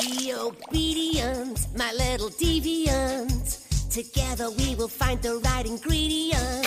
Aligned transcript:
Be 0.00 0.34
obedient, 0.34 1.68
my 1.76 1.92
little 1.92 2.28
deviant. 2.30 3.60
Together 3.90 4.50
we 4.50 4.74
will 4.74 4.88
find 4.88 5.22
the 5.22 5.36
right 5.38 5.64
ingredient. 5.64 6.66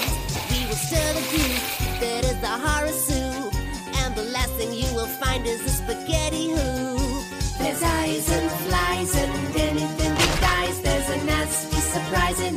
We 0.50 0.66
will 0.66 0.82
stir 0.88 1.14
the 1.14 1.26
goop 1.32 2.00
that 2.00 2.24
is 2.24 2.40
the 2.40 2.56
horror 2.66 2.96
soup. 3.08 3.54
And 4.02 4.16
the 4.16 4.24
last 4.32 4.52
thing 4.54 4.72
you 4.72 4.90
will 4.96 5.12
find 5.20 5.46
is 5.46 5.60
a 5.62 5.70
spaghetti 5.70 6.52
hoop. 6.52 7.24
There's 7.60 7.84
eyes 7.84 8.30
and 8.32 8.52
flies 8.66 9.16
and 9.16 9.56
anything 9.58 10.14
that 10.14 10.38
dies. 10.40 10.80
There's 10.82 11.10
a 11.10 11.26
nasty 11.26 11.82
surprise 11.82 12.40
in 12.40 12.57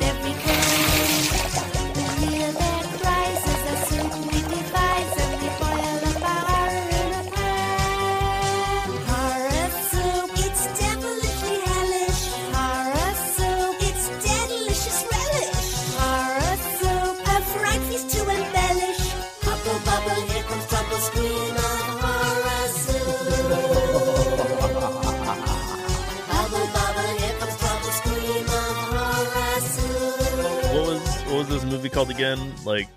called 32.00 32.10
again? 32.10 32.54
Like 32.64 32.88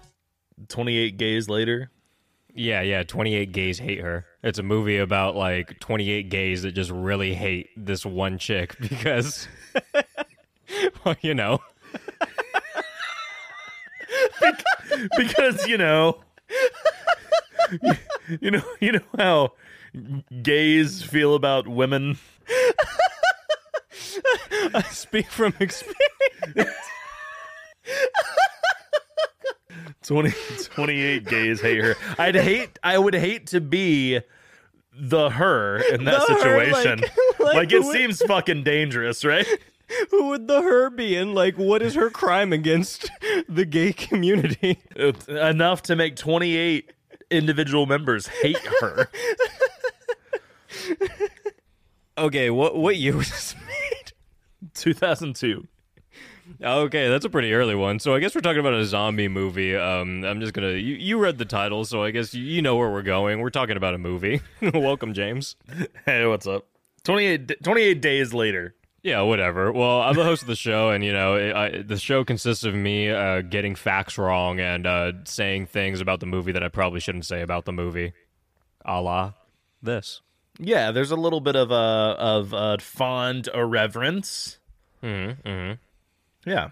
Twenty 0.70 0.98
Eight 0.98 1.18
Gays 1.18 1.50
Later. 1.50 1.92
Yeah, 2.56 2.82
yeah. 2.82 3.04
28 3.04 3.52
gays 3.52 3.80
hate 3.80 4.00
her. 4.00 4.26
It's 4.44 4.60
a 4.60 4.64
movie 4.64 5.00
about 5.00 5.36
like 5.36 5.78
28 5.80 6.30
gays 6.30 6.62
that 6.62 6.72
just 6.74 6.92
really 6.92 7.34
hate 7.34 7.70
this 7.76 8.06
one 8.06 8.38
chick 8.38 8.78
because, 8.80 9.48
well, 11.04 11.16
you 11.22 11.34
know. 11.34 11.60
because 15.18 15.68
you 15.68 15.78
know 15.78 16.22
you 18.42 18.52
know 18.52 18.62
you 18.80 18.92
know 18.94 19.02
how 19.18 19.52
gays 20.42 21.02
feel 21.04 21.36
about 21.36 21.68
women 21.68 22.18
I 24.74 24.82
speak 24.92 25.28
from 25.28 25.54
experience. 25.60 26.74
20, 30.04 30.32
28 30.66 31.26
gays 31.26 31.62
hate 31.62 31.82
her 31.84 31.96
i'd 32.20 32.36
hate 32.36 32.78
i 32.84 32.98
would 32.98 33.14
hate 33.14 33.48
to 33.48 33.62
be 33.62 34.20
the 34.96 35.30
her 35.32 35.78
in 35.94 36.04
that 36.06 36.26
The 36.28 36.34
her, 36.34 36.40
situation 36.40 37.00
like- 37.02 37.12
like, 37.40 37.56
like 37.56 37.72
it 37.72 37.82
who 37.82 37.88
would- 37.88 37.96
seems 37.98 38.22
fucking 38.22 38.64
dangerous 38.64 39.24
right 39.26 39.48
Who 40.10 40.30
would 40.30 40.48
the 40.48 40.62
her 40.62 40.90
be? 40.90 41.16
And 41.18 41.36
like, 41.36 41.56
what 41.56 41.84
is 41.84 41.94
her 41.94 42.10
crime 42.10 42.52
against 42.52 43.12
the 43.50 43.64
gay 43.66 43.94
community? 43.94 44.80
It's 44.96 45.28
enough 45.28 45.84
to 45.84 45.96
make 45.96 46.16
28 46.16 46.92
individual 47.30 47.86
members 47.86 48.26
hate 48.26 48.58
her 48.80 49.10
Okay, 52.18 52.50
what 52.50 52.76
what 52.78 52.96
year 52.96 53.16
was 53.16 53.30
this 53.30 53.56
made? 53.68 54.14
2002 54.74 55.68
Okay, 56.64 57.10
that's 57.10 57.26
a 57.26 57.30
pretty 57.30 57.54
early 57.54 57.76
one. 57.76 58.00
So 58.00 58.16
I 58.16 58.20
guess 58.20 58.34
we're 58.34 58.42
talking 58.42 58.62
about 58.62 58.74
a 58.74 58.86
zombie 58.86 59.28
movie. 59.28 59.76
Um, 59.76 60.24
I'm 60.24 60.40
just 60.40 60.54
gonna. 60.54 60.72
You, 60.72 60.96
you 60.96 61.18
read 61.18 61.38
the 61.38 61.46
title, 61.46 61.84
so 61.84 62.04
I 62.04 62.12
guess 62.12 62.34
you, 62.34 62.44
you 62.44 62.62
know 62.62 62.78
where 62.78 62.90
we're 62.90 63.02
going. 63.02 63.42
We're 63.42 63.50
talking 63.50 63.76
about 63.76 63.94
a 63.94 63.98
movie. 63.98 64.42
Welcome, 64.74 65.14
James. 65.14 65.58
hey 66.06 66.26
what's 66.26 66.48
up 66.48 66.66
28, 67.04 67.62
28 67.64 68.02
days 68.02 68.34
later 68.34 68.76
Yeah, 69.02 69.22
whatever. 69.22 69.74
Well, 69.74 70.02
I'm 70.02 70.16
the 70.16 70.24
host 70.24 70.44
of 70.44 70.48
the 70.48 70.56
show, 70.56 70.90
and 70.90 71.04
you 71.04 71.12
know, 71.12 71.36
it, 71.36 71.54
I, 71.54 71.82
the 71.82 71.98
show 71.98 72.24
consists 72.24 72.64
of 72.64 72.74
me 72.74 73.10
uh, 73.10 73.42
getting 73.42 73.76
facts 73.76 74.18
wrong 74.18 74.62
and 74.62 74.88
uh, 74.88 75.12
saying 75.26 75.66
things 75.66 76.00
about 76.00 76.22
the 76.22 76.26
movie 76.26 76.54
that 76.54 76.64
I 76.64 76.70
probably 76.70 77.02
shouldn't 77.02 77.26
say 77.26 77.42
about 77.42 77.66
the 77.66 77.74
movie, 77.74 78.14
a 78.86 79.02
la 79.02 79.34
this. 79.82 80.22
Yeah, 80.60 80.92
there's 80.92 81.12
a 81.12 81.16
little 81.18 81.42
bit 81.42 81.58
of 81.58 81.72
a 81.72 81.74
of 81.74 82.54
a 82.54 82.78
fond 82.80 83.50
irreverence. 83.54 84.60
Mm-hmm, 85.04 85.48
mm-hmm. 85.48 85.74
Yeah. 86.46 86.70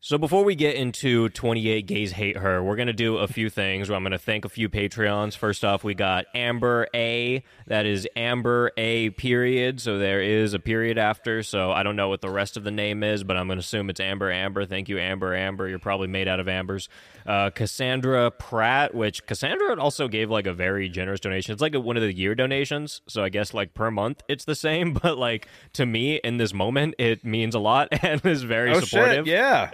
So 0.00 0.16
before 0.16 0.44
we 0.44 0.54
get 0.54 0.76
into 0.76 1.28
28 1.30 1.84
Gays 1.86 2.12
Hate 2.12 2.36
Her, 2.36 2.62
we're 2.62 2.76
going 2.76 2.86
to 2.86 2.92
do 2.92 3.16
a 3.18 3.26
few 3.26 3.50
things. 3.50 3.90
I'm 3.90 4.04
going 4.04 4.12
to 4.12 4.18
thank 4.18 4.44
a 4.44 4.48
few 4.48 4.68
Patreons. 4.68 5.36
First 5.36 5.64
off, 5.64 5.82
we 5.82 5.92
got 5.94 6.26
Amber 6.36 6.86
A. 6.94 7.42
That 7.66 7.84
is 7.84 8.06
Amber 8.14 8.70
A 8.76 9.10
period. 9.10 9.80
So 9.80 9.98
there 9.98 10.22
is 10.22 10.54
a 10.54 10.60
period 10.60 10.98
after. 10.98 11.42
So 11.42 11.72
I 11.72 11.82
don't 11.82 11.96
know 11.96 12.08
what 12.08 12.20
the 12.20 12.30
rest 12.30 12.56
of 12.56 12.62
the 12.62 12.70
name 12.70 13.02
is, 13.02 13.24
but 13.24 13.36
I'm 13.36 13.48
going 13.48 13.56
to 13.58 13.60
assume 13.60 13.90
it's 13.90 13.98
Amber 13.98 14.30
Amber. 14.30 14.64
Thank 14.66 14.88
you, 14.88 15.00
Amber 15.00 15.34
Amber. 15.34 15.68
You're 15.68 15.80
probably 15.80 16.06
made 16.06 16.28
out 16.28 16.38
of 16.38 16.46
ambers. 16.46 16.88
Uh, 17.26 17.50
Cassandra 17.50 18.30
Pratt, 18.30 18.94
which 18.94 19.26
Cassandra 19.26 19.80
also 19.80 20.06
gave 20.06 20.30
like 20.30 20.46
a 20.46 20.54
very 20.54 20.88
generous 20.88 21.18
donation. 21.18 21.52
It's 21.52 21.60
like 21.60 21.74
a, 21.74 21.80
one 21.80 21.96
of 21.96 22.04
the 22.04 22.12
year 22.14 22.36
donations. 22.36 23.02
So 23.08 23.24
I 23.24 23.30
guess 23.30 23.52
like 23.52 23.74
per 23.74 23.90
month 23.90 24.22
it's 24.28 24.44
the 24.44 24.54
same. 24.54 24.96
But 25.02 25.18
like 25.18 25.48
to 25.74 25.84
me 25.86 26.16
in 26.16 26.36
this 26.38 26.54
moment, 26.54 26.94
it 26.98 27.24
means 27.24 27.54
a 27.56 27.58
lot 27.58 27.88
and 28.02 28.24
is 28.24 28.44
very 28.44 28.70
Oh 28.72 28.80
supportive. 28.80 29.26
shit! 29.26 29.34
Yeah. 29.34 29.70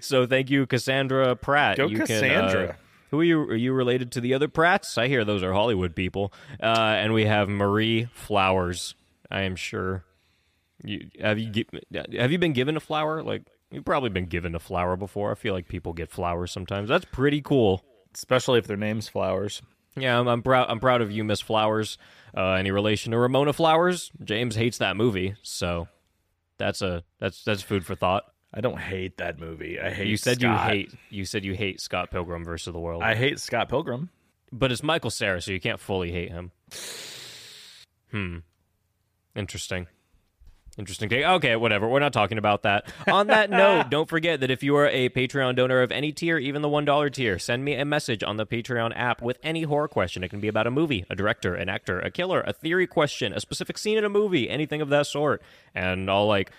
So 0.00 0.26
thank 0.26 0.50
you, 0.50 0.66
Cassandra 0.66 1.36
Pratt. 1.36 1.76
Go 1.76 1.86
you 1.86 1.98
Can, 1.98 2.06
Cassandra. 2.06 2.68
uh, 2.68 2.72
who 3.10 3.20
are 3.20 3.24
you? 3.24 3.40
Are 3.42 3.56
you 3.56 3.72
related 3.72 4.12
to 4.12 4.20
the 4.20 4.34
other 4.34 4.48
Pratts? 4.48 4.98
I 4.98 5.08
hear 5.08 5.24
those 5.24 5.42
are 5.42 5.52
Hollywood 5.52 5.94
people. 5.94 6.32
Uh, 6.62 6.66
and 6.98 7.12
we 7.12 7.24
have 7.24 7.48
Marie 7.48 8.08
Flowers. 8.12 8.94
I 9.30 9.42
am 9.42 9.56
sure. 9.56 10.04
You 10.84 11.08
have 11.20 11.38
you 11.38 11.64
have 12.16 12.32
you 12.32 12.38
been 12.38 12.52
given 12.52 12.76
a 12.76 12.80
flower? 12.80 13.22
Like 13.22 13.42
you've 13.70 13.84
probably 13.84 14.10
been 14.10 14.26
given 14.26 14.54
a 14.54 14.60
flower 14.60 14.96
before. 14.96 15.32
I 15.32 15.34
feel 15.34 15.54
like 15.54 15.68
people 15.68 15.92
get 15.92 16.10
flowers 16.10 16.52
sometimes. 16.52 16.88
That's 16.88 17.04
pretty 17.06 17.40
cool. 17.40 17.82
Especially 18.14 18.58
if 18.58 18.66
their 18.66 18.76
name's 18.76 19.08
Flowers. 19.08 19.62
Yeah, 19.96 20.18
I'm, 20.18 20.28
I'm 20.28 20.42
proud. 20.42 20.66
I'm 20.70 20.80
proud 20.80 21.02
of 21.02 21.10
you, 21.10 21.24
Miss 21.24 21.40
Flowers. 21.40 21.98
Uh, 22.36 22.52
any 22.52 22.70
relation 22.70 23.12
to 23.12 23.18
Ramona 23.18 23.52
Flowers? 23.52 24.10
James 24.22 24.54
hates 24.54 24.78
that 24.78 24.96
movie, 24.96 25.34
so 25.42 25.88
that's 26.58 26.82
a 26.82 27.04
that's 27.18 27.42
that's 27.44 27.62
food 27.62 27.84
for 27.84 27.94
thought. 27.94 28.24
I 28.52 28.60
don't 28.60 28.78
hate 28.78 29.18
that 29.18 29.38
movie. 29.38 29.78
I 29.78 29.90
hate. 29.90 30.06
You 30.06 30.16
said 30.16 30.40
Scott. 30.40 30.64
you 30.64 30.70
hate. 30.70 30.94
You 31.10 31.24
said 31.24 31.44
you 31.44 31.54
hate 31.54 31.80
Scott 31.80 32.10
Pilgrim 32.10 32.44
versus 32.44 32.72
the 32.72 32.78
World. 32.80 33.02
I 33.02 33.14
hate 33.14 33.38
Scott 33.38 33.68
Pilgrim. 33.68 34.10
But 34.50 34.72
it's 34.72 34.82
Michael 34.82 35.10
Cera, 35.10 35.42
so 35.42 35.52
you 35.52 35.60
can't 35.60 35.78
fully 35.78 36.10
hate 36.10 36.30
him. 36.30 36.52
Hmm. 38.10 38.38
Interesting. 39.36 39.86
Interesting 40.78 41.08
take. 41.08 41.24
Okay, 41.24 41.56
whatever. 41.56 41.88
We're 41.88 41.98
not 41.98 42.12
talking 42.12 42.38
about 42.38 42.62
that. 42.62 42.90
On 43.08 43.26
that 43.26 43.50
note, 43.50 43.90
don't 43.90 44.08
forget 44.08 44.40
that 44.40 44.50
if 44.50 44.62
you 44.62 44.76
are 44.76 44.86
a 44.88 45.08
Patreon 45.08 45.56
donor 45.56 45.82
of 45.82 45.90
any 45.90 46.12
tier, 46.12 46.38
even 46.38 46.62
the 46.62 46.68
$1 46.68 47.12
tier, 47.12 47.38
send 47.38 47.64
me 47.64 47.74
a 47.74 47.84
message 47.84 48.22
on 48.22 48.36
the 48.36 48.46
Patreon 48.46 48.92
app 48.94 49.20
with 49.20 49.38
any 49.42 49.64
horror 49.64 49.88
question. 49.88 50.22
It 50.22 50.28
can 50.28 50.40
be 50.40 50.46
about 50.46 50.68
a 50.68 50.70
movie, 50.70 51.04
a 51.10 51.16
director, 51.16 51.54
an 51.54 51.68
actor, 51.68 51.98
a 51.98 52.12
killer, 52.12 52.40
a 52.42 52.52
theory 52.52 52.86
question, 52.86 53.32
a 53.32 53.40
specific 53.40 53.76
scene 53.76 53.98
in 53.98 54.04
a 54.04 54.08
movie, 54.08 54.48
anything 54.48 54.80
of 54.80 54.88
that 54.90 55.06
sort. 55.08 55.42
And 55.74 56.08
I'll 56.08 56.26
like 56.28 56.52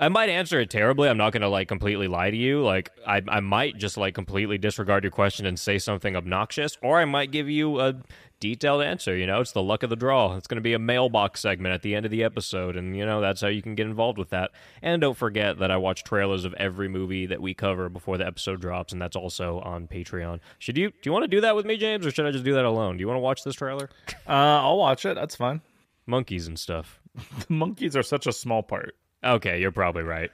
I 0.00 0.08
might 0.08 0.30
answer 0.30 0.58
it 0.58 0.70
terribly. 0.70 1.10
I'm 1.10 1.18
not 1.18 1.32
going 1.32 1.42
to 1.42 1.48
like 1.48 1.68
completely 1.68 2.08
lie 2.08 2.30
to 2.30 2.36
you. 2.36 2.62
Like 2.62 2.90
I 3.06 3.22
I 3.28 3.40
might 3.40 3.76
just 3.76 3.98
like 3.98 4.14
completely 4.14 4.56
disregard 4.56 5.04
your 5.04 5.10
question 5.10 5.44
and 5.44 5.58
say 5.58 5.78
something 5.78 6.16
obnoxious 6.16 6.78
or 6.82 6.98
I 6.98 7.04
might 7.04 7.30
give 7.30 7.50
you 7.50 7.80
a 7.80 8.00
detailed 8.40 8.82
answer, 8.82 9.14
you 9.14 9.26
know? 9.26 9.42
It's 9.42 9.52
the 9.52 9.62
luck 9.62 9.82
of 9.82 9.90
the 9.90 9.96
draw. 9.96 10.34
It's 10.36 10.46
going 10.46 10.56
to 10.56 10.62
be 10.62 10.72
a 10.72 10.78
mailbox 10.78 11.40
segment 11.40 11.74
at 11.74 11.82
the 11.82 11.94
end 11.94 12.06
of 12.06 12.10
the 12.10 12.24
episode 12.24 12.78
and 12.78 12.96
you 12.96 13.04
know, 13.04 13.20
that's 13.20 13.42
how 13.42 13.48
you 13.48 13.60
can 13.60 13.74
get 13.74 13.86
involved 13.86 14.16
with 14.16 14.30
that. 14.30 14.52
And 14.80 15.02
don't 15.02 15.18
forget 15.18 15.58
that 15.58 15.70
I 15.70 15.76
watch 15.76 16.02
trailers 16.02 16.46
of 16.46 16.54
every 16.54 16.88
movie 16.88 17.26
that 17.26 17.42
we 17.42 17.52
cover 17.52 17.90
before 17.90 18.16
the 18.16 18.26
episode 18.26 18.62
drops 18.62 18.94
and 18.94 19.02
that's 19.02 19.16
also 19.16 19.60
on 19.60 19.86
Patreon. 19.86 20.40
Should 20.58 20.78
you 20.78 20.88
do 20.90 20.96
you 21.04 21.12
want 21.12 21.24
to 21.24 21.28
do 21.28 21.42
that 21.42 21.54
with 21.54 21.66
me, 21.66 21.76
James, 21.76 22.06
or 22.06 22.10
should 22.10 22.24
I 22.24 22.30
just 22.30 22.44
do 22.44 22.54
that 22.54 22.64
alone? 22.64 22.96
Do 22.96 23.02
you 23.02 23.06
want 23.06 23.18
to 23.18 23.22
watch 23.22 23.44
this 23.44 23.54
trailer? 23.54 23.90
Uh, 24.26 24.32
I'll 24.32 24.78
watch 24.78 25.04
it. 25.04 25.14
That's 25.14 25.36
fine. 25.36 25.60
Monkeys 26.06 26.46
and 26.46 26.58
stuff. 26.58 26.96
The 27.46 27.52
monkeys 27.52 27.96
are 27.96 28.02
such 28.02 28.26
a 28.26 28.32
small 28.32 28.62
part. 28.62 28.96
Okay, 29.24 29.60
you're 29.60 29.72
probably 29.72 30.02
right. 30.04 30.30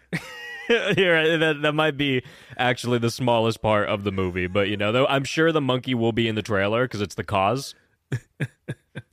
That, 0.68 1.58
that 1.62 1.72
might 1.74 1.96
be 1.96 2.22
actually 2.58 2.98
the 2.98 3.10
smallest 3.10 3.62
part 3.62 3.88
of 3.88 4.04
the 4.04 4.12
movie, 4.12 4.46
but 4.46 4.68
you 4.68 4.76
know, 4.76 4.92
though, 4.92 5.06
I'm 5.06 5.24
sure 5.24 5.52
the 5.52 5.60
monkey 5.60 5.94
will 5.94 6.12
be 6.12 6.28
in 6.28 6.34
the 6.34 6.42
trailer 6.42 6.84
because 6.84 7.00
it's 7.00 7.14
the 7.14 7.24
cause. 7.24 7.74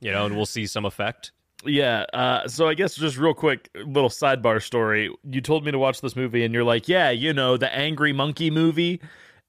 you 0.00 0.12
know, 0.12 0.26
and 0.26 0.36
we'll 0.36 0.46
see 0.46 0.66
some 0.66 0.84
effect. 0.84 1.32
Yeah. 1.64 2.04
Uh, 2.12 2.46
so 2.48 2.68
I 2.68 2.74
guess 2.74 2.94
just 2.94 3.16
real 3.16 3.34
quick, 3.34 3.68
little 3.74 4.10
sidebar 4.10 4.62
story. 4.62 5.14
You 5.28 5.40
told 5.40 5.64
me 5.64 5.72
to 5.72 5.78
watch 5.78 6.00
this 6.00 6.16
movie, 6.16 6.44
and 6.44 6.52
you're 6.52 6.64
like, 6.64 6.88
"Yeah, 6.88 7.10
you 7.10 7.32
know, 7.32 7.56
the 7.56 7.72
Angry 7.74 8.12
Monkey 8.12 8.50
movie." 8.50 9.00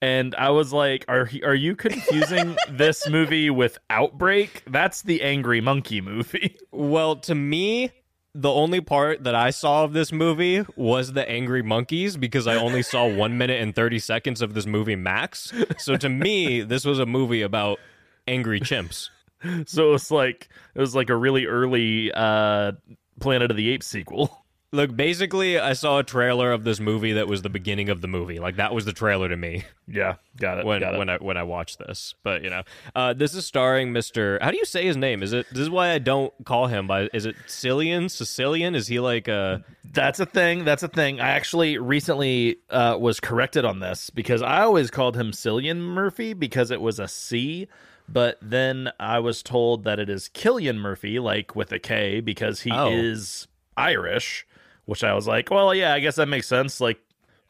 And 0.01 0.35
I 0.35 0.49
was 0.51 0.71
like, 0.71 1.05
"Are 1.07 1.25
he- 1.25 1.43
are 1.43 1.55
you 1.55 1.75
confusing 1.75 2.55
this 2.69 3.09
movie 3.09 3.49
with 3.49 3.77
Outbreak? 3.89 4.63
That's 4.67 5.01
the 5.01 5.21
Angry 5.23 5.61
Monkey 5.61 6.01
movie." 6.01 6.57
Well, 6.71 7.15
to 7.17 7.35
me, 7.35 7.91
the 8.35 8.51
only 8.51 8.81
part 8.81 9.23
that 9.23 9.33
I 9.33 9.49
saw 9.49 9.85
of 9.85 9.93
this 9.93 10.11
movie 10.11 10.65
was 10.75 11.13
the 11.13 11.27
angry 11.27 11.63
monkeys 11.63 12.17
because 12.17 12.47
I 12.47 12.55
only 12.55 12.83
saw 12.83 13.07
one 13.07 13.37
minute 13.37 13.61
and 13.61 13.73
30 13.73 13.97
seconds 13.99 14.41
of 14.41 14.53
this 14.53 14.65
movie 14.65 14.97
max. 14.97 15.53
So 15.77 15.95
to 15.95 16.09
me, 16.09 16.61
this 16.61 16.83
was 16.83 16.99
a 16.99 17.05
movie 17.05 17.41
about 17.41 17.79
angry 18.27 18.59
chimps. 18.59 19.09
so 19.65 19.89
it 19.89 19.91
was 19.91 20.11
like 20.11 20.49
it 20.75 20.81
was 20.81 20.93
like 20.93 21.09
a 21.09 21.15
really 21.15 21.45
early 21.45 22.11
uh 22.11 22.73
Planet 23.21 23.49
of 23.51 23.57
the 23.57 23.69
Apes 23.69 23.87
sequel. 23.87 24.44
Look, 24.75 24.95
basically, 24.95 25.57
I 25.57 25.73
saw 25.73 25.99
a 25.99 26.03
trailer 26.03 26.51
of 26.51 26.63
this 26.65 26.79
movie 26.79 27.13
that 27.13 27.27
was 27.27 27.41
the 27.41 27.49
beginning 27.49 27.89
of 27.89 28.01
the 28.01 28.07
movie. 28.07 28.39
Like 28.39 28.57
that 28.57 28.73
was 28.73 28.85
the 28.85 28.91
trailer 28.93 29.29
to 29.29 29.37
me 29.37 29.63
Yeah, 29.87 30.15
got 30.37 30.59
it. 30.59 30.65
when 30.65 30.81
got 30.81 30.95
it. 30.95 30.97
when 30.97 31.09
I 31.09 31.17
when 31.17 31.37
I 31.37 31.43
watched 31.43 31.79
this. 31.79 32.13
But 32.23 32.43
you 32.43 32.49
know, 32.49 32.63
uh, 32.95 33.13
this 33.13 33.33
is 33.33 33.45
starring 33.45 33.93
Mr. 33.93 34.41
How 34.41 34.51
do 34.51 34.57
you 34.57 34.65
say 34.65 34.85
his 34.85 34.97
name? 34.97 35.23
Is 35.23 35.33
it? 35.33 35.47
This 35.49 35.59
is 35.61 35.69
why 35.69 35.91
I 35.91 35.97
don't 35.99 36.33
call 36.45 36.67
him 36.67 36.87
by. 36.87 37.09
Is 37.13 37.25
it 37.25 37.35
Cillian? 37.47 38.11
Sicilian? 38.11 38.75
Is 38.75 38.87
he 38.87 38.99
like 38.99 39.29
uh 39.29 39.59
That's 39.93 40.19
a 40.19 40.25
thing. 40.25 40.65
That's 40.65 40.83
a 40.83 40.87
thing. 40.89 41.19
I 41.21 41.29
actually 41.29 41.77
recently 41.77 42.57
uh, 42.69 42.97
was 42.99 43.19
corrected 43.19 43.63
on 43.65 43.79
this 43.79 44.09
because 44.09 44.41
I 44.41 44.61
always 44.61 44.91
called 44.91 45.15
him 45.15 45.31
Cillian 45.31 45.77
Murphy 45.77 46.33
because 46.33 46.69
it 46.69 46.81
was 46.81 46.99
a 46.99 47.07
C, 47.07 47.67
but 48.09 48.37
then 48.41 48.91
I 48.99 49.19
was 49.19 49.41
told 49.41 49.85
that 49.85 49.99
it 49.99 50.09
is 50.09 50.27
Killian 50.27 50.79
Murphy, 50.79 51.17
like 51.19 51.55
with 51.55 51.71
a 51.71 51.79
K, 51.79 52.19
because 52.19 52.61
he 52.61 52.71
Oh. 52.71 52.91
is 52.91 53.47
Irish. 53.77 54.45
Which 54.85 55.03
I 55.03 55.13
was 55.13 55.27
like, 55.27 55.49
well, 55.49 55.73
yeah, 55.73 55.93
I 55.93 55.99
guess 55.99 56.15
that 56.15 56.27
makes 56.27 56.47
sense. 56.47 56.79
Like, 56.79 56.99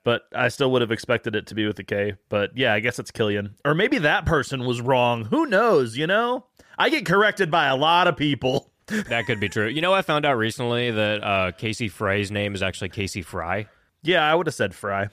but 0.04 0.24
I 0.34 0.48
still 0.48 0.72
would 0.72 0.82
have 0.82 0.92
expected 0.92 1.36
it 1.36 1.48
to 1.48 1.56
be 1.56 1.66
with 1.66 1.78
a 1.80 1.84
K. 1.84 2.14
But 2.30 2.58
yeah, 2.58 2.74
I 2.74 2.80
guess 2.80 3.00
it's 3.00 3.12
Killian, 3.12 3.56
or 3.66 3.74
maybe 3.74 3.98
that 4.00 4.26
person 4.26 4.66
was 4.66 4.82
wrong. 4.82 5.26
Who 5.26 5.46
knows? 5.46 5.98
You 5.98 6.08
know, 6.08 6.46
I 6.78 6.90
get 6.90 7.06
corrected 7.06 7.52
by 7.52 7.68
a 7.68 7.76
lot 7.76 8.08
of 8.08 8.16
people. 8.16 8.72
that 8.86 9.26
could 9.26 9.40
be 9.40 9.50
true. 9.50 9.68
You 9.68 9.82
know, 9.82 9.94
I 9.94 10.02
found 10.04 10.26
out 10.26 10.38
recently 10.38 10.92
that 10.92 11.24
uh, 11.24 11.52
Casey 11.52 11.90
Frey's 11.90 12.32
name 12.32 12.54
is 12.54 12.62
actually 12.62 12.90
Casey 12.90 13.24
Fry. 13.24 13.68
Yeah, 14.04 14.24
I 14.24 14.36
would 14.36 14.46
have 14.46 14.54
said 14.54 14.76
Fry. 14.76 15.08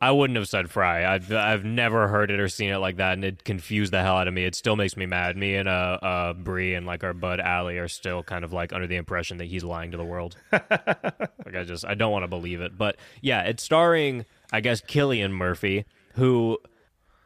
I 0.00 0.12
wouldn't 0.12 0.36
have 0.36 0.48
said 0.48 0.70
Fry. 0.70 1.04
I've 1.04 1.32
I've 1.32 1.64
never 1.64 2.06
heard 2.06 2.30
it 2.30 2.38
or 2.38 2.48
seen 2.48 2.70
it 2.70 2.78
like 2.78 2.96
that, 2.98 3.14
and 3.14 3.24
it 3.24 3.42
confused 3.42 3.92
the 3.92 4.00
hell 4.00 4.16
out 4.16 4.28
of 4.28 4.34
me. 4.34 4.44
It 4.44 4.54
still 4.54 4.76
makes 4.76 4.96
me 4.96 5.06
mad. 5.06 5.36
Me 5.36 5.56
and 5.56 5.68
uh, 5.68 5.98
uh 6.00 6.32
Bree 6.34 6.74
and 6.74 6.86
like 6.86 7.02
our 7.02 7.12
bud 7.12 7.40
Allie 7.40 7.78
are 7.78 7.88
still 7.88 8.22
kind 8.22 8.44
of 8.44 8.52
like 8.52 8.72
under 8.72 8.86
the 8.86 8.94
impression 8.94 9.38
that 9.38 9.46
he's 9.46 9.64
lying 9.64 9.90
to 9.90 9.96
the 9.96 10.04
world. 10.04 10.36
like 10.52 11.56
I 11.56 11.64
just 11.64 11.84
I 11.84 11.94
don't 11.94 12.12
want 12.12 12.22
to 12.22 12.28
believe 12.28 12.60
it. 12.60 12.78
But 12.78 12.96
yeah, 13.20 13.42
it's 13.42 13.62
starring 13.62 14.24
I 14.52 14.60
guess 14.60 14.80
Killian 14.80 15.32
Murphy, 15.32 15.84
who 16.14 16.58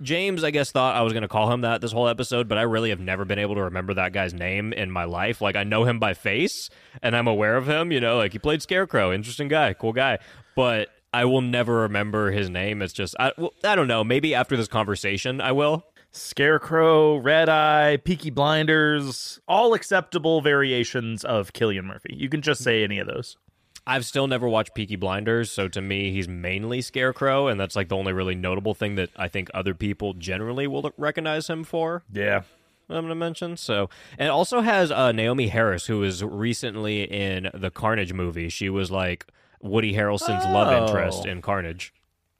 James 0.00 0.42
I 0.42 0.50
guess 0.50 0.72
thought 0.72 0.96
I 0.96 1.02
was 1.02 1.12
gonna 1.12 1.28
call 1.28 1.52
him 1.52 1.60
that 1.60 1.82
this 1.82 1.92
whole 1.92 2.08
episode, 2.08 2.48
but 2.48 2.56
I 2.56 2.62
really 2.62 2.88
have 2.88 3.00
never 3.00 3.26
been 3.26 3.38
able 3.38 3.56
to 3.56 3.64
remember 3.64 3.92
that 3.94 4.14
guy's 4.14 4.32
name 4.32 4.72
in 4.72 4.90
my 4.90 5.04
life. 5.04 5.42
Like 5.42 5.56
I 5.56 5.64
know 5.64 5.84
him 5.84 5.98
by 5.98 6.14
face 6.14 6.70
and 7.02 7.14
I'm 7.14 7.28
aware 7.28 7.58
of 7.58 7.68
him. 7.68 7.92
You 7.92 8.00
know, 8.00 8.16
like 8.16 8.32
he 8.32 8.38
played 8.38 8.62
Scarecrow, 8.62 9.12
interesting 9.12 9.48
guy, 9.48 9.74
cool 9.74 9.92
guy, 9.92 10.20
but. 10.56 10.88
I 11.12 11.24
will 11.26 11.42
never 11.42 11.80
remember 11.80 12.30
his 12.30 12.48
name. 12.48 12.82
It's 12.82 12.92
just 12.92 13.14
I, 13.18 13.32
well, 13.36 13.52
I 13.64 13.74
don't 13.74 13.88
know. 13.88 14.02
Maybe 14.02 14.34
after 14.34 14.56
this 14.56 14.68
conversation, 14.68 15.40
I 15.40 15.52
will. 15.52 15.84
Scarecrow, 16.10 17.16
Red 17.16 17.48
Eye, 17.48 17.96
Peaky 17.98 18.30
Blinders, 18.30 19.40
all 19.48 19.72
acceptable 19.72 20.42
variations 20.42 21.24
of 21.24 21.54
Killian 21.54 21.86
Murphy. 21.86 22.14
You 22.16 22.28
can 22.28 22.42
just 22.42 22.62
say 22.62 22.84
any 22.84 22.98
of 22.98 23.06
those. 23.06 23.38
I've 23.86 24.04
still 24.04 24.26
never 24.26 24.48
watched 24.48 24.74
Peaky 24.74 24.96
Blinders, 24.96 25.50
so 25.50 25.68
to 25.68 25.80
me, 25.80 26.12
he's 26.12 26.28
mainly 26.28 26.82
Scarecrow, 26.82 27.48
and 27.48 27.58
that's 27.58 27.74
like 27.74 27.88
the 27.88 27.96
only 27.96 28.12
really 28.12 28.34
notable 28.34 28.74
thing 28.74 28.94
that 28.96 29.10
I 29.16 29.28
think 29.28 29.50
other 29.54 29.74
people 29.74 30.14
generally 30.14 30.66
will 30.66 30.92
recognize 30.96 31.48
him 31.48 31.64
for. 31.64 32.04
Yeah. 32.12 32.42
I'm 32.88 33.04
gonna 33.04 33.14
mention 33.14 33.56
so, 33.56 33.88
and 34.18 34.28
also 34.28 34.60
has 34.60 34.90
uh, 34.90 35.12
Naomie 35.12 35.48
Harris, 35.48 35.86
who 35.86 36.00
was 36.00 36.22
recently 36.22 37.04
in 37.04 37.50
the 37.54 37.70
Carnage 37.70 38.12
movie. 38.12 38.50
She 38.50 38.68
was 38.68 38.90
like 38.90 39.26
Woody 39.62 39.94
Harrelson's 39.94 40.44
love 40.44 40.68
Oh. 40.68 40.86
interest 40.86 41.26
in 41.26 41.40
Carnage. 41.42 41.92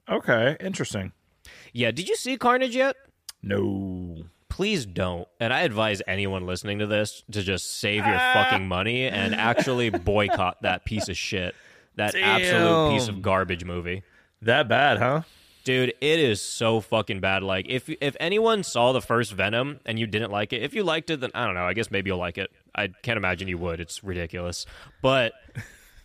Okay. 0.09 0.57
Interesting. 0.59 1.13
Yeah, 1.71 1.91
did 1.91 2.07
you 2.07 2.15
see 2.15 2.37
Carnage 2.37 2.75
yet? 2.75 2.95
No. 3.41 4.25
please 4.49 4.85
don't. 4.85 5.27
And 5.39 5.51
I 5.51 5.61
advise 5.61 6.03
anyone 6.07 6.45
listening 6.45 6.77
to 6.79 6.85
this 6.85 7.23
to 7.31 7.41
just 7.41 7.79
save 7.79 8.05
your 8.05 8.15
ah. 8.15 8.33
fucking 8.35 8.67
money 8.67 9.07
and 9.07 9.33
actually 9.33 9.89
boycott 9.89 10.61
that 10.61 10.85
piece 10.85 11.09
of 11.09 11.17
shit. 11.17 11.55
That 11.95 12.13
absolute 12.15 12.91
piece 12.91 13.07
of 13.07 13.23
garbage 13.23 13.65
movie. 13.65 14.03
That 14.43 14.69
bad, 14.69 14.99
huh? 14.99 15.21
Dude, 15.63 15.93
it 16.01 16.19
is 16.19 16.39
so 16.41 16.81
fucking 16.81 17.19
bad. 17.19 17.41
Like 17.41 17.65
if 17.67 17.89
if 18.01 18.15
anyone 18.19 18.63
saw 18.63 18.91
the 18.91 19.01
first 19.01 19.31
Venom 19.31 19.79
and 19.85 19.97
you 19.97 20.05
didn't 20.05 20.29
like 20.31 20.53
it, 20.53 20.61
if 20.61 20.75
you 20.75 20.83
liked 20.83 21.09
it, 21.09 21.21
then 21.21 21.31
I 21.33 21.45
don't 21.45 21.55
know. 21.55 21.65
I 21.65 21.73
guess 21.73 21.89
maybe 21.89 22.09
you'll 22.09 22.17
like 22.19 22.37
it. 22.37 22.51
I 22.75 22.89
can't 22.89 23.17
imagine 23.17 23.47
you 23.47 23.57
would. 23.57 23.79
It's 23.79 24.03
ridiculous. 24.03 24.65
But 25.01 25.33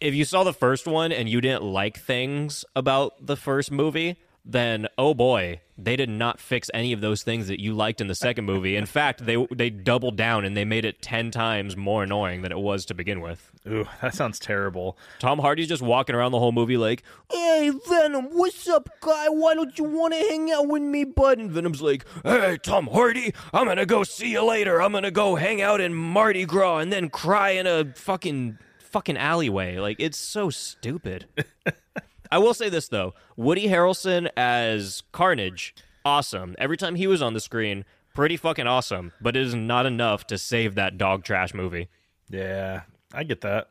if 0.01 0.15
you 0.15 0.25
saw 0.25 0.45
the 0.45 0.53
first 0.53 0.87
one 0.87 1.13
and 1.13 1.29
you 1.29 1.41
didn't 1.41 1.65
like 1.65 1.99
things 1.99 2.65
about 2.77 3.27
the 3.27 3.37
first 3.37 3.71
movie, 3.71 4.17
then 4.45 4.89
oh 4.97 5.13
boy, 5.13 5.61
they 5.77 5.95
did 5.95 6.09
not 6.09 6.41
fix 6.41 6.71
any 6.73 6.93
of 6.95 7.03
those 7.03 7.23
things 7.23 7.49
that 7.49 7.61
you 7.61 7.75
liked 7.75 8.01
in 8.01 8.07
the 8.07 8.15
second 8.15 8.47
movie. 8.47 8.77
In 8.77 8.87
fact, 8.87 9.27
they 9.27 9.47
they 9.55 9.69
doubled 9.69 10.17
down 10.17 10.45
and 10.47 10.57
they 10.57 10.65
made 10.65 10.87
it 10.87 11.03
10 11.03 11.31
times 11.31 11.77
more 11.77 12.03
annoying 12.03 12.41
than 12.41 12.51
it 12.51 12.59
was 12.59 12.87
to 12.87 12.95
begin 12.95 13.21
with. 13.21 13.53
Ooh, 13.67 13.87
that 14.01 14.15
sounds 14.15 14.39
terrible. 14.39 14.97
Tom 15.19 15.39
Hardy's 15.39 15.69
just 15.69 15.83
walking 15.83 16.15
around 16.15 16.33
the 16.33 16.39
whole 16.39 16.53
movie 16.53 16.79
like, 16.79 17.03
"Hey 17.31 17.71
Venom, 17.89 18.31
what's 18.31 18.67
up, 18.69 18.89
guy? 19.01 19.29
Why 19.29 19.55
don't 19.55 19.77
you 19.79 19.85
want 19.85 20.15
to 20.15 20.21
hang 20.21 20.51
out 20.51 20.67
with 20.67 20.83
me, 20.83 21.05
bud?" 21.05 21.39
And 21.39 21.51
Venom's 21.51 21.83
like, 21.83 22.07
"Hey 22.23 22.57
Tom 22.63 22.87
Hardy, 22.87 23.35
I'm 23.53 23.67
gonna 23.67 23.85
go 23.85 24.03
see 24.03 24.31
you 24.33 24.43
later. 24.45 24.81
I'm 24.81 24.93
gonna 24.93 25.11
go 25.11 25.35
hang 25.35 25.61
out 25.61 25.81
in 25.81 25.95
Mardi 25.95 26.47
Gras 26.47 26.79
and 26.79 26.91
then 26.91 27.11
cry 27.11 27.51
in 27.51 27.67
a 27.67 27.93
fucking 27.95 28.59
fucking 28.91 29.17
alleyway. 29.17 29.79
Like 29.79 29.97
it's 29.99 30.19
so 30.19 30.51
stupid." 30.51 31.27
I 32.31 32.39
will 32.39 32.55
say 32.55 32.69
this 32.69 32.89
though, 32.89 33.15
Woody 33.37 33.69
Harrelson 33.69 34.29
as 34.37 35.03
Carnage, 35.13 35.75
awesome. 36.05 36.55
Every 36.59 36.77
time 36.77 36.95
he 36.95 37.07
was 37.07 37.23
on 37.23 37.33
the 37.33 37.41
screen, 37.41 37.85
pretty 38.15 38.37
fucking 38.37 38.67
awesome. 38.67 39.13
But 39.21 39.37
it 39.37 39.43
is 39.43 39.55
not 39.55 39.87
enough 39.87 40.27
to 40.29 40.39
save 40.39 40.75
that 40.75 40.99
dog 40.99 41.25
trash 41.25 41.55
movie. 41.55 41.89
Yeah, 42.29 42.83
I 43.15 43.25
get 43.25 43.41
that. 43.43 43.71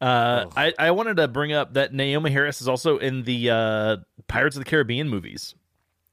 Uh, 0.00 0.46
I, 0.56 0.72
I 0.78 0.90
wanted 0.92 1.16
to 1.16 1.26
bring 1.26 1.52
up 1.52 1.74
that 1.74 1.92
Naomie 1.92 2.30
Harris 2.30 2.60
is 2.60 2.68
also 2.68 2.98
in 2.98 3.24
the 3.24 3.50
uh, 3.50 3.96
Pirates 4.28 4.54
of 4.56 4.60
the 4.62 4.70
Caribbean 4.70 5.08
movies. 5.08 5.54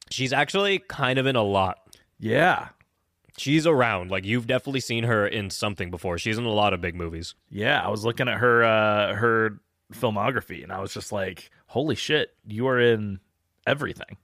She's 0.09 0.33
actually 0.33 0.79
kind 0.79 1.19
of 1.19 1.27
in 1.27 1.35
a 1.35 1.43
lot. 1.43 1.77
Yeah. 2.19 2.69
She's 3.37 3.67
around. 3.67 4.11
Like 4.11 4.25
you've 4.25 4.47
definitely 4.47 4.79
seen 4.79 5.03
her 5.03 5.27
in 5.27 5.49
something 5.49 5.91
before. 5.91 6.17
She's 6.17 6.37
in 6.37 6.45
a 6.45 6.49
lot 6.49 6.73
of 6.73 6.81
big 6.81 6.95
movies. 6.95 7.35
Yeah, 7.49 7.81
I 7.81 7.89
was 7.89 8.05
looking 8.05 8.27
at 8.29 8.37
her 8.37 8.63
uh, 8.63 9.13
her 9.15 9.59
filmography 9.93 10.63
and 10.63 10.71
I 10.71 10.79
was 10.79 10.93
just 10.93 11.11
like, 11.11 11.49
"Holy 11.67 11.95
shit, 11.95 12.35
you 12.47 12.67
are 12.67 12.79
in 12.79 13.19
everything." 13.67 14.17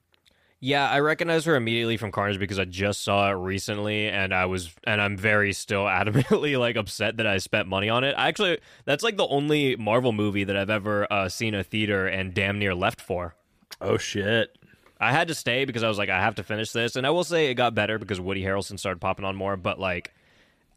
Yeah, 0.63 0.87
I 0.87 0.99
recognize 0.99 1.45
her 1.45 1.55
immediately 1.55 1.97
from 1.97 2.11
Carnage 2.11 2.37
because 2.37 2.59
I 2.59 2.65
just 2.65 3.03
saw 3.03 3.31
it 3.31 3.33
recently 3.33 4.07
and 4.07 4.31
I 4.31 4.45
was 4.45 4.69
and 4.85 5.01
I'm 5.01 5.17
very 5.17 5.53
still 5.53 5.83
adamantly 5.85 6.57
like 6.57 6.75
upset 6.75 7.17
that 7.17 7.25
I 7.27 7.39
spent 7.39 7.67
money 7.67 7.89
on 7.89 8.03
it. 8.03 8.13
I 8.17 8.27
actually 8.27 8.59
that's 8.85 9.03
like 9.03 9.17
the 9.17 9.27
only 9.27 9.75
Marvel 9.75 10.11
movie 10.13 10.43
that 10.43 10.55
I've 10.55 10.69
ever 10.69 11.11
uh, 11.11 11.29
seen 11.29 11.55
a 11.55 11.63
theater 11.63 12.07
and 12.07 12.33
damn 12.33 12.59
near 12.59 12.75
left 12.75 13.01
for. 13.01 13.35
Oh 13.81 13.97
shit. 13.97 14.55
I 15.01 15.11
had 15.11 15.27
to 15.29 15.35
stay 15.35 15.65
because 15.65 15.83
I 15.83 15.87
was 15.87 15.97
like, 15.97 16.09
I 16.09 16.21
have 16.21 16.35
to 16.35 16.43
finish 16.43 16.71
this. 16.71 16.95
And 16.95 17.07
I 17.07 17.09
will 17.09 17.23
say 17.23 17.47
it 17.47 17.55
got 17.55 17.73
better 17.73 17.97
because 17.97 18.21
Woody 18.21 18.43
Harrelson 18.43 18.77
started 18.77 19.01
popping 19.01 19.25
on 19.25 19.35
more, 19.35 19.57
but 19.57 19.79
like 19.79 20.13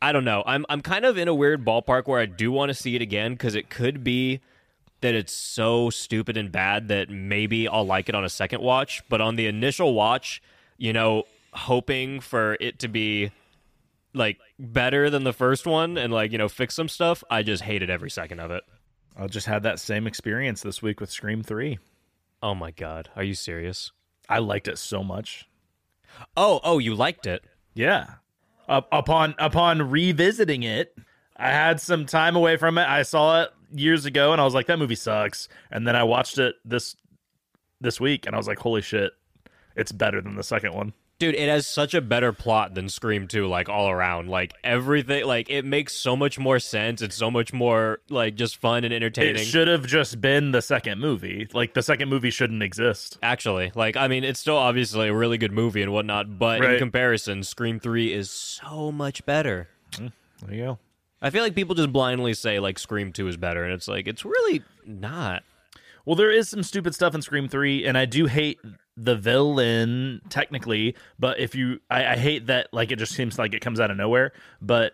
I 0.01 0.13
don't 0.13 0.25
know. 0.25 0.43
I'm 0.47 0.67
I'm 0.69 0.81
kind 0.81 1.05
of 1.05 1.17
in 1.17 1.29
a 1.29 1.35
weird 1.35 1.65
ballpark 1.65 2.07
where 2.07 2.21
I 2.21 2.27
do 2.27 2.51
want 2.51 2.71
to 2.71 2.75
see 2.75 2.97
it 2.97 3.03
again 3.03 3.33
because 3.33 3.55
it 3.55 3.71
could 3.71 4.03
be 4.03 4.41
that 5.03 5.15
it's 5.15 5.35
so 5.35 5.91
stupid 5.91 6.37
and 6.37 6.51
bad 6.51 6.89
that 6.89 7.11
maybe 7.11 7.69
I'll 7.69 7.87
like 7.87 8.09
it 8.09 8.15
on 8.15 8.25
a 8.25 8.29
second 8.29 8.63
watch. 8.63 9.03
But 9.09 9.21
on 9.21 9.37
the 9.37 9.47
initial 9.47 9.93
watch, 9.93 10.43
you 10.79 10.93
know, 10.93 11.25
hoping 11.53 12.21
for 12.21 12.57
it 12.61 12.79
to 12.81 12.89
be 12.89 13.31
like 14.15 14.39
better 14.59 15.11
than 15.11 15.25
the 15.25 15.33
first 15.33 15.67
one 15.67 15.99
and 15.99 16.13
like, 16.13 16.33
you 16.33 16.39
know, 16.39 16.49
fix 16.49 16.75
some 16.75 16.89
stuff, 16.89 17.23
I 17.29 17.43
just 17.43 17.63
hated 17.63 17.91
every 17.91 18.11
second 18.11 18.41
of 18.41 18.51
it. 18.51 18.63
I 19.17 19.27
just 19.27 19.47
had 19.47 19.63
that 19.65 19.79
same 19.79 20.07
experience 20.07 20.63
this 20.63 20.81
week 20.81 21.01
with 21.01 21.11
Scream 21.11 21.43
3. 21.43 21.79
Oh 22.43 22.55
my 22.55 22.71
god. 22.71 23.11
Are 23.17 23.23
you 23.23 23.35
serious? 23.35 23.93
I 24.29 24.39
liked 24.39 24.69
it 24.69 24.79
so 24.79 25.03
much. 25.03 25.49
Oh, 26.37 26.61
oh, 26.65 26.79
you 26.79 26.95
liked 26.95 27.27
it. 27.27 27.45
Yeah. 27.75 28.07
Up 28.69 28.89
upon 28.93 29.35
upon 29.39 29.91
revisiting 29.91 30.63
it, 30.63 30.97
I 31.37 31.51
had 31.51 31.81
some 31.81 32.07
time 32.07 32.37
away 32.37 32.57
from 32.57 32.79
it. 32.79 32.89
I 32.89 33.03
saw 33.03 33.43
it 33.43 33.51
years 33.73 34.07
ago 34.07 34.33
and 34.33 34.41
I 34.41 34.45
was 34.45 34.55
like 34.55 34.67
that 34.67 34.79
movie 34.79 34.95
sucks. 34.95 35.49
And 35.71 35.87
then 35.87 35.97
I 35.97 36.05
watched 36.05 36.39
it 36.39 36.55
this 36.65 36.97
this 37.81 38.01
week 38.01 38.27
and 38.27 38.35
I 38.35 38.39
was 38.39 38.49
like 38.49 38.59
holy 38.59 38.81
shit. 38.83 39.13
It's 39.77 39.93
better 39.93 40.21
than 40.23 40.37
the 40.37 40.43
second 40.43 40.73
one. 40.73 40.95
Dude, 41.21 41.37
it 41.37 41.49
has 41.49 41.67
such 41.67 41.95
a 41.95 42.01
better 42.01 42.33
plot 42.33 42.75
than 42.75 42.89
Scream 42.89 43.29
2, 43.29 43.47
like 43.47 43.69
all 43.69 43.89
around. 43.89 44.29
Like 44.29 44.53
everything, 44.65 45.25
like 45.25 45.49
it 45.49 45.65
makes 45.65 45.95
so 45.95 46.17
much 46.17 46.41
more 46.41 46.59
sense. 46.59 47.03
It's 47.03 47.15
so 47.15 47.31
much 47.31 47.53
more 47.53 48.01
like 48.11 48.35
just 48.35 48.57
fun 48.57 48.83
and 48.85 48.93
entertaining. 48.93 49.37
It 49.37 49.45
should 49.45 49.69
have 49.69 49.87
just 49.87 50.21
been 50.21 50.51
the 50.51 50.61
second 50.61 50.99
movie. 51.01 51.47
Like 51.53 51.75
the 51.75 51.83
second 51.83 52.09
movie 52.09 52.31
shouldn't 52.31 52.65
exist. 52.65 53.19
Actually, 53.23 53.71
like 53.77 53.97
I 53.97 54.09
mean, 54.09 54.25
it's 54.25 54.41
still 54.41 54.57
obviously 54.57 55.09
a 55.09 55.15
really 55.15 55.39
good 55.39 55.53
movie 55.53 55.83
and 55.83 55.93
whatnot, 55.93 56.37
but 56.37 56.65
in 56.65 56.79
comparison, 56.79 57.45
Scream 57.45 57.79
3 57.79 58.13
is 58.13 58.31
so 58.31 58.91
much 58.91 59.25
better. 59.25 59.69
Mm, 59.93 60.13
there 60.43 60.55
you 60.55 60.65
go. 60.65 60.79
I 61.23 61.31
feel 61.31 61.43
like 61.43 61.55
people 61.55 61.77
just 61.77 61.93
blindly 61.93 62.35
say 62.35 62.59
like 62.59 62.79
Scream 62.79 63.13
2 63.13 63.29
is 63.29 63.37
better, 63.37 63.63
and 63.63 63.73
it's 63.73 63.87
like 63.87 64.09
it's 64.09 64.25
really 64.25 64.63
not. 64.85 65.45
Well, 66.05 66.17
there 66.17 66.31
is 66.31 66.49
some 66.49 66.63
stupid 66.63 66.95
stuff 66.95 67.15
in 67.15 67.23
Scream 67.23 67.49
3, 67.49 67.87
and 67.87 67.97
I 67.97 68.05
do 68.05 68.27
hate 68.27 68.59
the 68.97 69.17
villain 69.17 70.21
technically, 70.29 70.95
but 71.19 71.39
if 71.41 71.55
you 71.55 71.81
I, 71.91 72.07
I 72.13 72.17
hate 72.17 72.47
that 72.47 72.69
like 72.73 72.93
it 72.93 72.97
just 72.99 73.13
seems 73.13 73.39
like 73.39 73.55
it 73.55 73.61
comes 73.61 73.81
out 73.81 73.91
of 73.91 73.97
nowhere. 73.97 74.33
But 74.63 74.93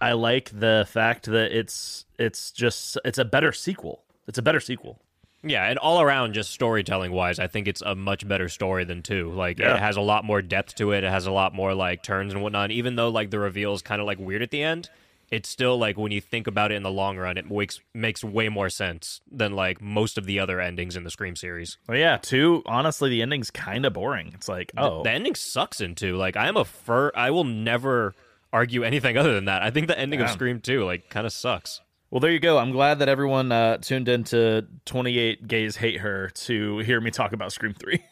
I 0.00 0.12
like 0.12 0.50
the 0.58 0.86
fact 0.88 1.26
that 1.26 1.56
it's 1.56 2.04
it's 2.18 2.50
just 2.50 2.98
it's 3.04 3.18
a 3.18 3.24
better 3.24 3.52
sequel. 3.52 4.02
It's 4.28 4.38
a 4.38 4.42
better 4.42 4.60
sequel. 4.60 5.00
Yeah, 5.44 5.64
and 5.68 5.76
all 5.80 6.00
around, 6.00 6.34
just 6.34 6.52
storytelling 6.52 7.10
wise, 7.10 7.40
I 7.40 7.48
think 7.48 7.66
it's 7.66 7.82
a 7.82 7.96
much 7.96 8.28
better 8.28 8.48
story 8.48 8.84
than 8.84 9.02
two. 9.02 9.32
Like 9.32 9.58
Yeah. 9.58 9.74
it 9.74 9.80
has 9.80 9.96
a 9.96 10.00
lot 10.00 10.24
more 10.24 10.40
depth 10.40 10.76
to 10.76 10.92
it. 10.92 11.02
It 11.02 11.10
has 11.10 11.26
a 11.26 11.32
lot 11.32 11.52
more 11.52 11.74
like 11.74 12.04
turns 12.04 12.32
and 12.32 12.42
whatnot. 12.44 12.70
Even 12.70 12.94
though 12.94 13.08
like 13.08 13.30
the 13.30 13.40
reveal 13.40 13.72
is 13.74 13.82
kind 13.82 14.00
of 14.00 14.06
like 14.06 14.20
weird 14.20 14.42
at 14.42 14.52
the 14.52 14.62
end, 14.62 14.88
it's 15.32 15.48
still 15.48 15.78
like 15.78 15.96
when 15.96 16.12
you 16.12 16.20
think 16.20 16.46
about 16.46 16.70
it 16.70 16.74
in 16.76 16.82
the 16.82 16.90
long 16.90 17.16
run, 17.16 17.36
it 17.38 17.50
makes 17.50 17.80
makes 17.94 18.22
way 18.22 18.48
more 18.50 18.68
sense 18.68 19.20
than 19.30 19.54
like 19.54 19.80
most 19.80 20.18
of 20.18 20.26
the 20.26 20.38
other 20.38 20.60
endings 20.60 20.94
in 20.94 21.04
the 21.04 21.10
Scream 21.10 21.34
series. 21.34 21.78
Well, 21.88 21.96
yeah, 21.98 22.18
two. 22.18 22.62
Honestly, 22.66 23.08
the 23.08 23.22
ending's 23.22 23.50
kind 23.50 23.86
of 23.86 23.94
boring. 23.94 24.30
It's 24.34 24.48
like, 24.48 24.70
oh, 24.76 25.02
The 25.02 25.10
ending 25.10 25.34
sucks 25.34 25.80
in 25.80 25.94
two. 25.94 26.16
Like 26.16 26.36
I 26.36 26.48
am 26.48 26.56
a 26.58 26.64
fur. 26.66 27.10
I 27.16 27.30
will 27.30 27.44
never 27.44 28.14
argue 28.52 28.84
anything 28.84 29.16
other 29.20 29.34
than 29.34 29.46
that. 29.46 29.62
I 29.62 29.70
think 29.70 29.86
the 29.88 29.98
ending 29.98 30.20
of 30.20 30.28
Scream 30.30 30.60
two 30.60 30.84
like 30.84 31.08
kind 31.08 31.26
of 31.26 31.32
sucks. 31.32 31.80
well, 32.10 32.20
there 32.20 32.30
you 32.30 32.38
go. 32.38 32.58
I'm 32.58 32.70
glad 32.70 32.98
that 32.98 33.08
everyone 33.08 33.50
uh, 33.50 33.78
tuned 33.78 34.08
into 34.10 34.66
28 34.84 35.48
Gays 35.48 35.76
Hate 35.76 36.00
Her 36.00 36.28
to 36.44 36.78
hear 36.80 37.00
me 37.00 37.10
talk 37.10 37.32
about 37.32 37.52
Scream 37.52 37.72
Three, 37.72 38.04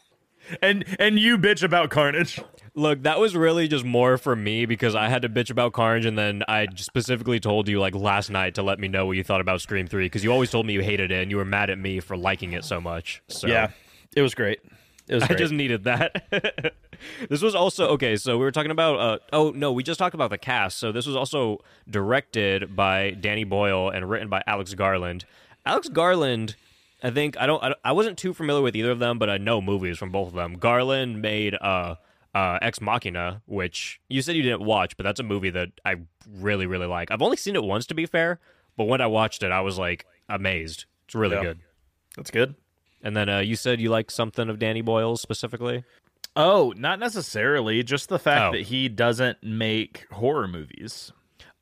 and 0.61 0.85
and 0.99 1.19
you 1.19 1.37
bitch 1.37 1.63
about 1.63 1.89
Carnage. 1.89 2.39
Look, 2.73 3.03
that 3.03 3.19
was 3.19 3.35
really 3.35 3.67
just 3.67 3.83
more 3.83 4.17
for 4.17 4.33
me 4.35 4.65
because 4.65 4.95
I 4.95 5.09
had 5.09 5.23
to 5.23 5.29
bitch 5.29 5.49
about 5.49 5.73
Carnage, 5.73 6.05
and 6.05 6.17
then 6.17 6.43
I 6.47 6.67
specifically 6.75 7.39
told 7.39 7.67
you 7.67 7.79
like 7.79 7.95
last 7.95 8.29
night 8.29 8.55
to 8.55 8.63
let 8.63 8.79
me 8.79 8.87
know 8.87 9.05
what 9.05 9.17
you 9.17 9.23
thought 9.23 9.41
about 9.41 9.59
Scream 9.61 9.87
Three 9.87 10.05
because 10.05 10.23
you 10.23 10.31
always 10.31 10.49
told 10.51 10.65
me 10.65 10.73
you 10.73 10.81
hated 10.81 11.11
it 11.11 11.21
and 11.21 11.29
you 11.31 11.37
were 11.37 11.45
mad 11.45 11.69
at 11.69 11.77
me 11.77 11.99
for 11.99 12.15
liking 12.15 12.53
it 12.53 12.63
so 12.63 12.79
much. 12.79 13.21
So 13.27 13.47
Yeah, 13.47 13.71
it 14.15 14.21
was 14.21 14.33
great. 14.33 14.59
It 15.07 15.15
was 15.15 15.23
I 15.23 15.27
great. 15.27 15.39
just 15.39 15.51
needed 15.53 15.83
that. 15.83 16.23
this 17.29 17.41
was 17.41 17.55
also 17.55 17.89
okay. 17.89 18.15
So 18.15 18.37
we 18.37 18.45
were 18.45 18.51
talking 18.51 18.71
about. 18.71 18.99
Uh, 18.99 19.17
oh 19.33 19.51
no, 19.51 19.73
we 19.73 19.83
just 19.83 19.99
talked 19.99 20.15
about 20.15 20.29
the 20.29 20.37
cast. 20.37 20.77
So 20.77 20.93
this 20.93 21.05
was 21.05 21.15
also 21.17 21.59
directed 21.89 22.75
by 22.75 23.11
Danny 23.11 23.43
Boyle 23.43 23.89
and 23.89 24.09
written 24.09 24.29
by 24.29 24.43
Alex 24.47 24.73
Garland. 24.73 25.25
Alex 25.65 25.89
Garland, 25.89 26.55
I 27.03 27.09
think 27.11 27.35
I 27.39 27.45
don't. 27.47 27.63
I, 27.63 27.73
I 27.83 27.91
wasn't 27.93 28.17
too 28.17 28.33
familiar 28.33 28.61
with 28.61 28.75
either 28.75 28.91
of 28.91 28.99
them, 28.99 29.17
but 29.19 29.29
I 29.29 29.37
know 29.37 29.61
movies 29.61 29.97
from 29.97 30.11
both 30.11 30.27
of 30.29 30.33
them. 30.35 30.53
Garland 30.53 31.21
made 31.21 31.55
uh, 31.55 31.95
uh, 32.35 32.59
Ex 32.61 32.79
Machina, 32.79 33.41
which 33.45 33.99
you 34.09 34.21
said 34.21 34.35
you 34.35 34.43
didn't 34.43 34.61
watch, 34.63 34.95
but 34.97 35.03
that's 35.03 35.19
a 35.19 35.23
movie 35.23 35.49
that 35.49 35.69
I 35.83 35.95
really 36.29 36.65
really 36.67 36.87
like. 36.87 37.09
I've 37.11 37.21
only 37.21 37.37
seen 37.37 37.55
it 37.55 37.63
once, 37.63 37.85
to 37.87 37.93
be 37.95 38.05
fair, 38.05 38.39
but 38.77 38.85
when 38.85 39.01
I 39.01 39.07
watched 39.07 39.41
it, 39.43 39.51
I 39.51 39.61
was 39.61 39.79
like 39.79 40.05
amazed. 40.29 40.85
It's 41.05 41.15
really 41.15 41.35
Yeah. 41.37 41.43
good. 41.43 41.59
That's 42.15 42.31
good. 42.31 42.55
And 43.03 43.15
then 43.17 43.29
uh, 43.29 43.39
you 43.39 43.55
said 43.55 43.81
you 43.81 43.89
like 43.89 44.11
something 44.11 44.47
of 44.49 44.59
Danny 44.59 44.81
Boyle's 44.81 45.21
specifically. 45.21 45.83
Oh, 46.35 46.71
not 46.77 46.99
necessarily. 46.99 47.81
Just 47.83 48.09
the 48.09 48.19
fact 48.19 48.53
Oh. 48.53 48.57
that 48.57 48.67
he 48.67 48.87
doesn't 48.89 49.41
make 49.43 50.05
horror 50.11 50.47
movies. 50.47 51.11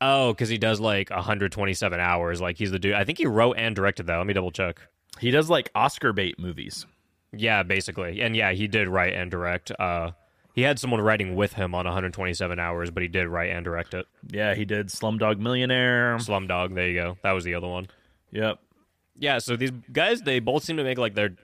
Oh, 0.02 0.34
because 0.34 0.50
he 0.50 0.58
does 0.58 0.80
like 0.80 1.10
127 1.10 2.00
hours. 2.00 2.42
Like 2.42 2.58
he's 2.58 2.72
the 2.72 2.78
dude. 2.80 2.94
I 2.94 3.04
think 3.06 3.18
he 3.18 3.26
wrote 3.26 3.54
and 3.58 3.76
directed 3.76 4.08
that. 4.08 4.18
Let 4.18 4.28
me 4.28 4.34
double 4.34 4.52
check. 4.52 4.80
He 5.20 5.32
does 5.32 5.50
like 5.50 5.70
Oscar 5.76 6.14
bait 6.14 6.40
movies. 6.40 6.86
Yeah, 7.32 7.64
basically. 7.64 8.22
And 8.22 8.36
yeah, 8.36 8.52
he 8.52 8.68
did 8.68 8.88
write 8.88 9.14
and 9.14 9.30
direct. 9.30 9.72
Uh, 9.78 10.12
he 10.54 10.62
had 10.62 10.80
someone 10.80 11.02
writing 11.02 11.36
with 11.36 11.54
him 11.54 11.76
on 11.76 11.86
127 11.86 12.60
hours, 12.60 12.92
but 12.92 13.04
he 13.04 13.08
did 13.10 13.28
write 13.28 13.52
and 13.52 13.64
direct 13.64 13.94
it. 13.94 14.06
Yeah, 14.28 14.56
he 14.56 14.66
did 14.66 14.88
Slumdog 14.88 15.40
Millionaire. 15.40 16.18
Slumdog. 16.18 16.76
There 16.76 16.88
you 16.88 17.00
go. 17.00 17.18
That 17.24 17.32
was 17.34 17.44
the 17.44 17.56
other 17.56 17.68
one. 17.68 17.88
Yep. 18.32 18.60
Yeah. 19.18 19.38
So 19.40 19.56
these 19.56 19.72
guys, 19.92 20.22
they 20.22 20.40
both 20.40 20.64
seem 20.64 20.78
to 20.78 20.84
make 20.84 20.98
like 20.98 21.16
they're, 21.16 21.36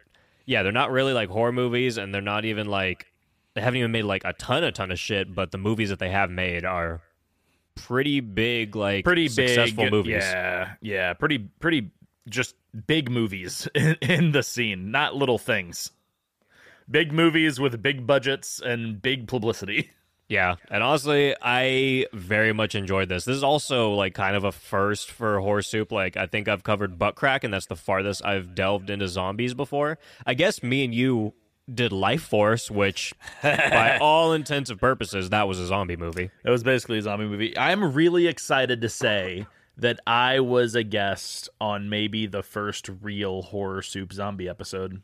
yeah, 0.46 0.64
they're 0.64 0.72
not 0.72 0.92
really 0.92 1.14
like 1.14 1.30
horror 1.30 1.52
movies, 1.52 1.98
and 1.98 2.14
they're 2.14 2.22
not 2.22 2.46
even 2.46 2.68
like 2.68 3.08
they 3.54 3.62
haven't 3.62 3.80
even 3.80 3.92
made 3.92 4.04
like 4.04 4.24
a 4.26 4.34
ton, 4.34 4.64
a 4.64 4.72
ton 4.72 4.92
of 4.92 5.00
shit. 5.00 5.34
But 5.34 5.52
the 5.52 5.58
movies 5.58 5.90
that 5.90 6.00
they 6.00 6.10
have 6.10 6.30
made 6.30 6.66
are 6.66 7.02
pretty 7.76 8.22
big, 8.22 8.76
like 8.76 9.04
Pretty 9.04 9.28
successful 9.28 9.86
big 9.86 9.92
movies. 9.92 10.24
Yeah, 10.24 10.74
yeah. 10.82 11.14
Pretty, 11.14 11.40
pretty, 11.40 11.92
just 12.30 12.56
big 12.88 13.10
movies 13.10 13.68
in, 13.76 13.96
in 14.02 14.32
the 14.32 14.44
scene, 14.44 14.92
not 14.92 15.16
little 15.16 15.38
things. 15.38 15.92
Big 16.90 17.12
movies 17.12 17.60
with 17.60 17.82
big 17.82 18.06
budgets 18.06 18.62
and 18.64 19.02
big 19.02 19.28
publicity. 19.28 19.92
Yeah, 20.28 20.56
and 20.72 20.82
honestly, 20.82 21.36
I 21.40 22.08
very 22.12 22.52
much 22.52 22.74
enjoyed 22.74 23.10
this. 23.10 23.26
This 23.26 23.38
is 23.38 23.44
also 23.44 23.92
like 23.92 24.16
kind 24.16 24.36
of 24.36 24.44
a 24.44 24.52
first 24.52 25.12
for 25.12 25.40
horror 25.40 25.62
soup. 25.62 25.92
Like 25.92 26.18
I 26.18 26.26
think 26.26 26.48
I've 26.48 26.64
covered 26.64 26.98
butt 26.98 27.14
crack, 27.14 27.44
and 27.44 27.54
that's 27.54 27.68
the 27.68 27.76
farthest 27.76 28.26
I've 28.26 28.56
delved 28.56 28.90
into 28.90 29.08
zombies 29.08 29.54
before. 29.54 30.00
I 30.26 30.34
guess 30.34 30.64
me 30.64 30.84
and 30.84 30.96
you 30.96 31.34
did 31.72 31.92
Lifeforce, 31.92 32.70
which, 32.72 33.14
by 33.44 33.98
all 34.02 34.34
intents 34.34 34.70
and 34.70 34.80
purposes, 34.80 35.30
that 35.30 35.48
was 35.48 35.60
a 35.60 35.68
zombie 35.68 35.96
movie. 35.96 36.32
It 36.44 36.50
was 36.50 36.64
basically 36.64 36.98
a 37.00 37.02
zombie 37.04 37.26
movie. 37.26 37.58
I'm 37.58 37.94
really 37.94 38.28
excited 38.28 38.82
to 38.82 38.90
say 38.90 39.46
that 39.78 40.00
I 40.08 40.40
was 40.40 40.76
a 40.76 40.84
guest 40.84 41.50
on 41.60 41.90
maybe 41.90 42.26
the 42.28 42.44
first 42.44 42.90
real 43.02 43.42
horror 43.42 43.82
soup 43.82 44.14
zombie 44.14 44.50
episode. 44.50 45.02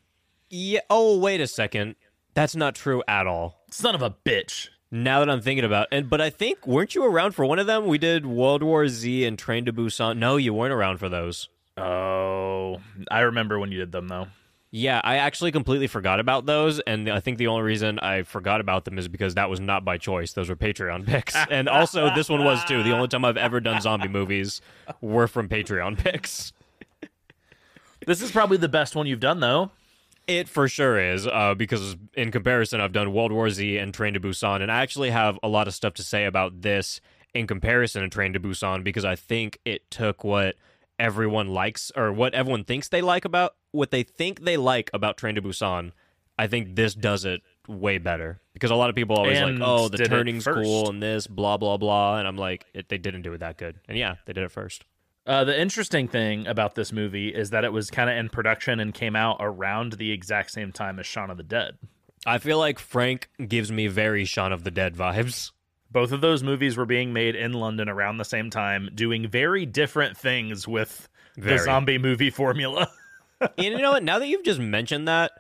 Yeah. 0.49 0.81
Oh, 0.89 1.17
wait 1.17 1.41
a 1.41 1.47
second. 1.47 1.95
That's 2.33 2.55
not 2.55 2.75
true 2.75 3.03
at 3.07 3.27
all. 3.27 3.63
Son 3.69 3.95
of 3.95 4.01
a 4.01 4.15
bitch. 4.25 4.69
Now 4.93 5.19
that 5.19 5.29
I'm 5.29 5.41
thinking 5.41 5.63
about 5.63 5.87
it, 5.91 6.09
but 6.09 6.19
I 6.19 6.29
think 6.29 6.67
weren't 6.67 6.95
you 6.95 7.05
around 7.05 7.31
for 7.31 7.45
one 7.45 7.59
of 7.59 7.67
them? 7.67 7.87
We 7.87 7.97
did 7.97 8.25
World 8.25 8.61
War 8.61 8.89
Z 8.89 9.25
and 9.25 9.39
Train 9.39 9.63
to 9.65 9.73
Busan. 9.73 10.17
No, 10.17 10.35
you 10.35 10.53
weren't 10.53 10.73
around 10.73 10.97
for 10.97 11.07
those. 11.07 11.47
Oh, 11.77 12.81
I 13.09 13.21
remember 13.21 13.57
when 13.57 13.71
you 13.71 13.79
did 13.79 13.93
them 13.93 14.09
though. 14.09 14.27
Yeah, 14.73 15.01
I 15.03 15.17
actually 15.17 15.51
completely 15.51 15.87
forgot 15.87 16.21
about 16.21 16.45
those, 16.45 16.79
and 16.79 17.09
I 17.09 17.19
think 17.19 17.37
the 17.37 17.47
only 17.47 17.63
reason 17.63 17.99
I 17.99 18.23
forgot 18.23 18.61
about 18.61 18.85
them 18.85 18.97
is 18.97 19.09
because 19.09 19.35
that 19.35 19.49
was 19.49 19.59
not 19.59 19.83
by 19.83 19.97
choice. 19.97 20.31
Those 20.31 20.47
were 20.47 20.55
Patreon 20.55 21.05
picks, 21.05 21.35
and 21.49 21.67
also 21.67 22.09
this 22.15 22.29
one 22.29 22.45
was 22.45 22.63
too. 22.63 22.81
The 22.81 22.93
only 22.93 23.09
time 23.09 23.25
I've 23.25 23.35
ever 23.35 23.59
done 23.59 23.81
zombie 23.81 24.07
movies 24.07 24.61
were 25.01 25.27
from 25.27 25.49
Patreon 25.49 25.97
picks. 25.97 26.53
This 28.07 28.23
is 28.23 28.31
probably 28.31 28.57
the 28.57 28.67
best 28.67 28.95
one 28.95 29.05
you've 29.05 29.19
done 29.19 29.41
though. 29.41 29.69
It 30.25 30.49
for 30.49 30.67
sure 30.67 30.99
is, 30.99 31.27
uh, 31.27 31.53
because 31.55 31.95
in 32.15 32.31
comparison, 32.31 32.81
I've 32.81 32.93
done 32.93 33.13
World 33.13 33.31
War 33.31 33.47
Z 33.51 33.77
and 33.77 33.93
Train 33.93 34.15
to 34.15 34.19
Busan, 34.19 34.63
and 34.63 34.71
I 34.71 34.81
actually 34.81 35.11
have 35.11 35.37
a 35.43 35.47
lot 35.47 35.67
of 35.67 35.75
stuff 35.75 35.93
to 35.95 36.03
say 36.03 36.25
about 36.25 36.61
this 36.61 36.99
in 37.35 37.45
comparison 37.45 38.01
to 38.01 38.09
Train 38.09 38.33
to 38.33 38.39
Busan 38.39 38.83
because 38.83 39.05
I 39.05 39.15
think 39.15 39.59
it 39.65 39.91
took 39.91 40.23
what 40.23 40.55
everyone 41.01 41.49
likes 41.49 41.91
or 41.97 42.13
what 42.13 42.33
everyone 42.33 42.63
thinks 42.63 42.87
they 42.87 43.01
like 43.01 43.25
about 43.25 43.55
what 43.71 43.91
they 43.91 44.03
think 44.03 44.45
they 44.45 44.55
like 44.55 44.89
about 44.93 45.17
Train 45.17 45.35
to 45.35 45.41
Busan. 45.41 45.91
I 46.37 46.47
think 46.47 46.75
this 46.75 46.93
does 46.93 47.25
it 47.25 47.41
way 47.67 47.97
better 47.97 48.39
because 48.53 48.71
a 48.71 48.75
lot 48.75 48.89
of 48.89 48.95
people 48.95 49.17
always 49.17 49.37
And 49.37 49.59
like, 49.59 49.67
"Oh, 49.67 49.89
the 49.89 49.97
turning's 49.97 50.45
cool 50.45 50.89
and 50.89 51.01
this, 51.01 51.27
blah 51.27 51.57
blah 51.57 51.77
blah," 51.77 52.19
and 52.19 52.27
I'm 52.27 52.37
like, 52.37 52.65
it, 52.73 52.87
"They 52.87 52.97
didn't 52.97 53.23
do 53.23 53.33
it 53.33 53.39
that 53.39 53.57
good." 53.57 53.79
And 53.89 53.97
yeah, 53.97 54.15
they 54.25 54.33
did 54.33 54.43
it 54.43 54.51
first. 54.51 54.85
Uh, 55.25 55.43
the 55.43 55.59
interesting 55.59 56.07
thing 56.07 56.47
about 56.47 56.75
this 56.75 56.91
movie 56.91 57.29
is 57.29 57.51
that 57.51 57.63
it 57.63 57.73
was 57.73 57.91
kind 57.91 58.09
of 58.09 58.15
in 58.17 58.29
production 58.29 58.79
and 58.79 58.93
came 58.93 59.15
out 59.15 59.37
around 59.39 59.93
the 59.93 60.11
exact 60.11 60.51
same 60.51 60.71
time 60.71 60.99
as 60.99 61.05
Shaun 61.05 61.29
of 61.29 61.37
the 61.37 61.43
Dead. 61.43 61.77
I 62.25 62.37
feel 62.37 62.57
like 62.57 62.79
Frank 62.79 63.29
gives 63.47 63.71
me 63.71 63.87
very 63.87 64.25
Shaun 64.25 64.51
of 64.51 64.63
the 64.63 64.71
Dead 64.71 64.95
vibes. 64.95 65.51
Both 65.91 66.11
of 66.11 66.21
those 66.21 66.41
movies 66.41 66.77
were 66.77 66.85
being 66.85 67.11
made 67.13 67.35
in 67.35 67.53
London 67.53 67.89
around 67.89 68.17
the 68.17 68.23
same 68.25 68.49
time, 68.49 68.89
doing 68.95 69.27
very 69.27 69.65
different 69.65 70.17
things 70.17 70.67
with 70.67 71.09
Very. 71.37 71.57
the 71.57 71.63
zombie 71.63 71.97
movie 71.97 72.29
formula. 72.29 72.89
And 73.41 73.65
you 73.65 73.77
know 73.79 73.89
what? 73.93 74.03
Now 74.03 74.19
that 74.19 74.27
you've 74.27 74.43
just 74.45 74.59
mentioned 74.59 75.07
that, 75.07 75.31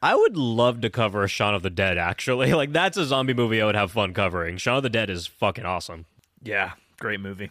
I 0.00 0.14
would 0.14 0.36
love 0.36 0.80
to 0.82 0.90
cover 0.90 1.26
Shaun 1.26 1.56
of 1.56 1.62
the 1.64 1.70
Dead. 1.70 1.98
Actually, 1.98 2.52
like 2.54 2.72
that's 2.72 2.96
a 2.96 3.04
zombie 3.04 3.34
movie 3.34 3.60
I 3.60 3.66
would 3.66 3.74
have 3.74 3.90
fun 3.90 4.14
covering. 4.14 4.58
Shaun 4.58 4.76
of 4.76 4.84
the 4.84 4.88
Dead 4.88 5.10
is 5.10 5.26
fucking 5.26 5.64
awesome. 5.64 6.06
yeah, 6.44 6.74
great 7.00 7.18
movie. 7.18 7.50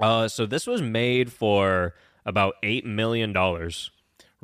Uh, 0.00 0.28
so 0.28 0.46
this 0.46 0.68
was 0.68 0.80
made 0.82 1.32
for 1.32 1.96
about 2.24 2.54
eight 2.62 2.86
million 2.86 3.32
dollars. 3.32 3.90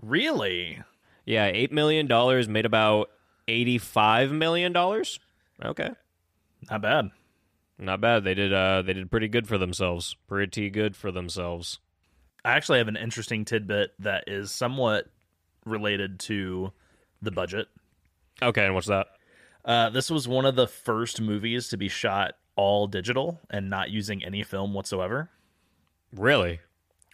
Really? 0.03 0.83
Yeah, 1.25 1.47
eight 1.47 1.71
million 1.71 2.09
dollars 2.09 2.49
made 2.49 2.67
about 2.67 3.11
eighty-five 3.47 4.33
million 4.33 4.73
dollars. 4.73 5.21
Okay, 5.65 5.91
Not 6.71 6.83
bad. 6.83 7.11
not 7.79 8.01
bad. 8.01 8.25
They 8.25 8.35
did. 8.35 8.53
Uh, 8.53 8.83
they 8.83 8.93
did 8.93 9.11
pretty 9.11 9.29
good 9.29 9.47
for 9.47 9.59
themselves. 9.59 10.17
Pretty 10.29 10.71
good 10.71 10.97
for 10.97 11.11
themselves. 11.11 11.79
I 12.45 12.53
actually 12.53 12.79
have 12.79 12.89
an 12.89 12.97
interesting 12.97 13.45
tidbit 13.45 13.93
that 14.01 14.25
is 14.27 14.51
somewhat 14.51 15.07
related 15.65 16.21
to 16.21 16.73
the 17.23 17.31
budget. 17.31 17.69
Okay, 18.43 18.65
and 18.67 18.75
what's 18.75 18.89
that? 18.89 19.07
Uh, 19.65 19.89
this 19.91 20.11
was 20.11 20.29
one 20.29 20.45
of 20.45 20.57
the 20.57 20.67
first 20.67 21.21
movies 21.21 21.69
to 21.69 21.77
be 21.79 21.89
shot 21.89 22.35
all 22.57 22.87
digital 22.87 23.41
and 23.51 23.71
not 23.71 23.91
using 23.91 24.23
any 24.23 24.43
film 24.43 24.75
whatsoever. 24.75 25.31
Really? 26.15 26.61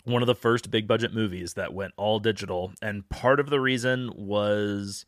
One 0.04 0.23
of 0.23 0.26
the 0.26 0.35
first 0.35 0.71
big 0.71 0.88
budget 0.88 1.14
movies 1.14 1.54
that 1.54 1.73
went 1.73 1.95
all 1.97 2.19
digital. 2.19 2.73
And 2.83 3.09
part 3.09 3.38
of 3.38 3.50
the 3.50 3.61
reason 3.61 4.11
was 4.16 5.07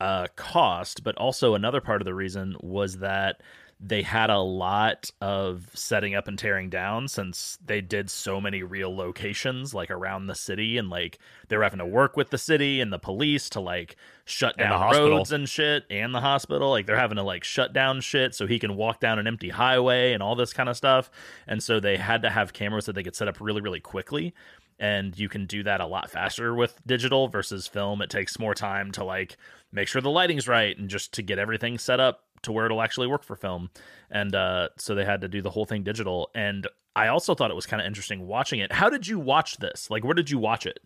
uh, 0.00 0.26
cost, 0.36 1.02
but 1.02 1.16
also 1.16 1.54
another 1.54 1.80
part 1.80 2.02
of 2.02 2.04
the 2.04 2.14
reason 2.14 2.56
was 2.60 2.98
that 2.98 3.40
they 3.84 4.02
had 4.02 4.30
a 4.30 4.38
lot 4.38 5.10
of 5.20 5.68
setting 5.74 6.14
up 6.14 6.28
and 6.28 6.38
tearing 6.38 6.70
down 6.70 7.08
since 7.08 7.58
they 7.64 7.80
did 7.80 8.08
so 8.08 8.40
many 8.40 8.62
real 8.62 8.94
locations 8.94 9.74
like 9.74 9.90
around 9.90 10.28
the 10.28 10.36
city 10.36 10.78
and 10.78 10.88
like 10.88 11.18
they 11.48 11.56
were 11.56 11.64
having 11.64 11.80
to 11.80 11.86
work 11.86 12.16
with 12.16 12.30
the 12.30 12.38
city 12.38 12.80
and 12.80 12.92
the 12.92 12.98
police 12.98 13.50
to 13.50 13.58
like 13.58 13.96
shut 14.24 14.56
down 14.56 14.78
hospital. 14.78 15.10
roads 15.10 15.32
and 15.32 15.48
shit 15.48 15.82
and 15.90 16.14
the 16.14 16.20
hospital. 16.20 16.70
Like 16.70 16.86
they're 16.86 16.96
having 16.96 17.16
to 17.16 17.24
like 17.24 17.42
shut 17.42 17.72
down 17.72 18.00
shit 18.00 18.36
so 18.36 18.46
he 18.46 18.60
can 18.60 18.76
walk 18.76 19.00
down 19.00 19.18
an 19.18 19.26
empty 19.26 19.48
highway 19.48 20.12
and 20.12 20.22
all 20.22 20.36
this 20.36 20.52
kind 20.52 20.68
of 20.68 20.76
stuff. 20.76 21.10
And 21.48 21.60
so 21.60 21.80
they 21.80 21.96
had 21.96 22.22
to 22.22 22.30
have 22.30 22.52
cameras 22.52 22.86
that 22.86 22.92
they 22.92 23.02
could 23.02 23.16
set 23.16 23.26
up 23.26 23.40
really 23.40 23.60
really 23.60 23.80
quickly. 23.80 24.32
And 24.78 25.18
you 25.18 25.28
can 25.28 25.46
do 25.46 25.64
that 25.64 25.80
a 25.80 25.86
lot 25.86 26.08
faster 26.08 26.54
with 26.54 26.80
digital 26.86 27.26
versus 27.26 27.66
film. 27.66 28.00
It 28.00 28.10
takes 28.10 28.38
more 28.38 28.54
time 28.54 28.92
to 28.92 29.04
like 29.04 29.36
make 29.72 29.88
sure 29.88 30.00
the 30.00 30.10
lighting's 30.10 30.46
right 30.46 30.78
and 30.78 30.88
just 30.88 31.12
to 31.14 31.22
get 31.22 31.40
everything 31.40 31.78
set 31.78 31.98
up 31.98 32.24
to 32.42 32.52
where 32.52 32.66
it'll 32.66 32.82
actually 32.82 33.06
work 33.06 33.24
for 33.24 33.36
film. 33.36 33.70
And 34.10 34.34
uh, 34.34 34.68
so 34.78 34.94
they 34.94 35.04
had 35.04 35.20
to 35.22 35.28
do 35.28 35.42
the 35.42 35.50
whole 35.50 35.64
thing 35.66 35.82
digital. 35.82 36.30
And 36.34 36.66
i 36.94 37.08
also 37.08 37.34
thought 37.34 37.50
it 37.50 37.54
was 37.54 37.64
kind 37.64 37.80
of 37.80 37.86
interesting 37.86 38.26
watching 38.26 38.60
it. 38.60 38.72
How 38.72 38.90
did 38.90 39.06
you 39.06 39.18
watch 39.18 39.56
this? 39.58 39.90
Like 39.90 40.04
where 40.04 40.14
did 40.14 40.30
you 40.30 40.38
watch 40.38 40.66
it? 40.66 40.80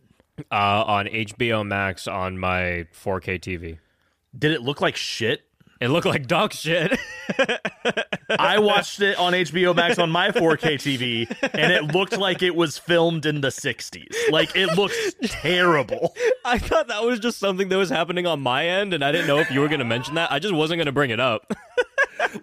Uh, 0.52 0.84
on 0.86 1.06
HBO 1.06 1.66
Max 1.66 2.06
on 2.06 2.38
my 2.38 2.86
4K 2.92 3.40
TV. 3.40 3.78
did 4.38 4.52
it 4.52 4.60
look 4.62 4.80
like 4.82 4.94
shit 4.94 5.42
It 5.80 5.88
looked 5.88 6.06
like 6.06 6.26
dog 6.26 6.52
shit. 6.52 6.98
I 8.38 8.58
watched 8.58 9.00
it 9.02 9.18
on 9.18 9.34
HBO 9.34 9.76
Max 9.76 9.98
on 9.98 10.10
my 10.10 10.30
4K 10.30 10.74
TV, 10.76 11.50
and 11.52 11.70
it 11.72 11.94
looked 11.94 12.16
like 12.16 12.42
it 12.42 12.56
was 12.56 12.78
filmed 12.78 13.26
in 13.26 13.42
the 13.42 13.48
60s. 13.48 14.14
Like, 14.30 14.56
it 14.56 14.68
looks 14.76 15.14
terrible. 15.22 16.14
I 16.44 16.58
thought 16.58 16.88
that 16.88 17.04
was 17.04 17.20
just 17.20 17.38
something 17.38 17.68
that 17.68 17.76
was 17.76 17.90
happening 17.90 18.26
on 18.26 18.40
my 18.40 18.66
end, 18.66 18.94
and 18.94 19.04
I 19.04 19.12
didn't 19.12 19.26
know 19.26 19.38
if 19.38 19.50
you 19.50 19.60
were 19.60 19.68
going 19.68 19.80
to 19.80 19.84
mention 19.84 20.14
that. 20.14 20.32
I 20.32 20.38
just 20.38 20.54
wasn't 20.54 20.78
going 20.78 20.86
to 20.86 20.92
bring 20.92 21.10
it 21.10 21.20
up. 21.20 21.52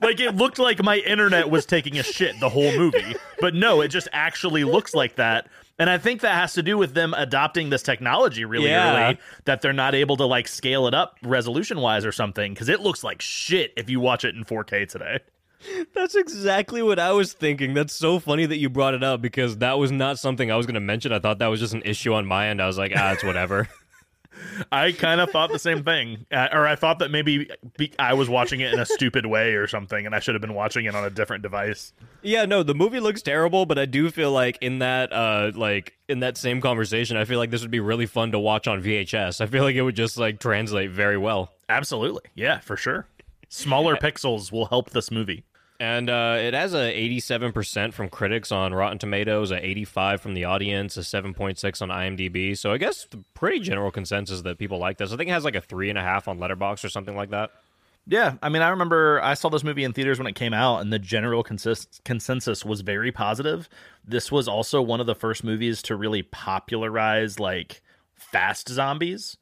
Like, 0.01 0.19
it 0.19 0.35
looked 0.35 0.59
like 0.59 0.83
my 0.83 0.97
internet 0.97 1.49
was 1.49 1.65
taking 1.65 1.97
a 1.97 2.03
shit 2.03 2.39
the 2.39 2.49
whole 2.49 2.71
movie. 2.77 3.15
But 3.39 3.55
no, 3.55 3.81
it 3.81 3.87
just 3.87 4.07
actually 4.13 4.63
looks 4.63 4.93
like 4.93 5.15
that. 5.15 5.47
And 5.79 5.89
I 5.89 5.97
think 5.97 6.21
that 6.21 6.35
has 6.35 6.53
to 6.53 6.61
do 6.63 6.77
with 6.77 6.93
them 6.93 7.13
adopting 7.17 7.69
this 7.69 7.81
technology 7.81 8.45
really 8.45 8.69
Yeah. 8.69 9.05
early, 9.07 9.17
that 9.45 9.61
they're 9.61 9.73
not 9.73 9.95
able 9.95 10.15
to, 10.17 10.25
like, 10.25 10.47
scale 10.47 10.87
it 10.87 10.93
up 10.93 11.17
resolution 11.23 11.79
wise 11.79 12.05
or 12.05 12.11
something, 12.11 12.53
because 12.53 12.69
it 12.69 12.79
looks 12.79 13.03
like 13.03 13.21
shit 13.21 13.73
if 13.75 13.89
you 13.89 13.99
watch 13.99 14.23
it 14.23 14.35
in 14.35 14.43
4K 14.43 14.85
today. 14.85 15.19
That's 15.95 16.13
exactly 16.15 16.83
what 16.83 16.99
I 16.99 17.11
was 17.13 17.33
thinking. 17.33 17.73
That's 17.73 17.93
so 17.95 18.19
funny 18.19 18.45
that 18.45 18.57
you 18.57 18.69
brought 18.69 18.93
it 18.93 19.03
up 19.03 19.21
because 19.21 19.57
that 19.59 19.79
was 19.79 19.91
not 19.91 20.19
something 20.19 20.51
I 20.51 20.57
was 20.57 20.65
going 20.65 20.73
to 20.75 20.79
mention. 20.81 21.11
I 21.11 21.19
thought 21.19 21.39
that 21.39 21.47
was 21.47 21.59
just 21.59 21.73
an 21.73 21.81
issue 21.85 22.13
on 22.13 22.25
my 22.25 22.49
end. 22.49 22.61
I 22.61 22.67
was 22.67 22.77
like, 22.77 22.91
ah, 22.95 23.13
it's 23.13 23.23
whatever. 23.23 23.67
I 24.71 24.91
kind 24.91 25.21
of 25.21 25.29
thought 25.31 25.51
the 25.51 25.59
same 25.59 25.83
thing, 25.83 26.25
uh, 26.31 26.49
or 26.51 26.67
I 26.67 26.75
thought 26.75 26.99
that 26.99 27.11
maybe 27.11 27.49
be- 27.77 27.93
I 27.99 28.13
was 28.13 28.29
watching 28.29 28.59
it 28.59 28.73
in 28.73 28.79
a 28.79 28.85
stupid 28.85 29.25
way 29.25 29.53
or 29.53 29.67
something, 29.67 30.05
and 30.05 30.13
I 30.13 30.19
should 30.19 30.35
have 30.35 30.41
been 30.41 30.53
watching 30.53 30.85
it 30.85 30.95
on 30.95 31.03
a 31.03 31.09
different 31.09 31.43
device. 31.43 31.93
yeah, 32.21 32.45
no, 32.45 32.63
the 32.63 32.75
movie 32.75 32.99
looks 32.99 33.21
terrible, 33.21 33.65
but 33.65 33.77
I 33.79 33.85
do 33.85 34.09
feel 34.11 34.31
like 34.31 34.57
in 34.61 34.79
that, 34.79 35.11
uh, 35.13 35.51
like 35.55 35.93
in 36.07 36.19
that 36.19 36.37
same 36.37 36.61
conversation, 36.61 37.17
I 37.17 37.25
feel 37.25 37.39
like 37.39 37.51
this 37.51 37.61
would 37.61 37.71
be 37.71 37.79
really 37.79 38.05
fun 38.05 38.31
to 38.31 38.39
watch 38.39 38.67
on 38.67 38.81
VHS. 38.83 39.41
I 39.41 39.45
feel 39.45 39.63
like 39.63 39.75
it 39.75 39.81
would 39.81 39.95
just 39.95 40.17
like 40.17 40.39
translate 40.39 40.91
very 40.91 41.17
well. 41.17 41.51
Absolutely, 41.69 42.23
yeah, 42.35 42.59
for 42.59 42.75
sure. 42.77 43.07
Smaller 43.49 43.95
pixels 44.01 44.51
will 44.51 44.65
help 44.65 44.89
this 44.91 45.11
movie. 45.11 45.43
And 45.79 46.09
uh, 46.09 46.37
it 46.39 46.53
has 46.53 46.73
a 46.73 46.77
87% 46.77 47.93
from 47.93 48.07
critics 48.09 48.51
on 48.51 48.73
Rotten 48.73 48.99
Tomatoes, 48.99 49.51
a 49.51 49.65
85 49.65 50.21
from 50.21 50.33
the 50.33 50.45
audience, 50.45 50.95
a 50.97 51.01
7.6 51.01 51.81
on 51.81 51.89
IMDb. 51.89 52.57
So 52.57 52.71
I 52.71 52.77
guess 52.77 53.05
the 53.09 53.23
pretty 53.33 53.59
general 53.59 53.91
consensus 53.91 54.41
that 54.43 54.57
people 54.57 54.77
like 54.77 54.97
this. 54.97 55.11
I 55.11 55.17
think 55.17 55.29
it 55.29 55.33
has 55.33 55.43
like 55.43 55.55
a 55.55 55.61
three 55.61 55.89
and 55.89 55.97
a 55.97 56.01
half 56.01 56.27
on 56.27 56.39
Letterboxd 56.39 56.85
or 56.85 56.89
something 56.89 57.15
like 57.15 57.31
that. 57.31 57.51
Yeah, 58.05 58.35
I 58.41 58.49
mean, 58.49 58.61
I 58.61 58.69
remember 58.69 59.21
I 59.21 59.33
saw 59.33 59.49
this 59.49 59.63
movie 59.63 59.85
in 59.85 59.93
theaters 59.93 60.17
when 60.17 60.27
it 60.27 60.35
came 60.35 60.53
out, 60.53 60.81
and 60.81 60.91
the 60.91 60.99
general 60.99 61.41
consist- 61.41 62.01
consensus 62.03 62.65
was 62.65 62.81
very 62.81 63.13
positive. 63.13 63.69
This 64.05 64.29
was 64.29 64.47
also 64.47 64.81
one 64.81 64.99
of 64.99 65.05
the 65.05 65.15
first 65.15 65.43
movies 65.43 65.81
to 65.83 65.95
really 65.95 66.21
popularize 66.21 67.39
like 67.39 67.81
fast 68.15 68.67
zombies. 68.67 69.37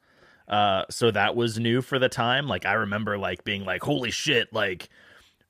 Uh, 0.46 0.84
so 0.90 1.10
that 1.10 1.34
was 1.34 1.58
new 1.58 1.82
for 1.82 1.98
the 1.98 2.08
time. 2.08 2.46
Like 2.46 2.64
I 2.64 2.74
remember 2.74 3.18
like 3.18 3.42
being 3.42 3.64
like, 3.64 3.82
"Holy 3.82 4.12
shit!" 4.12 4.52
Like 4.52 4.88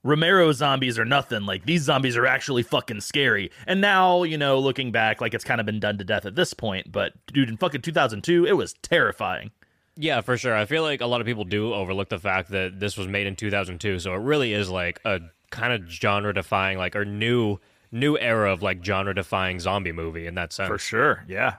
Romero 0.05 0.53
zombies 0.53 0.99
are 0.99 1.05
nothing. 1.05 1.47
Like 1.47 1.65
these 1.65 1.83
zombies 1.83 2.17
are 2.17 2.27
actually 2.27 2.63
fucking 2.63 3.01
scary. 3.01 3.51
And 3.67 3.81
now, 3.81 4.25
you 4.25 4.37
know, 4.37 4.59
looking 4.59 4.91
back, 4.93 5.21
like 5.21 5.35
it's 5.35 5.45
kind 5.45 5.61
of 5.61 5.67
been 5.67 5.81
done 5.81 5.99
to 5.99 6.05
death 6.05 6.27
at 6.27 6.35
this 6.35 6.55
point. 6.55 6.91
But 6.91 7.13
dude, 7.27 7.49
in 7.49 7.57
fucking 7.57 7.83
2002, 7.83 8.45
it 8.47 8.53
was 8.53 8.75
terrifying. 8.83 9.51
Yeah, 9.97 10.23
for 10.23 10.37
sure. 10.37 10.57
I 10.57 10.65
feel 10.65 10.83
like 10.83 11.01
a 11.01 11.07
lot 11.07 11.21
of 11.21 11.27
people 11.27 11.45
do 11.45 11.75
overlook 11.75 12.09
the 12.09 12.19
fact 12.19 12.51
that 12.51 12.81
this 12.81 12.97
was 12.97 13.07
made 13.07 13.27
in 13.27 13.37
2002, 13.37 13.99
so 13.99 14.15
it 14.15 14.19
really 14.19 14.55
is 14.55 14.71
like 14.71 15.01
a 15.05 15.21
kind 15.51 15.73
of 15.73 15.89
genre 15.89 16.33
defying, 16.33 16.79
like 16.79 16.97
or 16.97 17.05
new 17.05 17.59
new 17.93 18.19
era 18.19 18.51
of 18.51 18.63
like 18.63 18.83
genre 18.83 19.15
defying 19.15 19.61
zombie 19.61 19.93
movie 19.93 20.27
in 20.27 20.35
that 20.35 20.53
sense. 20.53 20.69
For 20.69 20.79
sure. 20.79 21.25
Yeah. 21.29 21.57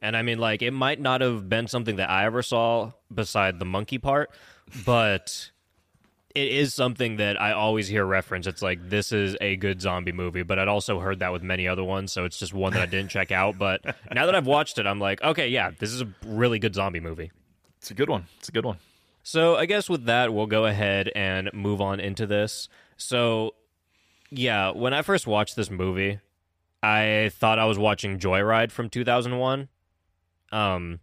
And 0.00 0.16
I 0.16 0.22
mean, 0.22 0.38
like, 0.38 0.60
it 0.60 0.72
might 0.72 1.00
not 1.00 1.20
have 1.20 1.48
been 1.48 1.66
something 1.66 1.96
that 1.96 2.10
I 2.10 2.26
ever 2.26 2.42
saw 2.42 2.92
beside 3.12 3.58
the 3.58 3.64
monkey 3.64 3.96
part, 3.96 4.30
but 4.84 5.50
it 6.34 6.48
is 6.48 6.74
something 6.74 7.16
that 7.16 7.40
I 7.40 7.52
always 7.52 7.86
hear 7.86 8.04
reference. 8.04 8.46
It's 8.46 8.62
like, 8.62 8.88
this 8.88 9.12
is 9.12 9.36
a 9.40 9.56
good 9.56 9.80
zombie 9.80 10.12
movie, 10.12 10.42
but 10.42 10.58
I'd 10.58 10.68
also 10.68 10.98
heard 10.98 11.20
that 11.20 11.32
with 11.32 11.42
many 11.42 11.68
other 11.68 11.84
ones, 11.84 12.12
so 12.12 12.24
it's 12.24 12.38
just 12.38 12.52
one 12.52 12.72
that 12.72 12.82
I 12.82 12.86
didn't 12.86 13.10
check 13.10 13.30
out. 13.30 13.56
But 13.56 13.84
now 14.12 14.26
that 14.26 14.34
I've 14.34 14.46
watched 14.46 14.78
it, 14.78 14.86
I'm 14.86 14.98
like, 14.98 15.22
okay, 15.22 15.48
yeah, 15.48 15.70
this 15.78 15.92
is 15.92 16.00
a 16.00 16.08
really 16.26 16.58
good 16.58 16.74
zombie 16.74 17.00
movie. 17.00 17.30
It's 17.78 17.90
a 17.90 17.94
good 17.94 18.08
one. 18.08 18.26
It's 18.38 18.48
a 18.48 18.52
good 18.52 18.64
one. 18.64 18.78
So 19.22 19.56
I 19.56 19.66
guess 19.66 19.88
with 19.88 20.06
that, 20.06 20.34
we'll 20.34 20.46
go 20.46 20.66
ahead 20.66 21.10
and 21.14 21.50
move 21.54 21.80
on 21.80 22.00
into 22.00 22.26
this. 22.26 22.68
So, 22.96 23.54
yeah, 24.30 24.70
when 24.72 24.92
I 24.92 25.02
first 25.02 25.26
watched 25.26 25.54
this 25.54 25.70
movie, 25.70 26.18
I 26.82 27.30
thought 27.32 27.58
I 27.58 27.64
was 27.64 27.78
watching 27.78 28.18
Joyride 28.18 28.70
from 28.70 28.90
2001. 28.90 29.68
Um, 30.52 31.00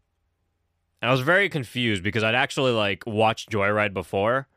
I 1.01 1.09
was 1.09 1.21
very 1.21 1.49
confused 1.49 2.03
because 2.03 2.23
I'd 2.23 2.35
actually 2.35 2.71
like 2.73 3.05
watched 3.07 3.49
Joyride 3.49 3.93
before, 3.93 4.47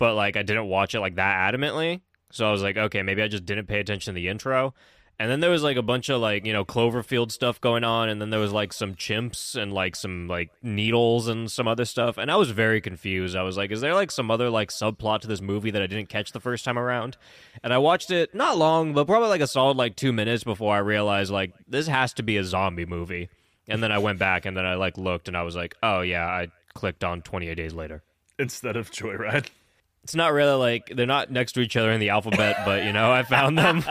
but 0.00 0.16
like 0.16 0.36
I 0.36 0.42
didn't 0.42 0.66
watch 0.66 0.96
it 0.96 1.00
like 1.00 1.14
that 1.16 1.54
adamantly. 1.54 2.00
So 2.32 2.48
I 2.48 2.50
was 2.50 2.62
like, 2.62 2.76
okay, 2.76 3.02
maybe 3.02 3.22
I 3.22 3.28
just 3.28 3.44
didn't 3.44 3.66
pay 3.66 3.78
attention 3.78 4.14
to 4.14 4.20
the 4.20 4.28
intro. 4.28 4.74
And 5.18 5.30
then 5.30 5.40
there 5.40 5.50
was 5.50 5.62
like 5.62 5.76
a 5.76 5.82
bunch 5.82 6.08
of 6.08 6.22
like, 6.22 6.46
you 6.46 6.54
know, 6.54 6.64
Cloverfield 6.64 7.30
stuff 7.30 7.60
going 7.60 7.84
on. 7.84 8.08
And 8.08 8.22
then 8.22 8.30
there 8.30 8.40
was 8.40 8.54
like 8.54 8.72
some 8.72 8.94
chimps 8.94 9.54
and 9.54 9.70
like 9.70 9.94
some 9.94 10.28
like 10.28 10.50
needles 10.62 11.28
and 11.28 11.50
some 11.52 11.68
other 11.68 11.84
stuff. 11.84 12.16
And 12.16 12.30
I 12.30 12.36
was 12.36 12.50
very 12.50 12.80
confused. 12.80 13.36
I 13.36 13.42
was 13.42 13.58
like, 13.58 13.70
is 13.70 13.82
there 13.82 13.92
like 13.92 14.10
some 14.10 14.30
other 14.30 14.48
like 14.48 14.70
subplot 14.70 15.20
to 15.20 15.28
this 15.28 15.42
movie 15.42 15.70
that 15.72 15.82
I 15.82 15.86
didn't 15.86 16.08
catch 16.08 16.32
the 16.32 16.40
first 16.40 16.64
time 16.64 16.78
around? 16.78 17.18
And 17.62 17.74
I 17.74 17.76
watched 17.76 18.10
it 18.10 18.34
not 18.34 18.56
long, 18.56 18.94
but 18.94 19.06
probably 19.06 19.28
like 19.28 19.42
a 19.42 19.46
solid 19.46 19.76
like 19.76 19.94
two 19.94 20.14
minutes 20.14 20.42
before 20.42 20.74
I 20.74 20.78
realized 20.78 21.30
like 21.30 21.52
this 21.68 21.86
has 21.88 22.14
to 22.14 22.22
be 22.22 22.38
a 22.38 22.44
zombie 22.44 22.86
movie. 22.86 23.28
And 23.68 23.82
then 23.82 23.92
I 23.92 23.98
went 23.98 24.18
back 24.18 24.46
and 24.46 24.56
then 24.56 24.64
I 24.64 24.76
like 24.76 24.96
looked 24.96 25.28
and 25.28 25.36
I 25.36 25.42
was 25.42 25.54
like, 25.54 25.76
oh 25.82 26.00
yeah, 26.00 26.24
I 26.24 26.48
clicked 26.72 27.04
on 27.04 27.20
28 27.20 27.54
days 27.54 27.74
later. 27.74 28.02
Instead 28.38 28.76
of 28.76 28.90
Joyride. 28.90 29.50
It's 30.10 30.16
not 30.16 30.32
really 30.32 30.54
like 30.54 30.90
they're 30.96 31.06
not 31.06 31.30
next 31.30 31.52
to 31.52 31.60
each 31.60 31.76
other 31.76 31.92
in 31.92 32.00
the 32.00 32.08
alphabet, 32.08 32.62
but 32.64 32.82
you 32.82 32.92
know, 32.92 33.12
I 33.12 33.22
found 33.22 33.56
them. 33.56 33.84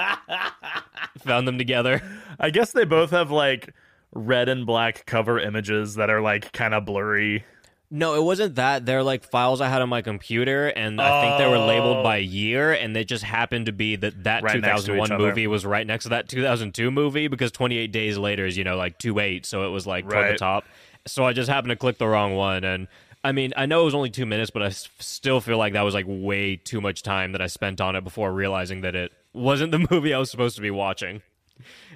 found 1.20 1.48
them 1.48 1.58
together. 1.58 2.02
I 2.38 2.50
guess 2.50 2.74
they 2.74 2.84
both 2.84 3.12
have 3.12 3.32
like 3.32 3.74
red 4.14 4.50
and 4.50 4.66
black 4.66 5.06
cover 5.06 5.40
images 5.40 5.96
that 5.96 6.10
are 6.10 6.20
like 6.20 6.52
kind 6.52 6.74
of 6.74 6.84
blurry. 6.84 7.46
No, 7.90 8.16
it 8.16 8.22
wasn't 8.22 8.56
that. 8.56 8.86
They're 8.86 9.02
like 9.02 9.24
files 9.24 9.62
I 9.62 9.70
had 9.70 9.82
on 9.82 9.88
my 9.88 10.02
computer, 10.02 10.68
and 10.68 11.00
I 11.00 11.22
think 11.22 11.38
they 11.38 11.50
were 11.50 11.66
labeled 11.66 12.04
by 12.04 12.18
oh. 12.18 12.20
year, 12.20 12.74
and 12.74 12.98
it 12.98 13.06
just 13.06 13.24
happened 13.24 13.68
to 13.68 13.72
be 13.72 13.96
that 13.96 14.26
that 14.26 14.44
Right 14.44 14.60
next 14.60 14.82
to 14.82 14.88
2001 14.88 15.12
other. 15.14 15.26
movie 15.26 15.48
was 15.48 15.66
right 15.66 15.88
next 15.88 16.04
to 16.04 16.10
that 16.10 16.28
2002 16.28 16.92
movie 16.92 17.30
because 17.30 17.54
28 17.54 17.94
days 17.94 18.18
later 18.18 18.46
is, 18.46 18.58
you 18.58 18.66
know, 18.66 18.76
like 18.76 18.98
2 18.98 19.20
8, 19.20 19.46
so 19.46 19.66
it 19.66 19.70
was 19.70 19.88
like 19.88 20.04
right. 20.04 20.16
toward 20.16 20.34
the 20.34 20.38
top. 20.38 20.66
So 21.08 21.24
I 21.24 21.32
just 21.32 21.50
happened 21.50 21.70
to 21.70 21.78
click 21.78 21.98
the 21.98 22.10
wrong 22.10 22.36
one, 22.36 22.66
and 22.66 22.90
I 23.24 23.32
mean, 23.34 23.54
I 23.58 23.66
know 23.66 23.82
it 23.82 23.86
was 23.86 23.96
only 23.96 24.10
two 24.10 24.26
minutes, 24.26 24.50
but 24.50 24.64
I 24.64 24.68
s- 24.68 24.88
still 25.00 25.42
feel 25.42 25.58
like 25.58 25.74
that 25.74 25.82
was 25.82 25.94
like 25.94 26.06
way 26.08 26.56
too 26.56 26.80
much 26.80 27.04
time 27.04 27.34
that 27.34 27.42
I 27.42 27.48
spent 27.48 27.82
on 27.82 27.96
it 27.96 28.04
before 28.04 28.32
realizing 28.32 28.82
that 28.82 28.96
it 28.96 29.12
wasn't 29.34 29.72
the 29.72 29.86
movie 29.92 30.14
I 30.14 30.20
was 30.20 30.32
supposed 30.32 30.56
to 30.56 30.62
be 30.62 30.72
watching. 30.72 31.22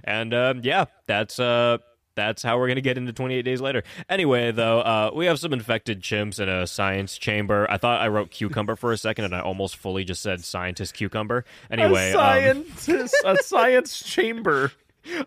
And 0.04 0.34
um, 0.34 0.60
yeah, 0.64 0.86
that's 1.08 1.40
uh, 1.40 1.78
that's 2.16 2.44
how 2.44 2.60
we're 2.60 2.68
gonna 2.68 2.82
get 2.82 2.98
into 2.98 3.14
28 3.14 3.42
days 3.44 3.62
later. 3.62 3.84
Anyway, 4.10 4.52
though, 4.52 4.82
uh, 4.82 5.12
we 5.16 5.26
have 5.28 5.40
some 5.40 5.54
infected 5.54 6.02
chimps 6.02 6.40
in 6.42 6.50
a 6.50 6.68
science 6.68 7.18
chamber. 7.18 7.66
I 7.70 7.78
thought 7.78 8.02
I 8.02 8.10
wrote 8.10 8.30
cucumber 8.30 8.76
for 8.76 8.92
a 8.92 8.98
second, 8.98 9.24
and 9.26 9.34
I 9.36 9.40
almost 9.40 9.78
fully 9.78 10.04
just 10.04 10.22
said 10.22 10.44
scientist 10.44 10.94
cucumber. 10.94 11.46
Anyway, 11.72 12.12
a 12.12 12.20
um, 12.20 12.66
scientist, 12.76 13.16
a 13.26 13.38
science 13.38 14.04
chamber. 14.04 14.74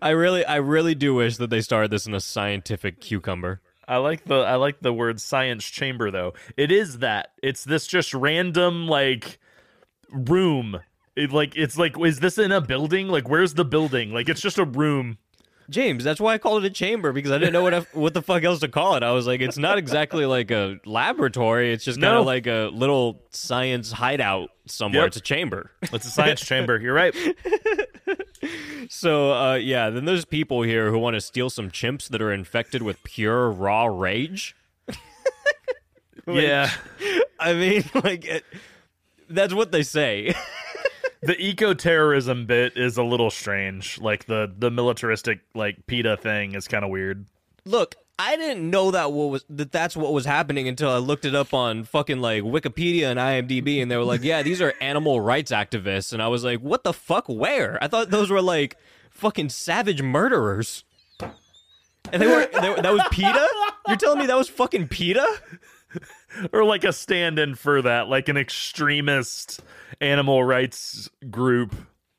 I 0.01 0.09
really, 0.11 0.45
I 0.45 0.57
really 0.57 0.95
do 0.95 1.15
wish 1.15 1.37
that 1.37 1.49
they 1.49 1.61
started 1.61 1.91
this 1.91 2.05
in 2.07 2.13
a 2.13 2.19
scientific 2.21 2.99
cucumber. 3.01 3.61
I 3.87 3.97
like 3.97 4.25
the 4.25 4.35
I 4.35 4.55
like 4.55 4.81
the 4.81 4.93
word 4.93 5.21
science 5.21 5.65
chamber 5.65 6.11
though. 6.11 6.33
It 6.57 6.71
is 6.71 6.99
that. 6.99 7.31
It's 7.41 7.63
this 7.63 7.87
just 7.87 8.13
random 8.13 8.87
like 8.87 9.39
room. 10.11 10.81
It, 11.15 11.31
like 11.31 11.55
it's 11.55 11.77
like 11.77 11.97
is 11.99 12.19
this 12.19 12.37
in 12.37 12.51
a 12.51 12.61
building? 12.61 13.07
Like 13.07 13.29
where's 13.29 13.53
the 13.53 13.65
building? 13.65 14.11
Like 14.13 14.29
it's 14.29 14.41
just 14.41 14.57
a 14.57 14.65
room. 14.65 15.17
James, 15.69 16.03
that's 16.03 16.19
why 16.21 16.33
I 16.33 16.37
called 16.37 16.63
it 16.63 16.67
a 16.67 16.73
chamber 16.73 17.11
because 17.11 17.31
I 17.31 17.37
didn't 17.37 17.53
know 17.53 17.63
what 17.63 17.73
I, 17.73 17.79
what 17.91 18.13
the 18.13 18.21
fuck 18.21 18.43
else 18.43 18.59
to 18.59 18.69
call 18.69 18.95
it. 18.95 19.03
I 19.03 19.11
was 19.11 19.27
like, 19.27 19.41
it's 19.41 19.57
not 19.57 19.77
exactly 19.77 20.25
like 20.25 20.49
a 20.49 20.79
laboratory. 20.85 21.73
It's 21.73 21.83
just 21.83 21.99
kind 21.99 22.15
of 22.15 22.25
like 22.25 22.47
a 22.47 22.69
little 22.71 23.21
science 23.31 23.91
hideout 23.91 24.49
somewhere. 24.65 25.01
Yep. 25.01 25.07
It's 25.07 25.17
a 25.17 25.21
chamber. 25.21 25.71
It's 25.81 26.05
a 26.05 26.09
science 26.09 26.41
chamber. 26.41 26.79
You're 26.79 26.93
right. 26.93 27.15
So 28.89 29.33
uh, 29.33 29.55
yeah, 29.55 29.89
then 29.89 30.05
there's 30.05 30.23
people 30.23 30.61
here 30.61 30.91
who 30.91 30.97
want 30.97 31.15
to 31.15 31.21
steal 31.21 31.49
some 31.49 31.69
chimps 31.69 32.07
that 32.09 32.21
are 32.21 32.31
infected 32.31 32.81
with 32.81 33.03
pure 33.03 33.49
raw 33.51 33.85
rage. 33.85 34.55
Yeah. 36.27 36.69
I 37.39 37.53
mean, 37.53 37.85
like 38.03 38.25
it, 38.25 38.43
that's 39.29 39.53
what 39.53 39.71
they 39.71 39.83
say. 39.83 40.33
The 41.21 41.39
eco 41.39 41.73
terrorism 41.73 42.45
bit 42.45 42.77
is 42.77 42.97
a 42.97 43.03
little 43.03 43.31
strange. 43.31 43.99
Like 43.99 44.25
the 44.25 44.51
the 44.57 44.69
militaristic 44.69 45.41
like 45.55 45.87
PETA 45.87 46.17
thing 46.17 46.55
is 46.55 46.67
kind 46.67 46.83
of 46.85 46.91
weird. 46.91 47.25
Look, 47.65 47.95
I 48.19 48.35
didn't 48.35 48.69
know 48.69 48.91
that 48.91 49.11
what 49.11 49.29
was 49.29 49.45
that 49.49 49.71
that's 49.71 49.95
what 49.95 50.13
was 50.13 50.25
happening 50.25 50.67
until 50.67 50.89
I 50.89 50.97
looked 50.97 51.25
it 51.25 51.35
up 51.35 51.53
on 51.53 51.83
fucking 51.83 52.19
like 52.19 52.43
Wikipedia 52.43 53.11
and 53.11 53.19
IMDb, 53.19 53.81
and 53.81 53.91
they 53.91 53.97
were 53.97 54.03
like, 54.03 54.23
"Yeah, 54.23 54.41
these 54.41 54.61
are 54.61 54.73
animal 54.81 55.21
rights 55.21 55.51
activists," 55.51 56.13
and 56.13 56.21
I 56.21 56.27
was 56.27 56.43
like, 56.43 56.59
"What 56.59 56.83
the 56.83 56.93
fuck? 56.93 57.27
Where?" 57.27 57.77
I 57.81 57.87
thought 57.87 58.09
those 58.09 58.29
were 58.29 58.41
like 58.41 58.77
fucking 59.11 59.49
savage 59.49 60.01
murderers. 60.01 60.83
And 62.11 62.21
they 62.21 62.27
were 62.27 62.47
they, 62.53 62.81
that 62.81 62.93
was 62.93 63.03
PETA. 63.11 63.47
You're 63.87 63.97
telling 63.97 64.19
me 64.19 64.27
that 64.27 64.37
was 64.37 64.49
fucking 64.49 64.87
PETA? 64.87 65.27
Or 66.51 66.63
like 66.63 66.83
a 66.83 66.93
stand-in 66.93 67.55
for 67.55 67.81
that, 67.81 68.07
like 68.09 68.29
an 68.29 68.37
extremist 68.37 69.61
animal 70.01 70.43
rights 70.43 71.09
group. 71.29 71.75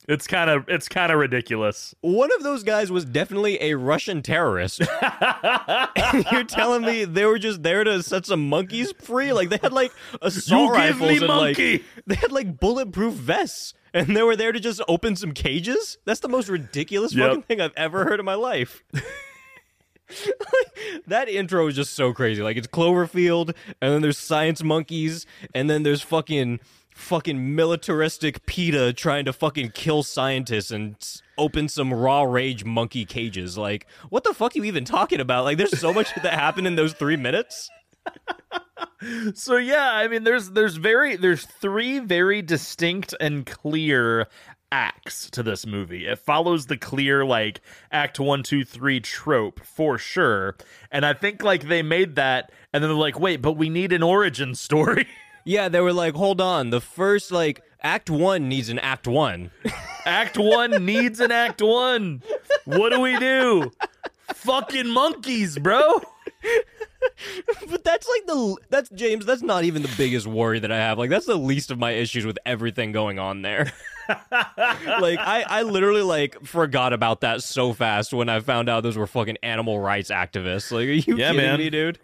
It's 0.09 0.27
kind 0.27 0.49
of 0.49 0.64
it's 0.69 0.88
kind 0.88 1.12
of 1.12 1.19
ridiculous. 1.19 1.95
One 2.01 2.33
of 2.35 2.43
those 2.43 2.62
guys 2.62 2.91
was 2.91 3.05
definitely 3.05 3.61
a 3.61 3.75
Russian 3.75 4.23
terrorist. 4.23 4.81
You're 6.33 6.45
telling 6.45 6.81
me 6.83 7.05
they 7.05 7.27
were 7.27 7.38
just 7.38 7.62
there 7.62 7.85
to 7.85 8.03
set 8.03 8.25
some 8.25 8.49
monkeys 8.49 8.93
free? 9.03 9.35
Like 9.35 9.51
they 9.51 9.59
had 9.62 9.73
like 9.75 9.93
assault 10.23 10.75
You 10.75 10.83
give 10.83 11.01
rifles 11.01 11.11
me 11.11 11.17
and 11.19 11.27
monkey! 11.27 11.73
like 11.73 11.83
they 12.07 12.14
had 12.14 12.33
like 12.33 12.59
bulletproof 12.59 13.12
vests, 13.12 13.75
and 13.93 14.17
they 14.17 14.23
were 14.23 14.35
there 14.35 14.51
to 14.53 14.59
just 14.61 14.81
open 14.88 15.14
some 15.14 15.33
cages. 15.33 15.99
That's 16.07 16.21
the 16.21 16.29
most 16.31 16.49
ridiculous 16.49 17.14
Yep. 17.14 17.29
fucking 17.29 17.43
thing 17.43 17.61
I've 17.61 17.75
ever 17.77 18.05
heard 18.05 18.19
in 18.19 18.25
my 18.25 18.35
life. 18.35 18.83
that 21.07 21.29
intro 21.29 21.67
is 21.67 21.77
just 21.77 21.93
so 21.95 22.12
crazy. 22.14 22.43
Like 22.43 22.57
it's 22.57 22.67
Cloverfield, 22.67 23.55
and 23.83 23.93
then 23.93 24.01
there's 24.03 24.17
science 24.19 24.62
monkeys, 24.62 25.27
and 25.55 25.69
then 25.69 25.83
there's 25.83 26.01
fucking 26.03 26.61
fucking 26.99 27.55
militaristic 27.55 28.45
PETA 28.47 28.93
trying 28.93 29.25
to 29.25 29.33
fucking 29.33 29.71
kill 29.71 30.03
scientists 30.03 30.71
and 30.71 30.97
open 31.39 31.69
some 31.69 31.95
raw 31.95 32.23
rage 32.23 32.65
monkey 32.65 33.05
cages. 33.05 33.57
Like, 33.57 33.87
what 34.11 34.25
the 34.25 34.35
fuck 34.35 34.55
are 34.55 34.59
you 34.59 34.65
even 34.65 34.85
talking 34.85 35.21
about? 35.21 35.45
Like, 35.45 35.59
there's 35.59 35.79
so 35.79 35.93
much 35.95 36.13
that 36.23 36.35
happened 36.35 36.67
in 36.67 36.77
those 36.77 36.93
three 36.93 37.17
minutes. 37.17 37.71
So 39.35 39.57
yeah, 39.57 39.93
I 39.93 40.09
mean 40.09 40.25
there's 40.25 40.51
there's 40.51 40.77
very 40.77 41.15
there's 41.15 41.45
three 41.45 42.01
very 42.01 42.43
distinct 42.43 43.15
and 43.21 43.47
clear 43.47 44.27
acts 44.73 45.31
to 45.31 45.43
this 45.43 45.67
movie. 45.67 46.07
It 46.07 46.19
follows 46.19 46.67
the 46.67 46.77
clear 46.77 47.25
like 47.25 47.61
act 47.93 48.19
one, 48.19 48.43
two, 48.43 48.65
three 48.65 48.99
trope 49.01 49.61
for 49.65 49.99
sure. 49.99 50.57
And 50.91 51.07
I 51.07 51.13
think 51.13 51.43
like 51.45 51.69
they 51.69 51.83
made 51.83 52.17
that 52.17 52.51
and 52.73 52.83
then 52.83 52.91
they're 52.91 52.99
like, 52.99 53.21
wait, 53.21 53.41
but 53.41 53.53
we 53.53 53.69
need 53.69 53.93
an 53.93 54.03
origin 54.03 54.55
story. 54.55 55.07
Yeah, 55.49 55.71
they 55.71 55.81
were 55.81 55.95
like, 55.95 56.15
hold 56.15 56.43
on, 56.43 56.69
the 56.69 56.81
first 56.81 57.33
like 57.33 57.63
act 57.83 58.11
one 58.11 58.51
needs 58.51 58.69
an 58.69 58.79
act 58.79 59.07
one. 59.07 59.51
act 60.05 60.37
one 60.37 60.85
needs 60.85 61.21
an 61.21 61.33
act 61.33 61.63
one. 61.63 62.23
What 62.67 62.91
do 62.93 63.01
we 63.01 63.19
do? 63.19 63.71
Fucking 64.35 64.89
monkeys, 64.91 65.59
bro. 65.59 66.03
but 67.71 67.83
that's 67.83 68.07
like 68.07 68.27
the 68.27 68.57
that's 68.69 68.91
James. 68.91 69.25
That's 69.25 69.41
not 69.41 69.65
even 69.65 69.81
the 69.81 69.95
biggest 69.97 70.27
worry 70.27 70.59
that 70.59 70.71
I 70.71 70.77
have. 70.77 70.99
Like 70.99 71.09
that's 71.09 71.25
the 71.25 71.37
least 71.39 71.71
of 71.71 71.79
my 71.79 71.93
issues 71.93 72.27
with 72.27 72.39
everything 72.45 72.93
going 72.93 73.19
on 73.19 73.41
there. 73.41 73.73
like 74.09 75.19
I, 75.19 75.45
I 75.49 75.63
literally 75.63 76.03
like 76.03 76.45
forgot 76.45 76.93
about 76.93 77.23
that 77.23 77.43
so 77.43 77.73
fast 77.73 78.13
when 78.13 78.29
I 78.29 78.41
found 78.41 78.69
out 78.69 78.83
those 78.83 78.99
were 78.99 79.07
fucking 79.07 79.39
animal 79.43 79.81
rights 79.81 80.11
activists. 80.11 80.71
Like, 80.71 80.89
are 80.89 80.93
you 80.93 81.17
Yeah, 81.17 81.31
kidding 81.33 81.37
man. 81.37 81.59
me, 81.59 81.71
dude? 81.71 81.99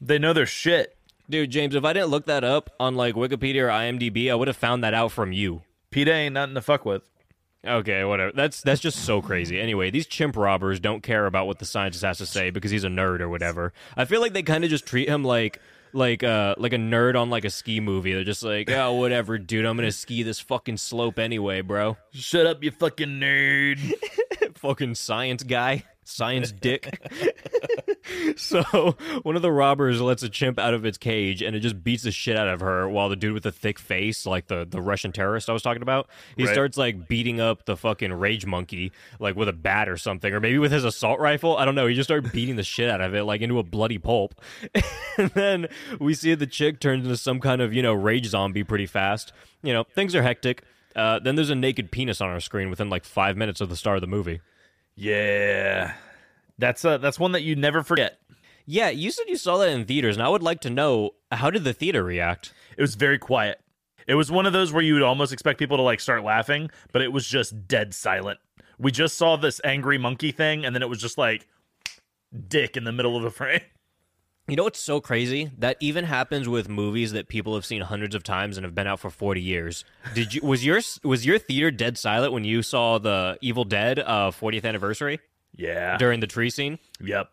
They 0.00 0.18
know 0.18 0.32
their 0.32 0.46
shit. 0.46 0.95
Dude, 1.28 1.50
James, 1.50 1.74
if 1.74 1.84
I 1.84 1.92
didn't 1.92 2.08
look 2.08 2.26
that 2.26 2.44
up 2.44 2.70
on 2.78 2.94
like 2.94 3.14
Wikipedia 3.14 3.62
or 3.62 3.68
IMDb, 3.68 4.30
I 4.30 4.34
would 4.34 4.48
have 4.48 4.56
found 4.56 4.84
that 4.84 4.94
out 4.94 5.12
from 5.12 5.32
you. 5.32 5.62
PETA 5.90 6.12
ain't 6.12 6.34
nothing 6.34 6.54
to 6.54 6.62
fuck 6.62 6.84
with. 6.84 7.02
Okay, 7.66 8.04
whatever. 8.04 8.32
That's 8.32 8.60
that's 8.60 8.80
just 8.80 9.04
so 9.04 9.20
crazy. 9.20 9.60
Anyway, 9.60 9.90
these 9.90 10.06
chimp 10.06 10.36
robbers 10.36 10.78
don't 10.78 11.02
care 11.02 11.26
about 11.26 11.46
what 11.46 11.58
the 11.58 11.64
scientist 11.64 12.04
has 12.04 12.18
to 12.18 12.26
say 12.26 12.50
because 12.50 12.70
he's 12.70 12.84
a 12.84 12.88
nerd 12.88 13.20
or 13.20 13.28
whatever. 13.28 13.72
I 13.96 14.04
feel 14.04 14.20
like 14.20 14.32
they 14.32 14.42
kind 14.42 14.62
of 14.62 14.70
just 14.70 14.86
treat 14.86 15.08
him 15.08 15.24
like 15.24 15.60
like 15.92 16.22
uh 16.22 16.54
like 16.58 16.72
a 16.72 16.78
nerd 16.78 17.20
on 17.20 17.28
like 17.28 17.44
a 17.44 17.50
ski 17.50 17.80
movie. 17.80 18.12
They're 18.12 18.24
just 18.24 18.44
like, 18.44 18.70
oh, 18.70 18.94
whatever, 18.94 19.36
dude. 19.38 19.64
I'm 19.64 19.76
gonna 19.76 19.90
ski 19.90 20.22
this 20.22 20.38
fucking 20.38 20.76
slope 20.76 21.18
anyway, 21.18 21.60
bro. 21.60 21.96
Shut 22.12 22.46
up, 22.46 22.62
you 22.62 22.70
fucking 22.70 23.20
nerd. 23.20 23.78
fucking 24.56 24.94
science 24.94 25.42
guy, 25.42 25.84
science 26.08 26.52
dick. 26.60 27.00
so 28.36 28.96
one 29.22 29.36
of 29.36 29.42
the 29.42 29.50
robbers 29.52 30.00
lets 30.00 30.22
a 30.22 30.28
chimp 30.28 30.58
out 30.58 30.74
of 30.74 30.84
its 30.84 30.98
cage 30.98 31.42
and 31.42 31.56
it 31.56 31.60
just 31.60 31.82
beats 31.82 32.02
the 32.04 32.10
shit 32.10 32.36
out 32.36 32.48
of 32.48 32.60
her 32.60 32.88
while 32.88 33.08
the 33.08 33.16
dude 33.16 33.32
with 33.34 33.42
the 33.42 33.52
thick 33.52 33.78
face, 33.78 34.26
like 34.26 34.46
the, 34.46 34.66
the 34.68 34.80
Russian 34.80 35.12
terrorist 35.12 35.48
I 35.50 35.52
was 35.52 35.62
talking 35.62 35.82
about, 35.82 36.08
he 36.36 36.44
Right. 36.44 36.52
starts 36.52 36.76
like 36.78 37.08
beating 37.08 37.40
up 37.40 37.64
the 37.64 37.76
fucking 37.76 38.12
rage 38.12 38.46
monkey 38.46 38.92
like 39.18 39.36
with 39.36 39.48
a 39.48 39.52
bat 39.52 39.88
or 39.88 39.96
something, 39.96 40.32
or 40.32 40.40
maybe 40.40 40.58
with 40.58 40.72
his 40.72 40.84
assault 40.84 41.18
rifle. 41.20 41.56
I 41.56 41.64
don't 41.64 41.74
know. 41.74 41.86
He 41.86 41.94
just 41.94 42.06
started 42.08 42.32
beating 42.32 42.56
the 42.56 42.62
shit 42.62 42.88
out 42.90 43.00
of 43.00 43.14
it 43.14 43.24
like 43.24 43.40
into 43.40 43.58
a 43.58 43.62
bloody 43.62 43.98
pulp. 43.98 44.34
and 45.18 45.30
then 45.30 45.66
we 45.98 46.14
see 46.14 46.34
the 46.34 46.46
chick 46.46 46.80
turns 46.80 47.04
into 47.04 47.16
some 47.16 47.40
kind 47.40 47.60
of, 47.60 47.72
you 47.74 47.82
know, 47.82 47.94
rage 47.94 48.26
zombie 48.26 48.64
pretty 48.64 48.86
fast. 48.86 49.32
You 49.62 49.72
know, 49.72 49.84
things 49.94 50.14
are 50.14 50.22
hectic. 50.22 50.62
Uh, 50.94 51.18
then 51.18 51.34
there's 51.34 51.50
a 51.50 51.54
naked 51.54 51.90
penis 51.90 52.20
on 52.20 52.30
our 52.30 52.40
screen 52.40 52.70
within 52.70 52.88
like 52.88 53.04
five 53.04 53.36
minutes 53.36 53.60
of 53.60 53.68
the 53.68 53.76
start 53.76 53.96
of 53.96 54.00
the 54.00 54.06
movie. 54.06 54.40
Yeah. 54.96 55.94
That's 56.58 56.84
uh 56.84 56.98
that's 56.98 57.20
one 57.20 57.32
that 57.32 57.42
you 57.42 57.54
never 57.54 57.82
forget. 57.82 58.18
Yeah, 58.64 58.88
you 58.88 59.10
said 59.10 59.26
you 59.28 59.36
saw 59.36 59.58
that 59.58 59.68
in 59.68 59.84
theaters, 59.84 60.16
and 60.16 60.22
I 60.24 60.28
would 60.28 60.42
like 60.42 60.60
to 60.62 60.70
know 60.70 61.12
how 61.30 61.50
did 61.50 61.62
the 61.62 61.72
theater 61.72 62.02
react? 62.02 62.52
It 62.76 62.80
was 62.80 62.96
very 62.96 63.18
quiet. 63.18 63.60
It 64.08 64.14
was 64.14 64.30
one 64.30 64.46
of 64.46 64.52
those 64.52 64.72
where 64.72 64.82
you 64.82 64.94
would 64.94 65.02
almost 65.02 65.32
expect 65.32 65.58
people 65.58 65.76
to 65.76 65.82
like 65.82 66.00
start 66.00 66.24
laughing, 66.24 66.70
but 66.92 67.02
it 67.02 67.12
was 67.12 67.26
just 67.26 67.68
dead 67.68 67.94
silent. 67.94 68.40
We 68.78 68.90
just 68.90 69.16
saw 69.16 69.36
this 69.36 69.60
angry 69.64 69.98
monkey 69.98 70.32
thing, 70.32 70.64
and 70.64 70.74
then 70.74 70.82
it 70.82 70.88
was 70.88 71.00
just 71.00 71.18
like 71.18 71.46
dick 72.48 72.76
in 72.76 72.84
the 72.84 72.92
middle 72.92 73.16
of 73.16 73.22
the 73.22 73.30
frame. 73.30 73.60
You 74.48 74.54
know 74.54 74.62
what's 74.62 74.78
so 74.80 75.00
crazy? 75.00 75.50
That 75.58 75.76
even 75.80 76.04
happens 76.04 76.48
with 76.48 76.68
movies 76.68 77.10
that 77.12 77.26
people 77.26 77.54
have 77.56 77.66
seen 77.66 77.82
hundreds 77.82 78.14
of 78.14 78.22
times 78.22 78.56
and 78.56 78.64
have 78.64 78.74
been 78.76 78.86
out 78.86 79.00
for 79.00 79.10
forty 79.10 79.40
years. 79.40 79.84
Did 80.14 80.34
you 80.34 80.40
was 80.42 80.64
your 80.64 80.80
was 81.02 81.26
your 81.26 81.38
theater 81.38 81.70
dead 81.72 81.98
silent 81.98 82.32
when 82.32 82.44
you 82.44 82.62
saw 82.62 82.98
the 82.98 83.38
Evil 83.40 83.64
Dead 83.64 83.98
uh 83.98 84.30
40th 84.30 84.64
anniversary 84.64 85.18
Yeah. 85.56 85.96
during 85.98 86.20
the 86.20 86.28
tree 86.28 86.50
scene? 86.50 86.78
Yep. 87.00 87.28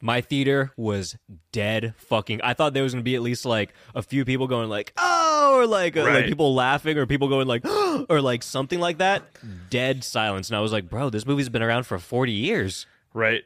My 0.00 0.20
theater 0.22 0.72
was 0.76 1.16
dead 1.52 1.92
fucking. 1.98 2.40
I 2.42 2.54
thought 2.54 2.72
there 2.72 2.84
was 2.84 2.94
gonna 2.94 3.02
be 3.02 3.16
at 3.16 3.20
least 3.22 3.44
like 3.44 3.74
a 3.94 4.00
few 4.00 4.24
people 4.24 4.46
going 4.46 4.70
like 4.70 4.94
oh 4.96 5.56
or 5.58 5.66
like 5.66 5.96
uh, 5.98 6.04
like 6.04 6.26
people 6.26 6.54
laughing 6.54 6.96
or 6.96 7.04
people 7.04 7.28
going 7.28 7.46
like 7.46 7.62
oh, 7.64 8.06
or 8.08 8.22
like 8.22 8.42
something 8.42 8.80
like 8.80 8.98
that. 8.98 9.22
Dead 9.68 10.02
silence, 10.02 10.48
and 10.48 10.56
I 10.56 10.60
was 10.60 10.72
like, 10.72 10.88
bro, 10.88 11.10
this 11.10 11.26
movie's 11.26 11.48
been 11.50 11.62
around 11.62 11.82
for 11.84 11.98
forty 11.98 12.32
years. 12.32 12.86
Right. 13.12 13.42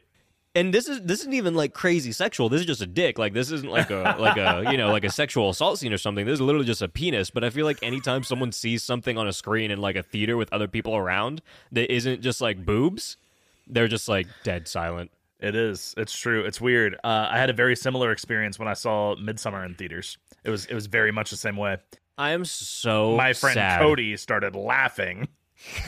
And 0.55 0.71
this 0.71 0.87
is 0.87 1.01
this 1.01 1.21
isn't 1.21 1.33
even 1.33 1.55
like 1.55 1.73
crazy 1.73 2.11
sexual. 2.11 2.47
This 2.47 2.61
is 2.61 2.67
just 2.67 2.81
a 2.81 2.85
dick. 2.85 3.17
Like 3.17 3.33
this 3.33 3.49
isn't 3.51 3.69
like 3.71 3.89
a 3.89 4.15
like 4.19 4.37
a 4.37 4.71
you 4.71 4.77
know 4.77 4.91
like 4.91 5.03
a 5.03 5.09
sexual 5.09 5.49
assault 5.49 5.79
scene 5.79 5.91
or 5.91 5.97
something. 5.97 6.25
This 6.25 6.35
is 6.35 6.41
literally 6.41 6.67
just 6.67 6.81
a 6.83 6.87
penis. 6.87 7.31
But 7.31 7.43
I 7.43 7.49
feel 7.49 7.65
like 7.65 7.79
anytime 7.81 8.23
someone 8.23 8.51
sees 8.51 8.83
something 8.83 9.17
on 9.17 9.27
a 9.27 9.33
screen 9.33 9.71
in 9.71 9.79
like 9.81 9.95
a 9.95 10.03
theater 10.03 10.37
with 10.37 10.53
other 10.53 10.67
people 10.67 10.95
around 10.95 11.41
that 11.71 11.91
isn't 11.91 12.21
just 12.21 12.39
like 12.39 12.63
boobs, 12.63 13.17
they're 13.65 13.87
just 13.87 14.07
like 14.07 14.27
dead 14.43 14.67
silent. 14.67 15.09
It 15.39 15.55
is. 15.55 15.93
It's 15.97 16.17
true. 16.17 16.45
It's 16.45 16.61
weird. 16.61 16.95
Uh, 17.03 17.27
I 17.31 17.37
had 17.37 17.49
a 17.49 17.53
very 17.53 17.75
similar 17.75 18.11
experience 18.11 18.59
when 18.59 18.67
I 18.67 18.73
saw 18.73 19.15
Midsommar 19.15 19.65
in 19.65 19.73
theaters. 19.73 20.17
It 20.43 20.51
was 20.51 20.65
it 20.67 20.75
was 20.75 20.85
very 20.85 21.11
much 21.11 21.31
the 21.31 21.37
same 21.37 21.57
way. 21.57 21.77
I 22.17 22.31
am 22.31 22.45
so 22.45 23.17
My 23.17 23.33
friend 23.33 23.55
sad. 23.55 23.81
Cody 23.81 24.15
started 24.17 24.55
laughing. 24.55 25.27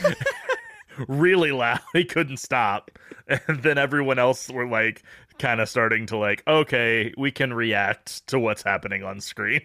really 1.08 1.52
loud. 1.52 1.80
He 1.92 2.04
couldn't 2.04 2.38
stop. 2.38 2.90
And 3.28 3.62
then 3.62 3.78
everyone 3.78 4.18
else 4.18 4.48
were 4.50 4.66
like 4.66 5.02
kind 5.38 5.60
of 5.60 5.68
starting 5.68 6.06
to 6.06 6.16
like, 6.16 6.42
okay, 6.46 7.12
we 7.18 7.30
can 7.30 7.52
react 7.52 8.26
to 8.28 8.38
what's 8.38 8.62
happening 8.62 9.02
on 9.02 9.20
screen. 9.20 9.60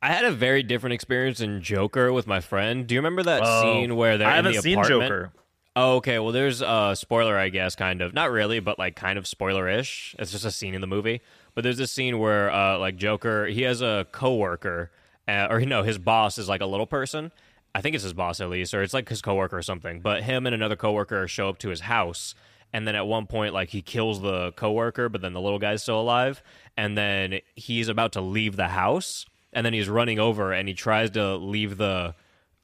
I 0.00 0.08
had 0.12 0.24
a 0.24 0.32
very 0.32 0.62
different 0.62 0.94
experience 0.94 1.40
in 1.40 1.62
Joker 1.62 2.12
with 2.12 2.26
my 2.26 2.40
friend. 2.40 2.86
Do 2.86 2.94
you 2.94 3.00
remember 3.00 3.22
that 3.24 3.42
Oh, 3.44 3.62
scene 3.62 3.94
where 3.96 4.18
they're 4.18 4.26
I 4.28 4.32
in 4.38 4.44
haven't 4.44 4.54
the 4.56 4.62
seen 4.62 4.78
apartment? 4.78 5.02
Joker. 5.02 5.32
Oh, 5.76 5.96
okay. 5.96 6.18
Well, 6.18 6.32
there's 6.32 6.60
a 6.60 6.94
spoiler, 6.96 7.36
I 7.38 7.48
guess, 7.48 7.76
kind 7.76 8.02
of. 8.02 8.12
Not 8.12 8.30
really, 8.30 8.58
but 8.60 8.78
like 8.78 8.96
kind 8.96 9.16
of 9.18 9.26
spoiler-ish. 9.26 10.16
It's 10.18 10.32
just 10.32 10.44
a 10.44 10.50
scene 10.50 10.74
in 10.74 10.80
the 10.80 10.86
movie. 10.86 11.20
But 11.54 11.64
there's 11.64 11.78
this 11.78 11.92
scene 11.92 12.18
where, 12.18 12.50
uh, 12.50 12.78
like 12.78 12.96
Joker, 12.96 13.46
he 13.46 13.62
has 13.62 13.80
a 13.80 14.06
coworker, 14.12 14.90
uh, 15.28 15.46
or 15.50 15.60
no, 15.60 15.82
his 15.82 15.98
boss 15.98 16.36
is 16.36 16.48
like 16.48 16.60
a 16.62 16.66
little 16.66 16.86
person. 16.86 17.30
I 17.74 17.80
think 17.80 17.94
it's 17.94 18.04
his 18.04 18.12
boss 18.12 18.40
at 18.40 18.50
least, 18.50 18.74
or 18.74 18.82
it's 18.82 18.94
like 18.94 19.08
his 19.08 19.22
coworker 19.22 19.56
or 19.56 19.62
something. 19.62 20.00
But 20.00 20.22
him 20.22 20.46
and 20.46 20.54
another 20.54 20.76
coworker 20.76 21.26
show 21.26 21.48
up 21.48 21.58
to 21.58 21.70
his 21.70 21.80
house, 21.80 22.34
and 22.72 22.86
then 22.86 22.94
at 22.94 23.06
one 23.06 23.26
point 23.26 23.54
like 23.54 23.70
he 23.70 23.82
kills 23.82 24.20
the 24.20 24.52
coworker, 24.52 25.08
but 25.08 25.20
then 25.20 25.32
the 25.32 25.40
little 25.40 25.58
guy's 25.58 25.82
still 25.82 26.00
alive, 26.00 26.42
and 26.76 26.96
then 26.96 27.40
he's 27.54 27.88
about 27.88 28.12
to 28.12 28.20
leave 28.20 28.56
the 28.56 28.68
house, 28.68 29.24
and 29.52 29.64
then 29.64 29.72
he's 29.72 29.88
running 29.88 30.18
over 30.18 30.52
and 30.52 30.68
he 30.68 30.74
tries 30.74 31.10
to 31.10 31.36
leave 31.36 31.76
the 31.76 32.14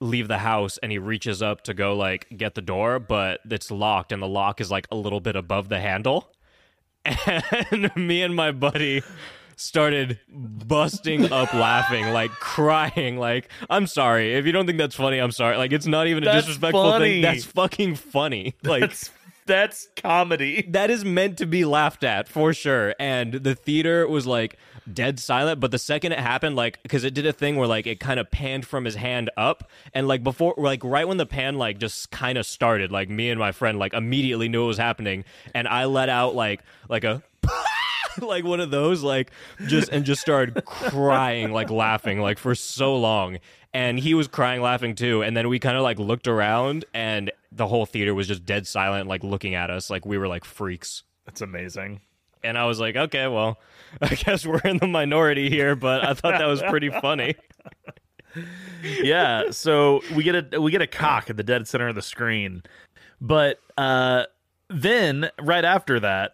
leave 0.00 0.28
the 0.28 0.38
house 0.38 0.78
and 0.78 0.92
he 0.92 0.98
reaches 0.98 1.42
up 1.42 1.62
to 1.62 1.74
go 1.74 1.94
like 1.96 2.26
get 2.36 2.54
the 2.54 2.62
door, 2.62 2.98
but 2.98 3.40
it's 3.50 3.70
locked 3.70 4.12
and 4.12 4.22
the 4.22 4.28
lock 4.28 4.60
is 4.60 4.70
like 4.70 4.86
a 4.90 4.96
little 4.96 5.20
bit 5.20 5.36
above 5.36 5.68
the 5.68 5.80
handle. 5.80 6.32
And 7.70 7.90
me 7.96 8.22
and 8.22 8.34
my 8.34 8.52
buddy 8.52 9.02
started 9.58 10.18
busting 10.28 11.32
up 11.32 11.52
laughing, 11.52 12.06
like 12.12 12.30
crying, 12.30 13.18
like, 13.18 13.48
I'm 13.68 13.86
sorry. 13.86 14.34
If 14.34 14.46
you 14.46 14.52
don't 14.52 14.66
think 14.66 14.78
that's 14.78 14.94
funny, 14.96 15.18
I'm 15.18 15.32
sorry. 15.32 15.56
Like 15.56 15.72
it's 15.72 15.86
not 15.86 16.06
even 16.06 16.22
a 16.22 16.26
That's 16.26 16.46
disrespectful 16.46 16.90
funny. 16.92 17.04
thing. 17.04 17.22
That's 17.22 17.44
fucking 17.44 17.96
funny. 17.96 18.54
Like 18.64 18.80
That's 18.82 19.10
that's 19.46 19.88
comedy. 19.96 20.62
that 20.68 20.90
is 20.90 21.04
meant 21.06 21.38
to 21.38 21.46
be 21.46 21.64
laughed 21.64 22.04
at 22.04 22.28
for 22.28 22.52
sure. 22.52 22.94
And 23.00 23.32
the 23.32 23.54
theater 23.54 24.06
was 24.06 24.26
like 24.26 24.56
dead 24.92 25.18
silent. 25.18 25.58
But 25.60 25.70
the 25.70 25.78
second 25.78 26.12
it 26.12 26.18
happened, 26.18 26.54
like, 26.54 26.82
because 26.82 27.02
it 27.04 27.14
did 27.14 27.24
a 27.26 27.32
thing 27.32 27.56
where 27.56 27.66
like 27.66 27.86
it 27.86 27.98
kind 27.98 28.20
of 28.20 28.30
panned 28.30 28.66
from 28.66 28.84
his 28.84 28.94
hand 28.94 29.30
up, 29.38 29.70
and 29.94 30.06
like 30.06 30.22
before, 30.22 30.54
like 30.58 30.84
right 30.84 31.08
when 31.08 31.16
the 31.16 31.26
pan 31.26 31.56
like 31.56 31.78
just 31.78 32.10
kind 32.10 32.36
of 32.36 32.44
started, 32.46 32.92
like 32.92 33.08
me 33.08 33.30
and 33.30 33.38
my 33.40 33.52
friend 33.52 33.78
like 33.78 33.94
immediately 33.94 34.48
knew 34.50 34.64
it 34.64 34.66
was 34.66 34.78
happening, 34.78 35.24
and 35.54 35.66
I 35.66 35.86
let 35.86 36.08
out 36.10 36.34
like 36.34 36.60
like 36.88 37.04
a. 37.04 37.22
like 38.20 38.44
one 38.44 38.60
of 38.60 38.70
those 38.70 39.02
like 39.02 39.30
just 39.66 39.88
and 39.90 40.04
just 40.04 40.20
started 40.20 40.64
crying 40.64 41.52
like 41.52 41.70
laughing 41.70 42.20
like 42.20 42.38
for 42.38 42.54
so 42.54 42.96
long. 42.96 43.38
And 43.74 43.98
he 43.98 44.14
was 44.14 44.28
crying 44.28 44.62
laughing 44.62 44.94
too. 44.94 45.22
And 45.22 45.36
then 45.36 45.48
we 45.48 45.58
kind 45.58 45.76
of 45.76 45.82
like 45.82 45.98
looked 45.98 46.26
around 46.26 46.84
and 46.94 47.30
the 47.52 47.66
whole 47.66 47.86
theater 47.86 48.14
was 48.14 48.26
just 48.26 48.44
dead 48.44 48.66
silent 48.66 49.08
like 49.08 49.22
looking 49.22 49.54
at 49.54 49.70
us. 49.70 49.90
Like 49.90 50.06
we 50.06 50.16
were 50.18 50.28
like 50.28 50.44
freaks. 50.44 51.02
That's 51.26 51.40
amazing. 51.42 52.00
and 52.44 52.56
i 52.56 52.64
was 52.64 52.78
like 52.80 52.94
okay 52.96 53.26
well 53.26 53.58
i 54.00 54.14
guess 54.14 54.46
we're 54.46 54.60
in 54.60 54.78
the 54.78 54.86
minority 54.86 55.50
here 55.50 55.74
but 55.74 56.04
i 56.04 56.14
thought 56.14 56.38
that 56.38 56.46
was 56.46 56.62
pretty 56.62 56.88
funny. 56.88 57.34
Yeah 59.02 59.50
so 59.50 60.00
we 60.14 60.22
get 60.22 60.54
a 60.54 60.60
we 60.60 60.70
get 60.70 60.82
a 60.82 60.86
cock 60.86 61.30
at 61.30 61.36
the 61.36 61.42
dead 61.42 61.66
center 61.66 61.88
of 61.88 61.94
the 61.94 62.02
screen. 62.02 62.62
But 63.20 63.58
uh 63.76 64.24
then 64.70 65.30
right 65.40 65.64
after 65.64 65.98
that 66.00 66.32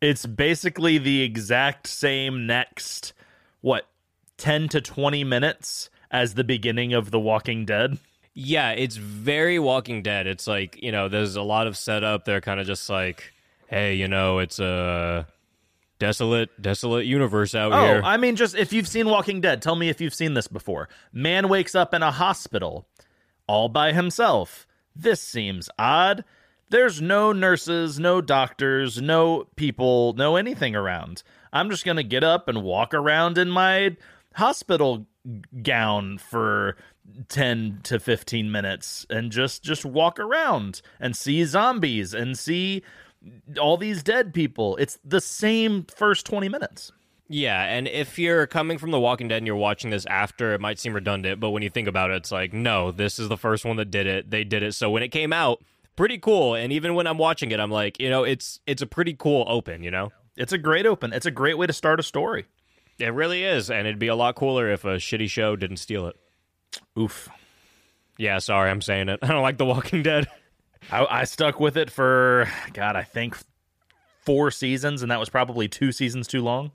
it's 0.00 0.26
basically 0.26 0.98
the 0.98 1.22
exact 1.22 1.86
same 1.86 2.46
next 2.46 3.12
what 3.60 3.88
10 4.36 4.68
to 4.68 4.80
20 4.80 5.24
minutes 5.24 5.90
as 6.10 6.34
the 6.34 6.44
beginning 6.44 6.94
of 6.94 7.10
the 7.10 7.20
walking 7.20 7.64
dead? 7.64 7.98
Yeah 8.34 8.70
it's 8.70 8.96
very 8.96 9.58
walking 9.58 10.02
dead. 10.02 10.26
It's 10.26 10.46
like 10.46 10.80
you 10.82 10.92
know 10.92 11.08
there's 11.08 11.36
a 11.36 11.42
lot 11.42 11.66
of 11.66 11.76
setup. 11.76 12.24
They're 12.24 12.40
kind 12.40 12.60
of 12.60 12.66
just 12.66 12.88
like 12.88 13.32
hey 13.68 13.94
you 13.94 14.08
know 14.08 14.38
it's 14.38 14.60
a 14.60 15.26
desolate 15.98 16.50
desolate 16.62 17.06
universe 17.06 17.54
out 17.54 17.72
oh 17.72 17.84
here. 17.84 18.00
I 18.04 18.16
mean 18.16 18.36
just 18.36 18.54
if 18.54 18.72
you've 18.72 18.86
seen 18.86 19.08
walking 19.08 19.40
dead 19.40 19.60
tell 19.60 19.74
me 19.74 19.88
if 19.88 20.00
you've 20.00 20.14
seen 20.14 20.34
this 20.34 20.46
before. 20.46 20.88
Man 21.12 21.48
wakes 21.48 21.74
up 21.74 21.92
in 21.92 22.02
a 22.02 22.12
hospital 22.12 22.86
all 23.48 23.68
by 23.68 23.92
himself. 23.92 24.66
This 24.94 25.20
seems 25.20 25.68
odd 25.78 26.24
there's 26.70 27.00
no 27.00 27.32
nurses, 27.32 27.98
no 27.98 28.20
doctors, 28.20 29.00
no 29.00 29.46
people, 29.56 30.12
no 30.14 30.36
anything 30.36 30.74
around. 30.74 31.22
I'm 31.52 31.70
just 31.70 31.84
going 31.84 31.96
to 31.96 32.02
get 32.02 32.24
up 32.24 32.48
and 32.48 32.62
walk 32.62 32.94
around 32.94 33.38
in 33.38 33.50
my 33.50 33.96
hospital 34.34 35.06
gown 35.62 36.18
for 36.18 36.76
10 37.28 37.80
to 37.84 37.98
15 37.98 38.50
minutes 38.50 39.06
and 39.10 39.32
just 39.32 39.62
just 39.62 39.84
walk 39.84 40.18
around 40.18 40.82
and 41.00 41.16
see 41.16 41.44
zombies 41.44 42.14
and 42.14 42.38
see 42.38 42.82
all 43.60 43.76
these 43.76 44.02
dead 44.02 44.32
people. 44.32 44.76
It's 44.76 44.98
the 45.04 45.20
same 45.20 45.84
first 45.84 46.26
20 46.26 46.48
minutes. 46.48 46.92
Yeah, 47.30 47.62
and 47.62 47.86
if 47.86 48.18
you're 48.18 48.46
coming 48.46 48.78
from 48.78 48.90
The 48.90 49.00
Walking 49.00 49.28
Dead 49.28 49.36
and 49.36 49.46
you're 49.46 49.56
watching 49.56 49.90
this 49.90 50.06
after, 50.06 50.54
it 50.54 50.62
might 50.62 50.78
seem 50.78 50.94
redundant, 50.94 51.40
but 51.40 51.50
when 51.50 51.62
you 51.62 51.68
think 51.68 51.86
about 51.86 52.10
it, 52.10 52.16
it's 52.16 52.32
like, 52.32 52.54
no, 52.54 52.90
this 52.90 53.18
is 53.18 53.28
the 53.28 53.36
first 53.36 53.66
one 53.66 53.76
that 53.76 53.90
did 53.90 54.06
it. 54.06 54.30
They 54.30 54.44
did 54.44 54.62
it. 54.62 54.72
So 54.72 54.88
when 54.88 55.02
it 55.02 55.08
came 55.08 55.30
out, 55.32 55.62
pretty 55.98 56.16
cool. 56.16 56.54
And 56.54 56.72
even 56.72 56.94
when 56.94 57.06
I'm 57.06 57.18
watching 57.18 57.50
it, 57.50 57.60
I'm 57.60 57.72
like, 57.72 58.00
you 58.00 58.08
know, 58.08 58.22
it's 58.22 58.60
it's 58.66 58.80
a 58.80 58.86
pretty 58.86 59.14
cool 59.14 59.44
open, 59.48 59.82
you 59.82 59.90
know? 59.90 60.12
It's 60.36 60.52
a 60.52 60.58
great 60.58 60.86
open. 60.86 61.12
It's 61.12 61.26
a 61.26 61.30
great 61.32 61.58
way 61.58 61.66
to 61.66 61.72
start 61.72 61.98
a 61.98 62.04
story. 62.04 62.46
It 62.98 63.12
really 63.12 63.44
is, 63.44 63.70
and 63.70 63.86
it'd 63.86 63.98
be 63.98 64.06
a 64.06 64.14
lot 64.14 64.36
cooler 64.36 64.70
if 64.70 64.84
a 64.84 64.96
shitty 64.96 65.28
show 65.28 65.56
didn't 65.56 65.76
steal 65.78 66.06
it. 66.06 66.16
Oof. 66.98 67.28
Yeah, 68.16 68.38
sorry, 68.38 68.70
I'm 68.70 68.80
saying 68.80 69.08
it. 69.08 69.18
I 69.22 69.26
don't 69.26 69.42
like 69.42 69.58
The 69.58 69.64
Walking 69.64 70.02
Dead. 70.02 70.28
I, 70.92 71.04
I 71.04 71.24
stuck 71.24 71.58
with 71.60 71.76
it 71.76 71.90
for 71.90 72.48
God, 72.72 72.94
I 72.96 73.02
think 73.02 73.36
four 74.22 74.50
seasons, 74.52 75.02
and 75.02 75.10
that 75.10 75.20
was 75.20 75.28
probably 75.28 75.68
two 75.68 75.90
seasons 75.90 76.28
too 76.28 76.42
long. 76.42 76.70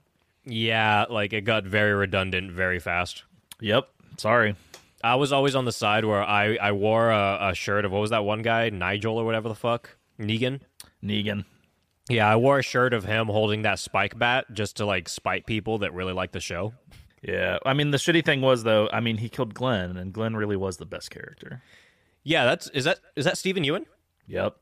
yeah, 0.45 1.05
like 1.09 1.31
it 1.31 1.41
got 1.41 1.63
very 1.63 1.93
redundant 1.93 2.51
very 2.51 2.79
fast. 2.79 3.23
Yep. 3.61 3.87
Sorry. 4.17 4.55
I 5.03 5.15
was 5.15 5.33
always 5.33 5.55
on 5.55 5.65
the 5.65 5.71
side 5.71 6.05
where 6.05 6.23
I, 6.23 6.55
I 6.55 6.71
wore 6.71 7.11
a, 7.11 7.49
a 7.49 7.55
shirt 7.55 7.85
of 7.85 7.91
what 7.91 7.99
was 7.99 8.11
that 8.11 8.23
one 8.23 8.41
guy, 8.41 8.69
Nigel 8.69 9.17
or 9.17 9.25
whatever 9.25 9.49
the 9.49 9.55
fuck? 9.55 9.97
Negan? 10.19 10.61
Negan. 11.03 11.45
Yeah, 12.09 12.29
I 12.29 12.35
wore 12.35 12.59
a 12.59 12.63
shirt 12.63 12.93
of 12.93 13.05
him 13.05 13.27
holding 13.27 13.63
that 13.63 13.79
spike 13.79 14.17
bat 14.17 14.45
just 14.53 14.77
to 14.77 14.85
like 14.85 15.09
spite 15.09 15.45
people 15.45 15.79
that 15.79 15.93
really 15.93 16.13
like 16.13 16.31
the 16.31 16.39
show. 16.39 16.73
Yeah. 17.21 17.57
I 17.65 17.73
mean, 17.73 17.91
the 17.91 17.97
shitty 17.97 18.25
thing 18.25 18.41
was 18.41 18.63
though. 18.63 18.89
I 18.91 18.99
mean, 18.99 19.17
he 19.17 19.29
killed 19.29 19.53
Glenn, 19.53 19.97
and 19.97 20.13
Glenn 20.13 20.35
really 20.35 20.57
was 20.57 20.77
the 20.77 20.85
best 20.85 21.11
character. 21.11 21.61
Yeah, 22.23 22.45
that's 22.45 22.67
is 22.69 22.85
that 22.85 22.99
is 23.15 23.25
that 23.25 23.37
Steven 23.37 23.63
Yeun? 23.63 23.85
Yep. 24.27 24.55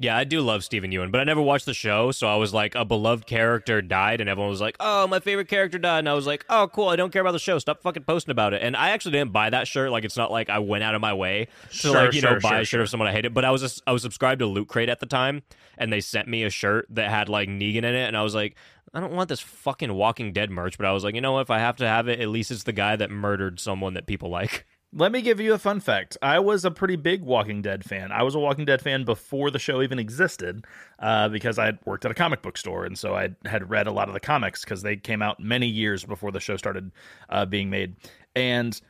Yeah, 0.00 0.16
I 0.16 0.22
do 0.22 0.42
love 0.42 0.62
Steven 0.62 0.92
Yeun, 0.92 1.10
but 1.10 1.20
I 1.20 1.24
never 1.24 1.42
watched 1.42 1.66
the 1.66 1.74
show, 1.74 2.12
so 2.12 2.28
I 2.28 2.36
was 2.36 2.54
like, 2.54 2.76
a 2.76 2.84
beloved 2.84 3.26
character 3.26 3.82
died, 3.82 4.20
and 4.20 4.30
everyone 4.30 4.48
was 4.48 4.60
like, 4.60 4.76
"Oh, 4.78 5.08
my 5.08 5.18
favorite 5.18 5.48
character 5.48 5.76
died," 5.76 5.98
and 6.00 6.08
I 6.08 6.14
was 6.14 6.24
like, 6.24 6.44
"Oh, 6.48 6.68
cool, 6.72 6.88
I 6.88 6.94
don't 6.94 7.12
care 7.12 7.20
about 7.20 7.32
the 7.32 7.40
show. 7.40 7.58
Stop 7.58 7.82
fucking 7.82 8.04
posting 8.04 8.30
about 8.30 8.54
it." 8.54 8.62
And 8.62 8.76
I 8.76 8.90
actually 8.90 9.12
didn't 9.12 9.32
buy 9.32 9.50
that 9.50 9.66
shirt. 9.66 9.90
Like, 9.90 10.04
it's 10.04 10.16
not 10.16 10.30
like 10.30 10.50
I 10.50 10.60
went 10.60 10.84
out 10.84 10.94
of 10.94 11.00
my 11.00 11.14
way 11.14 11.48
to 11.70 11.76
Sure, 11.76 11.94
like 11.94 12.14
you 12.14 12.22
know 12.22 12.38
buy 12.40 12.50
sure, 12.50 12.58
a 12.60 12.64
shirt 12.64 12.80
of 12.82 12.88
someone 12.88 13.08
I 13.08 13.12
hated. 13.12 13.34
But 13.34 13.44
I 13.44 13.50
was 13.50 13.82
I 13.88 13.92
was 13.92 14.02
subscribed 14.02 14.38
to 14.38 14.46
Loot 14.46 14.68
Crate 14.68 14.88
at 14.88 15.00
the 15.00 15.06
time, 15.06 15.42
and 15.76 15.92
they 15.92 16.00
sent 16.00 16.28
me 16.28 16.44
a 16.44 16.50
shirt 16.50 16.86
that 16.90 17.10
had 17.10 17.28
like 17.28 17.48
Negan 17.48 17.78
in 17.78 17.84
it, 17.86 18.06
and 18.06 18.16
I 18.16 18.22
was 18.22 18.34
like. 18.34 18.56
I 18.94 19.00
don't 19.00 19.12
want 19.12 19.28
this 19.28 19.40
fucking 19.40 19.92
Walking 19.92 20.32
Dead 20.32 20.50
merch, 20.50 20.78
but 20.78 20.86
I 20.86 20.92
was 20.92 21.04
like, 21.04 21.14
you 21.14 21.20
know 21.20 21.32
what? 21.32 21.42
If 21.42 21.50
I 21.50 21.58
have 21.58 21.76
to 21.76 21.86
have 21.86 22.08
it, 22.08 22.20
at 22.20 22.28
least 22.28 22.50
it's 22.50 22.62
the 22.62 22.72
guy 22.72 22.96
that 22.96 23.10
murdered 23.10 23.60
someone 23.60 23.92
that 23.92 24.06
people 24.06 24.30
like. 24.30 24.64
Let 24.92 25.12
me 25.12 25.20
give 25.20 25.38
you 25.38 25.52
a 25.52 25.58
fun 25.58 25.80
fact. 25.80 26.16
I 26.22 26.38
was 26.38 26.64
a 26.64 26.70
pretty 26.70 26.96
big 26.96 27.22
Walking 27.22 27.60
Dead 27.60 27.84
fan. 27.84 28.10
I 28.10 28.22
was 28.22 28.34
a 28.34 28.38
Walking 28.38 28.64
Dead 28.64 28.80
fan 28.80 29.04
before 29.04 29.50
the 29.50 29.58
show 29.58 29.82
even 29.82 29.98
existed, 29.98 30.64
uh, 30.98 31.28
because 31.28 31.58
I 31.58 31.66
had 31.66 31.78
worked 31.84 32.06
at 32.06 32.10
a 32.10 32.14
comic 32.14 32.40
book 32.40 32.56
store, 32.56 32.86
and 32.86 32.98
so 32.98 33.14
I 33.14 33.28
had 33.44 33.68
read 33.68 33.86
a 33.86 33.92
lot 33.92 34.08
of 34.08 34.14
the 34.14 34.20
comics 34.20 34.64
because 34.64 34.80
they 34.80 34.96
came 34.96 35.20
out 35.20 35.40
many 35.40 35.66
years 35.66 36.04
before 36.04 36.32
the 36.32 36.40
show 36.40 36.56
started 36.56 36.90
uh, 37.28 37.44
being 37.44 37.68
made. 37.68 37.96
And 38.34 38.80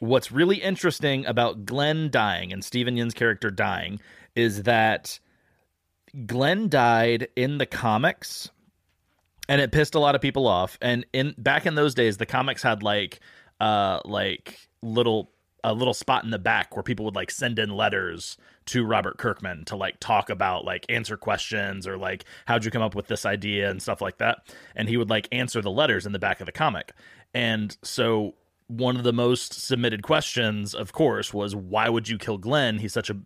what's 0.00 0.32
really 0.32 0.56
interesting 0.56 1.24
about 1.26 1.64
Glenn 1.64 2.10
dying 2.10 2.52
and 2.52 2.64
Steven 2.64 2.96
Yeun's 2.96 3.14
character 3.14 3.50
dying 3.50 4.00
is 4.34 4.64
that 4.64 5.18
Glenn 6.26 6.68
died 6.68 7.28
in 7.36 7.58
the 7.58 7.66
comics 7.66 8.50
and 9.48 9.60
it 9.60 9.72
pissed 9.72 9.94
a 9.94 10.00
lot 10.00 10.14
of 10.14 10.20
people 10.20 10.46
off 10.46 10.76
and 10.80 11.06
in 11.12 11.34
back 11.38 11.66
in 11.66 11.76
those 11.76 11.94
days 11.94 12.16
the 12.16 12.26
comics 12.26 12.62
had 12.62 12.82
like 12.82 13.20
uh 13.60 14.00
like 14.04 14.58
little 14.82 15.30
a 15.66 15.74
little 15.74 15.92
spot 15.92 16.22
in 16.22 16.30
the 16.30 16.38
back 16.38 16.76
where 16.76 16.82
people 16.84 17.04
would 17.04 17.16
like 17.16 17.28
send 17.28 17.58
in 17.58 17.70
letters 17.70 18.38
to 18.66 18.84
Robert 18.84 19.18
Kirkman 19.18 19.64
to 19.64 19.74
like 19.74 19.98
talk 19.98 20.30
about 20.30 20.64
like 20.64 20.86
answer 20.88 21.16
questions 21.16 21.88
or 21.88 21.98
like 21.98 22.24
how'd 22.46 22.64
you 22.64 22.70
come 22.70 22.82
up 22.82 22.94
with 22.94 23.08
this 23.08 23.26
idea 23.26 23.68
and 23.68 23.82
stuff 23.82 24.00
like 24.00 24.18
that. 24.18 24.54
And 24.76 24.88
he 24.88 24.96
would 24.96 25.10
like 25.10 25.28
answer 25.32 25.60
the 25.60 25.70
letters 25.70 26.06
in 26.06 26.12
the 26.12 26.20
back 26.20 26.38
of 26.38 26.46
the 26.46 26.52
comic. 26.52 26.92
And 27.34 27.76
so 27.82 28.34
one 28.68 28.96
of 28.96 29.02
the 29.02 29.12
most 29.12 29.54
submitted 29.54 30.04
questions 30.04 30.72
of 30.72 30.92
course 30.92 31.34
was 31.34 31.56
why 31.56 31.88
would 31.88 32.08
you 32.08 32.16
kill 32.16 32.38
Glenn? 32.38 32.78
He's 32.78 32.92
such 32.92 33.10
a 33.10 33.18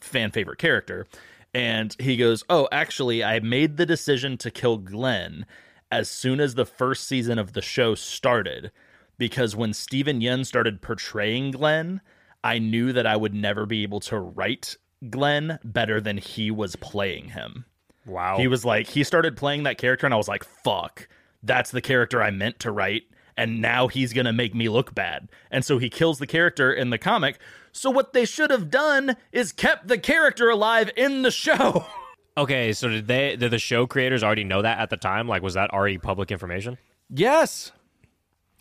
fan 0.00 0.30
favorite 0.30 0.58
character. 0.58 1.04
And 1.52 1.96
he 1.98 2.16
goes 2.16 2.44
oh 2.48 2.68
actually 2.70 3.24
I 3.24 3.40
made 3.40 3.76
the 3.76 3.86
decision 3.86 4.36
to 4.38 4.52
kill 4.52 4.78
Glenn 4.78 5.46
as 5.90 6.08
soon 6.08 6.38
as 6.38 6.54
the 6.54 6.66
first 6.66 7.08
season 7.08 7.40
of 7.40 7.54
the 7.54 7.62
show 7.62 7.96
started 7.96 8.70
because 9.18 9.54
when 9.56 9.72
Steven 9.72 10.20
Yeun 10.20 10.46
started 10.46 10.80
portraying 10.80 11.50
Glenn, 11.50 12.00
I 12.42 12.58
knew 12.58 12.92
that 12.92 13.06
I 13.06 13.16
would 13.16 13.34
never 13.34 13.66
be 13.66 13.82
able 13.82 14.00
to 14.00 14.18
write 14.18 14.76
Glenn 15.10 15.58
better 15.64 16.00
than 16.00 16.16
he 16.16 16.50
was 16.50 16.76
playing 16.76 17.28
him. 17.30 17.64
Wow. 18.06 18.38
He 18.38 18.48
was 18.48 18.64
like, 18.64 18.86
he 18.86 19.04
started 19.04 19.36
playing 19.36 19.64
that 19.64 19.78
character, 19.78 20.06
and 20.06 20.14
I 20.14 20.16
was 20.16 20.28
like, 20.28 20.44
fuck, 20.44 21.08
that's 21.42 21.70
the 21.70 21.80
character 21.80 22.22
I 22.22 22.30
meant 22.30 22.58
to 22.60 22.70
write. 22.72 23.02
And 23.36 23.60
now 23.60 23.86
he's 23.86 24.12
going 24.12 24.24
to 24.26 24.32
make 24.32 24.54
me 24.54 24.68
look 24.68 24.94
bad. 24.94 25.28
And 25.50 25.64
so 25.64 25.78
he 25.78 25.88
kills 25.88 26.18
the 26.18 26.26
character 26.26 26.72
in 26.72 26.90
the 26.90 26.98
comic. 26.98 27.38
So 27.70 27.88
what 27.88 28.12
they 28.12 28.24
should 28.24 28.50
have 28.50 28.70
done 28.70 29.16
is 29.30 29.52
kept 29.52 29.86
the 29.86 29.98
character 29.98 30.50
alive 30.50 30.90
in 30.96 31.22
the 31.22 31.30
show. 31.30 31.86
Okay, 32.38 32.72
so 32.72 32.86
did 32.86 33.08
they 33.08 33.34
did 33.34 33.50
the 33.50 33.58
show 33.58 33.88
creators 33.88 34.22
already 34.22 34.44
know 34.44 34.62
that 34.62 34.78
at 34.78 34.90
the 34.90 34.96
time? 34.96 35.26
Like 35.26 35.42
was 35.42 35.54
that 35.54 35.72
already 35.72 35.98
public 35.98 36.30
information? 36.30 36.78
yes. 37.12 37.72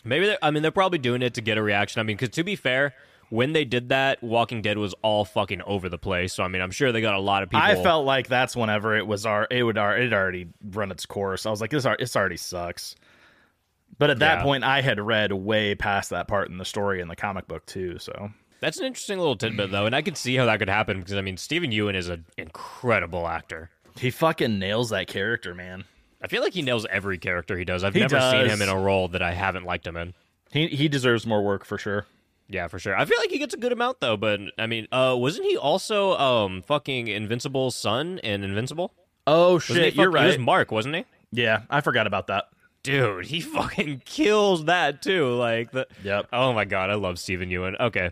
Maybe 0.03 0.25
they're, 0.27 0.37
I 0.41 0.51
mean 0.51 0.61
they're 0.63 0.71
probably 0.71 0.99
doing 0.99 1.21
it 1.21 1.33
to 1.35 1.41
get 1.41 1.57
a 1.57 1.61
reaction. 1.61 1.99
I 1.99 2.03
mean, 2.03 2.15
because 2.17 2.29
to 2.35 2.43
be 2.43 2.55
fair, 2.55 2.93
when 3.29 3.51
they 3.53 3.65
did 3.65 3.89
that, 3.89 4.23
Walking 4.23 4.61
Dead 4.61 4.77
was 4.77 4.93
all 5.01 5.25
fucking 5.25 5.61
over 5.63 5.89
the 5.89 5.97
place. 5.97 6.33
So 6.33 6.43
I 6.43 6.47
mean, 6.47 6.61
I'm 6.61 6.71
sure 6.71 6.91
they 6.91 7.01
got 7.01 7.15
a 7.15 7.19
lot 7.19 7.43
of 7.43 7.49
people. 7.49 7.61
I 7.61 7.75
felt 7.75 8.05
like 8.05 8.27
that's 8.27 8.55
whenever 8.55 8.95
it 8.95 9.05
was 9.05 9.25
our 9.25 9.47
it 9.51 9.63
would 9.63 9.77
it 9.77 10.13
already 10.13 10.47
run 10.63 10.91
its 10.91 11.05
course. 11.05 11.45
I 11.45 11.49
was 11.49 11.59
like, 11.61 11.71
this 11.71 11.85
this 11.99 12.15
already 12.15 12.37
sucks. 12.37 12.95
But 13.99 14.09
at 14.11 14.19
that 14.19 14.39
Yeah. 14.39 14.43
point, 14.43 14.63
I 14.63 14.81
had 14.81 14.99
read 14.99 15.31
way 15.33 15.73
past 15.73 16.11
that 16.11 16.27
part 16.27 16.49
in 16.49 16.57
the 16.57 16.65
story 16.65 17.01
in 17.01 17.07
the 17.07 17.15
comic 17.15 17.47
book 17.47 17.65
too. 17.65 17.97
So 17.99 18.29
That's 18.59 18.77
an 18.79 18.85
interesting 18.85 19.17
little 19.17 19.35
tidbit, 19.35 19.71
though, 19.71 19.85
and 19.87 19.95
I 19.95 20.01
could 20.03 20.17
see 20.17 20.35
how 20.35 20.45
that 20.45 20.59
could 20.59 20.69
happen 20.69 20.99
because 20.99 21.15
I 21.15 21.21
mean, 21.21 21.37
Steven 21.37 21.71
Yeun 21.71 21.95
is 21.95 22.07
an 22.07 22.25
incredible 22.37 23.27
actor. 23.27 23.69
he 23.99 24.09
fucking 24.11 24.59
nails 24.59 24.89
that 24.91 25.07
character, 25.07 25.55
man. 25.55 25.85
I 26.27 26.29
feel 26.29 26.41
like 26.43 26.53
he 26.53 26.61
nails 26.61 26.85
every 26.89 27.17
character 27.17 27.57
he 27.57 27.63
does. 27.63 27.85
I've 27.85 27.93
He 27.93 28.01
never 28.01 28.19
seen 28.19 28.47
him 28.47 28.61
in 28.61 28.67
a 28.67 28.77
role 28.77 29.07
that 29.09 29.21
I 29.21 29.31
haven't 29.31 29.63
liked 29.63 29.87
him 29.87 29.95
in. 29.95 30.13
He 30.51 30.67
he 30.67 30.89
deserves 30.89 31.25
more 31.25 31.41
work 31.41 31.63
for 31.63 31.77
sure. 31.77 32.05
Yeah, 32.49 32.67
for 32.67 32.79
sure. 32.79 32.97
I 32.97 33.05
feel 33.05 33.17
like 33.19 33.29
he 33.29 33.39
gets 33.39 33.53
a 33.53 33.57
good 33.57 33.71
amount 33.71 34.01
though, 34.01 34.17
but 34.17 34.41
I 34.57 34.67
mean, 34.67 34.87
uh, 34.91 35.15
wasn't 35.17 35.47
he 35.47 35.55
also 35.55 36.17
um 36.17 36.61
fucking 36.63 37.07
Invincible's 37.07 37.77
son 37.77 38.17
in 38.19 38.43
Invincible? 38.43 38.93
Oh 39.25 39.57
shit, 39.59 39.95
you're 39.95 40.11
fuck- 40.11 40.19
He 40.21 40.25
was 40.27 40.35
right. 40.37 40.43
Mark, 40.43 40.71
wasn't 40.71 40.95
he? 40.95 41.05
Yeah, 41.31 41.61
I 41.69 41.79
forgot 41.79 42.07
about 42.07 42.27
that. 42.27 42.45
Dude, 42.83 43.25
he 43.25 43.39
fucking 43.55 44.01
kills 44.05 44.65
that 44.65 45.01
too. 45.01 45.29
Like 45.35 45.71
the 45.71 45.87
Yep. 46.03 46.27
Oh 46.33 46.51
my 46.51 46.65
god, 46.65 46.89
I 46.89 46.95
love 46.95 47.19
Steven 47.19 47.49
Yeun. 47.49 47.79
Okay. 47.79 48.11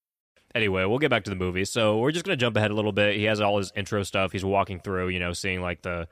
Anyway, 0.53 0.85
we'll 0.85 0.99
get 0.99 1.09
back 1.09 1.23
to 1.23 1.29
the 1.29 1.35
movie. 1.35 1.65
So 1.65 1.97
we're 1.99 2.11
just 2.11 2.25
gonna 2.25 2.37
jump 2.37 2.57
ahead 2.57 2.71
a 2.71 2.73
little 2.73 2.91
bit. 2.91 3.15
He 3.15 3.23
has 3.25 3.41
all 3.41 3.57
his 3.57 3.71
intro 3.75 4.03
stuff. 4.03 4.31
He's 4.31 4.45
walking 4.45 4.79
through, 4.79 5.09
you 5.09 5.19
know, 5.19 5.33
seeing 5.33 5.61
like 5.61 5.81
the 5.81 6.07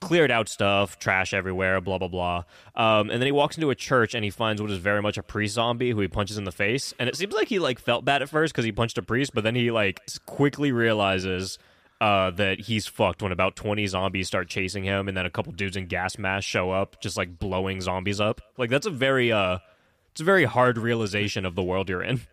cleared 0.00 0.32
out 0.32 0.48
stuff, 0.48 0.98
trash 0.98 1.32
everywhere, 1.32 1.80
blah 1.80 1.96
blah 1.96 2.08
blah. 2.08 2.42
Um, 2.74 3.08
and 3.08 3.22
then 3.22 3.26
he 3.26 3.32
walks 3.32 3.56
into 3.56 3.70
a 3.70 3.74
church 3.74 4.14
and 4.14 4.24
he 4.24 4.30
finds 4.30 4.60
what 4.60 4.70
is 4.70 4.78
very 4.78 5.00
much 5.00 5.16
a 5.16 5.22
priest 5.22 5.54
zombie 5.54 5.92
who 5.92 6.00
he 6.00 6.08
punches 6.08 6.36
in 6.36 6.44
the 6.44 6.52
face. 6.52 6.92
And 6.98 7.08
it 7.08 7.16
seems 7.16 7.32
like 7.32 7.48
he 7.48 7.60
like 7.60 7.78
felt 7.78 8.04
bad 8.04 8.20
at 8.20 8.28
first 8.28 8.52
because 8.52 8.64
he 8.64 8.72
punched 8.72 8.98
a 8.98 9.02
priest, 9.02 9.30
but 9.32 9.44
then 9.44 9.54
he 9.54 9.70
like 9.70 10.00
quickly 10.26 10.72
realizes 10.72 11.58
uh, 12.00 12.32
that 12.32 12.58
he's 12.58 12.88
fucked 12.88 13.22
when 13.22 13.30
about 13.30 13.54
twenty 13.54 13.86
zombies 13.86 14.26
start 14.26 14.48
chasing 14.48 14.82
him, 14.82 15.06
and 15.06 15.16
then 15.16 15.24
a 15.24 15.30
couple 15.30 15.52
dudes 15.52 15.76
in 15.76 15.86
gas 15.86 16.18
masks 16.18 16.50
show 16.50 16.72
up, 16.72 17.00
just 17.00 17.16
like 17.16 17.38
blowing 17.38 17.80
zombies 17.80 18.20
up. 18.20 18.40
Like 18.58 18.70
that's 18.70 18.86
a 18.86 18.90
very 18.90 19.30
uh, 19.30 19.58
it's 20.12 20.20
a 20.20 20.24
very 20.24 20.44
hard 20.44 20.78
realization 20.78 21.44
of 21.44 21.54
the 21.54 21.62
world 21.62 21.88
you're 21.88 22.02
in. 22.02 22.20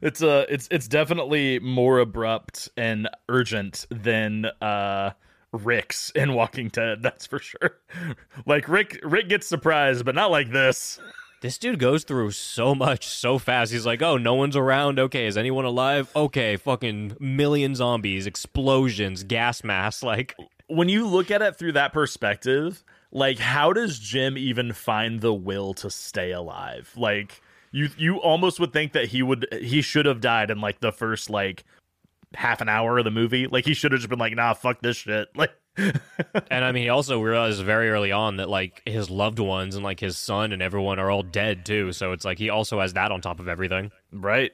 It's 0.00 0.22
uh 0.22 0.46
it's 0.48 0.66
it's 0.70 0.88
definitely 0.88 1.58
more 1.58 1.98
abrupt 1.98 2.70
and 2.76 3.08
urgent 3.28 3.84
than 3.90 4.46
uh 4.62 5.10
Rick's 5.52 6.10
in 6.10 6.32
Walking 6.32 6.68
Dead, 6.68 7.02
that's 7.02 7.26
for 7.26 7.38
sure. 7.40 7.76
Like 8.46 8.68
Rick 8.68 9.00
Rick 9.02 9.28
gets 9.28 9.46
surprised, 9.46 10.04
but 10.06 10.14
not 10.14 10.30
like 10.30 10.52
this. 10.52 11.00
This 11.42 11.58
dude 11.58 11.78
goes 11.80 12.04
through 12.04 12.30
so 12.30 12.74
much 12.74 13.06
so 13.08 13.36
fast. 13.38 13.72
He's 13.72 13.84
like, 13.84 14.00
"Oh, 14.00 14.16
no 14.16 14.34
one's 14.34 14.56
around. 14.56 14.98
Okay, 14.98 15.26
is 15.26 15.36
anyone 15.36 15.64
alive? 15.64 16.10
Okay, 16.16 16.56
fucking 16.56 17.16
million 17.20 17.74
zombies, 17.74 18.26
explosions, 18.26 19.22
gas 19.24 19.62
masks. 19.64 20.02
Like, 20.02 20.34
When 20.68 20.88
you 20.88 21.06
look 21.06 21.30
at 21.30 21.42
it 21.42 21.56
through 21.56 21.72
that 21.72 21.92
perspective, 21.92 22.82
like 23.10 23.38
how 23.38 23.72
does 23.72 23.98
Jim 23.98 24.36
even 24.36 24.72
find 24.72 25.20
the 25.20 25.34
will 25.34 25.74
to 25.74 25.90
stay 25.90 26.32
alive? 26.32 26.92
Like 26.96 27.40
you 27.72 27.88
you 27.96 28.16
almost 28.18 28.60
would 28.60 28.72
think 28.72 28.92
that 28.92 29.06
he 29.06 29.22
would 29.22 29.46
he 29.60 29.82
should 29.82 30.06
have 30.06 30.20
died 30.20 30.50
in 30.50 30.60
like 30.60 30.80
the 30.80 30.92
first 30.92 31.30
like 31.30 31.64
half 32.34 32.60
an 32.60 32.68
hour 32.68 32.98
of 32.98 33.04
the 33.04 33.10
movie. 33.10 33.46
Like 33.46 33.64
he 33.64 33.74
should 33.74 33.92
have 33.92 34.00
just 34.00 34.10
been 34.10 34.18
like, 34.18 34.34
nah, 34.34 34.54
fuck 34.54 34.80
this 34.80 34.96
shit. 34.96 35.28
Like 35.36 35.52
and 36.50 36.64
I 36.64 36.72
mean, 36.72 36.82
he 36.82 36.88
also 36.88 37.20
realized 37.20 37.62
very 37.62 37.88
early 37.90 38.10
on 38.10 38.36
that 38.38 38.48
like 38.48 38.82
his 38.84 39.10
loved 39.10 39.38
ones 39.38 39.76
and 39.76 39.84
like 39.84 40.00
his 40.00 40.18
son 40.18 40.52
and 40.52 40.60
everyone 40.60 40.98
are 40.98 41.08
all 41.08 41.22
dead 41.22 41.64
too. 41.64 41.92
So 41.92 42.10
it's 42.10 42.24
like 42.24 42.38
he 42.38 42.50
also 42.50 42.80
has 42.80 42.94
that 42.94 43.12
on 43.12 43.20
top 43.20 43.38
of 43.38 43.46
everything. 43.46 43.92
Right. 44.12 44.50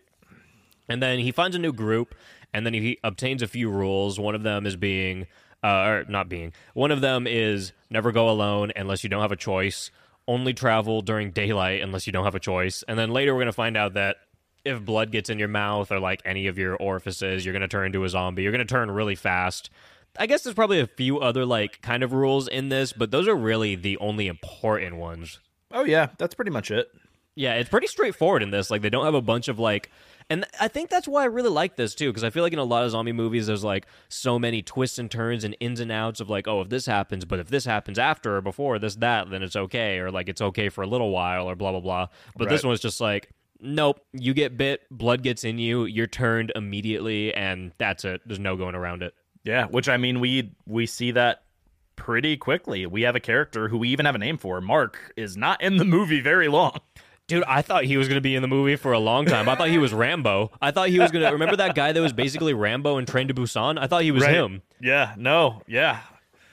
And 0.88 1.03
then 1.03 1.19
he 1.19 1.33
finds 1.33 1.57
a 1.57 1.59
new 1.59 1.73
group, 1.73 2.14
and 2.53 2.67
then 2.67 2.75
he 2.75 2.99
obtains 3.03 3.43
a 3.43 3.47
few 3.47 3.71
rules. 3.71 4.21
One 4.21 4.35
of 4.35 4.43
them 4.43 4.67
is 4.67 4.77
being, 4.77 5.27
uh, 5.62 5.85
or 5.87 6.05
not 6.09 6.29
being, 6.29 6.53
one 6.75 6.90
of 6.90 7.01
them 7.01 7.27
is 7.27 7.73
never 7.94 8.12
go 8.12 8.28
alone 8.28 8.72
unless 8.76 9.02
you 9.02 9.09
don't 9.09 9.22
have 9.22 9.33
a 9.33 9.37
choice. 9.37 9.90
Only 10.28 10.52
travel 10.52 11.00
during 11.00 11.30
daylight 11.30 11.83
unless 11.83 12.07
you 12.07 12.12
don't 12.12 12.24
have 12.24 12.35
a 12.35 12.40
choice. 12.40 12.85
And 12.87 12.98
then 12.98 13.11
later 13.11 13.33
we're 13.35 13.40
going 13.40 13.46
to 13.46 13.52
find 13.52 13.76
out 13.76 13.94
that 13.94 14.16
if 14.64 14.85
blood 14.85 15.11
gets 15.11 15.30
in 15.30 15.38
your 15.38 15.48
mouth 15.48 15.90
or 15.92 15.98
like 15.98 16.22
any 16.24 16.46
of 16.46 16.59
your 16.59 16.76
orifices, 16.76 17.44
you're 17.44 17.52
going 17.52 17.62
to 17.62 17.68
turn 17.68 17.87
into 17.87 18.04
a 18.04 18.09
zombie. 18.09 18.42
You're 18.42 18.52
going 18.52 18.66
to 18.66 18.72
turn 18.72 18.90
really 18.90 19.14
fast. 19.14 19.70
I 20.18 20.26
guess 20.26 20.42
there's 20.42 20.54
probably 20.54 20.80
a 20.80 20.87
few 20.87 21.18
other 21.18 21.44
like 21.44 21.83
kind 21.83 22.02
of 22.02 22.12
rules 22.12 22.48
in 22.48 22.68
this, 22.68 22.92
but 22.92 23.11
those 23.11 23.26
are 23.28 23.35
really 23.35 23.74
the 23.74 23.96
only 23.98 24.28
important 24.28 24.96
ones. 24.96 25.40
Oh 25.72 25.85
yeah, 25.85 26.09
that's 26.18 26.35
pretty 26.35 26.52
much 26.52 26.70
it. 26.70 26.88
Yeah, 27.35 27.54
it's 27.54 27.68
pretty 27.68 27.88
straightforward 27.88 28.42
in 28.42 28.50
this. 28.50 28.70
Like 28.70 28.83
they 28.83 28.90
don't 28.90 29.04
have 29.04 29.14
a 29.14 29.22
bunch 29.22 29.48
of 29.48 29.59
like 29.59 29.90
and 30.30 30.44
I 30.60 30.68
think 30.68 30.90
that's 30.90 31.06
why 31.06 31.22
I 31.22 31.26
really 31.26 31.50
like 31.50 31.76
this 31.76 31.94
too, 31.94 32.10
because 32.10 32.24
I 32.24 32.30
feel 32.30 32.42
like 32.42 32.52
in 32.52 32.58
a 32.58 32.64
lot 32.64 32.84
of 32.84 32.90
zombie 32.90 33.12
movies, 33.12 33.46
there's 33.46 33.64
like 33.64 33.87
so 34.08 34.38
many 34.38 34.62
twists 34.62 34.98
and 34.98 35.10
turns 35.10 35.44
and 35.44 35.56
ins 35.60 35.80
and 35.80 35.92
outs 35.92 36.20
of 36.20 36.30
like, 36.30 36.48
oh, 36.48 36.60
if 36.60 36.68
this 36.68 36.87
happens, 36.87 37.24
but 37.24 37.38
if 37.38 37.48
this 37.48 37.64
happens 37.64 37.98
after 37.98 38.37
or 38.37 38.40
before 38.40 38.78
this, 38.78 38.96
that, 38.96 39.30
then 39.30 39.42
it's 39.42 39.56
okay, 39.56 39.98
or 39.98 40.10
like 40.10 40.28
it's 40.28 40.40
okay 40.40 40.68
for 40.68 40.82
a 40.82 40.87
little 40.87 41.10
while, 41.10 41.48
or 41.48 41.54
blah 41.54 41.70
blah 41.70 41.80
blah. 41.80 42.08
But 42.37 42.48
this 42.48 42.64
one's 42.64 42.80
just 42.80 43.00
like, 43.00 43.30
nope, 43.60 44.00
you 44.12 44.34
get 44.34 44.56
bit, 44.56 44.82
blood 44.90 45.22
gets 45.22 45.44
in 45.44 45.58
you, 45.58 45.84
you're 45.84 46.06
turned 46.06 46.52
immediately, 46.54 47.32
and 47.34 47.72
that's 47.78 48.04
it. 48.04 48.20
There's 48.26 48.40
no 48.40 48.56
going 48.56 48.74
around 48.74 49.02
it. 49.02 49.14
Yeah, 49.44 49.66
which 49.66 49.88
I 49.88 49.98
mean 49.98 50.20
we 50.20 50.54
we 50.66 50.87
see 50.87 51.10
that 51.12 51.42
pretty 51.96 52.37
quickly. 52.37 52.87
We 52.87 53.02
have 53.02 53.14
a 53.14 53.20
character 53.20 53.68
who 53.68 53.78
we 53.78 53.88
even 53.90 54.06
have 54.06 54.14
a 54.14 54.18
name 54.18 54.38
for. 54.38 54.60
Mark 54.60 55.12
is 55.16 55.37
not 55.37 55.62
in 55.62 55.76
the 55.76 55.84
movie 55.84 56.20
very 56.20 56.48
long. 56.48 56.80
Dude, 57.26 57.44
I 57.44 57.62
thought 57.62 57.84
he 57.84 57.96
was 57.96 58.06
going 58.06 58.16
to 58.16 58.22
be 58.22 58.34
in 58.34 58.42
the 58.42 58.48
movie 58.48 58.76
for 58.76 58.92
a 58.92 58.98
long 58.98 59.24
time. 59.24 59.48
I 59.48 59.54
thought 59.54 59.68
he 59.68 59.78
was 59.78 59.94
Rambo. 59.94 60.50
I 60.60 60.70
thought 60.72 60.90
he 60.90 60.98
was 60.98 61.10
going 61.10 61.24
to 61.24 61.30
remember 61.32 61.56
that 61.56 61.74
guy 61.74 61.92
that 61.92 62.00
was 62.00 62.12
basically 62.12 62.52
Rambo 62.52 62.98
in 62.98 63.06
Train 63.06 63.28
to 63.28 63.34
Busan. 63.34 63.78
I 63.78 63.87
thought 63.87 64.02
he 64.02 64.10
was 64.10 64.24
him. 64.26 64.62
Yeah, 64.80 65.14
no, 65.16 65.62
yeah. 65.66 66.00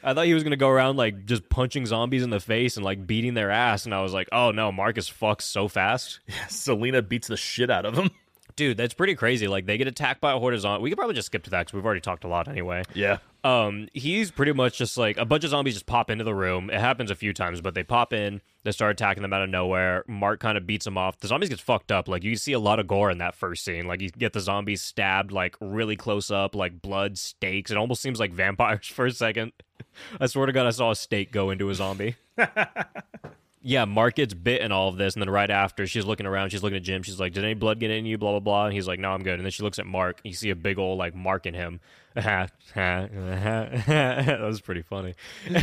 I 0.04 0.14
thought 0.14 0.26
he 0.26 0.34
was 0.34 0.44
gonna 0.44 0.56
go 0.56 0.70
around 0.70 0.98
like 0.98 1.26
just 1.26 1.48
punching 1.50 1.86
zombies 1.86 2.24
in 2.24 2.32
the 2.32 2.40
face 2.40 2.76
and 2.76 2.84
like 2.84 3.06
beating 3.06 3.34
their 3.36 3.52
ass, 3.52 3.86
and 3.86 3.94
I 3.94 4.02
was 4.02 4.14
like, 4.14 4.30
oh 4.32 4.52
no, 4.52 4.72
Marcus 4.72 5.10
fucks 5.10 5.44
so 5.44 5.68
fast, 5.68 6.22
Yeah, 6.28 6.34
Selena 6.50 7.02
beats 7.02 7.28
the 7.28 7.38
shit 7.38 7.70
out 7.70 7.86
of 7.86 7.96
him. 7.96 8.10
Dude. 8.56 8.78
That's 8.78 8.94
pretty 8.94 9.16
crazy. 9.16 9.48
Like 9.48 9.66
they 9.66 9.78
get 9.78 9.88
attacked 9.88 10.22
by 10.22 10.32
a 10.34 10.40
horde 10.40 10.54
of 10.54 10.62
zombies. 10.62 10.84
We 10.84 10.90
could 10.90 10.98
probably 10.98 11.16
just 11.16 11.28
skip 11.28 11.44
to 11.44 11.50
that 11.52 11.62
because 11.62 11.74
we've 11.74 11.86
already 11.86 12.02
talked 12.02 12.24
a 12.24 12.28
lot 12.28 12.48
anyway. 12.48 12.84
Yeah. 12.94 13.18
Um, 13.44 13.88
he's 13.94 14.30
pretty 14.30 14.54
much 14.54 14.78
just 14.78 14.98
like 14.98 15.18
a 15.18 15.26
bunch 15.26 15.44
of 15.44 15.50
zombies 15.50 15.74
just 15.74 15.88
pop 15.88 16.10
into 16.10 16.24
the 16.24 16.36
room. 16.36 16.70
It 16.70 16.80
happens 16.80 17.10
a 17.10 17.16
few 17.16 17.34
times, 17.34 17.60
but 17.60 17.74
they 17.74 17.84
pop 17.84 18.14
in, 18.14 18.42
they 18.64 18.72
start 18.72 18.92
attacking 18.92 19.24
them 19.24 19.34
out 19.34 19.42
of 19.42 19.50
nowhere. 19.50 20.04
Mark 20.08 20.40
kind 20.40 20.58
of 20.58 20.68
beats 20.68 20.86
them 20.86 20.98
off. 20.98 21.20
The 21.20 21.28
zombies 21.28 21.50
gets 21.50 21.62
fucked 21.62 21.92
up. 21.92 22.08
Like 22.08 22.24
you 22.24 22.36
see 22.36 22.54
a 22.54 22.60
lot 22.60 22.80
of 22.80 22.88
gore 22.88 23.10
in 23.10 23.18
that 23.18 23.36
first 23.36 23.66
scene. 23.66 23.88
Like 23.88 24.02
you 24.02 24.10
get 24.10 24.34
the 24.34 24.40
zombies 24.40 24.82
stabbed 24.82 25.32
like 25.32 25.56
really 25.60 25.96
close 25.96 26.30
up, 26.30 26.56
like 26.56 26.82
blood, 26.82 27.18
stakes. 27.18 27.72
It 27.72 27.78
almost 27.78 28.02
seems 28.02 28.20
like 28.20 28.32
vampires 28.32 28.88
for 28.94 29.06
a 29.06 29.12
second. 29.12 29.54
I 30.20 30.28
swear 30.28 30.46
to 30.46 30.52
God, 30.52 30.68
I 30.68 30.72
saw 30.72 30.92
a 30.92 30.96
stake 30.96 31.32
go 31.32 31.50
into 31.50 31.70
a 31.70 31.76
zombie. 31.76 32.16
yeah, 33.62 33.86
Mark 33.86 34.16
gets 34.16 34.34
bit 34.34 34.62
in 34.62 34.72
all 34.72 34.90
of 34.90 34.98
this, 34.98 35.14
and 35.16 35.22
then 35.22 35.30
right 35.30 35.50
after, 35.50 35.86
she's 35.88 36.06
looking 36.06 36.26
around, 36.26 36.50
she's 36.50 36.64
looking 36.64 36.78
at 36.78 36.84
Jim, 36.84 37.04
she's 37.04 37.20
like, 37.20 37.34
"Did 37.34 37.44
any 37.44 37.54
blood 37.54 37.80
get 37.80 37.92
in 37.92 38.06
you?" 38.06 38.18
Blah 38.18 38.32
blah 38.32 38.40
blah, 38.40 38.66
and 38.66 38.74
he's 38.74 38.88
like, 38.88 39.00
"No, 39.00 39.12
I'm 39.12 39.24
good." 39.24 39.36
And 39.36 39.44
then 39.44 39.52
she 39.52 39.64
looks 39.64 39.80
at 39.80 39.86
Mark, 39.86 40.22
you 40.24 40.34
see 40.34 40.50
a 40.50 40.56
big 40.56 40.78
old 40.80 40.98
like 40.98 41.14
mark 41.16 41.46
in 41.46 41.54
him. 41.54 41.80
that 42.16 42.52
was 44.42 44.60
pretty 44.60 44.82
funny. 44.82 45.16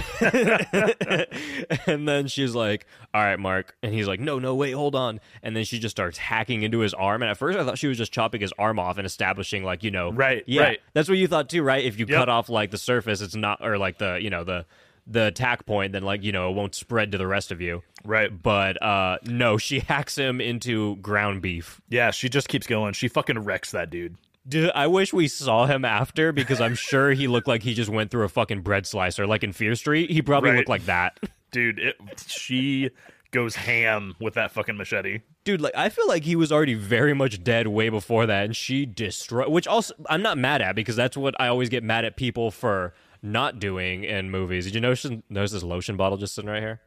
and 1.86 2.08
then 2.08 2.26
she's 2.26 2.54
like, 2.54 2.86
"All 3.14 3.22
right, 3.22 3.38
Mark," 3.38 3.76
and 3.82 3.92
he's 3.92 4.08
like, 4.08 4.20
"No, 4.20 4.38
no, 4.38 4.54
wait, 4.54 4.72
hold 4.72 4.94
on." 4.94 5.20
And 5.42 5.56
then 5.56 5.64
she 5.64 5.78
just 5.78 5.96
starts 5.96 6.18
hacking 6.18 6.62
into 6.62 6.78
his 6.80 6.94
arm, 6.94 7.22
and 7.22 7.30
at 7.30 7.36
first 7.36 7.58
I 7.58 7.64
thought 7.64 7.78
she 7.78 7.86
was 7.88 7.98
just 7.98 8.12
chopping 8.12 8.40
his 8.40 8.52
arm 8.58 8.78
off 8.78 8.98
and 8.98 9.06
establishing 9.06 9.64
like 9.64 9.84
you 9.84 9.90
know, 9.90 10.12
Right, 10.12 10.44
yeah, 10.46 10.62
right. 10.62 10.80
that's 10.94 11.08
what 11.08 11.18
you 11.18 11.28
thought 11.28 11.48
too, 11.48 11.62
right? 11.62 11.84
If 11.84 11.98
you 11.98 12.06
Yep. 12.08 12.18
cut 12.18 12.28
off 12.28 12.48
like 12.48 12.70
the 12.70 12.78
surface, 12.78 13.20
it's 13.20 13.36
not, 13.36 13.58
or 13.62 13.78
like 13.78 13.98
the 13.98 14.18
you 14.20 14.30
know 14.30 14.44
the 14.44 14.64
the 15.10 15.26
attack 15.26 15.64
point, 15.66 15.92
then 15.92 16.02
like 16.02 16.22
you 16.22 16.32
know 16.32 16.50
it 16.50 16.54
won't 16.54 16.74
spread 16.74 17.12
to 17.12 17.18
the 17.18 17.26
rest 17.26 17.50
of 17.50 17.60
you. 17.60 17.82
Right. 18.04 18.30
But 18.42 18.80
uh 18.82 19.18
no, 19.24 19.56
she 19.58 19.80
hacks 19.88 20.16
him 20.16 20.40
into 20.40 20.96
ground 20.96 21.40
beef. 21.42 21.80
Yeah, 21.88 22.10
she 22.10 22.28
just 22.28 22.48
keeps 22.48 22.66
going. 22.66 22.92
She 22.92 23.08
fucking 23.08 23.38
wrecks 23.40 23.70
that 23.72 23.90
dude. 23.90 24.16
Dude, 24.46 24.70
I 24.74 24.86
wish 24.86 25.12
we 25.12 25.28
saw 25.28 25.66
him 25.66 25.84
after 25.84 26.32
because 26.32 26.60
I'm 26.60 26.74
sure 26.74 27.10
he 27.12 27.28
looked 27.28 27.48
like 27.48 27.62
he 27.62 27.74
just 27.74 27.90
went 27.90 28.10
through 28.10 28.24
a 28.24 28.28
fucking 28.30 28.62
bread 28.62 28.86
slicer. 28.86 29.26
Like 29.26 29.44
in 29.44 29.52
Fear 29.52 29.74
Street, 29.74 30.10
he 30.10 30.22
probably 30.22 30.50
Right. 30.50 30.56
looked 30.56 30.68
like 30.70 30.86
that. 30.86 31.18
Dude, 31.50 31.78
it, 31.78 31.96
she 32.26 32.90
goes 33.30 33.56
ham 33.56 34.14
with 34.20 34.34
that 34.34 34.50
fucking 34.52 34.76
machete. 34.78 35.20
Dude, 35.44 35.60
like 35.60 35.74
I 35.76 35.90
feel 35.90 36.08
like 36.08 36.24
he 36.24 36.34
was 36.36 36.50
already 36.50 36.72
very 36.74 37.12
much 37.14 37.42
dead 37.44 37.68
way 37.68 37.88
before 37.90 38.24
that, 38.26 38.44
and 38.46 38.56
she 38.56 38.86
destroyed. 38.86 39.48
Which 39.48 39.66
also 39.66 39.94
I'm 40.08 40.22
not 40.22 40.38
mad 40.38 40.62
at 40.62 40.74
because 40.74 40.96
that's 40.96 41.16
what 41.16 41.34
I 41.38 41.48
always 41.48 41.68
get 41.68 41.82
mad 41.84 42.04
at 42.06 42.16
people 42.16 42.50
for 42.50 42.94
not 43.22 43.58
doing 43.58 44.04
in 44.04 44.30
movies. 44.30 44.64
Did 44.64 44.74
you 44.74 44.80
notice 44.80 45.06
there's 45.30 45.52
this 45.52 45.62
lotion 45.62 45.96
bottle 45.96 46.18
just 46.18 46.34
sitting 46.34 46.50
right 46.50 46.62
here? 46.62 46.80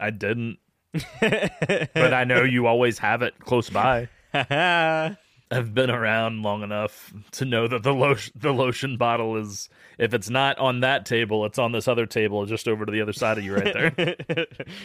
I 0.00 0.10
didn't. 0.10 0.58
but 1.20 2.14
I 2.14 2.24
know 2.24 2.42
you 2.42 2.66
always 2.66 2.98
have 2.98 3.22
it 3.22 3.38
close 3.40 3.70
by. 3.70 4.08
I've 5.50 5.74
been 5.74 5.90
around 5.90 6.42
long 6.42 6.62
enough 6.62 7.12
to 7.32 7.44
know 7.44 7.68
that 7.68 7.82
the 7.82 7.92
lotion 7.92 8.32
the 8.34 8.52
lotion 8.52 8.96
bottle 8.96 9.36
is 9.36 9.68
if 9.98 10.14
it's 10.14 10.30
not 10.30 10.58
on 10.58 10.80
that 10.80 11.06
table, 11.06 11.44
it's 11.44 11.58
on 11.58 11.72
this 11.72 11.86
other 11.86 12.06
table 12.06 12.44
just 12.46 12.66
over 12.66 12.86
to 12.86 12.90
the 12.90 13.00
other 13.00 13.12
side 13.12 13.38
of 13.38 13.44
you 13.44 13.54
right 13.54 13.72
there. 13.72 13.92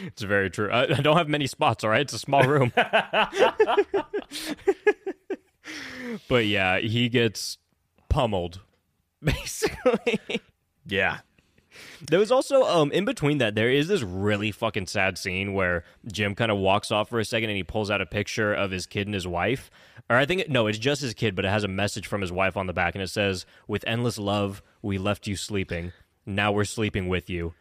it's 0.04 0.22
very 0.22 0.50
true. 0.50 0.70
I, 0.70 0.84
I 0.84 1.02
don't 1.02 1.18
have 1.18 1.30
many 1.30 1.48
spots, 1.48 1.84
all 1.84 1.90
right? 1.90 2.02
It's 2.02 2.14
a 2.14 2.20
small 2.20 2.44
room. 2.44 2.72
but 6.28 6.46
yeah, 6.46 6.80
he 6.80 7.10
gets 7.10 7.58
pummeled 8.10 8.62
basically. 9.24 10.20
Yeah. 10.90 11.20
There 12.10 12.20
was 12.20 12.32
also 12.32 12.64
um 12.64 12.92
in 12.92 13.06
between 13.06 13.38
that 13.38 13.56
there 13.56 13.70
is 13.70 13.88
this 13.88 14.02
really 14.02 14.52
fucking 14.52 14.88
sad 14.88 15.18
scene 15.18 15.54
where 15.54 15.84
Jim 16.12 16.36
kind 16.36 16.52
of 16.52 16.58
walks 16.58 16.92
off 16.92 17.10
for 17.10 17.20
a 17.20 17.26
second 17.26 17.50
and 17.50 17.58
he 17.58 17.64
pulls 17.64 17.92
out 17.92 18.02
a 18.02 18.06
picture 18.06 18.54
of 18.54 18.72
his 18.72 18.86
kid 18.86 19.08
and 19.08 19.14
his 19.14 19.28
wife. 19.28 19.70
Or 20.10 20.16
I 20.16 20.26
think 20.26 20.50
no, 20.50 20.68
it's 20.68 20.78
just 20.78 21.02
his 21.02 21.14
kid, 21.14 21.36
but 21.36 21.46
it 21.46 21.50
has 21.50 21.64
a 21.64 21.70
message 21.70 22.08
from 22.08 22.22
his 22.22 22.32
wife 22.32 22.58
on 22.58 22.68
the 22.68 22.74
back 22.74 22.96
and 22.96 23.04
it 23.04 23.10
says, 23.10 23.46
"With 23.68 23.84
endless 23.88 24.18
love, 24.18 24.62
we 24.82 24.98
left 24.98 25.28
you 25.28 25.36
sleeping. 25.36 25.94
Now 26.26 26.52
we're 26.52 26.66
sleeping 26.66 27.08
with 27.08 27.30
you. 27.30 27.54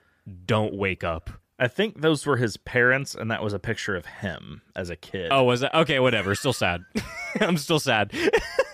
Don't 0.46 0.74
wake 0.74 1.04
up." 1.04 1.30
I 1.60 1.66
think 1.66 2.00
those 2.00 2.24
were 2.24 2.36
his 2.36 2.56
parents, 2.56 3.16
and 3.16 3.30
that 3.32 3.42
was 3.42 3.52
a 3.52 3.58
picture 3.58 3.96
of 3.96 4.06
him 4.06 4.62
as 4.76 4.90
a 4.90 4.96
kid. 4.96 5.28
Oh, 5.32 5.42
was 5.42 5.60
that 5.60 5.74
okay? 5.74 5.98
Whatever. 5.98 6.34
Still 6.36 6.52
sad. 6.52 6.84
I'm 7.40 7.58
still 7.58 7.80
sad. 7.80 8.12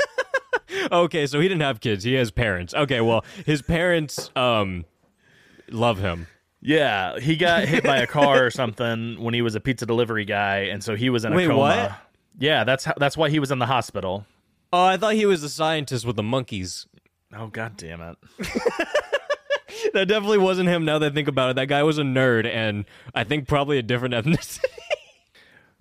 okay, 0.92 1.26
so 1.26 1.40
he 1.40 1.48
didn't 1.48 1.62
have 1.62 1.80
kids. 1.80 2.04
He 2.04 2.14
has 2.14 2.30
parents. 2.30 2.74
Okay, 2.74 3.00
well, 3.00 3.24
his 3.46 3.62
parents 3.62 4.30
um 4.36 4.84
love 5.70 5.98
him. 5.98 6.26
Yeah, 6.60 7.18
he 7.18 7.36
got 7.36 7.64
hit 7.66 7.84
by 7.84 7.98
a 7.98 8.06
car 8.06 8.46
or 8.46 8.50
something 8.50 9.20
when 9.22 9.34
he 9.34 9.42
was 9.42 9.54
a 9.54 9.60
pizza 9.60 9.86
delivery 9.86 10.24
guy, 10.24 10.60
and 10.70 10.82
so 10.82 10.96
he 10.96 11.10
was 11.10 11.24
in 11.24 11.32
a 11.32 11.36
Wait, 11.36 11.46
coma. 11.48 11.58
what? 11.58 11.92
Yeah, 12.38 12.64
that's 12.64 12.84
how, 12.84 12.94
that's 12.96 13.16
why 13.16 13.30
he 13.30 13.38
was 13.38 13.50
in 13.50 13.58
the 13.58 13.66
hospital. 13.66 14.26
Oh, 14.72 14.84
I 14.84 14.96
thought 14.96 15.14
he 15.14 15.26
was 15.26 15.42
the 15.42 15.48
scientist 15.48 16.04
with 16.06 16.16
the 16.16 16.22
monkeys. 16.22 16.86
Oh 17.36 17.48
god 17.48 17.76
damn 17.76 18.00
it. 18.00 18.16
That 19.92 20.08
definitely 20.08 20.38
wasn't 20.38 20.68
him. 20.68 20.84
Now 20.84 20.98
that 20.98 21.12
I 21.12 21.14
think 21.14 21.28
about 21.28 21.50
it, 21.50 21.56
that 21.56 21.66
guy 21.66 21.82
was 21.82 21.98
a 21.98 22.02
nerd, 22.02 22.46
and 22.46 22.84
I 23.14 23.22
think 23.24 23.46
probably 23.46 23.78
a 23.78 23.82
different 23.82 24.14
ethnicity. 24.14 24.64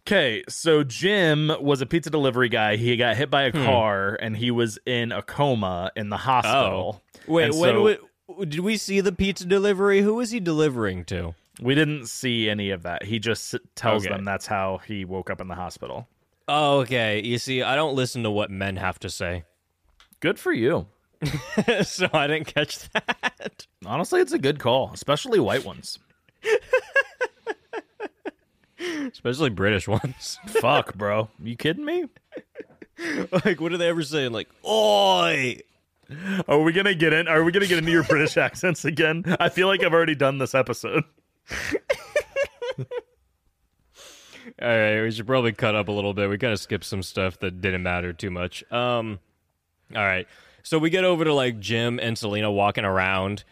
Okay, 0.06 0.44
so 0.50 0.84
Jim 0.84 1.50
was 1.62 1.82
a 1.82 1.86
pizza 1.86 2.10
delivery 2.10 2.50
guy. 2.50 2.76
He 2.76 2.98
got 2.98 3.16
hit 3.16 3.30
by 3.30 3.44
a 3.44 3.52
Hmm. 3.52 3.64
car 3.64 4.18
and 4.22 4.36
he 4.36 4.52
was 4.52 4.78
in 4.86 5.12
a 5.14 5.22
coma 5.22 5.92
in 5.96 6.10
the 6.10 6.18
hospital. 6.18 7.02
Wait, 7.26 7.46
And 7.46 7.58
when 7.60 7.70
so 7.76 7.82
wa- 8.28 8.44
did 8.46 8.60
we 8.60 8.76
see 8.76 9.00
the 9.00 9.14
pizza 9.14 9.46
delivery? 9.46 10.02
Who 10.02 10.16
was 10.16 10.32
he 10.32 10.40
delivering 10.42 11.06
to? 11.06 11.36
we 11.62 11.76
didn't 11.76 12.08
see 12.08 12.50
any 12.50 12.72
of 12.72 12.82
that. 12.84 13.04
He 13.04 13.20
just 13.20 13.56
tells 13.76 14.04
Okay. 14.06 14.14
them 14.14 14.26
that's 14.26 14.48
how 14.48 14.80
he 14.88 15.06
woke 15.06 15.30
up 15.30 15.40
in 15.40 15.48
the 15.48 15.56
hospital. 15.56 16.08
Oh, 16.48 16.80
okay. 16.80 17.22
You 17.22 17.38
see, 17.38 17.62
I 17.62 17.76
don't 17.76 17.96
listen 17.96 18.24
to 18.24 18.32
what 18.32 18.50
men 18.52 18.76
have 18.78 19.00
to 19.00 19.10
say, 19.10 19.44
Good 20.20 20.38
for 20.40 20.52
you. 20.52 20.88
so 21.84 22.10
I 22.12 22.28
didn't 22.28 22.48
catch 22.48 22.90
that. 22.90 23.68
Honestly, 23.86 24.20
it's 24.20 24.34
a 24.34 24.40
good 24.40 24.60
call, 24.60 24.92
especially 24.94 25.40
white 25.40 25.64
ones. 25.64 26.00
Especially 29.12 29.50
British 29.50 29.88
ones. 29.88 30.40
Fuck, 30.48 30.96
bro. 30.96 31.30
You 31.42 31.56
kidding 31.56 31.86
me? 31.86 32.06
like, 33.46 33.60
what 33.60 33.74
are 33.74 33.78
they 33.78 33.90
ever 33.90 34.04
saying? 34.04 34.32
Like, 34.32 34.50
oi. 34.66 35.60
Are 36.48 36.60
we 36.62 36.74
gonna 36.74 36.94
get 36.94 37.14
in? 37.14 37.28
Are 37.28 37.44
we 37.44 37.52
gonna 37.52 37.66
get 37.66 37.80
into 37.80 37.92
your 37.92 38.04
British 38.04 38.38
accents 38.38 38.86
again? 38.86 39.24
I 39.40 39.50
feel 39.50 39.68
like 39.68 39.84
I've 39.84 39.94
already 39.94 40.16
done 40.16 40.38
this 40.38 40.54
episode. 40.54 41.04
All 44.62 44.68
right, 44.68 45.02
we 45.02 45.12
should 45.12 45.26
probably 45.26 45.54
cut 45.54 45.74
up 45.76 45.88
a 45.88 45.92
little 45.92 46.14
bit. 46.14 46.30
We 46.30 46.38
kind 46.38 46.54
of 46.54 46.60
skipped 46.60 46.84
some 46.84 47.02
stuff 47.02 47.40
that 47.40 47.62
didn't 47.62 47.84
matter 47.84 48.14
too 48.14 48.30
much. 48.30 48.64
Um, 48.72 49.20
all 49.96 50.04
right, 50.04 50.28
so 50.64 50.78
we 50.78 50.90
get 50.90 51.06
over 51.06 51.24
to 51.24 51.34
like 51.34 51.60
Jim 51.60 52.00
and 52.00 52.18
Selena 52.18 52.52
walking 52.52 52.86
around, 52.86 53.44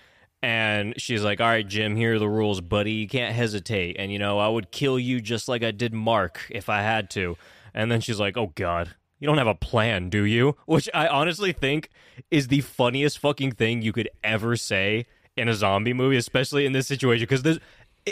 and 0.42 1.00
she's 1.00 1.24
like, 1.24 1.40
"All 1.40 1.48
right, 1.48 1.68
Jim, 1.68 1.96
here 1.96 2.16
are 2.16 2.20
the 2.20 2.30
rules, 2.30 2.62
buddy. 2.62 2.94
You 2.94 3.08
can't 3.08 3.36
hesitate, 3.36 3.96
and 4.00 4.12
you 4.12 4.20
know 4.20 4.40
I 4.40 4.48
would 4.48 4.72
kill 4.72 4.98
you 4.98 5.22
just 5.22 5.48
like 5.48 5.64
I 5.64 5.72
did 5.72 5.94
Mark 5.94 6.48
if 6.50 6.70
I 6.70 6.82
had 6.82 7.10
to." 7.12 7.38
And 7.74 7.92
then 7.92 8.02
she's 8.02 8.20
like, 8.20 8.38
"Oh 8.38 8.52
God." 8.56 8.96
You 9.20 9.28
don't 9.28 9.38
have 9.38 9.46
a 9.46 9.54
plan, 9.54 10.10
do 10.10 10.24
you? 10.26 10.58
Which 10.66 10.90
I 10.96 11.08
honestly 11.08 11.54
think 11.54 11.90
is 12.32 12.48
the 12.48 12.62
funniest 12.62 13.20
fucking 13.20 13.52
thing 13.52 13.84
you 13.84 13.94
could 13.94 14.10
ever 14.24 14.56
say 14.56 15.06
in 15.38 15.48
a 15.48 15.54
zombie 15.54 15.94
movie, 15.94 16.18
especially 16.18 16.66
in 16.66 16.72
this 16.72 16.88
situation. 16.88 17.22
Because 17.22 17.44
there's, 17.44 17.60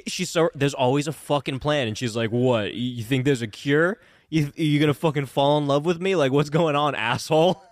she's 0.06 0.30
so 0.30 0.50
there's 0.54 0.76
always 0.76 1.08
a 1.08 1.12
fucking 1.12 1.60
plan, 1.60 1.88
and 1.88 1.98
she's 1.98 2.16
like, 2.16 2.32
"What? 2.32 2.76
You 2.76 2.92
you 2.98 3.04
think 3.04 3.26
there's 3.26 3.42
a 3.42 3.48
cure? 3.48 3.98
You 4.30 4.52
you 4.56 4.80
gonna 4.80 4.94
fucking 4.94 5.26
fall 5.26 5.58
in 5.58 5.66
love 5.66 5.84
with 5.84 6.00
me? 6.00 6.16
Like, 6.16 6.32
what's 6.32 6.52
going 6.52 6.76
on, 6.76 6.94
asshole?" 6.94 7.64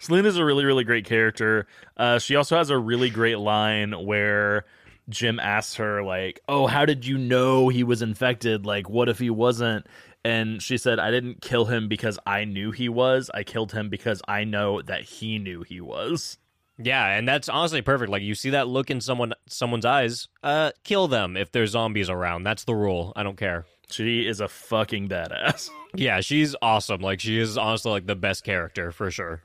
Selena's 0.00 0.36
a 0.36 0.44
really, 0.44 0.64
really 0.64 0.84
great 0.84 1.04
character. 1.04 1.66
Uh, 1.96 2.18
she 2.18 2.36
also 2.36 2.56
has 2.56 2.70
a 2.70 2.78
really 2.78 3.10
great 3.10 3.38
line 3.38 3.92
where 3.92 4.64
Jim 5.08 5.40
asks 5.40 5.76
her, 5.76 6.02
like, 6.02 6.40
"Oh, 6.48 6.66
how 6.66 6.84
did 6.84 7.06
you 7.06 7.18
know 7.18 7.68
he 7.68 7.82
was 7.84 8.02
infected? 8.02 8.66
Like, 8.66 8.88
what 8.88 9.08
if 9.08 9.18
he 9.18 9.30
wasn't?" 9.30 9.86
And 10.24 10.62
she 10.62 10.76
said, 10.76 10.98
"I 10.98 11.10
didn't 11.10 11.40
kill 11.40 11.64
him 11.66 11.88
because 11.88 12.18
I 12.26 12.44
knew 12.44 12.70
he 12.70 12.88
was. 12.88 13.30
I 13.32 13.42
killed 13.42 13.72
him 13.72 13.88
because 13.88 14.20
I 14.28 14.44
know 14.44 14.82
that 14.82 15.02
he 15.02 15.38
knew 15.38 15.62
he 15.62 15.80
was." 15.80 16.38
yeah, 16.80 17.16
and 17.16 17.26
that's 17.26 17.48
honestly 17.48 17.82
perfect. 17.82 18.10
Like, 18.10 18.22
you 18.22 18.34
see 18.34 18.50
that 18.50 18.68
look 18.68 18.90
in 18.90 19.00
someone 19.00 19.32
someone's 19.48 19.84
eyes, 19.84 20.28
uh, 20.42 20.70
kill 20.84 21.08
them 21.08 21.36
if 21.36 21.50
there's 21.50 21.70
zombies 21.70 22.08
around. 22.08 22.44
That's 22.44 22.64
the 22.64 22.74
rule. 22.74 23.12
I 23.16 23.22
don't 23.24 23.36
care. 23.36 23.66
She 23.90 24.26
is 24.26 24.40
a 24.40 24.48
fucking 24.48 25.08
badass. 25.08 25.70
Yeah, 25.94 26.20
she's 26.20 26.54
awesome. 26.60 27.00
Like 27.00 27.18
she 27.18 27.38
is 27.38 27.56
honestly 27.56 27.90
like 27.90 28.06
the 28.06 28.14
best 28.14 28.44
character 28.44 28.92
for 28.92 29.10
sure. 29.10 29.42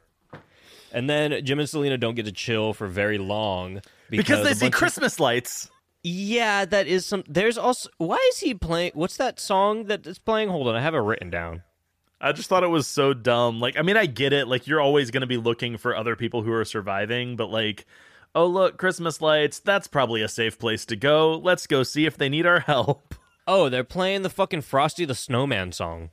And 0.93 1.09
then 1.09 1.43
Jim 1.43 1.59
and 1.59 1.67
Selena 1.67 1.97
don't 1.97 2.15
get 2.15 2.25
to 2.25 2.31
chill 2.31 2.73
for 2.73 2.87
very 2.87 3.17
long 3.17 3.81
because 4.09 4.41
a 4.41 4.43
they 4.43 4.53
see 4.53 4.65
bunch 4.65 4.73
of- 4.73 4.77
Christmas 4.79 5.19
lights. 5.19 5.69
Yeah, 6.03 6.65
that 6.65 6.85
is 6.87 7.05
some. 7.05 7.23
There's 7.27 7.57
also 7.57 7.89
why 7.97 8.17
is 8.31 8.39
he 8.39 8.53
playing? 8.53 8.91
What's 8.93 9.17
that 9.17 9.39
song 9.39 9.85
that 9.85 10.05
is 10.05 10.19
playing? 10.19 10.49
Hold 10.49 10.67
on, 10.67 10.75
I 10.75 10.81
have 10.81 10.93
it 10.95 10.99
written 10.99 11.29
down. 11.29 11.63
I 12.19 12.31
just 12.31 12.47
thought 12.49 12.63
it 12.63 12.67
was 12.67 12.87
so 12.87 13.13
dumb. 13.13 13.59
Like, 13.59 13.77
I 13.77 13.81
mean, 13.81 13.97
I 13.97 14.05
get 14.05 14.31
it. 14.33 14.47
Like, 14.47 14.65
you're 14.67 14.79
always 14.79 15.11
going 15.11 15.21
to 15.21 15.27
be 15.27 15.35
looking 15.37 15.77
for 15.77 15.93
other 15.95 16.15
people 16.15 16.41
who 16.41 16.53
are 16.53 16.63
surviving, 16.63 17.35
but 17.35 17.49
like, 17.49 17.85
oh, 18.35 18.45
look, 18.45 18.77
Christmas 18.77 19.19
lights. 19.21 19.59
That's 19.59 19.87
probably 19.87 20.21
a 20.21 20.29
safe 20.29 20.57
place 20.57 20.85
to 20.85 20.95
go. 20.95 21.37
Let's 21.37 21.67
go 21.67 21.83
see 21.83 22.05
if 22.05 22.17
they 22.17 22.29
need 22.29 22.45
our 22.45 22.59
help. 22.61 23.15
Oh, 23.45 23.67
they're 23.67 23.83
playing 23.83 24.21
the 24.21 24.29
fucking 24.29 24.61
Frosty 24.61 25.03
the 25.05 25.15
Snowman 25.15 25.71
song. 25.73 26.11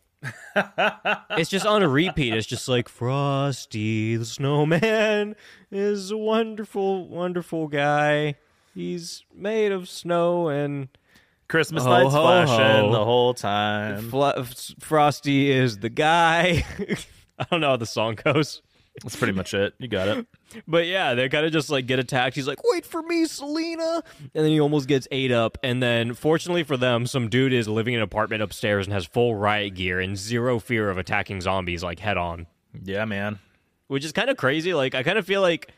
It's 1.30 1.50
just 1.50 1.66
on 1.66 1.82
a 1.82 1.88
repeat. 1.88 2.34
It's 2.34 2.46
just 2.46 2.68
like 2.68 2.88
Frosty 2.88 4.16
the 4.16 4.24
Snowman 4.24 5.36
is 5.70 6.10
a 6.10 6.16
wonderful, 6.16 7.08
wonderful 7.08 7.68
guy. 7.68 8.34
He's 8.74 9.24
made 9.34 9.72
of 9.72 9.88
snow 9.88 10.48
and 10.48 10.88
Christmas 11.48 11.82
Ho, 11.84 11.90
lights 11.90 12.12
ho, 12.14 12.22
flashing 12.22 12.86
ho. 12.86 12.92
the 12.92 13.04
whole 13.04 13.34
time. 13.34 14.08
Fla- 14.10 14.44
Frosty 14.78 15.50
is 15.50 15.78
the 15.78 15.90
guy. 15.90 16.64
I 17.38 17.46
don't 17.50 17.60
know 17.60 17.70
how 17.70 17.76
the 17.76 17.86
song 17.86 18.16
goes. 18.22 18.62
That's 19.02 19.16
pretty 19.16 19.32
much 19.32 19.54
it. 19.54 19.74
You 19.78 19.88
got 19.88 20.08
it. 20.08 20.26
But 20.66 20.86
yeah, 20.86 21.14
they 21.14 21.28
kind 21.28 21.46
of 21.46 21.52
just 21.52 21.70
like 21.70 21.86
get 21.86 21.98
attacked. 21.98 22.34
He's 22.36 22.46
like, 22.46 22.58
"Wait 22.64 22.84
for 22.84 23.02
me, 23.02 23.24
Selena," 23.26 24.02
and 24.20 24.44
then 24.44 24.46
he 24.50 24.60
almost 24.60 24.88
gets 24.88 25.06
ate 25.10 25.30
up. 25.32 25.58
And 25.62 25.82
then, 25.82 26.14
fortunately 26.14 26.62
for 26.64 26.76
them, 26.76 27.06
some 27.06 27.28
dude 27.28 27.52
is 27.52 27.68
living 27.68 27.94
in 27.94 28.00
an 28.00 28.04
apartment 28.04 28.42
upstairs 28.42 28.86
and 28.86 28.92
has 28.92 29.06
full 29.06 29.34
riot 29.36 29.74
gear 29.74 30.00
and 30.00 30.16
zero 30.16 30.58
fear 30.58 30.90
of 30.90 30.98
attacking 30.98 31.40
zombies 31.40 31.82
like 31.84 32.00
head 32.00 32.16
on, 32.16 32.46
Yeah, 32.82 33.04
man. 33.04 33.38
which 33.86 34.04
is 34.04 34.12
kind 34.12 34.28
of 34.30 34.36
crazy. 34.36 34.74
Like, 34.74 34.94
I 34.94 35.02
kind 35.02 35.18
of 35.18 35.26
feel 35.26 35.40
like 35.40 35.70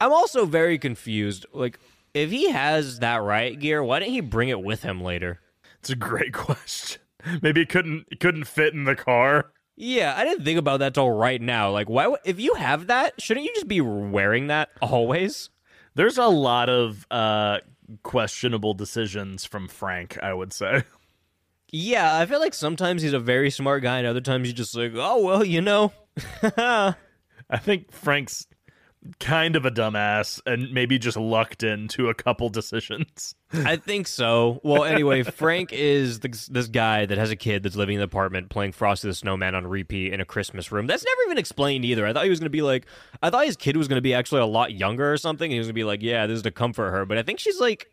I'm 0.00 0.12
also 0.12 0.46
very 0.46 0.78
confused. 0.78 1.44
Like, 1.52 1.78
if 2.14 2.30
he 2.30 2.50
has 2.50 3.00
that 3.00 3.22
riot 3.22 3.60
gear, 3.60 3.82
why 3.84 3.98
didn't 3.98 4.14
he 4.14 4.20
bring 4.22 4.48
it 4.48 4.62
with 4.62 4.82
him 4.82 5.02
later? 5.02 5.40
It's 5.80 5.90
a 5.90 5.96
great 5.96 6.32
question. 6.32 7.02
Maybe 7.42 7.60
it 7.62 7.68
couldn't 7.68 8.06
it 8.10 8.20
couldn't 8.20 8.44
fit 8.44 8.72
in 8.72 8.84
the 8.84 8.94
car. 8.96 9.52
Yeah, 9.76 10.14
I 10.16 10.24
didn't 10.24 10.44
think 10.44 10.58
about 10.58 10.78
that 10.80 10.94
till 10.94 11.10
right 11.10 11.40
now. 11.40 11.70
Like, 11.70 11.88
why? 11.88 12.14
If 12.24 12.40
you 12.40 12.54
have 12.54 12.86
that, 12.86 13.20
shouldn't 13.20 13.44
you 13.44 13.52
just 13.54 13.68
be 13.68 13.80
wearing 13.82 14.46
that 14.46 14.70
always? 14.80 15.50
There's 15.94 16.18
a 16.18 16.26
lot 16.26 16.68
of 16.68 17.06
uh 17.10 17.58
questionable 18.02 18.74
decisions 18.74 19.44
from 19.44 19.68
Frank, 19.68 20.18
I 20.22 20.32
would 20.32 20.52
say. 20.52 20.82
Yeah, 21.72 22.16
I 22.16 22.26
feel 22.26 22.38
like 22.38 22.54
sometimes 22.54 23.02
he's 23.02 23.12
a 23.12 23.18
very 23.18 23.50
smart 23.50 23.82
guy, 23.82 23.98
and 23.98 24.06
other 24.06 24.20
times 24.20 24.46
he's 24.46 24.54
just 24.54 24.76
like, 24.76 24.92
oh 24.94 25.24
well, 25.24 25.44
you 25.44 25.60
know. 25.60 25.92
I 26.42 26.94
think 27.58 27.90
Frank's 27.92 28.46
kind 29.20 29.56
of 29.56 29.66
a 29.66 29.70
dumbass 29.70 30.40
and 30.46 30.72
maybe 30.72 30.98
just 30.98 31.16
lucked 31.16 31.62
into 31.62 32.08
a 32.08 32.14
couple 32.14 32.48
decisions. 32.48 33.34
I 33.52 33.76
think 33.76 34.06
so. 34.06 34.60
Well, 34.62 34.84
anyway, 34.84 35.22
Frank 35.22 35.72
is 35.72 36.20
this, 36.20 36.46
this 36.46 36.66
guy 36.66 37.06
that 37.06 37.18
has 37.18 37.30
a 37.30 37.36
kid 37.36 37.62
that's 37.62 37.76
living 37.76 37.94
in 37.94 38.00
the 38.00 38.04
apartment 38.04 38.50
playing 38.50 38.72
Frosty 38.72 39.08
the 39.08 39.14
Snowman 39.14 39.54
on 39.54 39.66
repeat 39.66 40.12
in 40.12 40.20
a 40.20 40.24
Christmas 40.24 40.72
room. 40.72 40.86
That's 40.86 41.04
never 41.04 41.22
even 41.26 41.38
explained 41.38 41.84
either. 41.84 42.06
I 42.06 42.12
thought 42.12 42.24
he 42.24 42.30
was 42.30 42.40
going 42.40 42.46
to 42.46 42.50
be 42.50 42.62
like, 42.62 42.86
I 43.22 43.30
thought 43.30 43.46
his 43.46 43.56
kid 43.56 43.76
was 43.76 43.88
going 43.88 43.98
to 43.98 44.02
be 44.02 44.14
actually 44.14 44.40
a 44.40 44.46
lot 44.46 44.72
younger 44.72 45.12
or 45.12 45.16
something. 45.16 45.50
He 45.50 45.58
was 45.58 45.66
going 45.66 45.74
to 45.74 45.80
be 45.80 45.84
like, 45.84 46.02
yeah, 46.02 46.26
this 46.26 46.36
is 46.36 46.42
to 46.42 46.50
comfort 46.50 46.90
her. 46.90 47.04
But 47.04 47.18
I 47.18 47.22
think 47.22 47.38
she's 47.38 47.60
like 47.60 47.90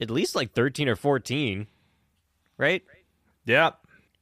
at 0.00 0.10
least 0.10 0.34
like 0.34 0.52
13 0.52 0.88
or 0.88 0.96
14, 0.96 1.66
right? 2.56 2.82
Yeah. 3.44 3.70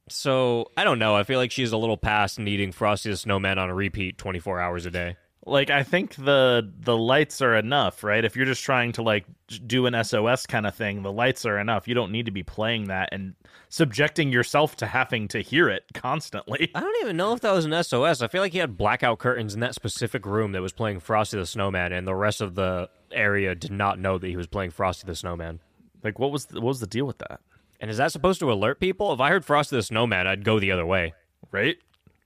So 0.09 0.71
I 0.75 0.83
don't 0.83 0.99
know. 0.99 1.15
I 1.15 1.23
feel 1.23 1.39
like 1.39 1.51
she's 1.51 1.71
a 1.71 1.77
little 1.77 1.97
past 1.97 2.39
needing 2.39 2.71
Frosty 2.71 3.09
the 3.09 3.17
Snowman 3.17 3.59
on 3.59 3.69
a 3.69 3.75
repeat 3.75 4.17
24 4.17 4.59
hours 4.59 4.85
a 4.85 4.91
day. 4.91 5.17
Like 5.45 5.69
I 5.69 5.83
think 5.83 6.15
the 6.15 6.69
the 6.79 6.97
lights 6.97 7.41
are 7.41 7.55
enough, 7.55 8.03
right? 8.03 8.23
If 8.25 8.35
you're 8.35 8.45
just 8.45 8.63
trying 8.63 8.91
to 8.93 9.01
like 9.01 9.25
do 9.65 9.85
an 9.85 10.03
SOS 10.03 10.45
kind 10.45 10.67
of 10.67 10.75
thing, 10.75 11.01
the 11.01 11.11
lights 11.11 11.45
are 11.45 11.57
enough. 11.57 11.87
You 11.87 11.95
don't 11.95 12.11
need 12.11 12.25
to 12.25 12.31
be 12.31 12.43
playing 12.43 12.85
that 12.85 13.09
and 13.11 13.35
subjecting 13.69 14.31
yourself 14.31 14.75
to 14.77 14.85
having 14.85 15.27
to 15.29 15.39
hear 15.39 15.69
it 15.69 15.83
constantly. 15.93 16.69
I 16.75 16.81
don't 16.81 17.01
even 17.01 17.15
know 17.15 17.33
if 17.33 17.39
that 17.41 17.53
was 17.53 17.65
an 17.65 17.83
SOS. 17.83 18.21
I 18.21 18.27
feel 18.27 18.41
like 18.41 18.51
he 18.51 18.57
had 18.57 18.77
blackout 18.77 19.19
curtains 19.19 19.53
in 19.53 19.61
that 19.61 19.75
specific 19.75 20.25
room 20.25 20.51
that 20.51 20.61
was 20.61 20.73
playing 20.73 20.99
Frosty 20.99 21.37
the 21.37 21.45
Snowman, 21.45 21.93
and 21.93 22.05
the 22.05 22.15
rest 22.15 22.41
of 22.41 22.55
the 22.55 22.89
area 23.11 23.55
did 23.55 23.71
not 23.71 23.97
know 23.97 24.17
that 24.17 24.27
he 24.27 24.35
was 24.35 24.47
playing 24.47 24.71
Frosty 24.71 25.07
the 25.07 25.15
Snowman. 25.15 25.61
Like 26.03 26.19
what 26.19 26.31
was 26.31 26.47
the, 26.47 26.55
what 26.55 26.67
was 26.67 26.79
the 26.81 26.87
deal 26.87 27.05
with 27.05 27.19
that? 27.19 27.39
And 27.79 27.89
is 27.89 27.97
that 27.97 28.11
supposed 28.11 28.41
to 28.41 28.51
alert 28.51 28.81
people? 28.81 29.13
If 29.13 29.21
I 29.21 29.29
heard 29.29 29.45
Frosty 29.45 29.77
the 29.77 29.83
Snowman, 29.83 30.27
I'd 30.27 30.43
go 30.43 30.59
the 30.59 30.71
other 30.71 30.85
way. 30.85 31.13
Right? 31.51 31.77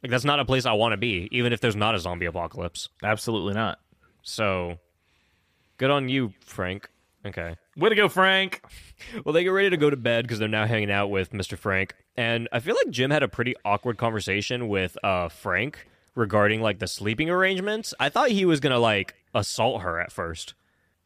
Like 0.03 0.11
that's 0.11 0.25
not 0.25 0.39
a 0.39 0.45
place 0.45 0.65
I 0.65 0.73
want 0.73 0.91
to 0.91 0.97
be, 0.97 1.29
even 1.31 1.53
if 1.53 1.61
there's 1.61 1.75
not 1.77 1.95
a 1.95 1.99
zombie 1.99 2.25
apocalypse. 2.25 2.89
Absolutely 3.01 3.53
not. 3.53 3.79
So, 4.21 4.77
good 5.77 5.89
on 5.91 6.09
you, 6.09 6.33
Frank. 6.45 6.89
Okay. 7.25 7.55
Way 7.77 7.89
to 7.89 7.95
go, 7.95 8.09
Frank. 8.09 8.61
Well, 9.25 9.33
they 9.33 9.43
get 9.43 9.49
ready 9.49 9.69
to 9.69 9.75
go 9.75 9.89
to 9.89 9.97
bed 9.97 10.23
because 10.23 10.39
they're 10.39 10.47
now 10.47 10.65
hanging 10.65 10.89
out 10.89 11.09
with 11.09 11.31
Mr. 11.31 11.57
Frank, 11.57 11.93
and 12.15 12.47
I 12.53 12.61
feel 12.61 12.73
like 12.73 12.89
Jim 12.89 13.11
had 13.11 13.21
a 13.21 13.27
pretty 13.27 13.53
awkward 13.65 13.97
conversation 13.97 14.69
with 14.69 14.97
uh 15.03 15.27
Frank 15.27 15.89
regarding 16.15 16.61
like 16.61 16.79
the 16.79 16.87
sleeping 16.87 17.29
arrangements. 17.29 17.93
I 17.99 18.07
thought 18.07 18.29
he 18.29 18.45
was 18.45 18.61
gonna 18.61 18.79
like 18.79 19.15
assault 19.33 19.81
her 19.81 19.99
at 19.99 20.09
first. 20.09 20.53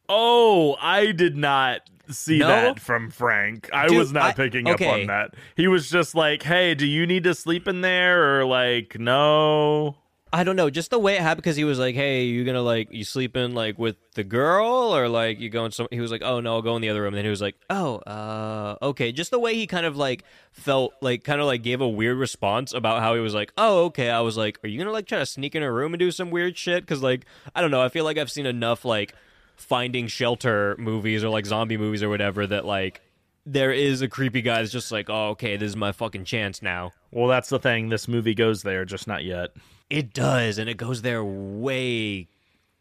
Oh, 0.08 0.76
I 0.80 1.12
did 1.12 1.36
not 1.36 1.82
see 2.10 2.38
No? 2.38 2.48
that 2.48 2.80
from 2.80 3.10
Frank. 3.10 3.68
I 3.72 3.88
Dude, 3.88 3.98
was 3.98 4.12
not 4.12 4.24
I- 4.24 4.32
picking 4.32 4.66
up 4.68 4.80
on 4.80 5.06
that. 5.06 5.34
He 5.56 5.68
was 5.68 5.90
just 5.90 6.14
like, 6.14 6.42
"Hey, 6.42 6.74
do 6.74 6.86
you 6.86 7.06
need 7.06 7.24
to 7.24 7.34
sleep 7.34 7.68
in 7.68 7.80
there?" 7.82 8.40
or 8.40 8.44
like, 8.44 8.98
"No." 8.98 9.96
I 10.30 10.44
don't 10.44 10.56
know, 10.56 10.68
just 10.68 10.90
the 10.90 10.98
way 10.98 11.14
it 11.14 11.22
happened 11.22 11.42
because 11.42 11.56
he 11.56 11.64
was 11.64 11.78
like, 11.78 11.94
"Hey, 11.94 12.24
you 12.24 12.44
gonna 12.44 12.60
like 12.60 12.88
you 12.90 13.02
sleeping 13.02 13.54
like 13.54 13.78
with 13.78 13.96
the 14.14 14.24
girl 14.24 14.94
or 14.94 15.08
like 15.08 15.40
you 15.40 15.48
going 15.48 15.70
some?" 15.70 15.88
He 15.90 16.00
was 16.00 16.10
like, 16.10 16.20
"Oh 16.22 16.40
no, 16.40 16.52
I'll 16.54 16.62
go 16.62 16.76
in 16.76 16.82
the 16.82 16.90
other 16.90 17.00
room." 17.00 17.08
And 17.14 17.16
then 17.16 17.24
he 17.24 17.30
was 17.30 17.40
like, 17.40 17.54
"Oh, 17.70 17.96
uh, 18.00 18.76
okay." 18.82 19.10
Just 19.10 19.30
the 19.30 19.38
way 19.38 19.54
he 19.54 19.66
kind 19.66 19.86
of 19.86 19.96
like 19.96 20.24
felt 20.52 20.92
like 21.00 21.24
kind 21.24 21.40
of 21.40 21.46
like 21.46 21.62
gave 21.62 21.80
a 21.80 21.88
weird 21.88 22.18
response 22.18 22.74
about 22.74 23.00
how 23.00 23.14
he 23.14 23.20
was 23.20 23.32
like, 23.34 23.52
"Oh, 23.56 23.84
okay." 23.86 24.10
I 24.10 24.20
was 24.20 24.36
like, 24.36 24.58
"Are 24.62 24.68
you 24.68 24.78
gonna 24.78 24.92
like 24.92 25.06
try 25.06 25.18
to 25.18 25.24
sneak 25.26 25.54
in 25.54 25.62
a 25.62 25.72
room 25.72 25.94
and 25.94 25.98
do 25.98 26.10
some 26.10 26.30
weird 26.30 26.58
shit?" 26.58 26.82
Because 26.82 27.02
like 27.02 27.24
I 27.54 27.62
don't 27.62 27.70
know, 27.70 27.80
I 27.80 27.88
feel 27.88 28.04
like 28.04 28.18
I've 28.18 28.30
seen 28.30 28.44
enough 28.46 28.84
like 28.84 29.14
finding 29.58 30.06
shelter 30.06 30.74
movies 30.78 31.22
or 31.22 31.28
like 31.28 31.44
zombie 31.44 31.76
movies 31.76 32.02
or 32.02 32.08
whatever 32.08 32.46
that 32.46 32.64
like 32.64 33.02
there 33.44 33.72
is 33.72 34.02
a 34.02 34.08
creepy 34.08 34.42
guy 34.42 34.60
that's 34.60 34.72
just 34.72 34.92
like, 34.92 35.08
"Oh, 35.08 35.30
okay, 35.30 35.56
this 35.56 35.70
is 35.70 35.76
my 35.76 35.92
fucking 35.92 36.24
chance 36.24 36.60
now." 36.62 36.92
Well, 37.10 37.28
that's 37.28 37.48
the 37.48 37.58
thing. 37.58 37.88
This 37.88 38.06
movie 38.06 38.34
goes 38.34 38.62
there, 38.62 38.84
just 38.84 39.06
not 39.06 39.24
yet. 39.24 39.50
It 39.88 40.12
does, 40.12 40.58
and 40.58 40.68
it 40.68 40.76
goes 40.76 41.00
there 41.00 41.24
way, 41.24 42.28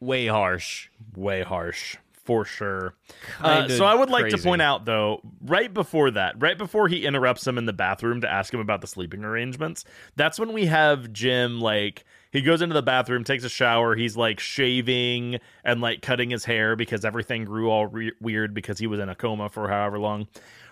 way 0.01 0.27
harsh. 0.27 0.89
Way 1.15 1.41
harsh, 1.41 1.95
for 2.25 2.43
sure. 2.43 2.95
Uh, 3.39 3.69
so 3.69 3.85
I 3.85 3.95
would 3.95 4.09
like 4.09 4.27
to 4.29 4.37
point 4.37 4.61
out, 4.61 4.83
though, 4.83 5.21
right 5.41 5.73
before 5.73 6.11
that, 6.11 6.35
right 6.41 6.57
before 6.57 6.89
he 6.89 7.05
interrupts 7.05 7.47
him 7.47 7.57
in 7.57 7.65
the 7.65 7.73
bathroom 7.73 8.19
to 8.21 8.29
ask 8.29 8.53
him 8.53 8.59
about 8.59 8.81
the 8.81 8.87
sleeping 8.87 9.23
arrangements, 9.23 9.85
that's 10.17 10.37
when 10.37 10.51
we 10.53 10.65
have 10.65 11.13
Jim 11.13 11.61
like. 11.61 12.03
He 12.37 12.43
goes 12.43 12.61
into 12.61 12.75
the 12.75 12.83
bathroom, 12.83 13.23
takes 13.23 13.43
a 13.43 13.49
shower. 13.49 13.95
He's 13.95 14.15
like 14.15 14.39
shaving 14.39 15.39
and 15.63 15.81
like 15.81 16.03
cutting 16.03 16.29
his 16.29 16.45
hair 16.45 16.75
because 16.75 17.03
everything 17.03 17.45
grew 17.45 17.71
all 17.71 17.87
re- 17.87 18.11
weird 18.21 18.53
because 18.53 18.77
he 18.77 18.85
was 18.85 18.99
in 18.99 19.09
a 19.09 19.15
coma 19.15 19.49
for 19.49 19.67
however 19.67 19.97
long. 19.97 20.27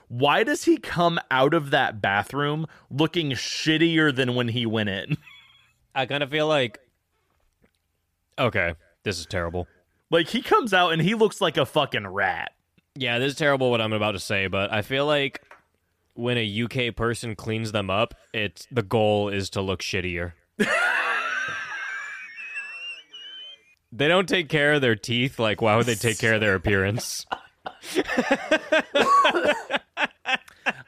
Why 0.08 0.44
does 0.44 0.66
he 0.66 0.78
come 0.78 1.20
out 1.32 1.56
of 1.56 1.72
that 1.72 2.04
bathroom 2.04 2.68
looking 2.92 3.32
shittier 3.32 4.16
than 4.16 4.36
when 4.36 4.48
he 4.48 4.68
went 4.68 4.90
in? 4.90 5.18
I 5.96 6.06
kind 6.06 6.22
of 6.22 6.30
feel 6.30 6.46
like, 6.46 6.78
okay, 8.38 8.76
this 9.02 9.18
is 9.18 9.26
terrible. 9.26 9.68
Like 10.12 10.28
he 10.28 10.44
comes 10.44 10.72
out 10.72 10.94
and 10.94 11.02
he 11.02 11.16
looks 11.16 11.42
like 11.42 11.58
a 11.58 11.66
fucking 11.66 12.06
rat. 12.06 12.52
Yeah, 12.94 13.18
this 13.18 13.32
is 13.32 13.40
terrible 13.40 13.72
what 13.72 13.82
I'm 13.82 13.92
about 13.92 14.12
to 14.12 14.20
say, 14.20 14.46
but 14.46 14.72
I 14.72 14.84
feel 14.84 15.08
like 15.08 15.42
when 16.14 16.38
a 16.38 16.64
UK 16.64 16.96
person 16.96 17.36
cleans 17.36 17.72
them 17.72 17.90
up, 17.90 18.14
it's 18.36 18.68
the 18.70 18.84
goal 18.84 19.30
is 19.30 19.50
to 19.50 19.62
look 19.62 19.82
shittier. 19.82 20.34
they 23.96 24.08
don't 24.08 24.28
take 24.28 24.50
care 24.50 24.74
of 24.74 24.82
their 24.82 24.96
teeth. 24.96 25.40
Like, 25.40 25.62
why 25.62 25.76
would 25.76 25.86
they 25.86 25.96
take 25.96 26.20
care 26.20 26.36
of 26.36 26.42
their 26.42 26.56
appearance? 26.56 27.26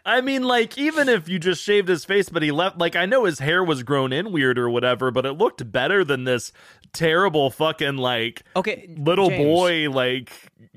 I 0.05 0.22
mean, 0.22 0.43
like, 0.43 0.78
even 0.78 1.10
if 1.10 1.28
you 1.28 1.38
just 1.38 1.62
shaved 1.64 1.88
his 1.88 2.05
face, 2.05 2.30
but 2.30 2.41
he 2.41 2.51
left, 2.51 2.78
like, 2.78 2.95
I 2.95 3.05
know 3.05 3.26
his 3.26 3.39
hair 3.39 3.64
was 3.64 3.84
grown 3.84 4.14
in 4.14 4.32
weird 4.32 4.58
or 4.58 4.70
whatever, 4.70 5.12
but 5.12 5.26
it 5.26 5.34
looked 5.34 5.70
better 5.72 6.03
than 6.03 6.24
this 6.24 6.51
terrible 6.93 7.49
fucking, 7.49 7.97
like, 7.97 8.43
Okay, 8.55 8.89
little 8.97 9.30
James, 9.30 9.43
boy, 9.43 9.89
like, 9.89 10.32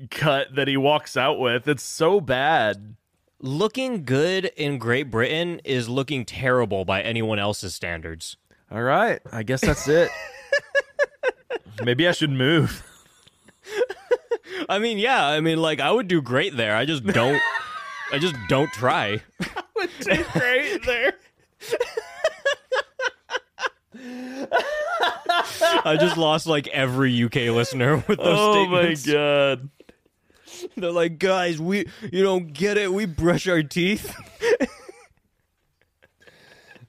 cut 0.09 0.53
that 0.55 0.67
he 0.67 0.75
walks 0.77 1.15
out 1.15 1.39
with. 1.39 1.67
It's 1.67 1.83
so 1.83 2.19
bad. 2.19 2.95
Looking 3.39 4.03
good 4.03 4.45
in 4.57 4.77
Great 4.77 5.09
Britain 5.09 5.61
is 5.63 5.87
looking 5.89 6.25
terrible 6.25 6.85
by 6.85 7.01
anyone 7.01 7.39
else's 7.39 7.73
standards. 7.73 8.37
All 8.69 8.83
right. 8.83 9.19
I 9.31 9.43
guess 9.43 9.61
that's 9.61 9.87
it. 9.87 10.11
Maybe 11.83 12.07
I 12.07 12.11
should 12.11 12.31
move. 12.31 12.83
I 14.69 14.79
mean, 14.79 14.97
yeah, 14.97 15.25
I 15.25 15.39
mean, 15.41 15.57
like, 15.59 15.79
I 15.79 15.91
would 15.91 16.07
do 16.07 16.21
great 16.21 16.55
there. 16.55 16.75
I 16.75 16.85
just 16.85 17.05
don't. 17.05 17.41
I 18.11 18.19
just 18.19 18.35
don't 18.49 18.71
try. 18.73 19.21
I 19.41 19.63
would 19.75 19.89
do 20.01 20.23
Great 20.33 20.85
there. 20.85 21.13
I 25.83 25.97
just 25.99 26.17
lost 26.17 26.45
like 26.45 26.67
every 26.67 27.23
UK 27.23 27.35
listener 27.35 27.97
with 28.07 28.19
those 28.19 28.37
Oh 28.37 28.67
my 28.67 28.95
god. 29.05 29.69
They're 30.75 30.91
like, 30.91 31.17
guys, 31.19 31.59
we 31.59 31.87
you 32.11 32.23
don't 32.23 32.53
get 32.53 32.77
it. 32.77 32.91
We 32.91 33.05
brush 33.05 33.47
our 33.47 33.63
teeth. 33.63 34.13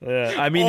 Yeah. 0.04 0.34
I 0.36 0.48
mean, 0.48 0.66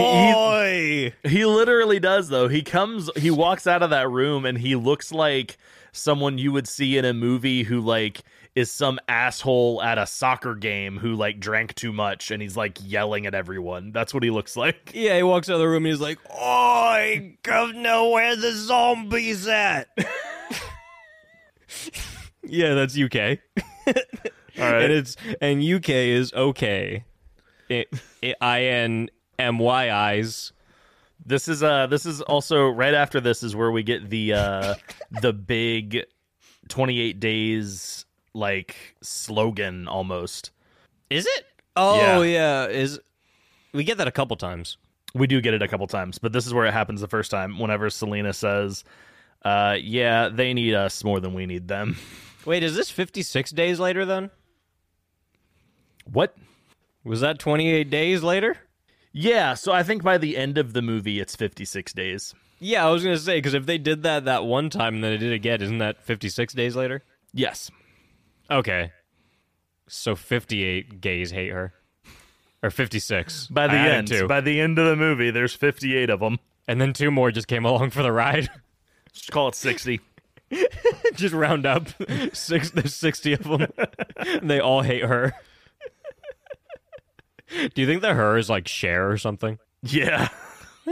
he, 1.24 1.30
He 1.30 1.46
literally 1.46 2.00
does 2.00 2.30
though. 2.30 2.48
He 2.48 2.62
comes 2.62 3.10
he 3.16 3.32
walks 3.32 3.66
out 3.68 3.82
of 3.84 3.90
that 3.90 4.10
room 4.10 4.46
and 4.46 4.58
he 4.58 4.76
looks 4.76 5.12
like 5.12 5.58
someone 5.92 6.38
you 6.38 6.52
would 6.52 6.68
see 6.68 6.98
in 6.98 7.06
a 7.06 7.14
movie 7.14 7.64
who 7.64 7.80
like 7.80 8.22
is 8.56 8.72
some 8.72 9.00
asshole 9.08 9.82
at 9.82 9.98
a 9.98 10.06
soccer 10.06 10.54
game 10.54 10.98
who 10.98 11.16
like 11.16 11.40
drank 11.40 11.74
too 11.74 11.92
much 11.92 12.30
and 12.30 12.42
he's 12.42 12.56
like 12.56 12.78
yelling 12.84 13.26
at 13.26 13.34
everyone. 13.34 13.92
That's 13.92 14.14
what 14.14 14.22
he 14.22 14.30
looks 14.30 14.56
like. 14.56 14.92
Yeah, 14.94 15.18
he 15.18 15.24
walks 15.24 15.50
out 15.50 15.54
of 15.54 15.60
the 15.60 15.68
room 15.68 15.86
and 15.86 15.92
he's 15.92 16.00
like, 16.02 16.20
"Oi, 16.32 17.36
governor, 17.42 18.10
where 18.12 18.36
the 18.36 18.52
zombies 18.52 19.48
at?" 19.48 19.88
yeah, 22.44 22.74
that's 22.76 22.96
UK, 22.98 23.16
All 23.16 24.72
right. 24.72 24.84
and 24.84 24.94
it's 24.94 25.16
and 25.42 25.64
UK 25.64 25.90
is 25.90 26.32
okay. 26.34 27.06
It, 27.70 27.88
it, 28.22 28.36
I 28.40 28.64
N 28.66 29.10
M 29.40 29.58
Y 29.60 29.92
I's. 29.92 30.52
This 31.26 31.48
is 31.48 31.64
uh 31.64 31.88
this 31.88 32.06
is 32.06 32.22
also 32.22 32.68
right 32.70 32.94
after 32.94 33.22
this 33.22 33.44
is 33.44 33.56
where 33.56 33.72
we 33.72 33.84
get 33.84 34.10
the 34.10 34.34
uh 34.34 34.76
the 35.22 35.32
big 35.34 36.06
28 36.70 37.20
days 37.20 38.06
like 38.34 38.76
slogan 39.02 39.88
almost. 39.88 40.52
Is 41.10 41.26
it? 41.26 41.46
Oh 41.76 42.22
Yeah. 42.24 42.66
yeah. 42.66 42.66
Is 42.68 43.00
we 43.74 43.84
get 43.84 43.98
that 44.00 44.08
a 44.08 44.12
couple 44.12 44.36
times. 44.36 44.78
We 45.16 45.28
do 45.28 45.42
get 45.42 45.54
it 45.54 45.62
a 45.62 45.68
couple 45.68 45.86
times, 45.88 46.18
but 46.18 46.34
this 46.34 46.46
is 46.48 46.54
where 46.54 46.66
it 46.66 46.74
happens 46.74 47.00
the 47.02 47.08
first 47.08 47.30
time 47.32 47.60
whenever 47.60 47.90
Selena 47.90 48.34
says 48.34 48.84
uh 49.44 49.78
yeah, 49.80 50.30
they 50.30 50.54
need 50.54 50.74
us 50.74 51.04
more 51.04 51.20
than 51.20 51.34
we 51.34 51.46
need 51.46 51.68
them. 51.68 51.98
Wait, 52.46 52.62
is 52.64 52.76
this 52.76 52.90
56 52.90 53.52
days 53.52 53.80
later 53.80 54.06
then? 54.06 54.30
What? 56.12 56.36
Was 57.06 57.22
that 57.22 57.40
28 57.40 57.90
days 57.90 58.24
later? 58.24 58.58
Yeah, 59.14 59.54
so 59.54 59.72
I 59.72 59.84
think 59.84 60.04
by 60.04 60.18
the 60.18 60.36
end 60.38 60.58
of 60.58 60.74
the 60.74 60.82
movie 60.82 61.20
it's 61.20 61.36
56 61.36 61.94
days. 61.94 62.34
Yeah, 62.60 62.86
I 62.86 62.90
was 62.90 63.04
gonna 63.04 63.18
say 63.18 63.38
because 63.38 63.54
if 63.54 63.66
they 63.66 63.78
did 63.78 64.04
that 64.04 64.26
that 64.26 64.46
one 64.46 64.70
time 64.70 64.96
and 64.96 65.04
then 65.04 65.12
they 65.12 65.18
did 65.18 65.32
it 65.32 65.36
again, 65.36 65.62
isn't 65.62 65.78
that 65.80 66.02
56 66.04 66.54
days 66.54 66.76
later? 66.76 67.04
Yes. 67.34 67.70
Okay, 68.50 68.92
so 69.88 70.16
58 70.16 71.00
gays 71.02 71.32
hate 71.32 71.52
her, 71.52 71.74
or 72.62 72.70
56 72.70 73.48
By 73.48 73.68
the 73.68 73.74
I 73.74 73.88
end, 73.90 74.08
two. 74.08 74.28
by 74.28 74.42
the 74.42 74.60
end 74.60 74.78
of 74.80 74.86
the 74.88 74.96
movie 74.96 75.32
there's 75.32 75.54
58 75.54 76.10
of 76.10 76.20
them. 76.20 76.40
and 76.68 76.80
then 76.82 76.94
two 76.94 77.12
more 77.12 77.32
just 77.32 77.48
came 77.48 77.66
along 77.66 77.90
for 77.92 78.04
the 78.04 78.12
ride. 78.12 78.50
Just 79.14 79.32
call 79.32 79.48
it 79.50 79.56
60. 79.56 80.00
Just 81.16 81.34
round 81.34 81.66
up 81.66 81.88
six. 82.34 82.70
There's 82.72 82.94
sixty 82.94 83.34
of 83.34 83.44
them. 83.44 83.68
they 84.44 84.60
all 84.60 84.82
hate 84.84 85.04
her. 85.04 85.34
Do 87.74 87.82
you 87.82 87.88
think 87.88 88.02
that 88.02 88.16
her 88.16 88.38
is 88.38 88.50
like 88.50 88.68
Cher 88.68 89.10
or 89.10 89.18
something? 89.18 89.60
Yeah. 89.84 90.28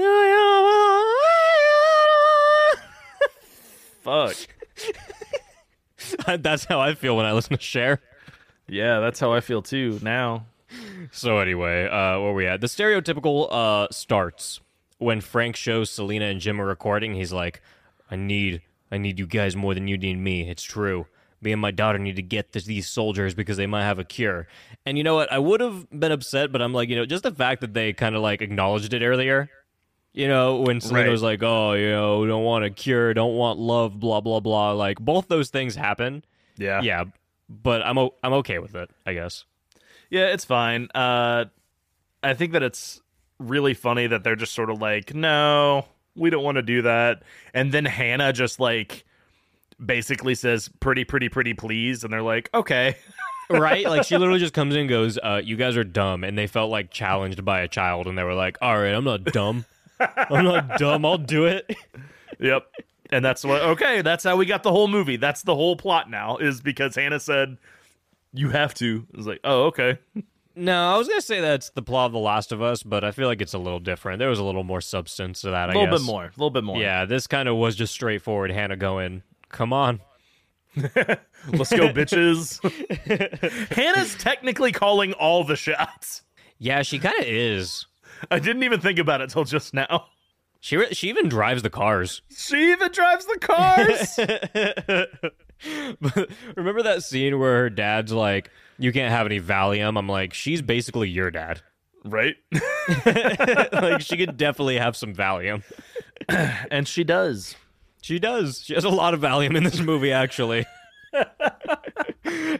Fuck. 4.03 4.35
That's 6.39 6.65
how 6.65 6.79
I 6.79 6.95
feel 6.95 7.15
when 7.15 7.25
I 7.25 7.33
listen 7.33 7.57
to 7.57 7.61
Cher. 7.61 7.99
Yeah, 8.67 8.99
that's 8.99 9.19
how 9.19 9.33
I 9.33 9.41
feel 9.41 9.61
too 9.61 9.99
now. 10.01 10.45
So 11.11 11.39
anyway, 11.39 11.85
uh, 11.85 12.19
where 12.21 12.33
we 12.33 12.47
at? 12.47 12.61
The 12.61 12.67
stereotypical 12.67 13.47
uh, 13.51 13.87
starts 13.91 14.61
when 14.97 15.19
Frank 15.19 15.57
shows 15.57 15.89
Selena 15.89 16.25
and 16.25 16.39
Jim 16.39 16.61
are 16.61 16.65
recording. 16.65 17.13
He's 17.13 17.33
like, 17.33 17.61
"I 18.09 18.15
need, 18.15 18.61
I 18.89 18.97
need 18.97 19.19
you 19.19 19.27
guys 19.27 19.55
more 19.55 19.73
than 19.73 19.89
you 19.89 19.97
need 19.97 20.17
me. 20.17 20.49
It's 20.49 20.63
true. 20.63 21.05
Me 21.41 21.51
and 21.51 21.61
my 21.61 21.71
daughter 21.71 21.97
need 21.97 22.15
to 22.17 22.21
get 22.21 22.51
this, 22.51 22.65
these 22.65 22.87
soldiers 22.87 23.33
because 23.33 23.57
they 23.57 23.67
might 23.67 23.83
have 23.83 23.99
a 23.99 24.03
cure." 24.03 24.47
And 24.85 24.97
you 24.97 25.03
know 25.03 25.15
what? 25.15 25.31
I 25.31 25.39
would 25.39 25.59
have 25.61 25.87
been 25.91 26.11
upset, 26.11 26.51
but 26.51 26.61
I'm 26.61 26.73
like, 26.73 26.89
you 26.89 26.95
know, 26.95 27.05
just 27.05 27.23
the 27.23 27.31
fact 27.31 27.61
that 27.61 27.73
they 27.73 27.93
kind 27.93 28.15
of 28.15 28.21
like 28.21 28.41
acknowledged 28.41 28.93
it 28.93 29.03
earlier. 29.03 29.49
You 30.13 30.27
know, 30.27 30.57
when 30.57 30.81
Selena 30.81 31.05
Right. 31.05 31.11
was 31.11 31.23
like, 31.23 31.41
"Oh, 31.41 31.71
you 31.73 31.89
know, 31.89 32.25
don't 32.27 32.43
want 32.43 32.65
a 32.65 32.69
cure, 32.69 33.13
don't 33.13 33.35
want 33.35 33.59
love, 33.59 33.99
blah 33.99 34.19
blah 34.21 34.39
blah," 34.41 34.73
like 34.73 34.99
both 34.99 35.27
those 35.29 35.49
things 35.49 35.75
happen. 35.75 36.25
Yeah. 36.57 36.81
Yeah, 36.81 37.05
but 37.49 37.81
I'm 37.81 37.97
o- 37.97 38.13
I'm 38.21 38.33
okay 38.33 38.59
with 38.59 38.75
it, 38.75 38.89
I 39.05 39.13
guess. 39.13 39.45
Yeah, 40.09 40.27
it's 40.27 40.43
fine. 40.45 40.89
Uh 40.93 41.45
I 42.23 42.33
think 42.33 42.51
that 42.51 42.61
it's 42.61 43.01
really 43.39 43.73
funny 43.73 44.05
that 44.07 44.23
they're 44.23 44.35
just 44.35 44.53
sort 44.53 44.69
of 44.69 44.79
like, 44.81 45.13
"No, 45.15 45.85
we 46.15 46.29
don't 46.29 46.43
want 46.43 46.57
to 46.57 46.61
do 46.61 46.81
that." 46.81 47.23
And 47.53 47.71
then 47.71 47.85
Hannah 47.85 48.33
just 48.33 48.59
like 48.59 49.05
basically 49.83 50.35
says, 50.35 50.69
"Pretty 50.79 51.03
pretty 51.03 51.29
pretty 51.29 51.53
please." 51.53 52.03
And 52.03 52.11
they're 52.11 52.21
like, 52.21 52.49
"Okay." 52.53 52.95
right? 53.49 53.85
Like 53.85 54.05
she 54.05 54.17
literally 54.17 54.39
just 54.39 54.53
comes 54.53 54.75
in 54.75 54.81
and 54.81 54.89
goes, 54.89 55.17
uh, 55.17 55.41
"You 55.43 55.55
guys 55.55 55.77
are 55.77 55.83
dumb," 55.83 56.23
and 56.23 56.37
they 56.37 56.47
felt 56.47 56.71
like 56.71 56.91
challenged 56.91 57.43
by 57.43 57.61
a 57.61 57.67
child, 57.67 58.07
and 58.07 58.17
they 58.17 58.23
were 58.23 58.33
like, 58.33 58.57
"All 58.61 58.77
right, 58.77 58.93
I'm 58.93 59.03
not 59.03 59.23
dumb. 59.25 59.65
I'm 59.99 60.45
not 60.45 60.77
dumb. 60.77 61.05
I'll 61.05 61.17
do 61.17 61.45
it." 61.45 61.75
Yep. 62.39 62.65
And 63.11 63.23
that's 63.23 63.43
what 63.43 63.61
okay, 63.61 64.01
that's 64.01 64.23
how 64.23 64.35
we 64.35 64.47
got 64.47 64.63
the 64.63 64.71
whole 64.71 64.87
movie. 64.87 65.17
That's 65.17 65.43
the 65.43 65.53
whole 65.53 65.75
plot 65.75 66.09
now, 66.09 66.37
is 66.37 66.59
because 66.59 66.95
Hannah 66.95 67.19
said 67.19 67.57
you 68.33 68.49
have 68.49 68.73
to. 68.75 69.05
It's 69.13 69.27
like, 69.27 69.41
oh, 69.43 69.65
okay. 69.65 69.99
No, 70.55 70.93
I 70.93 70.97
was 70.97 71.07
gonna 71.07 71.21
say 71.21 71.39
that's 71.39 71.69
the 71.69 71.81
plot 71.81 72.07
of 72.07 72.11
The 72.13 72.19
Last 72.19 72.51
of 72.51 72.61
Us, 72.61 72.83
but 72.83 73.03
I 73.03 73.11
feel 73.11 73.27
like 73.27 73.41
it's 73.41 73.53
a 73.53 73.57
little 73.57 73.79
different. 73.79 74.19
There 74.19 74.29
was 74.29 74.39
a 74.39 74.43
little 74.43 74.63
more 74.63 74.81
substance 74.81 75.41
to 75.41 75.51
that. 75.51 75.69
A 75.69 75.73
little 75.73 75.97
bit 75.97 76.05
more. 76.05 76.25
A 76.25 76.31
little 76.31 76.49
bit 76.49 76.63
more. 76.63 76.77
Yeah, 76.77 77.05
this 77.05 77.27
kind 77.27 77.47
of 77.47 77.57
was 77.57 77.75
just 77.75 77.93
straightforward. 77.93 78.51
Hannah 78.51 78.75
going, 78.77 79.23
"Come 79.51 79.73
on." 79.73 79.99
Let's 80.75 81.71
go, 81.71 81.89
bitches. 81.89 82.59
Hannah's 83.75 84.15
technically 84.15 84.71
calling 84.71 85.13
all 85.13 85.43
the 85.43 85.55
shots. 85.55 86.21
Yeah, 86.59 86.81
she 86.83 86.99
kind 86.99 87.19
of 87.19 87.25
is. 87.25 87.87
I 88.29 88.39
didn't 88.39 88.63
even 88.63 88.79
think 88.79 88.99
about 88.99 89.21
it 89.21 89.31
till 89.31 89.43
just 89.43 89.73
now. 89.73 90.05
She 90.59 90.77
re- 90.77 90.93
she 90.93 91.09
even 91.09 91.27
drives 91.27 91.63
the 91.63 91.71
cars. 91.71 92.21
She 92.35 92.71
even 92.71 92.91
drives 92.91 93.25
the 93.25 93.39
cars. 93.39 94.19
Remember 96.55 96.83
that 96.83 97.03
scene 97.03 97.39
where 97.39 97.57
her 97.57 97.69
dad's 97.69 98.13
like, 98.13 98.51
"You 98.77 98.91
can't 98.91 99.11
have 99.11 99.25
any 99.25 99.41
Valium." 99.41 99.97
I'm 99.97 100.07
like, 100.07 100.33
"She's 100.33 100.61
basically 100.61 101.09
your 101.09 101.31
dad." 101.31 101.61
right? 102.03 102.35
like 103.73 104.01
she 104.01 104.17
could 104.17 104.37
definitely 104.37 104.77
have 104.77 104.95
some 104.95 105.13
Valium. 105.13 105.63
and 106.29 106.87
she 106.87 107.03
does. 107.03 107.55
She 108.01 108.19
does. 108.19 108.63
She 108.63 108.73
has 108.73 108.83
a 108.83 108.89
lot 108.89 109.13
of 109.13 109.21
Valium 109.21 109.55
in 109.55 109.63
this 109.63 109.79
movie, 109.79 110.11
actually. 110.11 110.65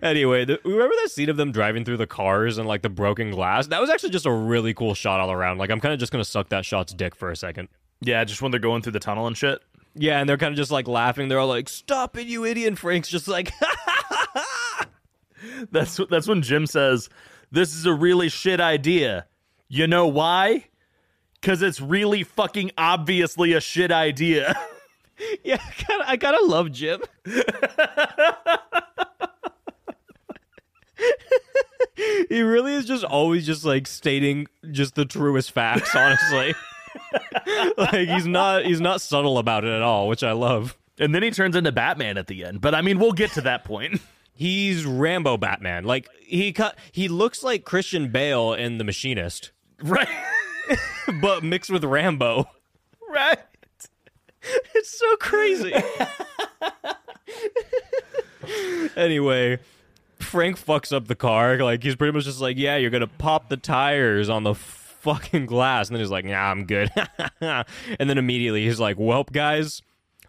anyway, 0.01 0.45
the, 0.45 0.59
remember 0.63 0.95
that 1.01 1.11
scene 1.11 1.29
of 1.29 1.37
them 1.37 1.51
driving 1.51 1.83
through 1.83 1.97
the 1.97 2.07
cars 2.07 2.57
and 2.57 2.67
like 2.67 2.81
the 2.81 2.89
broken 2.89 3.31
glass? 3.31 3.67
That 3.67 3.81
was 3.81 3.89
actually 3.89 4.11
just 4.11 4.25
a 4.25 4.31
really 4.31 4.73
cool 4.73 4.93
shot 4.93 5.19
all 5.19 5.31
around. 5.31 5.57
Like 5.57 5.69
I'm 5.69 5.79
kind 5.79 5.93
of 5.93 5.99
just 5.99 6.11
gonna 6.11 6.25
suck 6.25 6.49
that 6.49 6.65
shot's 6.65 6.93
dick 6.93 7.15
for 7.15 7.31
a 7.31 7.35
second. 7.35 7.69
Yeah, 8.01 8.23
just 8.23 8.41
when 8.41 8.51
they're 8.51 8.59
going 8.59 8.81
through 8.81 8.93
the 8.93 8.99
tunnel 8.99 9.27
and 9.27 9.37
shit. 9.37 9.61
Yeah, 9.93 10.19
and 10.19 10.29
they're 10.29 10.37
kind 10.37 10.51
of 10.51 10.57
just 10.57 10.71
like 10.71 10.87
laughing. 10.87 11.27
They're 11.27 11.39
all 11.39 11.47
like, 11.47 11.69
"Stop 11.69 12.17
it, 12.17 12.27
you 12.27 12.45
idiot!" 12.45 12.69
And 12.69 12.79
Frank's 12.79 13.09
just 13.09 13.27
like, 13.27 13.51
That's 15.71 15.99
that's 16.09 16.27
when 16.27 16.41
Jim 16.41 16.67
says, 16.67 17.09
"This 17.51 17.75
is 17.75 17.85
a 17.85 17.93
really 17.93 18.29
shit 18.29 18.59
idea." 18.59 19.25
You 19.67 19.87
know 19.87 20.07
why? 20.07 20.65
Cuz 21.41 21.61
it's 21.61 21.81
really 21.81 22.23
fucking 22.23 22.71
obviously 22.77 23.53
a 23.53 23.61
shit 23.61 23.91
idea. 23.91 24.55
"Yeah, 25.43 25.59
I 25.65 25.71
kinda, 25.73 26.03
I 26.07 26.17
kind 26.17 26.35
of 26.35 26.47
love 26.47 26.71
Jim." 26.71 27.01
he 32.29 32.41
really 32.41 32.73
is 32.73 32.85
just 32.85 33.03
always 33.03 33.45
just 33.45 33.65
like 33.65 33.87
stating 33.87 34.47
just 34.71 34.95
the 34.95 35.05
truest 35.05 35.51
facts. 35.51 35.95
Honestly, 35.95 36.53
like 37.77 38.07
he's 38.07 38.27
not 38.27 38.65
he's 38.65 38.81
not 38.81 39.01
subtle 39.01 39.37
about 39.37 39.63
it 39.63 39.71
at 39.71 39.81
all, 39.81 40.07
which 40.07 40.23
I 40.23 40.31
love. 40.31 40.77
and 40.99 41.13
then 41.13 41.23
he 41.23 41.31
turns 41.31 41.55
into 41.55 41.71
Batman 41.71 42.17
at 42.17 42.27
the 42.27 42.45
end. 42.45 42.61
But 42.61 42.75
I 42.75 42.81
mean, 42.81 42.99
we'll 42.99 43.11
get 43.13 43.31
to 43.33 43.41
that 43.41 43.63
point. 43.63 44.01
He's 44.33 44.85
Rambo 44.85 45.37
Batman. 45.37 45.83
Like 45.83 46.07
he 46.21 46.51
cut 46.53 46.77
he 46.91 47.07
looks 47.07 47.43
like 47.43 47.65
Christian 47.65 48.11
Bale 48.11 48.53
in 48.53 48.77
The 48.77 48.83
Machinist, 48.83 49.51
right? 49.83 50.07
but 51.21 51.43
mixed 51.43 51.69
with 51.69 51.83
Rambo. 51.83 52.49
right. 53.09 53.39
It's 54.75 54.97
so 54.97 55.15
crazy. 55.17 55.73
anyway, 58.95 59.59
Frank 60.19 60.63
fucks 60.63 60.91
up 60.91 61.07
the 61.07 61.15
car. 61.15 61.57
Like 61.57 61.83
he's 61.83 61.95
pretty 61.95 62.13
much 62.13 62.25
just 62.25 62.41
like, 62.41 62.57
"Yeah, 62.57 62.77
you're 62.77 62.89
gonna 62.89 63.07
pop 63.07 63.49
the 63.49 63.57
tires 63.57 64.29
on 64.29 64.43
the 64.43 64.55
fucking 64.55 65.45
glass," 65.45 65.87
and 65.87 65.95
then 65.95 66.01
he's 66.01 66.11
like, 66.11 66.25
"Nah, 66.25 66.51
I'm 66.51 66.65
good." 66.65 66.89
and 67.41 67.65
then 67.99 68.17
immediately 68.17 68.65
he's 68.65 68.79
like, 68.79 68.97
"Welp, 68.97 69.31
guys, 69.31 69.81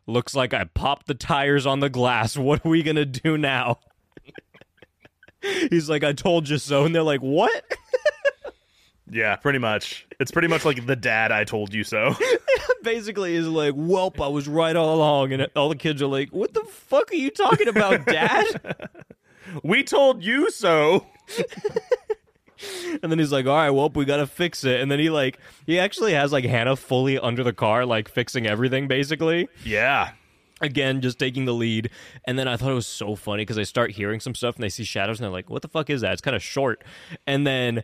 looks 0.06 0.34
like 0.34 0.52
I 0.52 0.64
popped 0.64 1.06
the 1.06 1.14
tires 1.14 1.66
on 1.66 1.80
the 1.80 1.90
glass. 1.90 2.36
What 2.36 2.64
are 2.64 2.68
we 2.68 2.82
gonna 2.82 3.06
do 3.06 3.38
now?" 3.38 3.78
he's 5.70 5.88
like, 5.88 6.04
"I 6.04 6.12
told 6.12 6.48
you 6.48 6.58
so," 6.58 6.84
and 6.84 6.94
they're 6.94 7.02
like, 7.02 7.20
"What?" 7.20 7.64
Yeah, 9.12 9.36
pretty 9.36 9.58
much. 9.58 10.06
It's 10.18 10.30
pretty 10.30 10.48
much 10.48 10.64
like 10.64 10.86
the 10.86 10.96
dad 10.96 11.32
I 11.32 11.44
told 11.44 11.74
you 11.74 11.84
so. 11.84 12.16
Basically, 12.82 13.34
is 13.34 13.46
like, 13.46 13.74
"Welp, 13.74 14.24
I 14.24 14.28
was 14.28 14.48
right 14.48 14.74
all 14.74 14.94
along," 14.94 15.32
and 15.32 15.46
all 15.54 15.68
the 15.68 15.76
kids 15.76 16.00
are 16.00 16.06
like, 16.06 16.30
"What 16.30 16.54
the 16.54 16.62
fuck 16.62 17.12
are 17.12 17.16
you 17.16 17.30
talking 17.30 17.68
about, 17.68 18.06
Dad?" 18.06 18.88
we 19.62 19.84
told 19.84 20.24
you 20.24 20.50
so. 20.50 21.06
And 23.02 23.10
then 23.10 23.18
he's 23.18 23.32
like, 23.32 23.46
"All 23.46 23.56
right, 23.56 23.70
well, 23.70 23.88
we 23.88 24.04
gotta 24.04 24.26
fix 24.26 24.62
it." 24.62 24.80
And 24.80 24.88
then 24.88 25.00
he 25.00 25.10
like 25.10 25.36
he 25.66 25.80
actually 25.80 26.12
has 26.12 26.30
like 26.30 26.44
Hannah 26.44 26.76
fully 26.76 27.18
under 27.18 27.42
the 27.42 27.52
car, 27.52 27.84
like 27.84 28.08
fixing 28.08 28.46
everything, 28.46 28.86
basically. 28.86 29.48
Yeah. 29.64 30.12
Again, 30.60 31.00
just 31.00 31.18
taking 31.18 31.44
the 31.44 31.54
lead. 31.54 31.90
And 32.24 32.38
then 32.38 32.46
I 32.46 32.56
thought 32.56 32.70
it 32.70 32.74
was 32.74 32.86
so 32.86 33.16
funny 33.16 33.42
because 33.42 33.56
they 33.56 33.64
start 33.64 33.90
hearing 33.90 34.20
some 34.20 34.36
stuff 34.36 34.54
and 34.54 34.62
they 34.62 34.68
see 34.68 34.84
shadows 34.84 35.18
and 35.18 35.24
they're 35.24 35.32
like, 35.32 35.50
"What 35.50 35.62
the 35.62 35.68
fuck 35.68 35.90
is 35.90 36.02
that?" 36.02 36.12
It's 36.12 36.22
kind 36.22 36.36
of 36.36 36.42
short. 36.42 36.84
And 37.26 37.44
then 37.44 37.82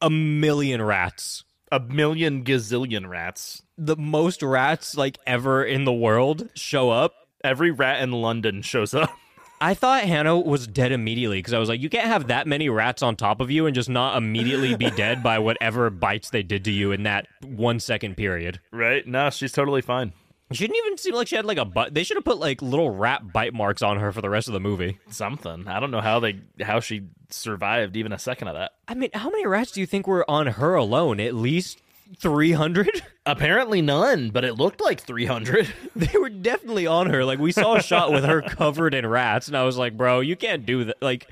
a 0.00 0.10
million 0.10 0.80
rats, 0.82 1.44
A 1.72 1.80
million 1.80 2.44
gazillion 2.44 3.08
rats. 3.08 3.62
the 3.76 3.96
most 3.96 4.42
rats 4.42 4.96
like 4.96 5.18
ever 5.26 5.64
in 5.64 5.84
the 5.84 5.92
world, 5.92 6.48
show 6.54 6.90
up. 6.90 7.14
Every 7.44 7.70
rat 7.70 8.02
in 8.02 8.10
London 8.12 8.62
shows 8.62 8.94
up. 8.94 9.10
I 9.60 9.74
thought 9.74 10.02
Hannah 10.04 10.38
was 10.38 10.68
dead 10.68 10.92
immediately 10.92 11.38
because 11.40 11.52
I 11.52 11.58
was 11.58 11.68
like, 11.68 11.80
you 11.80 11.90
can't 11.90 12.06
have 12.06 12.28
that 12.28 12.46
many 12.46 12.68
rats 12.68 13.02
on 13.02 13.16
top 13.16 13.40
of 13.40 13.50
you 13.50 13.66
and 13.66 13.74
just 13.74 13.88
not 13.88 14.16
immediately 14.16 14.76
be 14.76 14.88
dead 14.90 15.20
by 15.22 15.40
whatever 15.40 15.90
bites 15.90 16.30
they 16.30 16.44
did 16.44 16.64
to 16.66 16.70
you 16.70 16.92
in 16.92 17.02
that 17.04 17.26
one 17.44 17.80
second 17.80 18.16
period. 18.16 18.60
Right? 18.72 19.04
No, 19.04 19.30
she's 19.30 19.50
totally 19.50 19.82
fine. 19.82 20.12
She 20.50 20.66
didn't 20.66 20.76
even 20.76 20.98
seem 20.98 21.14
like 21.14 21.28
she 21.28 21.36
had 21.36 21.44
like 21.44 21.58
a 21.58 21.64
butt. 21.64 21.92
They 21.92 22.04
should 22.04 22.16
have 22.16 22.24
put 22.24 22.38
like 22.38 22.62
little 22.62 22.90
rat 22.90 23.32
bite 23.32 23.52
marks 23.52 23.82
on 23.82 23.98
her 23.98 24.12
for 24.12 24.22
the 24.22 24.30
rest 24.30 24.48
of 24.48 24.54
the 24.54 24.60
movie. 24.60 24.98
Something. 25.10 25.68
I 25.68 25.78
don't 25.78 25.90
know 25.90 26.00
how 26.00 26.20
they 26.20 26.40
how 26.60 26.80
she 26.80 27.02
survived 27.28 27.96
even 27.96 28.12
a 28.12 28.18
second 28.18 28.48
of 28.48 28.54
that. 28.54 28.72
I 28.86 28.94
mean, 28.94 29.10
how 29.12 29.28
many 29.28 29.46
rats 29.46 29.72
do 29.72 29.80
you 29.80 29.86
think 29.86 30.06
were 30.06 30.28
on 30.30 30.46
her 30.46 30.74
alone? 30.74 31.20
At 31.20 31.34
least 31.34 31.82
300? 32.18 33.02
Apparently 33.26 33.82
none, 33.82 34.30
but 34.30 34.44
it 34.44 34.54
looked 34.54 34.80
like 34.80 35.00
300. 35.00 35.68
they 35.96 36.18
were 36.18 36.30
definitely 36.30 36.86
on 36.86 37.10
her. 37.10 37.24
Like, 37.24 37.38
we 37.38 37.52
saw 37.52 37.74
a 37.74 37.82
shot 37.82 38.10
with 38.10 38.24
her 38.24 38.40
covered 38.40 38.94
in 38.94 39.06
rats, 39.06 39.48
and 39.48 39.56
I 39.56 39.64
was 39.64 39.76
like, 39.76 39.96
bro, 39.96 40.20
you 40.20 40.34
can't 40.34 40.64
do 40.64 40.84
that. 40.84 41.02
Like, 41.02 41.28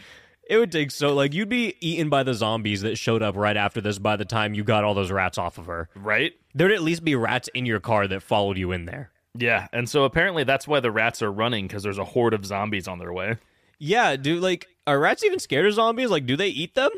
it 0.49 0.57
would 0.59 0.71
take 0.73 0.91
so, 0.91 1.15
like, 1.15 1.35
you'd 1.35 1.49
be 1.49 1.75
eaten 1.81 2.09
by 2.09 2.23
the 2.23 2.35
zombies 2.35 2.83
that 2.83 2.97
showed 2.97 3.23
up 3.23 3.37
right 3.37 3.57
after 3.57 3.81
this 3.81 3.99
by 3.99 4.17
the 4.17 4.25
time 4.25 4.55
you 4.55 4.65
got 4.65 4.85
all 4.85 4.95
those 4.95 5.11
rats 5.11 5.39
off 5.39 5.59
of 5.59 5.67
her. 5.67 5.89
right? 5.95 6.33
There'd 6.55 6.73
at 6.73 6.83
least 6.83 7.05
be 7.05 7.15
rats 7.15 7.49
in 7.55 7.67
your 7.67 7.81
car 7.81 8.07
that 8.09 8.23
followed 8.23 8.57
you 8.59 8.73
in 8.73 8.85
there. 8.87 9.11
Yeah, 9.39 9.69
and 9.73 9.89
so 9.89 10.05
apparently 10.05 10.45
that's 10.45 10.67
why 10.67 10.81
the 10.81 10.91
rats 10.91 11.21
are 11.21 11.31
running 11.31 11.67
because 11.67 11.83
there's 11.83 11.99
a 11.99 12.05
horde 12.05 12.33
of 12.33 12.47
zombies 12.47 12.89
on 12.89 12.99
their 12.99 13.13
way. 13.13 13.37
Yeah, 13.79 14.17
do 14.17 14.41
like, 14.41 14.67
are 14.87 14.99
rats 14.99 15.23
even 15.23 15.39
scared 15.39 15.67
of 15.67 15.75
zombies? 15.75 16.09
Like, 16.11 16.25
do 16.25 16.37
they 16.37 16.49
eat 16.49 16.75
them? 16.75 16.91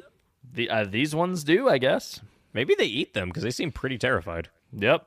The 0.52 0.70
uh, 0.70 0.84
these 0.84 1.14
ones 1.14 1.42
do, 1.42 1.68
I 1.68 1.78
guess. 1.78 2.20
Maybe 2.52 2.76
they 2.76 2.84
eat 2.84 3.12
them 3.14 3.28
because 3.28 3.42
they 3.42 3.50
seem 3.50 3.72
pretty 3.72 3.98
terrified. 3.98 4.48
Yep. 4.72 5.06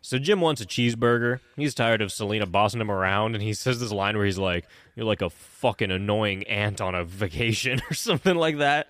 So 0.00 0.18
Jim 0.18 0.40
wants 0.40 0.60
a 0.60 0.66
cheeseburger. 0.66 1.40
He's 1.56 1.74
tired 1.74 2.02
of 2.02 2.10
Selena 2.12 2.46
bossing 2.46 2.80
him 2.80 2.90
around, 2.90 3.34
and 3.34 3.42
he 3.42 3.52
says 3.54 3.78
this 3.80 3.92
line 3.92 4.16
where 4.16 4.26
he's 4.26 4.38
like, 4.38 4.64
"You're 4.98 5.06
like 5.06 5.22
a 5.22 5.30
fucking 5.30 5.92
annoying 5.92 6.42
aunt 6.48 6.80
on 6.80 6.96
a 6.96 7.04
vacation" 7.04 7.80
or 7.90 7.94
something 7.94 8.34
like 8.34 8.58
that. 8.58 8.88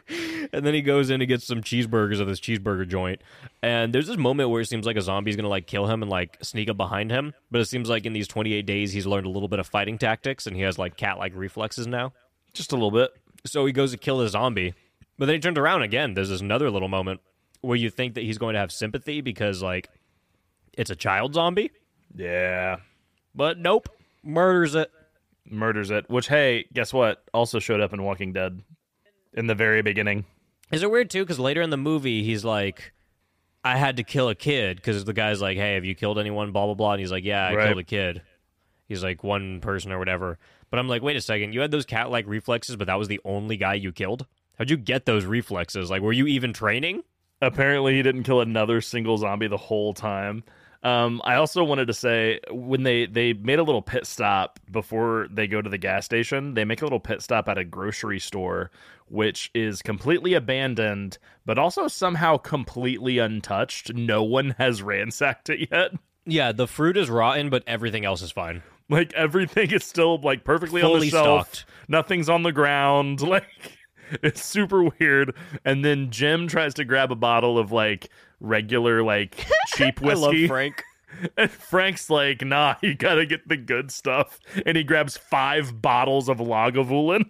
and 0.52 0.66
then 0.66 0.74
he 0.74 0.82
goes 0.82 1.10
in 1.10 1.20
and 1.20 1.28
gets 1.28 1.46
some 1.46 1.62
cheeseburgers 1.62 2.20
at 2.20 2.26
this 2.26 2.40
cheeseburger 2.40 2.88
joint. 2.88 3.20
And 3.62 3.94
there's 3.94 4.08
this 4.08 4.16
moment 4.16 4.50
where 4.50 4.60
it 4.60 4.66
seems 4.66 4.84
like 4.84 4.96
a 4.96 5.00
zombie's 5.00 5.36
gonna 5.36 5.48
like 5.48 5.68
kill 5.68 5.86
him 5.86 6.02
and 6.02 6.10
like 6.10 6.38
sneak 6.42 6.68
up 6.68 6.76
behind 6.76 7.12
him. 7.12 7.34
But 7.52 7.60
it 7.60 7.66
seems 7.66 7.88
like 7.88 8.04
in 8.04 8.12
these 8.12 8.26
28 8.26 8.66
days 8.66 8.92
he's 8.92 9.06
learned 9.06 9.26
a 9.26 9.30
little 9.30 9.48
bit 9.48 9.60
of 9.60 9.66
fighting 9.68 9.98
tactics 9.98 10.48
and 10.48 10.56
he 10.56 10.62
has 10.62 10.76
like 10.76 10.96
cat 10.96 11.18
like 11.18 11.32
reflexes 11.36 11.86
now. 11.86 12.12
Just 12.52 12.72
a 12.72 12.74
little 12.74 12.90
bit. 12.90 13.12
So 13.46 13.64
he 13.64 13.72
goes 13.72 13.92
to 13.92 13.96
kill 13.96 14.18
the 14.18 14.28
zombie. 14.28 14.74
But 15.18 15.26
then 15.26 15.36
he 15.36 15.40
turns 15.40 15.58
around 15.58 15.82
again. 15.82 16.14
There's 16.14 16.30
this 16.30 16.40
another 16.40 16.68
little 16.68 16.88
moment 16.88 17.20
where 17.60 17.76
you 17.76 17.90
think 17.90 18.14
that 18.14 18.24
he's 18.24 18.38
going 18.38 18.54
to 18.54 18.60
have 18.60 18.72
sympathy 18.72 19.20
because 19.20 19.62
like 19.62 19.88
it's 20.72 20.90
a 20.90 20.96
child 20.96 21.34
zombie. 21.34 21.70
Yeah. 22.14 22.78
But 23.34 23.58
nope. 23.58 23.88
Murders 24.24 24.74
it. 24.74 24.90
Murders 25.48 25.90
it. 25.90 26.08
Which, 26.08 26.28
hey, 26.28 26.66
guess 26.72 26.92
what? 26.92 27.22
Also 27.34 27.58
showed 27.58 27.80
up 27.80 27.92
in 27.92 28.02
Walking 28.02 28.32
Dead 28.32 28.62
in 29.34 29.46
the 29.46 29.54
very 29.54 29.82
beginning. 29.82 30.24
Is 30.70 30.82
it 30.82 30.90
weird 30.90 31.10
too? 31.10 31.22
Because 31.22 31.38
later 31.38 31.60
in 31.62 31.70
the 31.70 31.76
movie, 31.76 32.22
he's 32.22 32.44
like, 32.44 32.92
"I 33.64 33.76
had 33.76 33.96
to 33.98 34.04
kill 34.04 34.28
a 34.28 34.34
kid," 34.34 34.76
because 34.76 35.04
the 35.04 35.12
guy's 35.12 35.40
like, 35.42 35.56
"Hey, 35.58 35.74
have 35.74 35.84
you 35.84 35.94
killed 35.94 36.18
anyone?" 36.18 36.52
Blah 36.52 36.66
blah 36.66 36.74
blah, 36.74 36.92
and 36.92 37.00
he's 37.00 37.12
like, 37.12 37.24
"Yeah, 37.24 37.46
I 37.46 37.54
Right. 37.54 37.66
killed 37.66 37.78
a 37.78 37.84
kid." 37.84 38.22
He's 38.88 39.02
like 39.02 39.22
one 39.24 39.60
person 39.60 39.90
or 39.92 39.98
whatever. 39.98 40.38
But 40.70 40.78
I'm 40.78 40.88
like, 40.88 41.02
wait 41.02 41.16
a 41.16 41.20
second, 41.20 41.52
you 41.54 41.60
had 41.60 41.70
those 41.70 41.84
cat-like 41.86 42.26
reflexes, 42.26 42.76
but 42.76 42.86
that 42.86 42.98
was 42.98 43.08
the 43.08 43.20
only 43.24 43.56
guy 43.56 43.74
you 43.74 43.92
killed. 43.92 44.26
How'd 44.58 44.70
you 44.70 44.76
get 44.76 45.04
those 45.06 45.24
reflexes? 45.24 45.90
Like, 45.90 46.02
were 46.02 46.12
you 46.12 46.26
even 46.26 46.52
training? 46.52 47.02
Apparently, 47.40 47.94
he 47.94 48.02
didn't 48.02 48.22
kill 48.24 48.40
another 48.40 48.80
single 48.80 49.18
zombie 49.18 49.48
the 49.48 49.56
whole 49.56 49.92
time. 49.94 50.44
Um, 50.82 51.20
I 51.24 51.36
also 51.36 51.62
wanted 51.62 51.86
to 51.86 51.94
say 51.94 52.40
when 52.50 52.82
they 52.82 53.06
they 53.06 53.32
made 53.34 53.58
a 53.60 53.62
little 53.62 53.82
pit 53.82 54.04
stop 54.06 54.58
before 54.70 55.28
they 55.30 55.46
go 55.46 55.62
to 55.62 55.70
the 55.70 55.78
gas 55.78 56.04
station, 56.04 56.54
they 56.54 56.64
make 56.64 56.82
a 56.82 56.84
little 56.84 56.98
pit 57.00 57.22
stop 57.22 57.48
at 57.48 57.56
a 57.56 57.64
grocery 57.64 58.18
store, 58.18 58.70
which 59.06 59.50
is 59.54 59.80
completely 59.80 60.34
abandoned, 60.34 61.18
but 61.46 61.58
also 61.58 61.86
somehow 61.86 62.36
completely 62.36 63.18
untouched. 63.18 63.94
No 63.94 64.24
one 64.24 64.56
has 64.58 64.82
ransacked 64.82 65.50
it 65.50 65.68
yet. 65.70 65.92
Yeah, 66.26 66.50
the 66.52 66.66
fruit 66.66 66.96
is 66.96 67.08
rotten, 67.10 67.48
but 67.48 67.62
everything 67.66 68.04
else 68.04 68.22
is 68.22 68.32
fine. 68.32 68.62
Like 68.88 69.12
everything 69.14 69.70
is 69.70 69.84
still 69.84 70.20
like 70.20 70.44
perfectly 70.44 70.82
on 70.82 70.88
Fully 70.90 71.06
the 71.10 71.10
shelf. 71.12 71.54
stocked. 71.54 71.64
Nothing's 71.88 72.28
on 72.28 72.42
the 72.42 72.52
ground. 72.52 73.20
Like 73.26 73.44
it's 74.22 74.44
super 74.44 74.84
weird. 74.84 75.34
And 75.64 75.84
then 75.84 76.10
Jim 76.10 76.48
tries 76.48 76.74
to 76.74 76.84
grab 76.84 77.10
a 77.12 77.16
bottle 77.16 77.58
of 77.58 77.72
like 77.72 78.08
regular 78.40 79.02
like 79.02 79.46
cheap 79.68 80.02
I 80.02 80.12
love 80.12 80.30
whiskey. 80.30 80.48
Frank. 80.48 80.82
And 81.36 81.50
Frank's 81.50 82.08
like, 82.08 82.42
nah, 82.42 82.76
you 82.80 82.94
gotta 82.94 83.26
get 83.26 83.46
the 83.46 83.58
good 83.58 83.90
stuff. 83.92 84.40
And 84.64 84.78
he 84.78 84.82
grabs 84.82 85.14
five 85.14 85.82
bottles 85.82 86.30
of 86.30 86.38
Lagavulin. 86.38 87.26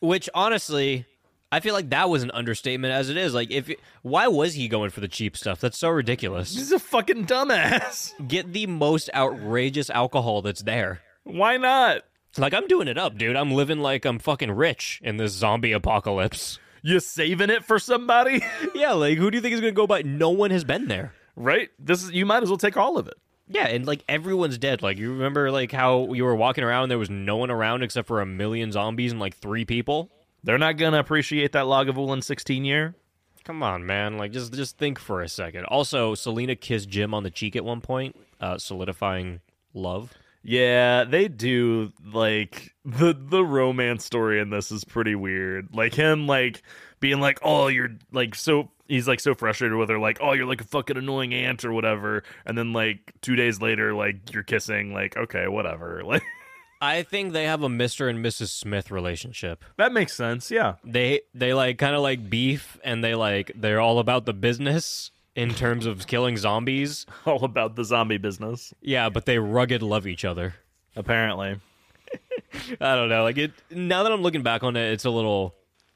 Which 0.00 0.28
honestly, 0.34 1.06
I 1.52 1.60
feel 1.60 1.72
like 1.72 1.90
that 1.90 2.10
was 2.10 2.24
an 2.24 2.32
understatement 2.32 2.92
as 2.92 3.10
it 3.10 3.16
is. 3.16 3.32
Like, 3.32 3.52
if 3.52 3.70
why 4.02 4.26
was 4.26 4.54
he 4.54 4.66
going 4.66 4.90
for 4.90 5.00
the 5.00 5.06
cheap 5.06 5.36
stuff? 5.36 5.60
That's 5.60 5.78
so 5.78 5.90
ridiculous. 5.90 6.52
He's 6.52 6.72
a 6.72 6.80
fucking 6.80 7.26
dumbass. 7.26 8.12
Get 8.26 8.52
the 8.52 8.66
most 8.66 9.08
outrageous 9.14 9.88
alcohol 9.88 10.42
that's 10.42 10.62
there. 10.62 11.02
Why 11.24 11.58
not? 11.58 12.02
Like, 12.38 12.54
I'm 12.54 12.66
doing 12.66 12.88
it 12.88 12.96
up, 12.98 13.18
dude. 13.18 13.36
I'm 13.36 13.52
living 13.52 13.80
like 13.80 14.04
I'm 14.04 14.18
fucking 14.18 14.50
rich 14.52 15.00
in 15.04 15.16
this 15.18 15.32
zombie 15.32 15.72
apocalypse. 15.72 16.58
You 16.82 16.98
saving 16.98 17.50
it 17.50 17.64
for 17.64 17.78
somebody? 17.78 18.42
Yeah, 18.74 18.92
like 18.92 19.18
who 19.18 19.30
do 19.30 19.36
you 19.36 19.42
think 19.42 19.54
is 19.54 19.60
gonna 19.60 19.72
go 19.72 19.86
by? 19.86 20.02
No 20.02 20.30
one 20.30 20.50
has 20.50 20.64
been 20.64 20.88
there. 20.88 21.12
right? 21.36 21.68
This 21.78 22.02
is 22.02 22.10
you 22.12 22.26
might 22.26 22.42
as 22.42 22.48
well 22.48 22.58
take 22.58 22.76
all 22.76 22.98
of 22.98 23.06
it. 23.06 23.14
Yeah, 23.48 23.66
and 23.66 23.86
like 23.86 24.02
everyone's 24.08 24.56
dead. 24.58 24.82
Like 24.82 24.98
you 24.98 25.12
remember 25.12 25.50
like 25.50 25.70
how 25.72 26.12
you 26.12 26.24
were 26.24 26.34
walking 26.34 26.64
around 26.64 26.84
and 26.84 26.90
there 26.90 26.98
was 26.98 27.10
no 27.10 27.36
one 27.36 27.50
around 27.50 27.82
except 27.82 28.08
for 28.08 28.20
a 28.20 28.26
million 28.26 28.72
zombies 28.72 29.12
and 29.12 29.20
like 29.20 29.36
three 29.36 29.64
people? 29.64 30.10
They're 30.42 30.58
not 30.58 30.78
gonna 30.78 30.98
appreciate 30.98 31.52
that 31.52 31.66
log 31.68 31.88
of 31.88 31.96
Lagavulin 31.96 32.24
16 32.24 32.64
year. 32.64 32.94
Come 33.44 33.62
on, 33.62 33.84
man. 33.86 34.16
Like 34.18 34.32
just 34.32 34.52
just 34.54 34.78
think 34.78 34.98
for 34.98 35.20
a 35.22 35.28
second. 35.28 35.66
Also, 35.66 36.14
Selena 36.14 36.56
kissed 36.56 36.88
Jim 36.88 37.12
on 37.14 37.22
the 37.22 37.30
cheek 37.30 37.54
at 37.54 37.64
one 37.64 37.80
point, 37.80 38.16
uh, 38.40 38.58
solidifying 38.58 39.40
love. 39.74 40.12
Yeah, 40.42 41.04
they 41.04 41.28
do 41.28 41.92
like 42.12 42.74
the 42.84 43.14
the 43.18 43.44
romance 43.44 44.04
story 44.04 44.40
in 44.40 44.50
this 44.50 44.72
is 44.72 44.84
pretty 44.84 45.14
weird. 45.14 45.68
Like 45.74 45.94
him 45.94 46.26
like 46.26 46.62
being 47.00 47.20
like, 47.20 47.38
"Oh, 47.42 47.68
you're 47.68 47.90
like 48.12 48.34
so 48.34 48.70
he's 48.88 49.06
like 49.06 49.20
so 49.20 49.34
frustrated 49.34 49.76
with 49.78 49.88
her 49.88 49.98
like, 49.98 50.18
"Oh, 50.20 50.32
you're 50.32 50.46
like 50.46 50.60
a 50.60 50.64
fucking 50.64 50.96
annoying 50.96 51.32
aunt 51.32 51.64
or 51.64 51.72
whatever." 51.72 52.24
And 52.44 52.58
then 52.58 52.72
like 52.72 53.12
2 53.22 53.36
days 53.36 53.60
later 53.60 53.94
like 53.94 54.32
you're 54.32 54.42
kissing 54.42 54.92
like, 54.92 55.16
"Okay, 55.16 55.46
whatever." 55.48 56.02
Like 56.12 56.22
I 56.80 57.04
think 57.04 57.32
they 57.32 57.44
have 57.44 57.62
a 57.62 57.68
Mr. 57.68 58.10
and 58.10 58.24
Mrs. 58.24 58.48
Smith 58.48 58.90
relationship. 58.90 59.62
that 59.76 59.92
makes 59.92 60.14
sense. 60.14 60.50
Yeah. 60.50 60.74
They 60.82 61.20
they 61.32 61.54
like 61.54 61.78
kind 61.78 61.94
of 61.94 62.02
like 62.02 62.28
beef 62.28 62.76
and 62.82 63.04
they 63.04 63.14
like 63.14 63.52
they're 63.54 63.80
all 63.80 64.00
about 64.00 64.26
the 64.26 64.32
business 64.32 65.12
in 65.34 65.54
terms 65.54 65.86
of 65.86 66.06
killing 66.06 66.36
zombies. 66.36 67.06
All 67.26 67.44
about 67.44 67.76
the 67.76 67.84
zombie 67.84 68.18
business, 68.18 68.72
Yeah, 68.80 69.08
but 69.08 69.26
they 69.26 69.38
rugged 69.38 69.82
love 69.82 70.06
each 70.06 70.24
other. 70.24 70.54
apparently. 70.96 71.58
I 72.80 72.94
don't 72.94 73.08
know. 73.08 73.22
Like 73.22 73.38
it 73.38 73.52
now 73.70 74.02
that 74.02 74.12
I'm 74.12 74.22
looking 74.22 74.42
back 74.42 74.62
on 74.62 74.76
it, 74.76 74.92
it's 74.92 75.04
a 75.06 75.10
little 75.10 75.54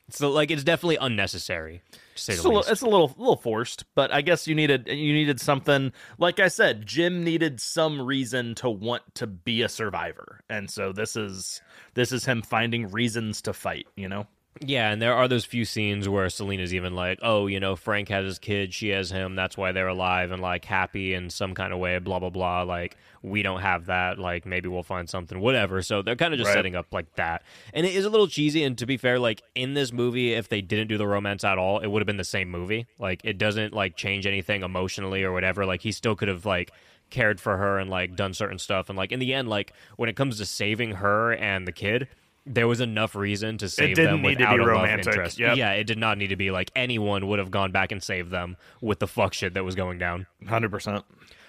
it's 0.08 0.20
a, 0.20 0.28
like 0.28 0.50
it's 0.50 0.64
definitely 0.64 0.96
unnecessary. 0.96 1.82
To 1.92 2.22
say 2.22 2.32
It's 2.34 2.44
a, 2.44 2.48
little, 2.48 2.62
it's 2.62 2.80
a 2.80 2.86
little 2.88 3.14
little 3.18 3.36
forced, 3.36 3.84
but 3.94 4.10
I 4.12 4.22
guess 4.22 4.48
you 4.48 4.54
needed 4.54 4.88
you 4.88 5.12
needed 5.12 5.40
something. 5.40 5.92
Like 6.18 6.40
I 6.40 6.48
said, 6.48 6.86
Jim 6.86 7.22
needed 7.24 7.60
some 7.60 8.00
reason 8.00 8.54
to 8.56 8.70
want 8.70 9.02
to 9.16 9.26
be 9.26 9.60
a 9.62 9.68
survivor, 9.68 10.40
and 10.48 10.70
so 10.70 10.92
this 10.92 11.16
is 11.16 11.60
this 11.94 12.12
is 12.12 12.24
him 12.24 12.40
finding 12.40 12.88
reasons 12.90 13.42
to 13.42 13.52
fight. 13.52 13.86
You 13.96 14.08
know, 14.08 14.26
Yeah, 14.60 14.90
and 14.90 15.02
there 15.02 15.14
are 15.14 15.28
those 15.28 15.44
few 15.44 15.66
scenes 15.66 16.08
where 16.08 16.28
Selena's 16.30 16.72
even 16.72 16.94
like, 16.94 17.18
"Oh, 17.20 17.46
you 17.46 17.60
know, 17.60 17.76
Frank 17.76 18.08
has 18.08 18.24
his 18.24 18.38
kid, 18.38 18.72
she 18.72 18.88
has 18.88 19.10
him. 19.10 19.34
That's 19.34 19.56
why 19.56 19.72
they're 19.72 19.88
alive 19.88 20.30
and 20.30 20.40
like 20.40 20.64
happy 20.64 21.12
in 21.12 21.28
some 21.28 21.54
kind 21.54 21.74
of 21.74 21.78
way." 21.78 21.98
Blah 21.98 22.20
blah 22.20 22.30
blah. 22.30 22.62
Like 22.62 22.96
we 23.22 23.42
don't 23.42 23.60
have 23.60 23.86
that. 23.86 24.18
Like 24.18 24.46
maybe 24.46 24.68
we'll 24.68 24.82
find 24.82 25.10
something. 25.10 25.40
Whatever. 25.40 25.82
So 25.82 26.00
they're 26.00 26.16
kind 26.16 26.32
of 26.32 26.38
just 26.38 26.48
Right. 26.48 26.54
setting 26.54 26.74
up 26.74 26.86
like 26.90 27.14
that, 27.16 27.42
and 27.74 27.84
it 27.84 27.94
is 27.94 28.06
a 28.06 28.10
little 28.10 28.28
cheesy. 28.28 28.64
And 28.64 28.78
to 28.78 28.86
be 28.86 28.96
fair, 28.96 29.18
like 29.18 29.42
in 29.54 29.74
this 29.74 29.92
movie, 29.92 30.32
if 30.32 30.48
they 30.48 30.62
didn't 30.62 30.88
do 30.88 30.96
the 30.96 31.06
romance 31.06 31.44
at 31.44 31.58
all, 31.58 31.80
it 31.80 31.88
would 31.88 32.00
have 32.00 32.06
been 32.06 32.16
the 32.16 32.24
same 32.24 32.50
movie. 32.50 32.86
Like 32.98 33.20
it 33.24 33.36
doesn't 33.36 33.74
like 33.74 33.94
change 33.96 34.26
anything 34.26 34.62
emotionally 34.62 35.22
or 35.22 35.32
whatever. 35.32 35.66
Like 35.66 35.82
he 35.82 35.92
still 35.92 36.16
could 36.16 36.28
have 36.28 36.46
like 36.46 36.70
cared 37.10 37.40
for 37.40 37.58
her 37.58 37.78
and 37.78 37.90
like 37.90 38.16
done 38.16 38.32
certain 38.32 38.58
stuff. 38.58 38.88
And 38.88 38.96
like 38.96 39.12
in 39.12 39.20
the 39.20 39.34
end, 39.34 39.48
like 39.50 39.74
when 39.96 40.08
it 40.08 40.16
comes 40.16 40.38
to 40.38 40.46
saving 40.46 40.92
her 40.92 41.32
and 41.34 41.66
the 41.68 41.72
kid. 41.72 42.08
There 42.48 42.68
was 42.68 42.80
enough 42.80 43.14
reason 43.16 43.58
to 43.58 43.68
save 43.68 43.96
didn't 43.96 44.12
them 44.12 44.22
need 44.22 44.38
to 44.38 44.44
without 44.44 44.56
be 44.56 44.62
a 44.62 44.66
love 44.66 44.82
romantic. 44.82 45.06
interest. 45.08 45.38
Yep. 45.38 45.56
Yeah, 45.56 45.72
it 45.72 45.84
did 45.84 45.98
not 45.98 46.16
need 46.16 46.28
to 46.28 46.36
be 46.36 46.50
like 46.52 46.70
anyone 46.76 47.26
would 47.26 47.40
have 47.40 47.50
gone 47.50 47.72
back 47.72 47.90
and 47.90 48.00
saved 48.02 48.30
them 48.30 48.56
with 48.80 49.00
the 49.00 49.08
fuck 49.08 49.34
shit 49.34 49.54
that 49.54 49.64
was 49.64 49.74
going 49.74 49.98
down. 49.98 50.26
hundred 50.46 50.70
percent. 50.70 51.04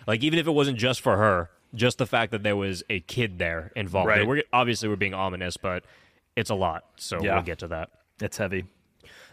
Like 0.08 0.24
even 0.24 0.40
if 0.40 0.48
it 0.48 0.52
wasn't 0.52 0.78
just 0.78 1.02
for 1.02 1.18
her, 1.18 1.50
just 1.76 1.98
the 2.00 2.08
fact 2.08 2.32
that 2.32 2.42
there 2.44 2.56
was 2.56 2.82
a 2.90 3.00
kid 3.02 3.38
there 3.38 3.72
involved. 3.76 4.08
Right. 4.08 4.26
We're 4.26 4.44
obviously 4.52 4.90
we're 4.90 4.96
being 4.96 5.14
ominous, 5.14 5.56
but 5.58 5.84
it's 6.36 6.50
a 6.50 6.56
lot. 6.56 6.84
So 6.96 7.22
Yeah. 7.22 7.36
we'll 7.36 7.44
get 7.44 7.60
to 7.60 7.68
that. 7.68 7.90
It's 8.20 8.38
heavy. 8.38 8.66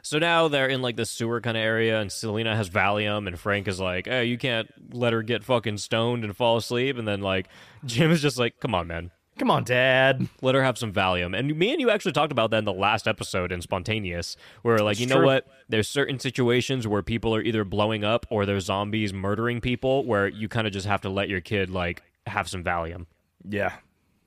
So 0.02 0.18
now 0.18 0.48
they're 0.48 0.68
in 0.68 0.82
like 0.82 0.96
the 0.96 1.06
sewer 1.06 1.40
kind 1.40 1.56
of 1.56 1.62
area, 1.62 1.98
and 1.98 2.12
Selena 2.12 2.54
has 2.54 2.68
Valium, 2.68 3.26
and 3.26 3.38
Frank 3.40 3.66
is 3.68 3.80
like, 3.80 4.06
"Hey, 4.06 4.26
you 4.26 4.36
can't 4.36 4.68
let 4.92 5.14
her 5.14 5.22
get 5.22 5.42
fucking 5.44 5.78
stoned 5.78 6.24
and 6.24 6.36
fall 6.36 6.58
asleep." 6.58 6.98
And 6.98 7.08
then 7.08 7.22
like 7.22 7.48
Jim 7.86 8.10
is 8.10 8.20
just 8.20 8.38
like, 8.38 8.60
"Come 8.60 8.74
on, 8.74 8.86
man." 8.86 9.12
Come 9.38 9.50
on, 9.50 9.64
Dad. 9.64 10.28
let 10.42 10.54
her 10.54 10.62
have 10.62 10.78
some 10.78 10.92
Valium. 10.92 11.36
And 11.36 11.56
me 11.58 11.72
and 11.72 11.80
you 11.80 11.90
actually 11.90 12.12
talked 12.12 12.30
about 12.30 12.50
that 12.52 12.58
in 12.58 12.64
the 12.64 12.72
last 12.72 13.08
episode 13.08 13.50
in 13.50 13.60
Spontaneous, 13.60 14.36
where 14.62 14.78
like, 14.78 15.00
you 15.00 15.06
know 15.06 15.16
true. 15.16 15.26
what? 15.26 15.46
There's 15.68 15.88
certain 15.88 16.20
situations 16.20 16.86
where 16.86 17.02
people 17.02 17.34
are 17.34 17.42
either 17.42 17.64
blowing 17.64 18.04
up 18.04 18.26
or 18.30 18.46
there's 18.46 18.66
zombies 18.66 19.12
murdering 19.12 19.60
people 19.60 20.04
where 20.04 20.28
you 20.28 20.48
kind 20.48 20.66
of 20.66 20.72
just 20.72 20.86
have 20.86 21.00
to 21.00 21.08
let 21.08 21.28
your 21.28 21.40
kid 21.40 21.68
like 21.68 22.02
have 22.26 22.48
some 22.48 22.62
Valium. 22.62 23.06
Yeah, 23.46 23.72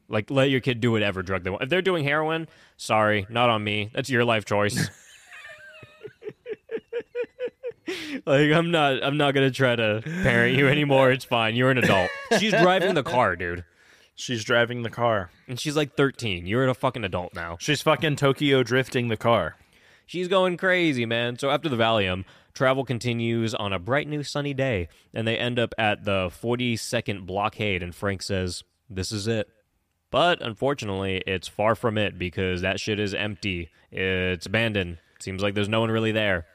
Like 0.09 0.29
let 0.29 0.49
your 0.49 0.59
kid 0.59 0.81
do 0.81 0.91
whatever 0.91 1.23
drug 1.23 1.43
they 1.43 1.49
want. 1.49 1.63
If 1.63 1.69
they're 1.69 1.81
doing 1.81 2.03
heroin, 2.03 2.47
sorry, 2.75 3.25
not 3.29 3.49
on 3.49 3.63
me. 3.63 3.89
That's 3.93 4.09
your 4.09 4.25
life 4.25 4.43
choice. 4.45 4.89
like 8.25 8.51
I'm 8.51 8.71
not 8.71 9.03
I'm 9.03 9.17
not 9.17 9.33
going 9.33 9.47
to 9.47 9.55
try 9.55 9.75
to 9.75 10.01
parent 10.23 10.57
you 10.57 10.67
anymore. 10.67 11.11
It's 11.11 11.25
fine. 11.25 11.55
You're 11.55 11.71
an 11.71 11.77
adult. 11.77 12.09
She's 12.39 12.51
driving 12.51 12.93
the 12.93 13.03
car, 13.03 13.35
dude. 13.35 13.63
She's 14.17 14.43
driving 14.43 14.83
the 14.83 14.89
car. 14.89 15.29
And 15.47 15.57
she's 15.57 15.77
like 15.77 15.95
13. 15.95 16.45
You're 16.45 16.67
a 16.67 16.73
fucking 16.73 17.05
adult 17.05 17.33
now. 17.33 17.55
She's 17.59 17.81
fucking 17.81 18.17
Tokyo 18.17 18.63
drifting 18.63 19.07
the 19.07 19.15
car. 19.15 19.55
She's 20.05 20.27
going 20.27 20.57
crazy, 20.57 21.05
man. 21.05 21.37
So 21.37 21.49
after 21.49 21.69
the 21.69 21.77
Valium, 21.77 22.25
travel 22.53 22.83
continues 22.83 23.53
on 23.53 23.71
a 23.71 23.79
bright 23.79 24.07
new 24.07 24.23
sunny 24.23 24.53
day, 24.53 24.89
and 25.13 25.27
they 25.27 25.37
end 25.37 25.59
up 25.59 25.73
at 25.77 26.03
the 26.03 26.29
42nd 26.41 27.25
blockade, 27.25 27.83
and 27.83 27.93
Frank 27.95 28.21
says, 28.21 28.63
This 28.89 29.11
is 29.11 29.27
it. 29.27 29.49
But 30.09 30.41
unfortunately, 30.41 31.21
it's 31.27 31.47
far 31.47 31.75
from 31.75 31.97
it 31.97 32.17
because 32.17 32.61
that 32.61 32.79
shit 32.79 32.99
is 32.99 33.13
empty. 33.13 33.69
It's 33.91 34.45
abandoned. 34.45 34.99
Seems 35.19 35.43
like 35.43 35.53
there's 35.53 35.69
no 35.69 35.81
one 35.81 35.91
really 35.91 36.13
there. 36.13 36.45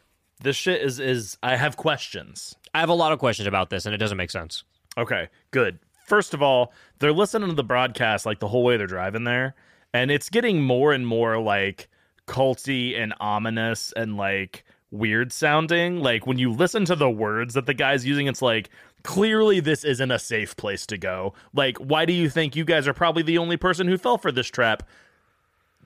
This 0.40 0.56
shit 0.56 0.80
is 0.82 0.98
is 0.98 1.36
I 1.42 1.56
have 1.56 1.76
questions. 1.76 2.54
I 2.74 2.80
have 2.80 2.88
a 2.88 2.94
lot 2.94 3.12
of 3.12 3.18
questions 3.18 3.46
about 3.46 3.70
this, 3.70 3.84
and 3.84 3.94
it 3.94 3.98
doesn't 3.98 4.16
make 4.16 4.30
sense. 4.30 4.64
Okay, 4.96 5.28
good. 5.50 5.78
First 6.04 6.34
of 6.34 6.42
all, 6.42 6.72
they're 6.98 7.12
listening 7.12 7.48
to 7.48 7.54
the 7.54 7.64
broadcast 7.64 8.26
like 8.26 8.38
the 8.38 8.48
whole 8.48 8.64
way 8.64 8.76
they're 8.76 8.86
driving 8.86 9.24
there, 9.24 9.54
and 9.92 10.10
it's 10.10 10.28
getting 10.28 10.62
more 10.62 10.92
and 10.92 11.06
more 11.06 11.38
like 11.38 11.88
culty 12.26 12.98
and 12.98 13.14
ominous 13.20 13.92
and 13.92 14.16
like 14.16 14.64
weird 14.90 15.32
sounding. 15.32 16.00
Like 16.00 16.26
when 16.26 16.38
you 16.38 16.52
listen 16.52 16.84
to 16.86 16.96
the 16.96 17.10
words 17.10 17.54
that 17.54 17.66
the 17.66 17.74
guy's 17.74 18.06
using, 18.06 18.26
it's 18.26 18.42
like 18.42 18.70
clearly 19.02 19.60
this 19.60 19.84
isn't 19.84 20.10
a 20.10 20.18
safe 20.18 20.56
place 20.56 20.86
to 20.86 20.98
go. 20.98 21.34
Like, 21.54 21.78
why 21.78 22.04
do 22.04 22.12
you 22.12 22.30
think 22.30 22.54
you 22.54 22.64
guys 22.64 22.86
are 22.86 22.94
probably 22.94 23.22
the 23.22 23.38
only 23.38 23.56
person 23.56 23.88
who 23.88 23.98
fell 23.98 24.18
for 24.18 24.30
this 24.30 24.48
trap? 24.48 24.84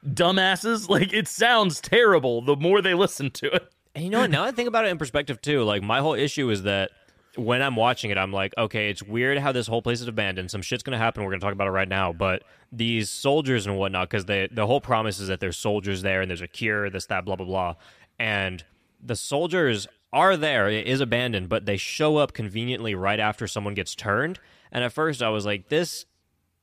Dumbasses. 0.06 0.88
Like 0.96 1.12
it 1.12 1.28
sounds 1.28 1.80
terrible 1.80 2.42
the 2.42 2.56
more 2.56 2.82
they 2.82 2.94
listen 2.94 3.30
to 3.32 3.46
it. 3.54 3.72
And 3.94 4.04
you 4.04 4.10
know 4.10 4.20
what? 4.20 4.30
Now 4.30 4.44
I 4.44 4.50
think 4.50 4.68
about 4.68 4.84
it 4.84 4.88
in 4.88 4.98
perspective 4.98 5.40
too. 5.40 5.62
Like 5.62 5.82
my 5.82 6.00
whole 6.00 6.14
issue 6.14 6.50
is 6.50 6.62
that 6.64 6.90
when 7.36 7.62
I'm 7.62 7.76
watching 7.76 8.10
it, 8.10 8.18
I'm 8.18 8.32
like, 8.32 8.54
okay, 8.56 8.90
it's 8.90 9.02
weird 9.02 9.38
how 9.38 9.52
this 9.52 9.66
whole 9.66 9.82
place 9.82 10.00
is 10.00 10.08
abandoned. 10.08 10.50
Some 10.50 10.62
shit's 10.62 10.82
gonna 10.82 10.98
happen. 10.98 11.22
We're 11.24 11.30
gonna 11.30 11.40
talk 11.40 11.52
about 11.52 11.68
it 11.68 11.72
right 11.72 11.88
now. 11.88 12.12
But 12.12 12.42
these 12.72 13.10
soldiers 13.10 13.66
and 13.66 13.78
whatnot, 13.78 14.10
because 14.10 14.24
the 14.26 14.48
the 14.50 14.66
whole 14.66 14.80
promise 14.80 15.20
is 15.20 15.28
that 15.28 15.40
there's 15.40 15.56
soldiers 15.56 16.02
there 16.02 16.20
and 16.20 16.30
there's 16.30 16.42
a 16.42 16.48
cure, 16.48 16.90
this, 16.90 17.06
that, 17.06 17.24
blah, 17.24 17.36
blah, 17.36 17.46
blah. 17.46 17.74
And 18.18 18.64
the 19.02 19.16
soldiers 19.16 19.86
are 20.12 20.36
there. 20.36 20.68
It 20.68 20.86
is 20.86 21.00
abandoned, 21.00 21.48
but 21.48 21.66
they 21.66 21.76
show 21.76 22.16
up 22.16 22.32
conveniently 22.32 22.94
right 22.94 23.20
after 23.20 23.46
someone 23.46 23.74
gets 23.74 23.94
turned. 23.94 24.38
And 24.72 24.82
at 24.82 24.92
first, 24.92 25.22
I 25.22 25.28
was 25.28 25.44
like, 25.46 25.68
this 25.68 26.06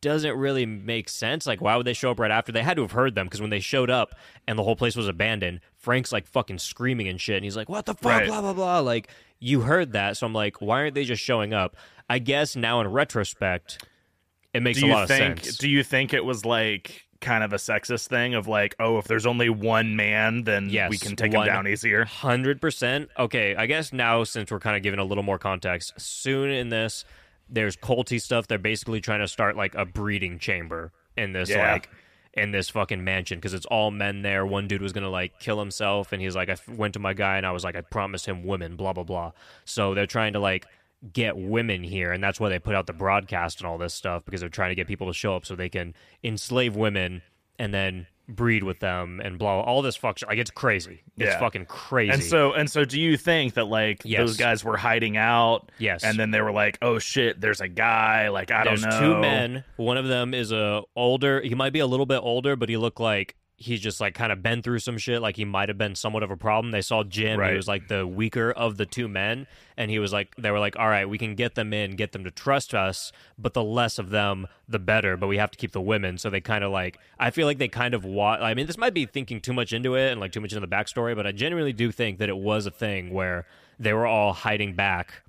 doesn't 0.04 0.36
really 0.38 0.68
make 0.68 1.10
sense. 1.10 1.47
Like, 1.47 1.60
why 1.62 1.76
would 1.76 1.88
they 1.88 1.93
show 1.93 2.12
up 2.12 2.20
right 2.20 2.30
after? 2.30 2.51
They 2.51 2.62
had 2.62 2.76
to 2.76 2.84
have 2.84 2.91
heard 2.91 3.16
them 3.16 3.26
because 3.26 3.41
when 3.41 3.49
they 3.49 3.60
showed 3.60 3.89
up 3.89 4.14
and 4.47 4.60
the 4.60 4.64
whole 4.64 4.76
place 4.76 4.95
was 4.95 5.08
abandoned, 5.08 5.62
Frank's 5.78 6.12
like 6.12 6.28
fucking 6.28 6.60
screaming 6.60 7.08
and 7.08 7.20
shit. 7.20 7.38
And 7.38 7.43
he's 7.43 7.56
like, 7.58 7.70
what 7.70 7.88
the 7.88 7.95
fuck? 7.95 8.12
Right. 8.12 8.28
Blah, 8.28 8.41
blah, 8.41 8.54
blah. 8.54 8.80
Like, 8.82 9.08
you 9.39 9.62
heard 9.62 9.93
that. 9.93 10.18
So 10.18 10.28
I'm 10.28 10.34
like, 10.34 10.62
why 10.62 10.82
aren't 10.82 10.93
they 10.93 11.06
just 11.06 11.24
showing 11.24 11.54
up? 11.54 11.76
I 12.08 12.20
guess 12.20 12.56
now 12.56 12.80
in 12.82 12.88
retrospect, 12.89 13.84
it 14.54 14.62
makes 14.62 14.80
do 14.80 14.86
a 14.86 14.88
you 14.89 14.93
lot 14.93 15.08
think 15.08 15.39
of 15.39 15.45
sense. 15.45 15.58
do 15.58 15.68
you 15.70 15.84
think 15.84 16.14
it 16.14 16.24
was 16.24 16.45
like 16.45 17.06
kind 17.22 17.43
of 17.43 17.54
a 17.54 17.56
sexist 17.56 18.10
thing 18.10 18.36
of 18.36 18.49
like 18.49 18.76
oh 18.82 18.97
if 18.97 19.06
there's 19.06 19.26
only 19.26 19.49
one 19.49 19.95
man 19.95 20.43
then 20.43 20.70
Yes, 20.70 20.89
we 20.89 20.97
can 20.97 21.16
take 21.16 21.32
one- 21.34 21.47
him 21.47 21.54
down 21.54 21.68
easier 21.70 22.04
Hundred 22.04 22.60
percent. 22.62 23.10
Okay, 23.18 23.56
I 23.56 23.66
guess 23.66 23.93
now 23.93 24.26
since 24.26 24.51
we're 24.51 24.60
kind 24.60 24.76
of 24.76 24.84
giving 24.84 24.99
a 24.99 25.06
little 25.06 25.24
more 25.24 25.39
context, 25.39 25.93
soon 25.97 26.49
in 26.51 26.68
this, 26.70 27.06
there's 27.54 27.78
culty 27.78 28.20
stuff. 28.22 28.47
They're 28.47 28.58
basically 28.58 28.99
trying 28.99 29.22
to 29.22 29.28
start 29.28 29.56
like 29.56 29.76
a 29.76 29.86
breeding 29.86 30.39
chamber 30.39 30.91
in 31.16 31.32
this 31.32 31.49
Yeah. 31.49 31.72
like 31.74 31.89
in 32.34 32.49
this 32.51 32.68
fucking 32.70 33.04
mansion 33.04 33.38
because 33.38 33.54
it's 33.54 33.68
all 33.68 33.91
men 33.91 34.24
there. 34.24 34.45
One 34.45 34.68
dude 34.68 34.82
was 34.82 34.91
gonna 34.91 35.10
like 35.10 35.39
kill 35.39 35.60
himself, 35.60 36.12
and 36.12 36.22
he's 36.22 36.36
like, 36.36 36.49
I 36.49 36.54
f- 36.54 36.68
went 36.68 36.95
to 36.95 36.99
my 36.99 37.14
guy 37.14 37.38
and 37.38 37.45
I 37.45 37.51
was 37.51 37.64
like, 37.64 37.76
I 37.76 37.82
promised 37.82 38.26
him 38.26 38.43
women, 38.43 38.76
blah 38.76 38.91
blah 38.93 39.04
blah. 39.04 39.32
So 39.66 39.93
they're 39.93 40.08
trying 40.08 40.34
to 40.34 40.39
like 40.39 40.66
get 41.14 41.38
women 41.38 41.84
here, 41.84 42.12
and 42.12 42.24
that's 42.24 42.39
why 42.39 42.49
they 42.49 42.58
put 42.60 42.74
out 42.76 42.88
the 42.88 42.93
broadcast 42.93 43.60
and 43.62 43.68
all 43.68 43.78
this 43.78 43.93
stuff 43.93 44.26
because 44.26 44.39
they're 44.41 44.49
trying 44.49 44.70
to 44.72 44.76
get 44.76 44.88
people 44.88 45.06
to 45.08 45.14
show 45.14 45.36
up 45.36 45.45
so 45.45 45.56
they 45.56 45.70
can 45.70 45.93
enslave 46.24 46.76
women 46.76 47.22
and 47.60 47.72
then 47.74 48.08
breed 48.30 48.63
with 48.63 48.80
them 48.80 49.19
and 49.24 49.38
blah 49.38 49.59
all 49.61 49.82
this 49.82 49.95
fuck 49.95 50.17
shit. 50.17 50.30
Like 50.30 50.38
it's 50.38 50.49
crazy. 50.51 51.01
It's 51.17 51.34
Yeah. 51.34 51.39
fucking 51.39 51.65
crazy. 51.65 52.13
and 52.13 52.24
so 52.24 52.53
and 52.53 52.69
so 52.69 52.86
do 52.86 52.99
you 52.99 53.17
think 53.17 53.55
that 53.55 53.65
like 53.65 54.01
Yes. 54.05 54.19
those 54.19 54.38
guys 54.38 54.63
were 54.63 54.78
hiding 54.78 55.17
out 55.17 55.71
Yes. 55.78 56.03
and 56.03 56.17
then 56.17 56.32
they 56.32 56.39
were 56.41 56.51
like 56.53 56.78
oh 56.82 56.99
shit 56.99 57.41
there's 57.41 57.59
a 57.61 57.67
guy 57.67 58.30
like 58.30 58.49
i 58.51 58.63
There's 58.63 58.82
don't 58.82 58.89
know 58.91 58.99
two 59.15 59.19
men. 59.19 59.63
One 59.76 59.97
of 59.97 60.07
them 60.07 60.34
is 60.34 60.51
a 60.51 60.84
older. 60.95 61.41
He 61.41 61.53
might 61.53 61.74
be 61.74 61.80
a 61.80 61.88
little 61.88 62.05
bit 62.05 62.19
older, 62.24 62.55
but 62.55 62.69
he 62.69 62.78
looked 62.78 62.99
like 63.01 63.36
he's 63.56 63.80
just 63.80 64.01
like 64.01 64.14
kind 64.14 64.32
of 64.32 64.41
been 64.41 64.62
through 64.62 64.80
some 64.80 64.97
shit. 64.97 65.22
Like 65.22 65.36
he 65.36 65.45
might 65.45 65.70
have 65.70 65.78
been 65.78 65.95
somewhat 65.95 66.24
of 66.24 66.32
a 66.32 66.38
problem. 66.38 66.72
They 66.72 66.82
saw 66.82 67.04
Jim. 67.04 67.39
Right. 67.39 67.51
He 67.51 67.56
was 67.58 67.68
like 67.68 67.88
the 67.88 68.06
weaker 68.06 68.51
of 68.51 68.78
the 68.78 68.86
two 68.86 69.08
men, 69.08 69.47
and 69.78 69.89
he 69.89 69.99
was 69.99 70.12
like, 70.12 70.36
they 70.36 70.51
were 70.51 70.60
like, 70.60 70.78
all 70.78 70.88
right, 70.88 71.08
we 71.08 71.18
can 71.18 71.36
get 71.36 71.56
them 71.56 71.74
in, 71.74 71.95
get 71.95 72.12
them 72.12 72.24
to 72.24 72.32
trust 72.32 72.74
us, 72.74 73.12
but 73.38 73.54
the 73.54 73.64
less 73.64 73.99
of 73.99 74.10
them, 74.10 74.47
the 74.68 74.80
better. 74.80 75.18
But 75.18 75.28
we 75.28 75.38
have 75.38 75.51
to 75.51 75.58
keep 75.58 75.72
the 75.72 75.82
women. 75.82 76.18
So 76.18 76.30
they 76.30 76.41
kind 76.41 76.64
of 76.64 76.72
like, 76.72 76.99
I 77.20 77.32
feel 77.32 77.47
like 77.47 77.58
they 77.58 77.68
kind 77.68 77.93
of 77.93 78.06
wa 78.06 78.34
I 78.34 78.54
mean, 78.54 78.68
this 78.68 78.78
might 78.78 78.93
be 78.93 79.06
thinking 79.06 79.39
too 79.41 79.54
much 79.54 79.74
into 79.74 79.95
it 79.95 80.12
and 80.12 80.20
like 80.20 80.32
too 80.32 80.41
much 80.41 80.54
into 80.54 80.66
the 80.66 80.76
backstory, 80.76 81.16
but 81.16 81.28
I 81.28 81.32
genuinely 81.32 81.74
do 81.74 81.91
think 81.91 82.20
that 82.20 82.30
it 82.30 82.38
was 82.38 82.66
a 82.66 82.72
thing 82.72 83.14
where 83.14 83.45
they 83.80 83.93
were 83.93 84.06
all 84.06 84.34
hiding 84.34 84.76
back 84.76 85.22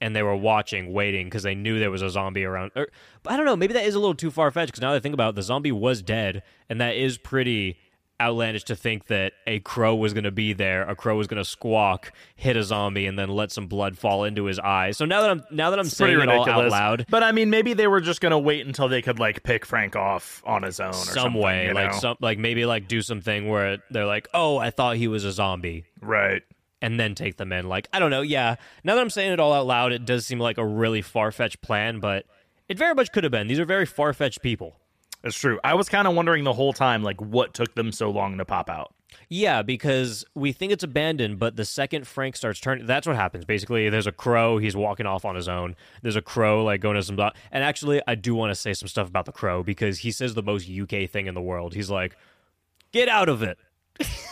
and 0.00 0.14
they 0.16 0.22
were 0.22 0.36
watching, 0.36 0.92
waiting 0.92 1.26
because 1.26 1.42
they 1.42 1.54
knew 1.54 1.78
there 1.78 1.90
was 1.90 2.02
a 2.02 2.10
zombie 2.10 2.44
around. 2.44 2.72
Or, 2.74 2.88
but 3.22 3.32
I 3.32 3.36
don't 3.36 3.46
know. 3.46 3.56
Maybe 3.56 3.74
that 3.74 3.84
is 3.84 3.94
a 3.94 3.98
little 4.00 4.14
too 4.14 4.30
far 4.30 4.50
fetched 4.50 4.72
because 4.72 4.80
now 4.82 4.90
that 4.90 4.96
I 4.96 5.00
think 5.00 5.14
about 5.14 5.30
it, 5.30 5.34
the 5.36 5.42
zombie 5.42 5.72
was 5.72 6.02
dead, 6.02 6.42
and 6.68 6.80
that 6.80 6.96
is 6.96 7.18
pretty 7.18 7.78
outlandish 8.20 8.64
to 8.64 8.76
think 8.76 9.06
that 9.06 9.32
a 9.46 9.60
crow 9.60 9.94
was 9.94 10.12
going 10.12 10.24
to 10.24 10.30
be 10.30 10.52
there. 10.52 10.82
A 10.88 10.94
crow 10.94 11.16
was 11.16 11.26
going 11.26 11.42
to 11.42 11.48
squawk, 11.48 12.12
hit 12.36 12.56
a 12.56 12.62
zombie, 12.62 13.06
and 13.06 13.18
then 13.18 13.30
let 13.30 13.50
some 13.50 13.66
blood 13.66 13.96
fall 13.96 14.24
into 14.24 14.44
his 14.44 14.58
eye. 14.58 14.90
So 14.90 15.04
now 15.04 15.22
that 15.22 15.30
I'm 15.30 15.42
now 15.50 15.70
that 15.70 15.78
I'm 15.78 15.86
It's 15.86 15.96
saying 15.96 16.20
it 16.20 16.28
all 16.28 16.48
out 16.48 16.68
loud, 16.68 17.06
but 17.08 17.22
i 17.22 17.32
mean 17.32 17.50
maybe 17.50 17.72
they 17.72 17.86
were 17.86 18.00
just 18.00 18.20
gonna 18.20 18.38
wait 18.38 18.66
until 18.66 18.88
they 18.88 19.02
could 19.02 19.18
like 19.18 19.42
pick 19.42 19.64
frank 19.64 19.96
off 19.96 20.42
on 20.46 20.62
his 20.62 20.78
own 20.80 20.90
or 20.90 20.92
some 20.92 21.14
something, 21.14 21.40
way, 21.40 21.72
like 21.72 21.92
know? 21.92 21.98
some 21.98 22.16
like 22.20 22.38
maybe 22.38 22.66
like 22.66 22.88
do 22.88 23.00
something 23.02 23.48
where 23.48 23.78
they're 23.90 24.06
like, 24.06 24.28
oh, 24.34 24.58
I 24.58 24.70
thought 24.70 24.96
he 24.96 25.08
was 25.08 25.24
a 25.24 25.32
zombie. 25.32 25.84
right 26.00 26.42
and 26.82 26.98
then 26.98 27.14
take 27.14 27.36
them 27.36 27.52
in. 27.52 27.68
Like, 27.68 27.88
I 27.92 27.98
don't 27.98 28.10
know. 28.10 28.22
Yeah. 28.22 28.56
Now 28.84 28.94
that 28.94 29.00
I'm 29.00 29.10
saying 29.10 29.32
it 29.32 29.40
all 29.40 29.52
out 29.52 29.66
loud, 29.66 29.92
it 29.92 30.04
does 30.04 30.26
seem 30.26 30.38
like 30.38 30.58
a 30.58 30.66
really 30.66 31.02
far 31.02 31.30
fetched 31.32 31.60
plan, 31.60 32.00
but 32.00 32.26
it 32.68 32.78
very 32.78 32.94
much 32.94 33.12
could 33.12 33.24
have 33.24 33.30
been. 33.32 33.48
These 33.48 33.58
are 33.60 33.64
very 33.64 33.86
far 33.86 34.12
fetched 34.12 34.42
people. 34.42 34.76
it's 35.24 35.38
true 35.38 35.58
i 35.64 35.74
was 35.74 35.88
kind 35.88 36.08
of 36.08 36.14
wondering 36.14 36.44
the 36.44 36.52
whole 36.54 36.72
time 36.72 37.02
like 37.02 37.20
what 37.20 37.52
took 37.52 37.74
them 37.74 37.92
so 37.92 38.10
long 38.10 38.38
to 38.38 38.44
pop 38.44 38.70
out 38.70 38.94
Yeah, 39.28 39.62
because 39.62 40.24
we 40.34 40.52
think 40.52 40.72
it's 40.72 40.84
abandoned, 40.84 41.38
but 41.38 41.56
the 41.56 41.64
second 41.64 42.06
Frank 42.06 42.36
starts 42.36 42.60
turning, 42.60 42.86
that's 42.86 43.06
what 43.08 43.16
happens. 43.16 43.44
Basically, 43.44 43.90
there's 43.90 44.06
a 44.06 44.12
crow. 44.12 44.58
He's 44.58 44.76
walking 44.76 45.04
off 45.06 45.24
on 45.24 45.34
his 45.34 45.48
own. 45.48 45.74
There's 46.02 46.16
a 46.16 46.22
crow 46.22 46.64
like 46.64 46.80
going 46.80 46.94
to 46.94 47.02
some. 47.02 47.18
And 47.18 47.64
actually, 47.64 48.00
I 48.06 48.14
do 48.14 48.34
want 48.36 48.50
to 48.52 48.54
say 48.54 48.72
some 48.72 48.88
stuff 48.88 49.08
about 49.08 49.26
the 49.26 49.32
crow 49.32 49.62
because 49.64 49.98
he 49.98 50.12
says 50.12 50.34
the 50.34 50.42
most 50.44 50.70
UK 50.70 51.10
thing 51.10 51.26
in 51.26 51.34
the 51.34 51.42
world. 51.42 51.74
He's 51.74 51.90
like, 51.90 52.16
"Get 52.92 53.08
out 53.08 53.28
of 53.28 53.42
it." 53.42 53.58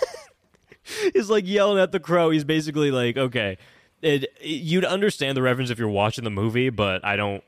He's 1.14 1.30
like 1.30 1.47
yelling 1.47 1.78
at 1.80 1.93
the 1.93 2.01
crow. 2.01 2.30
He's 2.30 2.45
basically 2.45 2.91
like, 2.91 3.16
"Okay." 3.16 3.59
It, 4.01 4.26
you'd 4.41 4.84
understand 4.84 5.36
the 5.36 5.43
reference 5.43 5.70
if 5.70 5.78
you're 5.78 5.89
watching 5.89 6.22
the 6.22 6.30
movie, 6.30 6.70
but 6.70 7.05
I 7.05 7.16
don't. 7.16 7.43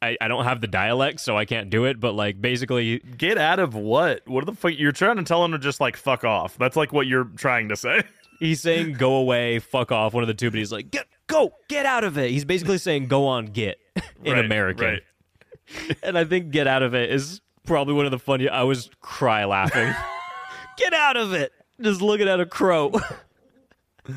I, 0.00 0.16
I 0.20 0.26
don't 0.26 0.44
have 0.44 0.60
the 0.60 0.66
dialect, 0.66 1.20
so 1.20 1.36
I 1.36 1.44
can't 1.44 1.70
do 1.70 1.84
it. 1.84 2.00
But 2.00 2.14
like, 2.14 2.40
basically, 2.40 2.98
get 2.98 3.38
out 3.38 3.58
of 3.60 3.74
what 3.74 4.26
what 4.26 4.46
the 4.46 4.52
fuck 4.52 4.72
you're 4.76 4.90
trying 4.92 5.16
to 5.18 5.22
tell 5.22 5.44
him 5.44 5.52
to 5.52 5.58
just 5.58 5.80
like 5.80 5.96
fuck 5.96 6.24
off 6.24 6.56
that's 6.58 6.76
like 6.76 6.92
what 6.92 7.06
you're 7.06 7.24
trying 7.36 7.68
to 7.68 7.76
say 7.76 8.02
He's 8.40 8.60
saying 8.60 8.94
go 8.94 9.14
away, 9.16 9.60
fuck 9.60 9.92
off, 9.92 10.14
one 10.14 10.24
of 10.24 10.28
the 10.28 10.34
two, 10.34 10.50
but 10.50 10.58
he's 10.58 10.72
like, 10.72 10.90
get 10.90 11.06
go, 11.28 11.52
get 11.68 11.86
out 11.86 12.02
of 12.02 12.18
it. 12.18 12.30
He's 12.32 12.44
basically 12.44 12.78
saying 12.78 13.06
go 13.06 13.26
on, 13.26 13.46
get 13.46 13.78
in 14.24 14.32
Right, 14.32 14.44
American. 14.44 14.84
right. 14.86 15.02
And 16.02 16.18
I 16.18 16.24
think 16.24 16.50
get 16.50 16.66
out 16.66 16.82
of 16.82 16.94
it 16.94 17.10
is 17.10 17.40
probably 17.64 17.94
one 17.94 18.04
of 18.06 18.10
the 18.10 18.18
funniest. 18.18 18.52
I 18.52 18.64
was 18.64 18.90
cry 19.00 19.44
laughing. 19.44 19.92
get 20.78 20.92
out 20.92 21.16
of 21.16 21.32
it. 21.34 21.52
Just 21.82 22.00
looking 22.00 22.28
at 22.28 22.40
a 22.40 22.46
crow. 22.46 22.92
yeah 24.08 24.14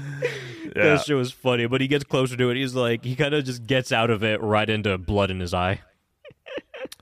That 0.76 1.04
shit 1.06 1.16
was 1.16 1.32
funny, 1.32 1.68
but 1.68 1.82
he 1.82 1.88
gets 1.88 2.04
closer 2.04 2.36
to 2.38 2.50
it. 2.50 2.58
He's 2.58 2.76
like, 2.76 3.04
he 3.04 3.16
kind 3.16 3.34
of 3.34 3.44
just 3.46 3.66
gets 3.66 3.92
out 3.92 4.10
of 4.10 4.24
it 4.24 4.42
right 4.42 4.70
into 4.70 4.98
blood 4.98 5.32
in 5.32 5.40
his 5.40 5.54
eye. 5.54 5.82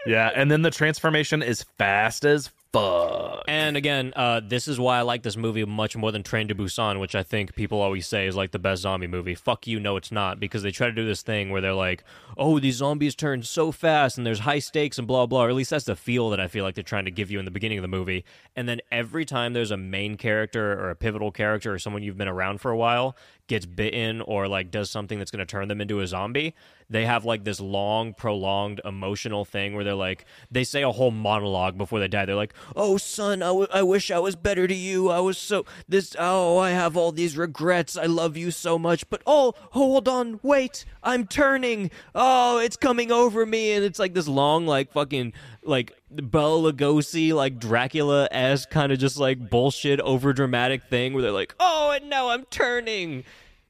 yeah 0.06 0.32
and 0.36 0.50
then 0.52 0.62
the 0.62 0.72
transformation 0.72 1.42
is 1.42 1.64
fast 1.78 2.26
as 2.26 2.50
fuck 2.74 3.44
And 3.48 3.78
again, 3.78 4.14
uh, 4.16 4.42
this 4.44 4.68
is 4.68 4.80
why 4.80 4.98
I 4.98 5.02
like 5.02 5.22
this 5.22 5.38
movie 5.38 5.64
much 5.64 5.96
more 5.96 6.12
than 6.12 6.24
Train 6.24 6.48
to 6.48 6.56
Busan, 6.56 7.00
which 7.00 7.14
I 7.14 7.24
think 7.24 7.56
people 7.56 7.82
always 7.82 8.08
say 8.08 8.26
is 8.26 8.36
like 8.36 8.52
the 8.52 8.60
best 8.60 8.82
zombie 8.82 9.08
movie. 9.08 9.36
Fuck 9.36 9.68
you, 9.68 9.80
no, 9.80 9.96
it's 9.96 10.12
not, 10.12 10.40
because 10.40 10.64
they 10.64 10.72
try 10.72 10.88
to 10.88 10.94
do 10.94 11.06
this 11.06 11.22
thing 11.22 11.50
where 11.50 11.62
they're 11.62 11.74
like, 11.74 12.04
oh, 12.38 12.60
these 12.60 12.78
zombies 12.78 13.16
turn 13.16 13.44
so 13.44 13.72
fast 13.72 14.18
and 14.18 14.26
there's 14.26 14.40
high 14.40 14.60
stakes 14.60 14.98
and 14.98 15.08
blah, 15.08 15.26
blah. 15.26 15.46
Or 15.46 15.50
at 15.50 15.56
least 15.56 15.70
that's 15.70 15.86
the 15.86 15.96
feel 15.96 16.30
that 16.32 16.40
I 16.40 16.48
feel 16.48 16.64
like 16.64 16.76
they're 16.76 16.84
trying 16.84 17.06
to 17.06 17.12
give 17.12 17.30
you 17.30 17.40
in 17.40 17.46
the 17.46 17.52
beginning 17.52 17.78
of 17.78 17.84
the 17.84 17.88
movie. 17.88 18.26
And 18.56 18.68
then 18.68 18.82
every 18.92 19.26
time 19.26 19.54
there's 19.54 19.72
a 19.72 19.78
main 19.78 20.18
character 20.18 20.74
or 20.74 20.90
a 20.90 20.96
pivotal 20.96 21.32
character 21.32 21.74
or 21.74 21.80
someone 21.80 22.04
you've 22.04 22.18
been 22.18 22.28
around 22.28 22.60
for 22.60 22.72
a 22.72 22.78
while 22.78 23.16
gets 23.54 23.66
bitten 23.68 24.20
or 24.22 24.48
like 24.48 24.72
does 24.72 24.90
something 24.90 25.20
that's 25.20 25.30
going 25.30 25.40
to 25.40 25.46
turn 25.46 25.68
them 25.68 25.80
into 25.80 26.00
a 26.00 26.08
zombie, 26.08 26.56
they 26.90 27.06
have 27.06 27.24
like 27.24 27.44
this 27.44 27.60
long, 27.60 28.14
prolonged 28.14 28.82
emotional 28.84 29.46
thing 29.46 29.76
where 29.76 29.84
they're 29.84 29.94
like, 29.94 30.26
they 30.50 30.64
say 30.64 30.82
a 30.82 30.92
whole 30.92 31.12
monologue 31.12 31.78
before 31.78 32.00
they 32.00 32.08
die. 32.08 32.26
They're 32.26 32.36
like, 32.36 32.56
oh, 32.76 32.98
son, 32.98 33.44
I, 33.44 33.48
w- 33.48 33.68
I 33.72 33.84
wish 33.84 34.10
I 34.10 34.18
was 34.18 34.36
better 34.36 34.68
to 34.68 34.74
you. 34.74 35.10
I 35.10 35.20
was 35.20 35.38
so, 35.38 35.66
this, 35.88 36.16
oh, 36.18 36.58
I 36.58 36.72
have 36.72 36.98
all 36.98 37.12
these 37.12 37.38
regrets. 37.38 37.96
I 37.96 38.06
love 38.06 38.36
you 38.36 38.50
so 38.50 38.80
much. 38.80 39.08
But 39.08 39.22
oh, 39.28 39.54
hold 39.72 40.08
on, 40.08 40.40
wait, 40.42 40.84
I'm 41.04 41.28
turning. 41.28 41.92
Oh, 42.16 42.58
it's 42.58 42.76
coming 42.76 43.12
over 43.12 43.46
me. 43.46 43.74
And 43.74 43.86
it's 43.86 44.00
like 44.00 44.16
this 44.16 44.28
long, 44.28 44.66
like 44.66 44.92
fucking, 44.92 45.34
like 45.64 45.94
Bela 46.10 46.74
Lugosi, 46.74 47.34
like 47.34 47.60
Dracula 47.60 48.28
esque 48.32 48.70
kind 48.70 48.92
of 48.92 48.98
just 49.00 49.18
like 49.18 49.50
bullshit, 49.50 50.00
over 50.02 50.34
dramatic 50.34 50.84
thing 50.84 51.14
where 51.14 51.22
they're 51.22 51.32
like, 51.32 51.56
oh, 51.60 51.92
and 51.96 52.10
now 52.10 52.30
I'm 52.30 52.46
turning. 52.46 53.24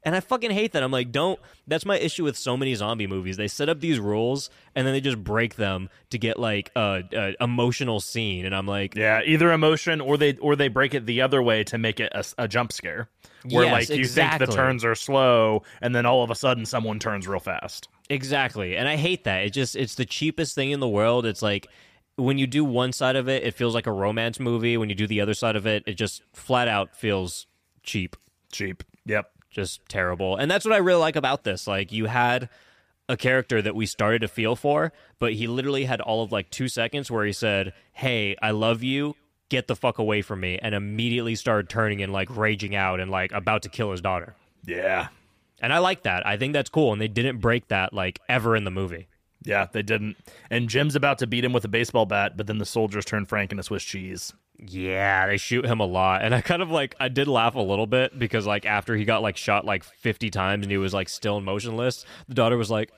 And 0.06 0.16
I 0.16 0.20
fucking 0.20 0.52
hate 0.52 0.74
that. 0.74 0.84
I'm 0.84 0.92
like, 0.92 1.12
don't. 1.12 1.40
That's 1.66 1.86
my 1.86 1.98
issue 1.98 2.26
with 2.26 2.38
so 2.38 2.58
many 2.58 2.76
zombie 2.76 3.08
movies. 3.08 3.38
They 3.38 3.48
set 3.48 3.70
up 3.70 3.80
these 3.80 4.00
rules 4.00 4.50
and 4.76 4.86
then 4.86 4.94
they 4.94 5.02
just 5.02 5.24
break 5.24 5.56
them 5.56 5.90
to 6.10 6.18
get 6.18 6.38
like 6.38 6.72
a, 6.76 7.04
a 7.14 7.44
emotional 7.44 8.00
scene. 8.02 8.46
And 8.46 8.54
I'm 8.54 8.68
like, 8.68 8.96
Yeah, 8.96 9.22
either 9.26 9.52
emotion 9.52 10.02
or 10.02 10.18
they 10.18 10.36
or 10.38 10.56
they 10.56 10.68
break 10.68 10.94
it 10.94 11.06
the 11.06 11.22
other 11.22 11.42
way 11.42 11.64
to 11.66 11.78
make 11.78 12.00
it 12.00 12.12
a, 12.14 12.26
a 12.38 12.48
jump 12.48 12.74
scare, 12.74 13.10
where 13.50 13.64
Yes, 13.66 13.90
like 13.90 13.98
you 13.98 14.06
think 14.06 14.40
the 14.40 14.48
turns 14.48 14.84
are 14.84 14.96
slow, 14.96 15.64
and 15.82 15.96
then 15.96 16.06
all 16.06 16.24
of 16.24 16.30
a 16.32 16.36
sudden 16.36 16.66
someone 16.66 17.00
turns 17.00 17.28
real 17.28 17.40
fast. 17.40 17.88
Exactly. 18.10 18.76
And 18.76 18.88
I 18.88 18.98
hate 18.98 19.24
that. 19.24 19.46
It 19.46 19.52
just 19.52 19.76
it's 19.76 19.96
the 19.96 20.06
cheapest 20.06 20.54
thing 20.54 20.72
in 20.72 20.82
the 20.82 20.90
world. 20.90 21.26
It's 21.26 21.42
like 21.42 21.68
when 22.16 22.38
you 22.38 22.46
do 22.46 22.66
one 22.66 22.92
side 22.92 23.16
of 23.16 23.30
it, 23.30 23.44
it 23.44 23.54
feels 23.54 23.74
like 23.74 23.88
a 23.88 23.92
romance 23.92 24.40
movie. 24.40 24.78
When 24.78 24.90
you 24.90 24.96
do 24.96 25.08
the 25.08 25.22
other 25.22 25.34
side 25.34 25.56
of 25.56 25.66
it, 25.66 25.84
it 25.88 25.94
just 25.94 26.24
flat 26.34 26.68
out 26.68 26.96
feels 26.96 27.48
cheap. 27.84 28.16
Cheap. 28.52 28.84
Yep. 29.06 29.32
Just 29.54 29.88
terrible. 29.88 30.36
And 30.36 30.50
that's 30.50 30.66
what 30.66 30.74
I 30.74 30.78
really 30.78 31.00
like 31.00 31.16
about 31.16 31.44
this. 31.44 31.68
Like 31.68 31.92
you 31.92 32.08
had 32.08 32.50
a 33.08 33.16
character 33.16 33.62
that 33.62 33.76
we 33.76 33.86
started 33.86 34.20
to 34.22 34.28
feel 34.28 34.56
for, 34.56 34.92
but 35.20 35.34
he 35.34 35.46
literally 35.46 35.86
had 35.86 36.02
all 36.02 36.24
of 36.24 36.32
like 36.32 36.50
2 36.50 36.68
seconds 36.68 37.12
where 37.12 37.24
he 37.24 37.32
said, 37.32 37.74
"Hey, 37.92 38.36
I 38.42 38.52
love 38.52 38.82
you. 38.82 39.16
Get 39.50 39.68
the 39.68 39.76
fuck 39.76 40.00
away 40.00 40.24
from 40.24 40.40
me." 40.40 40.58
And 40.60 40.74
immediately 40.74 41.36
started 41.36 41.70
turning 41.70 42.02
and 42.02 42.12
like 42.12 42.36
raging 42.36 42.76
out 42.76 43.00
and 43.00 43.12
like 43.12 43.32
about 43.32 43.62
to 43.62 43.70
kill 43.70 43.92
his 43.92 44.02
daughter. 44.02 44.36
Yeah. 44.66 45.10
And 45.62 45.72
I 45.72 45.78
like 45.78 46.04
that. 46.04 46.26
I 46.26 46.36
think 46.36 46.54
that's 46.54 46.70
cool 46.70 46.92
and 46.92 47.02
they 47.02 47.08
didn't 47.08 47.38
break 47.38 47.68
that 47.68 47.94
like 47.94 48.20
ever 48.28 48.56
in 48.56 48.64
the 48.64 48.72
movie. 48.72 49.08
Yeah, 49.46 49.68
they 49.72 49.82
didn't. 49.82 50.18
And 50.50 50.70
Jim's 50.70 50.96
about 50.96 51.18
to 51.20 51.28
beat 51.28 51.44
him 51.44 51.54
with 51.54 51.66
a 51.66 51.70
baseball 51.70 52.06
bat, 52.06 52.38
but 52.38 52.48
then 52.48 52.58
the 52.58 52.66
soldiers 52.66 53.06
turn 53.06 53.26
Frank 53.26 53.52
into 53.52 53.64
Swiss 53.64 53.84
cheese. 53.84 54.34
Yeah, 54.58 55.28
they 55.28 55.38
shoot 55.38 55.66
him 55.66 55.80
a 55.80 55.86
lot. 55.86 56.22
And 56.24 56.34
I 56.34 56.42
kind 56.42 56.62
of 56.62 56.70
like 56.72 56.96
I 57.00 57.10
did 57.10 57.28
laugh 57.28 57.56
a 57.56 57.62
little 57.62 57.88
bit 57.88 58.18
because 58.18 58.46
like 58.46 58.66
after 58.66 58.96
he 58.96 59.04
got 59.06 59.22
like 59.22 59.38
shot 59.38 59.66
like 59.66 59.84
50 59.84 60.30
times 60.30 60.64
and 60.64 60.72
he 60.72 60.78
was 60.78 60.94
like 60.94 61.10
still 61.10 61.42
motionless, 61.42 62.06
the 62.28 62.36
daughter 62.36 62.56
was 62.56 62.70
like, 62.72 62.92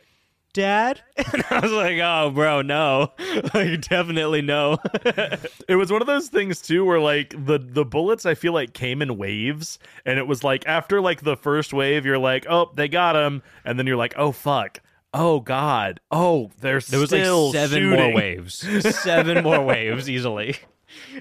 "Dad?" 0.54 1.02
And 1.34 1.44
I 1.50 1.60
was 1.62 1.72
like, 1.72 1.98
"Oh, 2.04 2.30
bro, 2.30 2.62
no. 2.62 3.14
like 3.54 3.82
definitely 3.82 4.42
no." 4.42 4.78
It 5.68 5.78
was 5.78 5.92
one 5.92 6.02
of 6.02 6.08
those 6.08 6.28
things 6.28 6.62
too 6.62 6.86
where 6.86 7.00
like 7.00 7.30
the 7.30 7.58
the 7.58 7.86
bullets 7.86 8.26
I 8.26 8.36
feel 8.36 8.54
like 8.54 8.74
came 8.74 9.02
in 9.02 9.18
waves 9.18 9.80
and 10.06 10.20
it 10.20 10.28
was 10.28 10.44
like 10.44 10.64
after 10.68 11.02
like 11.02 11.22
the 11.24 11.36
first 11.38 11.74
wave 11.74 12.06
you're 12.06 12.20
like, 12.20 12.46
"Oh, 12.48 12.70
they 12.76 12.88
got 12.88 13.16
him." 13.16 13.42
And 13.64 13.80
then 13.80 13.88
you're 13.88 13.98
like, 13.98 14.14
"Oh 14.18 14.32
fuck. 14.32 14.82
Oh 15.18 15.40
god. 15.40 16.02
Oh, 16.12 16.52
there's 16.60 16.88
There 16.88 17.00
was 17.00 17.10
still 17.10 17.46
like 17.46 17.54
seven 17.54 17.78
shooting. 17.84 18.00
more 18.00 18.14
waves. 18.14 18.96
seven 19.02 19.44
more 19.44 19.62
waves 19.66 20.10
easily. 20.10 20.58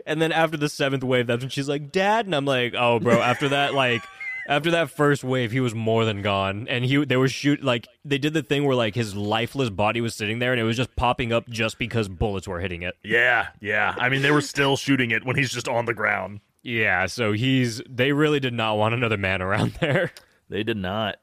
And 0.05 0.20
then 0.20 0.32
after 0.32 0.57
the 0.57 0.68
seventh 0.68 1.05
wave, 1.05 1.28
that's 1.28 1.42
when 1.42 1.51
she's 1.51 1.68
like, 1.68 1.92
"Dad," 1.92 2.26
and 2.26 2.34
I'm 2.34 2.45
like, 2.45 2.74
"Oh, 2.76 2.99
bro." 3.01 3.20
After 3.22 3.49
that, 3.51 3.72
like, 3.74 4.03
after 4.49 4.72
that 4.72 4.90
first 4.90 5.22
wave, 5.24 5.53
he 5.53 5.61
was 5.61 5.74
more 5.74 6.05
than 6.05 6.22
gone, 6.22 6.66
and 6.68 6.84
he 6.84 7.05
they 7.05 7.16
were 7.16 7.28
shoot 7.28 7.62
like 7.62 7.86
they 8.05 8.18
did 8.18 8.34
the 8.34 8.42
thing 8.42 8.64
where 8.64 8.76
like 8.76 8.95
his 8.95 9.14
lifeless 9.16 9.70
body 9.70 10.01
was 10.01 10.14
sitting 10.14 10.38
there, 10.40 10.53
and 10.53 10.61
it 10.61 10.64
was 10.64 10.76
just 10.76 10.95
popping 10.97 11.32
up 11.32 11.49
just 11.49 11.78
because 11.78 12.09
bullets 12.09 12.47
were 12.49 12.61
hitting 12.61 12.82
it. 12.82 12.95
Yeah, 13.05 13.49
yeah. 13.61 13.95
I 13.99 14.09
mean, 14.09 14.22
they 14.22 14.30
were 14.32 14.40
still 14.42 14.76
shooting 14.76 15.11
it 15.12 15.24
when 15.24 15.36
he's 15.36 15.51
just 15.53 15.68
on 15.68 15.86
the 15.86 15.95
ground. 15.95 16.40
Yeah, 16.62 17.07
so 17.07 17.32
he's 17.32 17.80
they 17.88 18.12
really 18.12 18.40
did 18.40 18.55
not 18.55 18.76
want 18.76 18.95
another 18.95 19.16
man 19.16 19.40
around 19.40 19.72
there. 19.80 20.12
They 20.49 20.62
did 20.62 20.76
not. 20.76 21.16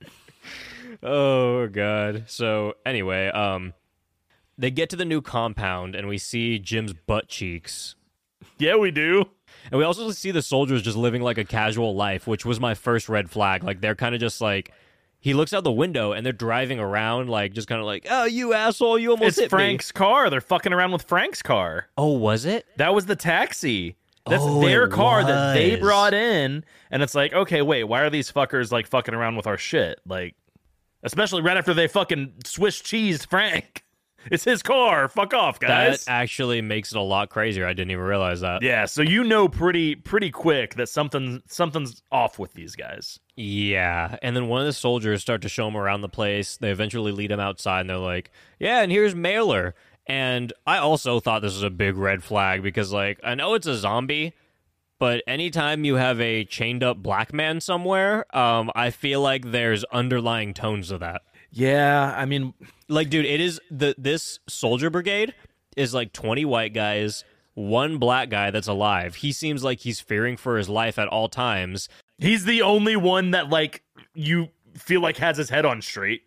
Oh 1.04 1.68
god. 1.68 2.24
So 2.28 2.74
anyway, 2.86 3.28
um 3.28 3.74
they 4.58 4.72
get 4.72 4.90
to 4.92 4.96
the 4.96 5.06
new 5.06 5.22
compound 5.22 5.96
and 5.96 6.08
we 6.08 6.18
see 6.18 6.60
Jim's 6.60 6.94
butt 6.94 7.28
cheeks. 7.28 7.96
Yeah, 8.58 8.76
we 8.76 8.92
do. 8.92 9.26
And 9.72 9.78
we 9.78 9.84
also 9.84 10.12
see 10.12 10.32
the 10.32 10.42
soldiers 10.42 10.82
just 10.82 10.98
living 10.98 11.22
like 11.22 11.38
a 11.38 11.44
casual 11.46 11.96
life, 11.96 12.28
which 12.28 12.46
was 12.46 12.60
my 12.60 12.74
first 12.74 13.10
red 13.10 13.30
flag. 13.30 13.64
Like 13.64 13.82
they're 13.82 13.96
kind 13.96 14.14
of 14.16 14.22
just 14.22 14.42
like 14.42 14.72
he 15.20 15.34
looks 15.34 15.54
out 15.54 15.64
the 15.64 15.72
window 15.72 16.14
and 16.14 16.26
they're 16.26 16.34
driving 16.34 16.80
around 16.80 17.30
like 17.30 17.54
just 17.54 17.68
kind 17.68 17.80
of 17.80 17.86
like, 17.86 18.08
"Oh, 18.10 18.26
you 18.26 18.54
asshole, 18.54 18.98
you 18.98 19.12
almost 19.12 19.30
It's 19.30 19.40
hit 19.40 19.50
Frank's 19.52 19.92
car. 19.92 20.30
They're 20.30 20.42
fucking 20.42 20.74
around 20.74 20.92
with 20.94 21.04
Frank's 21.04 21.42
car. 21.44 21.88
Oh, 21.98 22.14
was 22.14 22.46
it? 22.46 22.66
That 22.78 22.94
was 22.96 23.06
the 23.06 23.16
taxi. 23.16 23.98
That's 24.28 24.44
Oh, 24.44 24.62
their 24.62 24.88
car 24.88 25.24
that 25.24 25.54
they 25.54 25.76
brought 25.76 26.14
in, 26.14 26.64
and 26.92 27.02
it's 27.02 27.16
like, 27.16 27.34
okay, 27.34 27.62
wait, 27.64 27.86
why 27.86 28.02
are 28.02 28.10
these 28.10 28.32
fuckers 28.32 28.72
like 28.72 28.86
fucking 28.88 29.14
around 29.14 29.36
with 29.36 29.48
our 29.48 29.58
shit? 29.58 30.00
Like, 30.06 30.36
especially 31.04 31.42
right 31.42 31.58
after 31.58 31.74
they 31.74 31.88
fucking 31.88 32.34
Swiss 32.46 32.80
cheese 32.80 33.26
Frank. 33.26 33.84
It's 34.30 34.44
his 34.44 34.62
car. 34.62 35.10
Fuck 35.10 35.34
off, 35.34 35.60
guys. 35.60 36.06
That 36.06 36.12
actually 36.12 36.62
makes 36.62 36.92
it 36.92 36.98
a 37.00 37.02
lot 37.02 37.32
crazier. 37.32 37.66
I 37.66 37.74
didn't 37.74 37.90
even 37.90 38.04
realize 38.04 38.42
that. 38.42 38.62
yeah, 38.62 38.86
so 38.86 39.02
you 39.02 39.24
know 39.24 39.48
pretty 39.50 39.96
pretty 39.96 40.30
quick 40.30 40.76
that 40.76 40.90
something 40.90 41.42
something's 41.48 42.04
off 42.12 42.38
with 42.38 42.54
these 42.54 42.76
guys. 42.76 43.20
Yeah, 43.36 44.18
and 44.22 44.36
then 44.36 44.48
one 44.48 44.62
of 44.62 44.68
the 44.68 44.74
soldiers 44.74 45.22
start 45.24 45.42
to 45.42 45.50
show 45.50 45.68
him 45.68 45.76
around 45.76 46.02
the 46.02 46.08
place. 46.08 46.56
They 46.58 46.70
eventually 46.70 47.12
lead 47.12 47.32
him 47.32 47.40
outside, 47.40 47.82
and 47.82 47.90
they're 47.90 47.98
like, 47.98 48.30
"Yeah, 48.60 48.84
and 48.84 48.92
here's 48.92 49.16
Mailer." 49.16 49.74
And 50.06 50.54
I 50.68 50.78
also 50.78 51.20
thought 51.20 51.42
this 51.42 51.56
was 51.56 51.64
a 51.64 51.72
big 51.72 51.98
red 51.98 52.24
flag 52.24 52.62
because, 52.62 52.94
like, 52.94 53.20
I 53.24 53.34
know 53.34 53.56
it's 53.56 53.66
a 53.66 53.76
zombie, 53.76 54.34
but 55.02 55.24
anytime 55.28 55.84
you 55.84 55.96
have 55.96 56.22
a 56.22 56.46
chained 56.46 56.84
up 56.84 56.98
black 57.04 57.34
man 57.34 57.60
somewhere, 57.60 58.26
um, 58.38 58.70
I 58.76 58.92
feel 58.92 59.20
like 59.20 59.52
there's 59.52 59.84
underlying 59.86 60.54
tones 60.54 60.88
to 60.90 61.00
that. 61.00 61.24
Yeah, 61.52 62.14
I 62.16 62.24
mean, 62.26 62.54
Like, 62.88 63.10
dude, 63.10 63.26
it 63.26 63.42
is 63.42 63.60
the 63.70 63.96
this 63.98 64.40
soldier 64.48 64.90
brigade 64.90 65.34
is 65.76 65.94
like 65.94 66.14
twenty 66.14 66.46
white 66.46 66.74
guys, 66.74 67.24
one 67.56 67.98
black 67.98 68.30
guy 68.30 68.52
that's 68.52 68.68
alive. 68.70 69.16
He 69.16 69.32
seems 69.32 69.64
like 69.64 69.80
he's 69.80 70.00
fearing 70.00 70.38
for 70.38 70.58
his 70.58 70.70
life 70.70 70.98
at 71.00 71.08
all 71.10 71.28
times. 71.28 71.90
he's 72.20 72.46
the 72.46 72.62
only 72.62 72.96
one 72.96 73.32
that 73.32 73.50
like 73.50 73.84
you 74.14 74.50
feel 74.78 75.02
like 75.02 75.18
has 75.18 75.36
his 75.38 75.50
head 75.50 75.66
on 75.66 75.82
straight, 75.82 76.22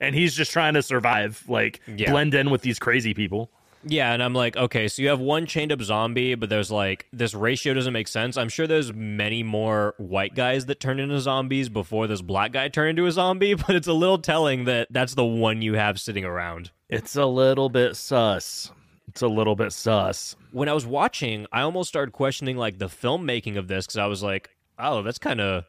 and 0.00 0.14
he's 0.14 0.34
just 0.34 0.52
trying 0.52 0.74
to 0.74 0.82
survive, 0.82 1.42
like 1.48 1.80
Yeah. 1.96 2.10
blend 2.10 2.34
in 2.34 2.50
with 2.50 2.62
these 2.62 2.78
crazy 2.78 3.14
people. 3.14 3.50
Yeah, 3.84 4.12
and 4.12 4.22
I'm 4.22 4.34
like, 4.34 4.56
okay, 4.56 4.88
so 4.88 5.00
you 5.02 5.08
have 5.08 5.20
one 5.20 5.46
chained 5.46 5.72
up 5.72 5.80
zombie, 5.80 6.34
but 6.34 6.48
there's 6.48 6.70
like 6.70 7.06
this 7.12 7.34
ratio 7.34 7.74
doesn't 7.74 7.92
make 7.92 8.08
sense. 8.08 8.36
I'm 8.36 8.48
sure 8.48 8.66
there's 8.66 8.92
many 8.92 9.42
more 9.42 9.94
white 9.96 10.34
guys 10.34 10.66
that 10.66 10.80
turn 10.80 11.00
into 11.00 11.18
zombies 11.20 11.68
before 11.68 12.06
this 12.06 12.20
black 12.20 12.52
guy 12.52 12.68
turned 12.68 12.90
into 12.90 13.06
a 13.06 13.12
zombie, 13.12 13.54
but 13.66 13.74
it's 13.74 13.88
a 13.88 13.92
little 13.92 14.18
telling 14.18 14.64
that 14.64 14.88
that's 14.90 15.14
the 15.14 15.24
one 15.24 15.62
you 15.62 15.74
have 15.74 15.98
sitting 16.00 16.24
around. 16.24 16.70
It's 16.88 17.16
a 17.16 17.26
little 17.26 17.68
bit 17.68 17.96
sus. 17.96 18.70
It's 19.08 19.22
a 19.22 19.28
little 19.28 19.56
bit 19.56 19.72
sus. 19.72 20.36
When 20.52 20.68
I 20.68 20.72
was 20.72 20.86
watching, 20.86 21.46
I 21.52 21.62
almost 21.62 21.88
started 21.88 22.12
questioning 22.12 22.56
like 22.56 22.78
the 22.78 22.86
filmmaking 22.86 23.56
of 23.56 23.66
this 23.66 23.86
because 23.86 23.98
I 23.98 24.06
was 24.06 24.22
like, 24.22 24.50
oh, 24.78 25.02
that's 25.02 25.18
kind 25.18 25.40
of 25.40 25.64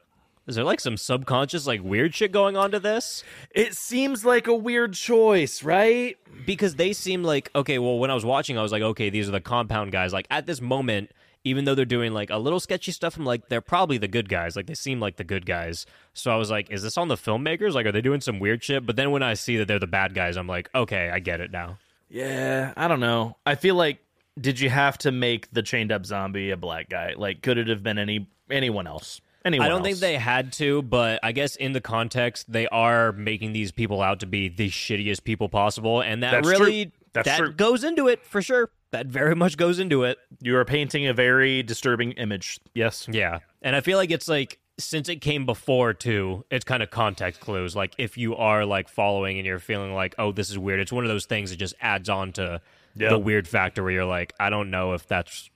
is 0.47 0.55
there 0.55 0.63
like 0.63 0.79
some 0.79 0.97
subconscious 0.97 1.67
like 1.67 1.81
weird 1.83 2.13
shit 2.15 2.31
going 2.31 2.57
on 2.57 2.71
to 2.71 2.79
this? 2.79 3.23
It 3.51 3.75
seems 3.75 4.25
like 4.25 4.47
a 4.47 4.55
weird 4.55 4.93
choice, 4.93 5.63
right? 5.63 6.17
because 6.45 6.75
they 6.75 6.91
seem 6.93 7.23
like 7.23 7.51
okay 7.53 7.77
well 7.77 7.99
when 7.99 8.09
i 8.09 8.15
was 8.15 8.25
watching 8.25 8.57
i 8.57 8.63
was 8.63 8.71
like 8.71 8.81
okay 8.81 9.09
these 9.11 9.27
are 9.27 9.33
the 9.33 9.41
compound 9.41 9.91
guys 9.91 10.11
like 10.13 10.25
at 10.31 10.47
this 10.47 10.59
moment 10.61 11.11
even 11.43 11.65
though 11.65 11.75
they're 11.75 11.85
doing 11.85 12.13
like 12.13 12.29
a 12.31 12.37
little 12.37 12.59
sketchy 12.59 12.91
stuff 12.91 13.17
i'm 13.17 13.25
like 13.25 13.47
they're 13.49 13.61
probably 13.61 13.97
the 13.97 14.07
good 14.07 14.27
guys 14.29 14.55
like 14.55 14.65
they 14.65 14.73
seem 14.73 14.99
like 14.99 15.17
the 15.17 15.23
good 15.25 15.45
guys 15.45 15.85
so 16.13 16.31
i 16.31 16.35
was 16.37 16.49
like 16.49 16.71
is 16.71 16.81
this 16.81 16.97
on 16.97 17.09
the 17.09 17.15
filmmakers 17.15 17.73
like 17.73 17.85
are 17.85 17.91
they 17.91 18.01
doing 18.01 18.21
some 18.21 18.39
weird 18.39 18.63
shit 18.63 18.85
but 18.85 18.95
then 18.95 19.11
when 19.11 19.21
i 19.21 19.33
see 19.35 19.57
that 19.57 19.67
they're 19.67 19.77
the 19.77 19.85
bad 19.85 20.15
guys 20.15 20.35
i'm 20.37 20.47
like 20.47 20.67
okay 20.73 21.11
i 21.13 21.19
get 21.19 21.41
it 21.41 21.51
now 21.51 21.77
Yeah, 22.09 22.73
I 22.75 22.87
don't 22.87 23.01
know. 23.01 23.37
I 23.45 23.55
feel 23.55 23.75
like 23.75 23.99
did 24.39 24.59
you 24.59 24.69
have 24.69 24.97
to 24.99 25.11
make 25.11 25.51
the 25.51 25.61
chained 25.61 25.91
up 25.91 26.05
zombie 26.05 26.49
a 26.51 26.57
black 26.57 26.89
guy? 26.89 27.13
Like 27.15 27.41
could 27.41 27.57
it 27.57 27.67
have 27.67 27.83
been 27.83 27.97
any 27.99 28.27
anyone 28.49 28.87
else? 28.87 29.21
Anyone 29.43 29.65
I 29.65 29.69
don't 29.69 29.79
else? 29.79 29.85
think 29.87 29.97
they 29.99 30.15
had 30.17 30.53
to, 30.53 30.81
but 30.83 31.19
I 31.23 31.31
guess 31.31 31.55
in 31.55 31.73
the 31.73 31.81
context, 31.81 32.51
they 32.51 32.67
are 32.67 33.11
making 33.11 33.53
these 33.53 33.71
people 33.71 34.01
out 34.01 34.19
to 34.21 34.25
be 34.27 34.49
the 34.49 34.69
shittiest 34.69 35.23
people 35.23 35.49
possible, 35.49 36.01
and 36.01 36.21
that 36.23 36.31
That's 36.31 36.47
really 36.47 36.85
true. 36.85 36.93
That's 37.13 37.27
that 37.27 37.37
true. 37.39 37.51
goes 37.53 37.83
into 37.83 38.07
it 38.07 38.25
for 38.25 38.41
sure. 38.41 38.69
That 38.91 39.07
very 39.07 39.35
much 39.35 39.57
goes 39.57 39.79
into 39.79 40.03
it. 40.03 40.17
you 40.41 40.55
are 40.57 40.63
painting 40.65 41.07
a 41.07 41.13
very 41.13 41.61
disturbing 41.63 42.13
image. 42.13 42.59
Yes. 42.73 43.07
Yeah. 43.11 43.39
And 43.61 43.75
I 43.75 43.81
feel 43.81 43.97
like 43.97 44.11
it's 44.11 44.27
like 44.29 44.59
since 44.79 45.09
it 45.09 45.17
came 45.17 45.45
before 45.45 45.93
too, 45.93 46.45
it's 46.49 46.63
kind 46.65 46.81
of 46.81 46.89
context 46.89 47.41
clues. 47.41 47.75
Like 47.75 47.93
if 47.97 48.17
you 48.17 48.35
are 48.37 48.65
like 48.65 48.87
following 48.89 49.37
and 49.37 49.45
you're 49.45 49.59
feeling 49.59 49.93
like, 49.93 50.15
oh, 50.17 50.31
this 50.31 50.49
is 50.49 50.57
weird, 50.57 50.79
it's 50.79 50.91
one 50.91 51.03
of 51.03 51.09
those 51.09 51.25
things 51.25 51.49
that 51.51 51.57
just 51.57 51.73
adds 51.81 52.07
on 52.09 52.31
to 52.33 52.61
Yeah. 52.95 53.09
the 53.09 53.19
weird 53.19 53.45
factor 53.47 53.83
where 53.83 53.91
you're 53.91 54.05
like, 54.05 54.33
I 54.39 54.49
don't 54.49 54.71
know 54.71 54.93
if 54.93 55.05
that's 55.07 55.49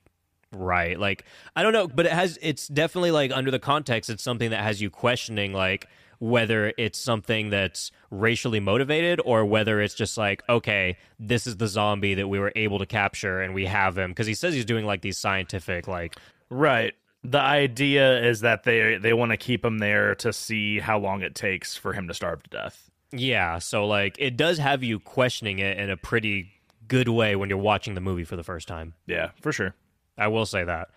right. 0.56 0.98
Like 0.98 1.24
I 1.54 1.62
don't 1.62 1.72
know, 1.72 1.88
but 1.88 2.06
it 2.06 2.12
has 2.12 2.38
it's 2.42 2.68
definitely 2.68 3.10
like 3.10 3.32
under 3.32 3.50
the 3.50 3.58
context, 3.58 4.10
it's 4.10 4.22
something 4.22 4.50
that 4.50 4.62
has 4.62 4.80
you 4.80 4.90
questioning 4.90 5.52
like 5.52 5.88
whether 6.18 6.72
it's 6.78 6.98
something 6.98 7.50
that's 7.50 7.90
racially 8.10 8.58
motivated 8.58 9.20
or 9.26 9.44
whether 9.44 9.82
it's 9.82 9.92
just 9.92 10.16
like 10.16 10.42
okay 10.48 10.96
this 11.20 11.46
is 11.46 11.58
the 11.58 11.68
zombie 11.68 12.14
that 12.14 12.26
we 12.26 12.38
were 12.38 12.50
able 12.56 12.78
to 12.78 12.86
capture 12.86 13.42
and 13.42 13.52
we 13.52 13.66
have 13.66 13.98
him 13.98 14.12
because 14.12 14.26
he 14.26 14.32
says 14.32 14.54
he's 14.54 14.64
doing 14.64 14.86
like 14.86 15.02
these 15.02 15.18
scientific 15.18 15.86
like 15.86 16.16
Right. 16.50 16.94
The 17.24 17.40
idea 17.40 18.22
is 18.24 18.40
that 18.40 18.64
they 18.64 18.98
they 18.98 19.12
want 19.12 19.32
to 19.32 19.36
keep 19.36 19.64
him 19.64 19.78
there 19.78 20.14
to 20.16 20.32
see 20.32 20.78
how 20.78 20.98
long 20.98 21.22
it 21.22 21.34
takes 21.34 21.76
for 21.76 21.92
him 21.92 22.08
to 22.08 22.14
starve 22.14 22.42
to 22.44 22.50
death. 22.50 22.90
Yeah, 23.12 23.58
so 23.58 23.86
like 23.86 24.16
it 24.18 24.36
does 24.36 24.58
have 24.58 24.82
you 24.82 25.00
questioning 25.00 25.58
it 25.58 25.78
in 25.78 25.90
a 25.90 25.96
pretty 25.96 26.52
good 26.86 27.08
way 27.08 27.34
when 27.34 27.48
you're 27.48 27.58
watching 27.58 27.94
the 27.94 28.00
movie 28.00 28.24
for 28.24 28.36
the 28.36 28.44
first 28.44 28.68
time. 28.68 28.94
Yeah, 29.06 29.30
for 29.40 29.52
sure. 29.52 29.74
I 30.18 30.28
will 30.28 30.46
say 30.46 30.64
that. 30.64 30.88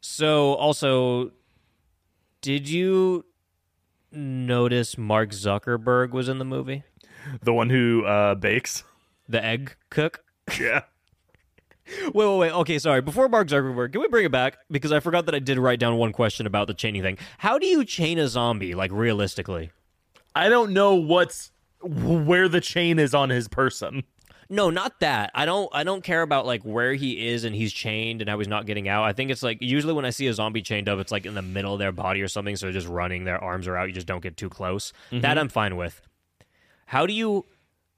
So 0.00 0.54
also 0.54 1.32
did 2.40 2.68
you 2.68 3.24
notice 4.12 4.96
Mark 4.96 5.30
Zuckerberg 5.30 6.10
was 6.12 6.28
in 6.28 6.38
the 6.38 6.44
movie? 6.44 6.84
The 7.42 7.52
one 7.52 7.70
who 7.70 8.04
uh, 8.04 8.34
bakes. 8.34 8.84
The 9.28 9.44
egg 9.44 9.76
cook? 9.90 10.24
Yeah. 10.58 10.82
Wait, 12.12 12.26
wait, 12.26 12.38
wait. 12.38 12.52
Okay, 12.52 12.78
sorry. 12.78 13.00
Before 13.00 13.30
Mark 13.30 13.48
Zuckerberg, 13.48 13.92
can 13.92 14.02
we 14.02 14.08
bring 14.08 14.26
it 14.26 14.30
back? 14.30 14.58
Because 14.70 14.92
I 14.92 15.00
forgot 15.00 15.24
that 15.24 15.34
I 15.34 15.38
did 15.38 15.58
write 15.58 15.80
down 15.80 15.96
one 15.96 16.12
question 16.12 16.46
about 16.46 16.66
the 16.66 16.74
chaining 16.74 17.00
thing. 17.00 17.16
How 17.38 17.58
do 17.58 17.66
you 17.66 17.82
chain 17.82 18.18
a 18.18 18.28
zombie, 18.28 18.74
like 18.74 18.92
realistically? 18.92 19.70
I 20.34 20.50
don't 20.50 20.72
know 20.72 20.96
what's 20.96 21.50
where 21.80 22.46
the 22.46 22.60
chain 22.60 22.98
is 22.98 23.14
on 23.14 23.30
his 23.30 23.48
person. 23.48 24.02
No, 24.50 24.70
not 24.70 25.00
that. 25.00 25.30
I 25.34 25.44
don't. 25.44 25.68
I 25.72 25.84
don't 25.84 26.02
care 26.02 26.22
about 26.22 26.46
like 26.46 26.62
where 26.62 26.94
he 26.94 27.28
is 27.28 27.44
and 27.44 27.54
he's 27.54 27.72
chained 27.72 28.22
and 28.22 28.30
how 28.30 28.38
he's 28.38 28.48
not 28.48 28.64
getting 28.64 28.88
out. 28.88 29.04
I 29.04 29.12
think 29.12 29.30
it's 29.30 29.42
like 29.42 29.58
usually 29.60 29.92
when 29.92 30.06
I 30.06 30.10
see 30.10 30.26
a 30.26 30.32
zombie 30.32 30.62
chained 30.62 30.88
up, 30.88 30.98
it's 30.98 31.12
like 31.12 31.26
in 31.26 31.34
the 31.34 31.42
middle 31.42 31.74
of 31.74 31.78
their 31.78 31.92
body 31.92 32.22
or 32.22 32.28
something. 32.28 32.56
So 32.56 32.66
they're 32.66 32.72
just 32.72 32.88
running, 32.88 33.24
their 33.24 33.42
arms 33.42 33.68
are 33.68 33.76
out. 33.76 33.88
You 33.88 33.94
just 33.94 34.06
don't 34.06 34.22
get 34.22 34.36
too 34.36 34.48
close. 34.48 34.92
That 35.12 35.36
I'm 35.38 35.48
fine 35.48 35.76
with. 35.76 36.00
How 36.86 37.04
do 37.04 37.12
you 37.12 37.44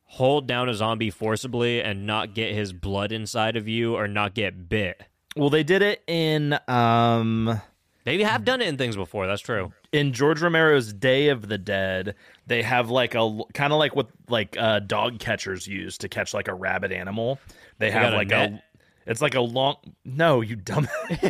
hold 0.05 0.49
down 0.49 0.69
a 0.69 0.75
zombie 0.75 1.11
forcibly 1.11 1.81
and 1.81 2.05
not 2.05 2.35
get 2.35 2.53
his 2.53 2.73
blood 2.73 3.13
inside 3.13 3.57
of 3.57 3.69
you 3.69 3.95
or 3.95 4.09
not 4.09 4.35
get 4.35 4.69
bit? 4.69 5.01
Well, 5.37 5.51
they 5.51 5.63
did 5.63 5.83
it 5.83 6.03
in 6.09 6.59
um 6.67 7.61
They 8.05 8.23
have 8.23 8.45
done 8.45 8.63
it 8.63 8.69
in 8.69 8.77
things 8.79 8.97
before. 8.97 9.27
That's 9.27 9.43
true. 9.43 9.73
in 9.93 10.13
George 10.13 10.41
Romero's 10.41 10.93
Day 10.93 11.29
of 11.29 11.49
the 11.49 11.59
Dead. 11.59 12.15
They 12.47 12.63
have 12.63 12.91
like 12.91 13.15
a 13.15 13.41
kind 13.55 13.73
of 13.73 13.79
like 13.79 13.95
what 13.95 14.09
like 14.29 14.57
uh, 14.59 14.81
dog 14.81 15.19
catchers 15.19 15.67
use 15.67 15.99
to 15.99 16.09
catch 16.09 16.33
like 16.35 16.49
a 16.49 16.55
rabid 16.55 16.93
animal. 16.93 17.39
They 17.79 17.91
have 17.91 18.03
got 18.05 18.15
a 18.15 18.17
like 18.17 18.33
a 18.33 18.63
it's 19.07 19.23
like 19.23 19.35
a 19.35 19.41
long 19.41 19.77
no 20.05 20.41
you 20.41 20.57
dumb 20.57 20.87
it's 21.11 21.21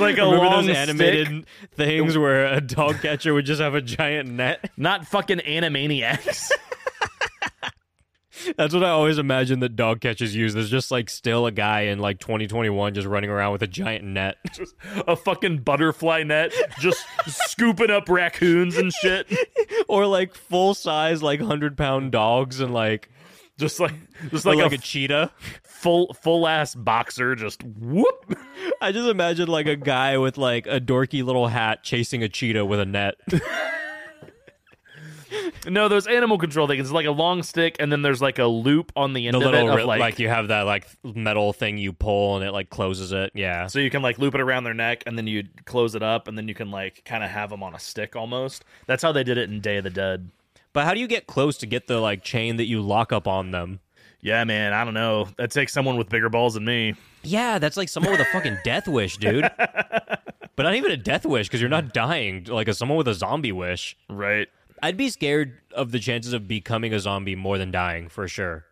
like 0.00 0.18
a 0.18 0.24
Remember 0.24 0.44
long 0.44 0.66
those 0.66 0.76
animated 0.76 1.26
stick? 1.28 1.44
things 1.74 2.16
where 2.18 2.46
a 2.46 2.60
dog 2.60 3.00
catcher 3.00 3.32
would 3.34 3.46
just 3.46 3.60
have 3.60 3.74
a 3.74 3.80
giant 3.80 4.28
net? 4.28 4.70
not 4.76 5.06
fucking 5.06 5.38
animaniacs 5.38 6.50
That's 8.56 8.74
what 8.74 8.84
I 8.84 8.90
always 8.90 9.18
imagine 9.18 9.60
that 9.60 9.76
dog 9.76 10.00
catchers 10.00 10.34
use. 10.34 10.54
There's 10.54 10.70
just 10.70 10.90
like 10.90 11.10
still 11.10 11.46
a 11.46 11.52
guy 11.52 11.82
in 11.82 11.98
like 11.98 12.18
2021 12.18 12.94
just 12.94 13.06
running 13.06 13.30
around 13.30 13.52
with 13.52 13.62
a 13.62 13.66
giant 13.66 14.04
net. 14.04 14.36
just 14.52 14.74
a 15.06 15.16
fucking 15.16 15.58
butterfly 15.58 16.22
net 16.22 16.52
just 16.78 17.04
scooping 17.26 17.90
up 17.90 18.08
raccoons 18.08 18.76
and 18.76 18.92
shit 18.92 19.32
or 19.88 20.06
like 20.06 20.34
full 20.34 20.74
size 20.74 21.22
like 21.22 21.40
100 21.40 21.76
pound 21.76 22.12
dogs 22.12 22.60
and 22.60 22.72
like 22.72 23.08
just 23.58 23.80
like 23.80 23.94
just 24.30 24.44
like, 24.44 24.58
like 24.58 24.72
a, 24.72 24.76
a 24.76 24.78
cheetah. 24.78 25.30
full 25.62 26.12
full 26.14 26.46
ass 26.46 26.74
boxer 26.74 27.34
just 27.34 27.62
whoop 27.62 28.36
I 28.80 28.92
just 28.92 29.08
imagine 29.08 29.48
like 29.48 29.66
a 29.66 29.76
guy 29.76 30.18
with 30.18 30.38
like 30.38 30.66
a 30.66 30.80
dorky 30.80 31.24
little 31.24 31.46
hat 31.46 31.82
chasing 31.84 32.22
a 32.22 32.28
cheetah 32.28 32.64
with 32.64 32.80
a 32.80 32.86
net. 32.86 33.14
no 35.66 35.88
those 35.88 36.06
animal 36.06 36.38
control 36.38 36.66
things 36.66 36.80
it's 36.80 36.90
like 36.92 37.06
a 37.06 37.10
long 37.10 37.42
stick 37.42 37.76
and 37.78 37.90
then 37.90 38.02
there's 38.02 38.20
like 38.22 38.38
a 38.38 38.44
loop 38.46 38.92
on 38.96 39.12
the 39.12 39.26
end 39.26 39.34
the 39.34 39.38
of 39.38 39.44
little 39.52 39.68
it 39.70 39.80
of 39.80 39.86
like, 39.86 40.00
like, 40.00 40.18
you 40.18 40.28
have 40.28 40.48
that 40.48 40.62
like 40.62 40.86
metal 41.02 41.52
thing 41.52 41.78
you 41.78 41.92
pull 41.92 42.36
and 42.36 42.44
it 42.44 42.52
like 42.52 42.70
closes 42.70 43.12
it. 43.12 43.30
Yeah. 43.34 43.66
so 43.66 43.78
you 43.78 43.90
can 43.90 44.02
like 44.02 44.18
loop 44.18 44.34
it 44.34 44.40
around 44.40 44.64
their 44.64 44.74
neck 44.74 45.02
and 45.06 45.16
then 45.16 45.26
you 45.26 45.44
close 45.64 45.94
it 45.94 46.02
up 46.02 46.28
and 46.28 46.36
then 46.36 46.48
you 46.48 46.54
can 46.54 46.70
like 46.70 47.02
kind 47.04 47.22
of 47.24 47.30
have 47.30 47.50
them 47.50 47.62
on 47.62 47.74
a 47.74 47.78
stick 47.78 48.16
almost 48.16 48.64
that's 48.86 49.02
how 49.02 49.12
they 49.12 49.24
did 49.24 49.38
it 49.38 49.50
in 49.50 49.60
day 49.60 49.78
of 49.78 49.84
the 49.84 49.90
dead 49.90 50.30
But 50.72 50.84
how 50.84 50.94
do 50.94 51.00
you 51.00 51.06
get 51.06 51.26
close 51.26 51.56
to 51.58 51.66
get 51.66 51.86
the 51.86 52.00
like 52.00 52.22
chain 52.22 52.56
that 52.56 52.66
you 52.66 52.80
lock 52.82 53.12
up 53.12 53.26
on 53.28 53.50
them? 53.50 53.80
yeah 54.20 54.44
man 54.44 54.72
i 54.72 54.84
don't 54.84 54.94
know 54.94 55.26
that 55.36 55.50
takes 55.50 55.72
someone 55.72 55.96
with 55.96 56.08
bigger 56.08 56.28
balls 56.28 56.54
than 56.54 56.64
me 56.64 56.94
Yeah, 57.24 57.58
that's 57.58 57.76
like 57.76 57.88
someone 57.88 58.12
with 58.12 58.20
a 58.20 58.24
fucking 58.26 58.58
death 58.64 58.86
wish, 58.88 59.16
dude. 59.16 59.48
But 60.54 60.64
not 60.64 60.74
even 60.74 60.90
a 60.90 60.96
death 60.96 61.24
wish 61.24 61.48
because 61.48 61.60
you're 61.60 61.70
not 61.70 61.94
dying. 61.94 62.44
Like 62.44 62.68
a, 62.68 62.74
someone 62.74 62.98
with 62.98 63.08
a 63.08 63.14
zombie 63.14 63.52
wish. 63.52 63.96
right 64.10 64.48
I'd 64.82 64.96
be 64.96 65.08
scared 65.08 65.58
of 65.74 65.92
the 65.92 65.98
chances 65.98 66.32
of 66.32 66.48
becoming 66.48 66.92
a 66.92 66.98
zombie 67.00 67.36
more 67.36 67.56
than 67.56 67.70
dying 67.70 68.08
for 68.08 68.26
sure. 68.26 68.66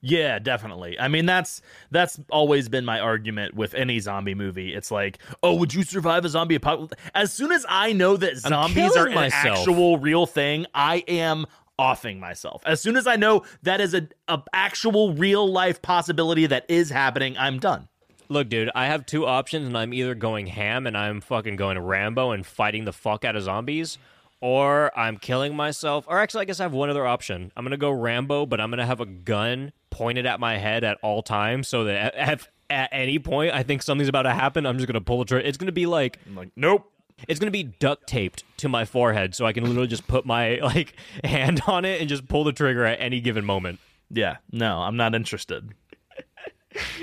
Yeah, 0.00 0.38
definitely. 0.38 0.98
I 0.98 1.08
mean, 1.08 1.24
that's 1.24 1.62
that's 1.90 2.20
always 2.30 2.68
been 2.68 2.84
my 2.84 3.00
argument 3.00 3.54
with 3.54 3.74
any 3.74 3.98
zombie 4.00 4.34
movie. 4.34 4.74
It's 4.74 4.90
like, 4.90 5.18
oh, 5.42 5.54
would 5.54 5.72
you 5.72 5.82
survive 5.82 6.24
a 6.24 6.28
zombie 6.28 6.56
apocalypse? 6.56 6.94
As 7.14 7.32
soon 7.32 7.52
as 7.52 7.64
I 7.68 7.92
know 7.92 8.16
that 8.18 8.36
zombies 8.36 8.96
are 8.96 9.06
an 9.06 9.30
actual 9.32 9.98
real 9.98 10.26
thing, 10.26 10.66
I 10.74 11.04
am 11.08 11.46
offing 11.78 12.20
myself. 12.20 12.62
As 12.66 12.80
soon 12.80 12.96
as 12.96 13.06
I 13.06 13.16
know 13.16 13.44
that 13.62 13.80
is 13.80 13.94
a, 13.94 14.06
a 14.28 14.42
actual 14.52 15.14
real 15.14 15.50
life 15.50 15.80
possibility 15.80 16.46
that 16.46 16.66
is 16.68 16.90
happening, 16.90 17.36
I'm 17.38 17.58
done. 17.58 17.88
Look, 18.28 18.48
dude, 18.48 18.70
I 18.74 18.86
have 18.86 19.06
two 19.06 19.26
options, 19.26 19.66
and 19.66 19.76
I'm 19.76 19.92
either 19.92 20.14
going 20.14 20.46
ham 20.46 20.86
and 20.86 20.96
I'm 20.96 21.20
fucking 21.20 21.56
going 21.56 21.78
Rambo 21.78 22.30
and 22.30 22.44
fighting 22.44 22.84
the 22.84 22.92
fuck 22.92 23.24
out 23.24 23.36
of 23.36 23.42
zombies, 23.42 23.98
or 24.44 24.92
I'm 24.94 25.16
killing 25.16 25.56
myself. 25.56 26.04
Or 26.06 26.18
actually, 26.18 26.42
I 26.42 26.44
guess 26.44 26.60
I 26.60 26.64
have 26.64 26.74
one 26.74 26.90
other 26.90 27.06
option. 27.06 27.50
I'm 27.56 27.64
gonna 27.64 27.78
go 27.78 27.90
Rambo, 27.90 28.44
but 28.44 28.60
I'm 28.60 28.68
gonna 28.68 28.84
have 28.84 29.00
a 29.00 29.06
gun 29.06 29.72
pointed 29.88 30.26
at 30.26 30.38
my 30.38 30.58
head 30.58 30.84
at 30.84 30.98
all 31.00 31.22
times, 31.22 31.66
so 31.66 31.84
that 31.84 32.14
at, 32.14 32.46
at, 32.68 32.90
any 32.92 33.18
point 33.18 33.54
I 33.54 33.62
think 33.62 33.82
something's 33.82 34.10
about 34.10 34.24
to 34.24 34.34
happen, 34.34 34.66
I'm 34.66 34.76
just 34.76 34.86
gonna 34.86 35.00
pull 35.00 35.20
the 35.20 35.24
trigger. 35.24 35.48
It's 35.48 35.56
gonna 35.56 35.72
be 35.72 35.86
like 35.86 36.18
I'm 36.26 36.36
like, 36.36 36.50
nope. 36.56 36.92
it's 37.26 37.40
gonna 37.40 37.52
be 37.52 37.62
duct 37.62 38.06
taped 38.06 38.44
to 38.58 38.68
my 38.68 38.84
forehead, 38.84 39.34
so 39.34 39.46
I 39.46 39.54
can 39.54 39.64
literally 39.64 39.88
just 39.88 40.06
put 40.06 40.26
my 40.26 40.56
like 40.62 40.94
hand 41.24 41.62
on 41.66 41.86
it 41.86 42.02
and 42.02 42.08
just 42.10 42.28
pull 42.28 42.44
the 42.44 42.52
trigger 42.52 42.84
at 42.84 43.00
any 43.00 43.22
given 43.22 43.46
moment. 43.46 43.78
Yeah, 44.10 44.36
no, 44.52 44.80
I'm 44.80 44.98
not 44.98 45.14
interested. 45.14 45.72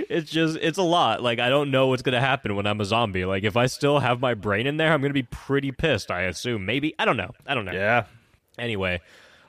It's 0.09 0.29
just 0.29 0.57
it's 0.61 0.77
a 0.77 0.83
lot. 0.83 1.23
Like 1.23 1.39
I 1.39 1.49
don't 1.49 1.71
know 1.71 1.87
what's 1.87 2.01
gonna 2.01 2.19
happen 2.19 2.55
when 2.55 2.67
I'm 2.67 2.81
a 2.81 2.85
zombie. 2.85 3.25
Like 3.25 3.43
if 3.43 3.55
I 3.55 3.67
still 3.67 3.99
have 3.99 4.19
my 4.19 4.33
brain 4.33 4.67
in 4.67 4.77
there, 4.77 4.91
I'm 4.91 5.01
gonna 5.01 5.13
be 5.13 5.23
pretty 5.23 5.71
pissed. 5.71 6.11
I 6.11 6.23
assume. 6.23 6.65
Maybe 6.65 6.93
I 6.99 7.05
don't 7.05 7.17
know. 7.17 7.31
I 7.47 7.53
don't 7.53 7.65
know. 7.65 7.71
Yeah. 7.71 8.05
Anyway, 8.59 8.99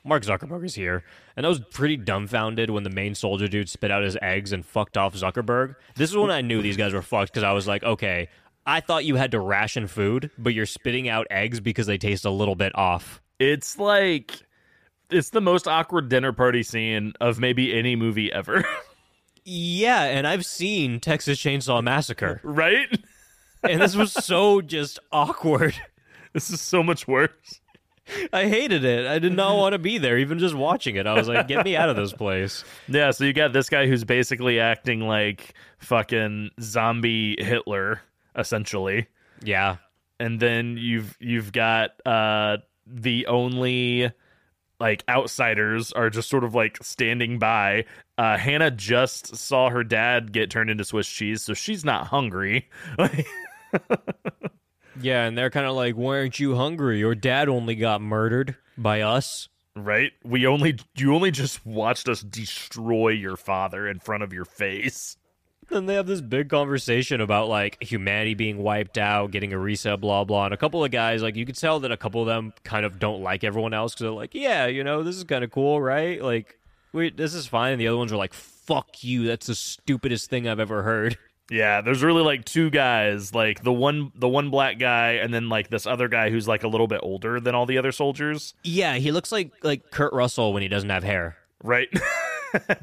Mark 0.05 0.23
Zuckerberg 0.23 0.65
is 0.65 0.75
here, 0.75 1.05
and 1.37 1.45
I 1.45 1.49
was 1.49 1.61
pretty 1.61 1.97
dumbfounded 1.97 2.71
when 2.71 2.83
the 2.85 2.91
main 2.91 3.15
soldier 3.15 3.49
dude 3.49 3.69
spit 3.69 3.91
out 3.91 4.03
his 4.03 4.17
eggs 4.23 4.53
and 4.53 4.65
fucked 4.65 4.97
off 4.97 5.15
Zuckerberg. 5.15 5.77
This 5.97 6.11
is 6.11 6.17
when 6.17 6.31
I 6.31 6.41
knew 6.41 6.63
these 6.63 6.77
guys 6.77 6.93
were 6.93 7.03
fucked 7.03 7.33
because 7.33 7.45
I 7.45 7.53
was 7.53 7.67
like, 7.67 7.83
okay, 7.83 8.29
I 8.65 8.81
thought 8.81 9.05
you 9.05 9.17
had 9.17 9.33
to 9.33 9.41
ration 9.41 9.87
food, 9.87 10.31
but 10.39 10.55
you're 10.55 10.67
spitting 10.67 11.09
out 11.09 11.27
eggs 11.31 11.61
because 11.61 11.87
they 11.87 11.99
taste 11.99 12.25
a 12.25 12.31
little 12.31 12.55
bit 12.55 12.77
off. 12.77 13.21
It's 13.39 13.79
like 13.79 14.33
it's 15.11 15.31
the 15.31 15.41
most 15.41 15.67
awkward 15.69 16.09
dinner 16.09 16.33
party 16.33 16.63
scene 16.63 17.13
of 17.21 17.39
maybe 17.39 17.77
any 17.77 17.97
movie 17.97 18.33
ever. 18.33 18.65
Yeah, 19.45 20.03
and 20.05 20.27
I've 20.27 20.47
seen 20.47 21.01
Texas 21.01 21.39
Chainsaw 21.39 21.83
Massacre, 21.83 22.41
right? 22.45 22.89
and 23.63 23.81
this 23.81 23.97
was 23.97 24.13
so 24.13 24.61
just 24.61 24.99
awkward. 25.11 25.75
This 26.33 26.51
is 26.51 26.61
so 26.61 26.83
much 26.83 27.07
worse. 27.07 27.61
I 28.33 28.49
hated 28.49 28.85
it. 28.85 29.07
I 29.07 29.19
did 29.19 29.33
not 29.35 29.57
want 29.57 29.75
to 29.75 29.79
be 29.79 29.99
there, 29.99 30.19
even 30.19 30.39
just 30.39 30.55
watching 30.55 30.97
it. 30.97 31.07
I 31.07 31.15
was 31.15 31.29
like, 31.29 31.47
get 31.47 31.65
me 31.65 31.77
out 31.77 31.89
of 31.89 31.97
this 31.97 32.13
place. 32.13 32.65
Yeah, 32.89 33.11
so 33.11 33.25
you 33.25 33.33
got 33.33 33.53
this 33.53 33.69
guy 33.69 33.87
who's 33.87 34.05
basically 34.05 34.59
acting 34.59 35.01
like 35.01 35.55
fucking 35.79 36.51
zombie 36.61 37.37
Hitler, 37.39 38.01
essentially. 38.37 39.07
Yeah. 39.43 39.77
And 40.19 40.41
then 40.41 40.77
you've 40.79 41.17
you've 41.21 41.53
got 41.53 41.91
uh 42.07 42.59
the 42.87 43.27
only 43.27 44.11
like 44.83 45.03
outsiders 45.09 45.93
are 45.93 46.11
just 46.11 46.29
sort 46.29 46.45
of 46.45 46.55
like 46.55 46.77
standing 46.83 47.39
by. 47.39 47.87
Uh 48.19 48.37
Hannah 48.37 48.71
just 48.71 49.35
saw 49.37 49.71
her 49.71 49.83
dad 49.85 50.33
get 50.33 50.51
turned 50.51 50.69
into 50.69 50.85
Swiss 50.85 51.09
cheese, 51.09 51.43
so 51.43 51.55
she's 51.55 51.85
not 51.85 52.09
hungry. 52.09 52.69
Yeah, 55.01 55.25
and 55.25 55.37
they're 55.39 55.49
kind 55.51 55.65
of 55.67 55.75
like, 55.75 55.95
why 55.95 56.19
aren't 56.19 56.39
you 56.39 56.55
hungry? 56.55 56.99
Your 56.99 57.15
dad 57.15 57.49
only 57.49 57.75
got 57.75 58.03
murdered 58.03 58.57
by 58.77 59.01
us. 59.01 59.49
right? 59.75 60.13
We 60.23 60.47
only 60.47 60.77
you 60.97 61.15
only 61.15 61.31
just 61.31 61.65
watched 61.65 62.09
us 62.11 62.21
destroy 62.21 63.09
your 63.09 63.37
father 63.39 63.89
in 63.89 64.01
front 64.01 64.23
of 64.23 64.35
your 64.35 64.45
face. 64.45 65.17
Then 65.73 65.87
they 65.87 65.95
have 65.95 66.07
this 66.07 66.21
big 66.21 66.49
conversation 66.51 67.21
about 67.21 67.49
like 67.49 67.83
humanity 67.83 68.35
being 68.35 68.59
wiped 68.59 68.99
out, 68.99 69.31
getting 69.31 69.53
a 69.53 69.59
reset, 69.59 70.01
blah 70.01 70.25
blah. 70.25 70.45
And 70.47 70.55
a 70.55 70.57
couple 70.57 70.85
of 70.85 70.91
guys, 70.91 71.23
like 71.23 71.35
you 71.37 71.47
could 71.47 71.57
tell 71.57 71.81
that 71.81 71.91
a 71.91 71.97
couple 71.97 72.21
of 72.21 72.27
them 72.27 72.53
kind 72.65 72.85
of 72.85 72.99
don't 72.99 73.23
like 73.23 73.43
everyone 73.45 73.73
else 73.75 73.95
because 73.95 74.05
they're 74.05 74.11
like, 74.11 74.35
yeah, 74.35 74.67
you 74.67 74.85
know, 74.85 75.03
this 75.03 75.17
is 75.17 75.25
kind 75.25 75.43
of 75.45 75.51
cool, 75.51 75.81
right? 75.81 76.23
Like, 76.23 76.59
wait, 76.93 77.17
this 77.17 77.35
is 77.35 77.47
fine. 77.47 77.73
And 77.73 77.81
the 77.81 77.89
other 77.89 77.97
ones 77.97 78.13
are 78.13 78.17
like, 78.17 78.35
fuck 78.35 79.03
you, 79.03 79.25
that's 79.27 79.47
the 79.47 79.55
stupidest 79.55 80.29
thing 80.31 80.47
I've 80.47 80.61
ever 80.61 80.83
heard. 80.83 81.17
Yeah, 81.51 81.83
there's 81.83 82.03
really 82.03 82.23
like 82.23 82.45
two 82.47 82.71
guys, 82.71 83.35
like 83.35 83.63
the 83.63 83.73
one 83.73 84.11
the 84.15 84.29
one 84.29 84.49
black 84.51 84.79
guy 84.79 85.13
and 85.15 85.35
then 85.35 85.49
like 85.51 85.69
this 85.69 85.87
other 85.87 86.09
guy 86.09 86.31
who's 86.31 86.49
like 86.49 86.63
a 86.63 86.69
little 86.69 86.87
bit 86.87 87.01
older 87.03 87.41
than 87.41 87.55
all 87.55 87.67
the 87.67 87.77
other 87.77 87.93
soldiers, 87.93 88.55
Yeah, 88.63 88.95
he 88.95 89.11
looks 89.13 89.33
like 89.33 89.53
like 89.63 89.91
Kurt 89.91 90.13
Russell 90.15 90.53
when 90.55 90.63
he 90.63 90.69
doesn't 90.69 90.89
have 90.91 91.05
hair. 91.05 91.37
right? 91.63 91.89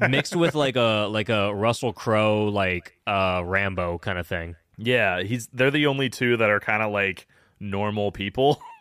mixed 0.08 0.36
with 0.36 0.54
like 0.54 0.76
a 0.76 1.08
like 1.10 1.28
a 1.28 1.54
Russell 1.54 1.92
Crowe 1.92 2.44
like 2.46 2.96
uh 3.06 3.42
Rambo 3.44 3.98
kind 3.98 4.18
of 4.18 4.26
thing. 4.26 4.56
yeah, 4.78 5.22
he's 5.22 5.48
they're 5.52 5.70
the 5.70 5.86
only 5.86 6.08
two 6.08 6.36
that 6.36 6.50
are 6.50 6.60
kind 6.60 6.82
of 6.82 6.90
like 6.92 7.26
normal 7.58 8.12
people. 8.12 8.60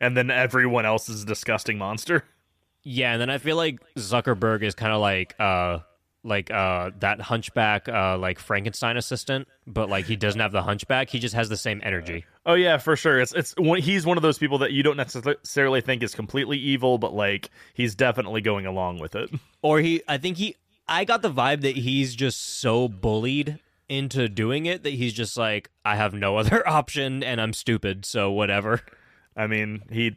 And 0.00 0.16
then 0.16 0.28
everyone 0.28 0.84
else 0.86 1.08
is 1.08 1.22
a 1.22 1.26
disgusting 1.26 1.78
monster. 1.78 2.24
Yeah, 2.82 3.12
and 3.12 3.20
then 3.20 3.30
I 3.30 3.38
feel 3.38 3.54
like 3.56 3.78
Zuckerberg 3.96 4.64
is 4.64 4.74
kind 4.74 4.92
of 4.92 5.00
like 5.00 5.36
uh 5.38 5.78
like 6.24 6.50
uh 6.50 6.90
that 7.00 7.20
hunchback 7.20 7.88
uh 7.88 8.16
like 8.18 8.38
Frankenstein 8.38 8.96
assistant, 8.96 9.46
but 9.66 9.88
like 9.88 10.06
he 10.06 10.16
doesn't 10.16 10.40
have 10.40 10.52
the 10.52 10.62
hunchback. 10.62 11.10
He 11.10 11.18
just 11.18 11.34
has 11.34 11.48
the 11.48 11.56
same 11.56 11.80
energy. 11.84 12.24
Oh 12.46 12.54
yeah, 12.54 12.78
for 12.78 12.96
sure. 12.96 13.20
It's 13.20 13.32
it's 13.34 13.54
one, 13.56 13.80
he's 13.80 14.06
one 14.06 14.16
of 14.16 14.22
those 14.22 14.38
people 14.38 14.58
that 14.58 14.72
you 14.72 14.82
don't 14.82 14.96
necessarily 14.96 15.80
think 15.80 16.02
is 16.02 16.14
completely 16.14 16.58
evil, 16.58 16.98
but 16.98 17.14
like 17.14 17.50
he's 17.74 17.94
definitely 17.94 18.40
going 18.40 18.66
along 18.66 18.98
with 18.98 19.14
it. 19.14 19.30
Or 19.62 19.80
he 19.80 20.02
I 20.06 20.18
think 20.18 20.36
he 20.36 20.56
I 20.86 21.04
got 21.04 21.22
the 21.22 21.30
vibe 21.30 21.62
that 21.62 21.76
he's 21.76 22.14
just 22.14 22.58
so 22.58 22.86
bullied 22.88 23.58
into 23.88 24.28
doing 24.28 24.66
it 24.66 24.82
that 24.82 24.92
he's 24.92 25.12
just 25.12 25.36
like 25.36 25.70
I 25.84 25.96
have 25.96 26.12
no 26.12 26.36
other 26.38 26.66
option 26.68 27.22
and 27.22 27.40
I'm 27.40 27.52
stupid, 27.52 28.04
so 28.04 28.30
whatever. 28.30 28.80
I 29.36 29.46
mean, 29.46 29.82
he 29.90 30.16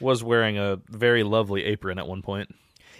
was 0.00 0.24
wearing 0.24 0.58
a 0.58 0.80
very 0.88 1.22
lovely 1.22 1.64
apron 1.64 1.98
at 1.98 2.06
one 2.06 2.22
point. 2.22 2.54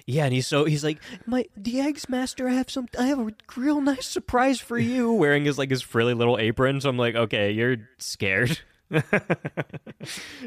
Yeah, 0.06 0.24
and 0.24 0.34
he's 0.34 0.46
so 0.46 0.64
he's 0.66 0.84
like, 0.84 0.98
my 1.26 1.46
the 1.56 1.80
eggs 1.80 2.08
master. 2.08 2.46
I 2.46 2.52
have 2.54 2.70
some. 2.70 2.88
I 2.98 3.06
have 3.06 3.18
a 3.18 3.32
real 3.56 3.80
nice 3.80 4.06
surprise 4.06 4.60
for 4.60 4.78
you. 4.78 5.12
Wearing 5.14 5.44
his 5.44 5.56
like 5.56 5.70
his 5.70 5.82
frilly 5.82 6.14
little 6.14 6.38
apron. 6.38 6.80
So 6.80 6.90
I'm 6.90 6.98
like, 6.98 7.14
okay, 7.14 7.52
you're 7.52 7.76
scared. 7.98 8.60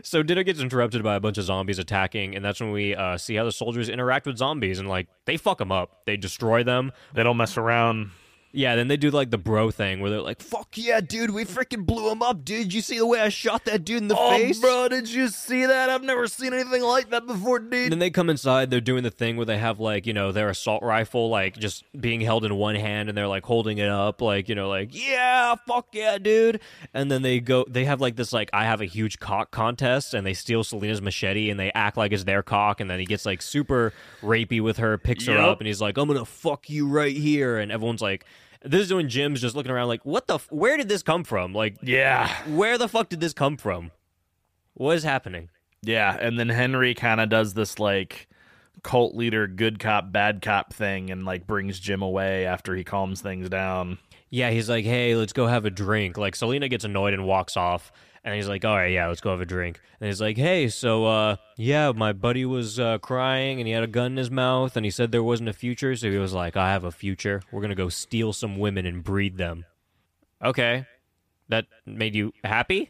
so 0.03 0.21
dinner 0.21 0.43
gets 0.43 0.59
interrupted 0.59 1.03
by 1.03 1.15
a 1.15 1.19
bunch 1.19 1.39
of 1.39 1.43
zombies 1.45 1.79
attacking, 1.79 2.35
and 2.35 2.45
that's 2.45 2.59
when 2.59 2.71
we 2.71 2.95
uh, 2.95 3.17
see 3.17 3.35
how 3.35 3.43
the 3.43 3.51
soldiers 3.51 3.89
interact 3.89 4.27
with 4.27 4.37
zombies, 4.37 4.77
and 4.77 4.87
like 4.87 5.07
they 5.25 5.37
fuck 5.37 5.57
them 5.57 5.71
up. 5.71 6.05
They 6.05 6.17
destroy 6.17 6.63
them. 6.63 6.91
They 7.15 7.23
don't 7.23 7.37
mess 7.37 7.57
around. 7.57 8.11
Yeah, 8.53 8.75
then 8.75 8.87
they 8.87 8.97
do 8.97 9.11
like 9.11 9.29
the 9.29 9.37
bro 9.37 9.71
thing 9.71 9.99
where 9.99 10.09
they're 10.09 10.21
like, 10.21 10.41
"Fuck 10.41 10.77
yeah, 10.77 11.01
dude, 11.01 11.31
we 11.31 11.45
freaking 11.45 11.85
blew 11.85 12.09
him 12.09 12.21
up, 12.21 12.45
dude. 12.45 12.73
You 12.73 12.81
see 12.81 12.97
the 12.97 13.05
way 13.05 13.19
I 13.19 13.29
shot 13.29 13.65
that 13.65 13.83
dude 13.83 14.01
in 14.01 14.07
the 14.07 14.17
oh, 14.17 14.31
face?" 14.31 14.59
bro, 14.59 14.87
did 14.87 15.09
you 15.09 15.27
see 15.27 15.65
that? 15.65 15.89
I've 15.89 16.03
never 16.03 16.27
seen 16.27 16.53
anything 16.53 16.81
like 16.81 17.09
that 17.09 17.27
before, 17.27 17.57
And 17.57 17.69
dude. 17.69 17.91
then 17.91 17.99
they 17.99 18.09
come 18.09 18.29
inside. 18.29 18.69
They're 18.69 18.81
doing 18.81 19.03
the 19.03 19.11
thing 19.11 19.35
where 19.35 19.45
they 19.45 19.57
have 19.57 19.79
like 19.79 20.07
you 20.07 20.13
know 20.13 20.31
their 20.31 20.49
assault 20.49 20.81
rifle 20.81 21.29
like 21.29 21.57
just 21.57 21.83
being 21.99 22.21
held 22.21 22.45
in 22.45 22.55
one 22.55 22.75
hand, 22.75 23.09
and 23.09 23.17
they're 23.17 23.27
like 23.27 23.45
holding 23.45 23.77
it 23.77 23.89
up, 23.89 24.21
like 24.21 24.47
you 24.49 24.55
know, 24.55 24.69
like 24.69 24.89
yeah, 24.91 25.55
fuck 25.67 25.87
yeah, 25.91 26.17
dude. 26.17 26.61
And 26.93 27.11
then 27.11 27.21
they 27.21 27.39
go. 27.39 27.65
They 27.67 27.85
have 27.85 27.99
like 28.01 28.15
this 28.15 28.31
like 28.31 28.49
I 28.53 28.63
have 28.63 28.81
a 28.81 28.85
huge 28.85 29.19
cock 29.19 29.51
contest, 29.51 30.13
and 30.13 30.25
they 30.25 30.33
steal 30.33 30.63
Selena's 30.63 31.01
machete, 31.01 31.49
and 31.49 31.59
they 31.59 31.71
act 31.73 31.97
like 31.97 32.11
it's 32.11 32.23
their 32.23 32.43
cock, 32.43 32.79
and 32.79 32.89
then 32.89 32.99
he 32.99 33.05
gets 33.05 33.25
like 33.25 33.41
super 33.41 33.93
rapey 34.21 34.61
with 34.61 34.77
her, 34.77 34.97
picks 34.97 35.25
her 35.25 35.37
up, 35.37 35.59
and 35.59 35.67
he's 35.67 35.81
like, 35.81 35.97
I'm 35.97 36.07
gonna 36.07 36.25
fuck 36.25 36.69
you 36.69 36.87
right 36.87 37.15
here, 37.15 37.57
and 37.59 37.71
everyone's 37.71 38.01
like. 38.01 38.25
This 38.69 38.81
is 38.81 38.93
when 38.93 39.09
Jim's 39.09 39.41
just 39.41 39.55
looking 39.55 39.71
around 39.71 39.87
like, 39.87 40.05
what 40.05 40.27
the? 40.27 40.35
F- 40.35 40.51
where 40.51 40.77
did 40.77 40.89
this 40.89 41.03
come 41.03 41.23
from? 41.23 41.53
Like, 41.53 41.77
Yeah, 41.81 42.31
where 42.47 42.77
the 42.77 42.87
fuck 42.87 43.09
did 43.09 43.19
this 43.19 43.33
come 43.33 43.57
from? 43.57 43.91
What 44.75 44.95
is 44.95 45.03
happening? 45.03 45.49
yeah. 45.83 46.15
And 46.19 46.39
then 46.39 46.49
Henry 46.49 46.93
kind 46.93 47.21
of 47.21 47.29
does 47.29 47.53
this 47.53 47.79
like 47.79 48.27
cult 48.83 49.15
leader, 49.15 49.47
good 49.47 49.79
cop, 49.79 50.11
bad 50.11 50.41
cop 50.41 50.73
thing, 50.73 51.09
and 51.11 51.25
like 51.25 51.47
brings 51.47 51.79
Jim 51.79 52.01
away 52.01 52.45
after 52.45 52.75
he 52.75 52.83
calms 52.83 53.21
things 53.21 53.49
down. 53.49 53.97
Yeah, 54.29 54.49
he's 54.51 54.69
like, 54.69 54.83
hey, 54.85 55.15
let's 55.15 55.33
go 55.33 55.47
have 55.47 55.63
a 55.65 55.69
drink. 55.69 56.17
Like, 56.17 56.35
Selena 56.35 56.67
gets 56.67 56.83
annoyed 56.83 57.13
and 57.13 57.25
walks 57.25 57.55
off. 57.55 57.91
And 58.27 58.35
he's 58.35 58.49
like, 58.49 58.65
all 58.65 58.75
right, 58.75 58.91
yeah, 58.91 59.07
let's 59.07 59.21
go 59.21 59.31
have 59.31 59.39
a 59.39 59.45
drink. 59.45 59.79
And 60.01 60.07
he's 60.07 60.19
like, 60.19 60.35
hey, 60.35 60.67
so, 60.67 61.05
uh, 61.05 61.37
yeah, 61.55 61.93
my 61.95 62.11
buddy 62.11 62.43
was 62.43 62.77
uh, 62.77 62.97
crying 62.97 63.61
and 63.61 63.67
he 63.67 63.73
had 63.73 63.83
a 63.83 63.87
gun 63.87 64.11
in 64.11 64.17
his 64.17 64.29
mouth 64.29 64.75
and 64.75 64.85
he 64.85 64.91
said 64.91 65.13
there 65.13 65.23
wasn't 65.23 65.47
a 65.47 65.53
future. 65.53 65.95
So 65.95 66.11
he 66.11 66.17
was 66.17 66.33
like, 66.33 66.57
I 66.57 66.73
have 66.73 66.83
a 66.83 66.91
future. 66.91 67.41
We're 67.53 67.61
going 67.61 67.69
to 67.69 67.75
go 67.75 67.87
steal 67.87 68.33
some 68.33 68.57
women 68.57 68.85
and 68.85 69.01
breed 69.01 69.37
them. 69.37 69.63
Okay. 70.43 70.85
That 71.47 71.67
made 71.85 72.15
you 72.15 72.33
happy? 72.43 72.89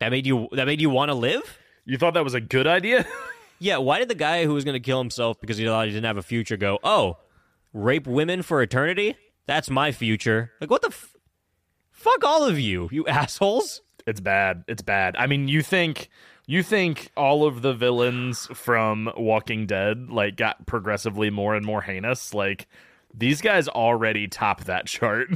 That 0.00 0.10
made 0.10 0.26
you 0.26 0.48
that 0.50 0.66
made 0.66 0.80
you 0.80 0.90
want 0.90 1.10
to 1.10 1.14
live? 1.14 1.56
You 1.84 1.96
thought 1.96 2.14
that 2.14 2.24
was 2.24 2.34
a 2.34 2.40
good 2.40 2.66
idea? 2.66 3.06
Yeah, 3.60 3.78
why 3.78 3.98
did 3.98 4.08
the 4.08 4.14
guy 4.14 4.44
who 4.44 4.54
was 4.54 4.64
going 4.64 4.74
to 4.76 4.80
kill 4.80 4.98
himself 4.98 5.40
because 5.40 5.56
he 5.56 5.64
thought 5.64 5.86
he 5.88 5.92
didn't 5.92 6.06
have 6.06 6.16
a 6.16 6.22
future 6.22 6.56
go, 6.56 6.78
"Oh, 6.84 7.16
rape 7.72 8.06
women 8.06 8.42
for 8.42 8.62
eternity? 8.62 9.16
That's 9.46 9.68
my 9.68 9.90
future." 9.90 10.52
Like 10.60 10.70
what 10.70 10.82
the 10.82 10.90
f- 10.90 11.16
Fuck 11.90 12.22
all 12.22 12.44
of 12.44 12.60
you, 12.60 12.88
you 12.92 13.04
assholes. 13.08 13.82
It's 14.08 14.20
bad. 14.20 14.64
It's 14.66 14.80
bad. 14.80 15.16
I 15.16 15.26
mean, 15.26 15.48
you 15.48 15.62
think 15.62 16.08
you 16.46 16.62
think 16.62 17.10
all 17.14 17.46
of 17.46 17.60
the 17.60 17.74
villains 17.74 18.46
from 18.54 19.12
Walking 19.18 19.66
Dead 19.66 20.08
like 20.08 20.36
got 20.36 20.64
progressively 20.64 21.28
more 21.28 21.54
and 21.54 21.66
more 21.66 21.82
heinous? 21.82 22.32
Like 22.32 22.68
these 23.12 23.42
guys 23.42 23.68
already 23.68 24.26
top 24.26 24.64
that 24.64 24.86
chart. 24.86 25.28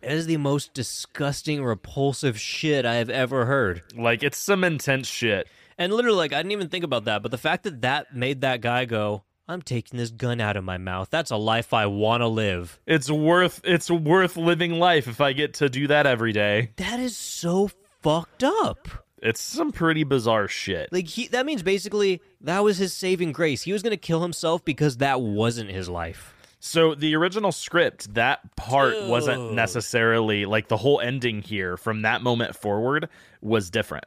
That 0.00 0.10
is 0.10 0.26
the 0.26 0.38
most 0.38 0.74
disgusting, 0.74 1.62
repulsive 1.62 2.38
shit 2.38 2.84
I 2.84 2.96
have 2.96 3.10
ever 3.10 3.46
heard. 3.46 3.82
Like 3.96 4.24
it's 4.24 4.38
some 4.38 4.64
intense 4.64 5.06
shit. 5.06 5.46
And 5.78 5.92
literally, 5.92 6.18
like, 6.18 6.32
I 6.32 6.38
didn't 6.38 6.52
even 6.52 6.68
think 6.68 6.84
about 6.84 7.04
that, 7.04 7.22
but 7.22 7.30
the 7.30 7.38
fact 7.38 7.64
that 7.64 7.82
that 7.82 8.14
made 8.14 8.42
that 8.42 8.60
guy 8.60 8.84
go, 8.84 9.24
I'm 9.46 9.60
taking 9.60 9.98
this 9.98 10.10
gun 10.10 10.40
out 10.40 10.56
of 10.56 10.64
my 10.64 10.78
mouth. 10.78 11.10
That's 11.10 11.30
a 11.30 11.36
life 11.36 11.74
I 11.74 11.86
want 11.86 12.22
to 12.22 12.28
live. 12.28 12.80
It's 12.86 13.10
worth 13.10 13.60
it's 13.64 13.90
worth 13.90 14.36
living 14.36 14.78
life 14.78 15.06
if 15.06 15.20
I 15.20 15.32
get 15.32 15.54
to 15.54 15.68
do 15.68 15.86
that 15.88 16.06
every 16.06 16.32
day. 16.32 16.70
That 16.76 16.98
is 16.98 17.16
so 17.16 17.68
fucked 18.04 18.44
up. 18.44 18.86
It's 19.22 19.40
some 19.40 19.72
pretty 19.72 20.04
bizarre 20.04 20.46
shit. 20.46 20.92
Like, 20.92 21.08
he, 21.08 21.28
that 21.28 21.46
means 21.46 21.62
basically 21.62 22.20
that 22.42 22.62
was 22.62 22.76
his 22.76 22.92
saving 22.92 23.32
grace. 23.32 23.62
He 23.62 23.72
was 23.72 23.82
going 23.82 23.92
to 23.92 23.96
kill 23.96 24.20
himself 24.20 24.62
because 24.64 24.98
that 24.98 25.22
wasn't 25.22 25.70
his 25.70 25.88
life. 25.88 26.34
So 26.60 26.94
the 26.94 27.16
original 27.16 27.50
script, 27.50 28.12
that 28.14 28.54
part 28.56 29.04
wasn't 29.04 29.52
necessarily 29.52 30.44
like 30.44 30.68
the 30.68 30.76
whole 30.76 31.00
ending 31.00 31.42
here 31.42 31.76
from 31.76 32.02
that 32.02 32.22
moment 32.22 32.54
forward 32.56 33.08
was 33.40 33.70
different. 33.70 34.04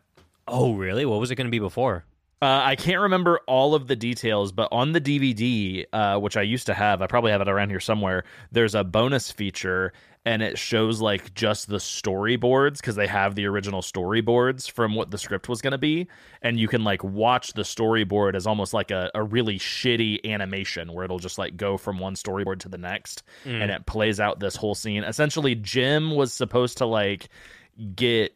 Oh, 0.47 0.73
really? 0.73 1.05
What 1.05 1.19
was 1.19 1.31
it 1.31 1.35
going 1.35 1.47
to 1.47 1.51
be 1.51 1.59
before? 1.59 2.05
Uh, 2.39 2.61
I 2.63 2.75
can't 2.75 3.01
remember 3.01 3.39
all 3.47 3.73
of 3.73 3.87
the 3.87 3.95
details, 3.95 4.51
but 4.51 4.69
on 4.71 4.91
the 4.91 5.01
DVD, 5.01 5.85
uh, 5.91 6.19
which 6.19 6.37
I 6.37 6.43
used 6.43 6.67
to 6.67 6.73
have, 6.75 7.01
I 7.01 7.07
probably 7.07 7.31
have 7.31 7.41
it 7.41 7.49
around 7.49 7.69
here 7.69 7.79
somewhere. 7.79 8.25
There's 8.51 8.75
a 8.75 8.83
bonus 8.83 9.31
feature, 9.31 9.91
and 10.23 10.43
it 10.43 10.55
shows 10.55 11.01
like 11.01 11.33
just 11.33 11.67
the 11.67 11.77
storyboards 11.77 12.77
because 12.77 12.95
they 12.95 13.07
have 13.07 13.33
the 13.33 13.47
original 13.47 13.81
storyboards 13.81 14.69
from 14.69 14.93
what 14.93 15.09
the 15.09 15.17
script 15.17 15.49
was 15.49 15.61
going 15.61 15.71
to 15.71 15.79
be, 15.79 16.07
and 16.43 16.59
you 16.59 16.67
can 16.67 16.83
like 16.83 17.03
watch 17.03 17.53
the 17.53 17.63
storyboard 17.63 18.35
as 18.35 18.45
almost 18.45 18.71
like 18.71 18.91
a, 18.91 19.09
a 19.15 19.23
really 19.23 19.57
shitty 19.57 20.23
animation 20.31 20.93
where 20.93 21.05
it'll 21.05 21.17
just 21.17 21.39
like 21.39 21.57
go 21.57 21.75
from 21.75 21.97
one 21.97 22.13
storyboard 22.13 22.59
to 22.59 22.69
the 22.69 22.77
next, 22.77 23.23
and 23.45 23.71
it 23.71 23.87
plays 23.87 24.19
out 24.19 24.39
this 24.39 24.55
whole 24.55 24.75
scene. 24.75 25.03
Essentially, 25.03 25.55
Jim 25.55 26.15
was 26.15 26.33
supposed 26.33 26.77
to 26.77 26.85
like 26.85 27.29
get 27.95 28.33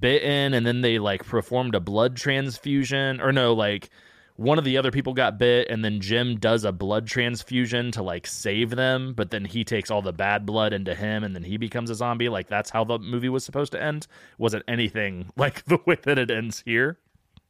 bitten 0.00 0.54
and 0.54 0.66
then 0.66 0.80
they 0.80 0.98
like 0.98 1.24
performed 1.24 1.74
a 1.74 1.80
blood 1.80 2.16
transfusion 2.16 3.20
or 3.20 3.32
no 3.32 3.54
like 3.54 3.88
one 4.36 4.58
of 4.58 4.64
the 4.64 4.76
other 4.78 4.90
people 4.90 5.12
got 5.12 5.38
bit 5.38 5.68
and 5.68 5.84
then 5.84 6.00
Jim 6.00 6.36
does 6.38 6.64
a 6.64 6.72
blood 6.72 7.06
transfusion 7.06 7.90
to 7.92 8.02
like 8.02 8.26
save 8.26 8.70
them 8.70 9.14
but 9.14 9.30
then 9.30 9.44
he 9.44 9.64
takes 9.64 9.90
all 9.90 10.02
the 10.02 10.12
bad 10.12 10.44
blood 10.44 10.72
into 10.72 10.94
him 10.94 11.24
and 11.24 11.34
then 11.34 11.42
he 11.42 11.56
becomes 11.56 11.90
a 11.90 11.94
zombie 11.94 12.28
like 12.28 12.48
that's 12.48 12.70
how 12.70 12.84
the 12.84 12.98
movie 12.98 13.28
was 13.28 13.44
supposed 13.44 13.72
to 13.72 13.82
end 13.82 14.06
wasn't 14.38 14.64
anything 14.68 15.30
like 15.36 15.64
the 15.64 15.78
way 15.86 15.96
that 16.02 16.18
it 16.18 16.30
ends 16.30 16.62
here 16.66 16.98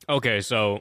Okay, 0.09 0.41
so 0.41 0.81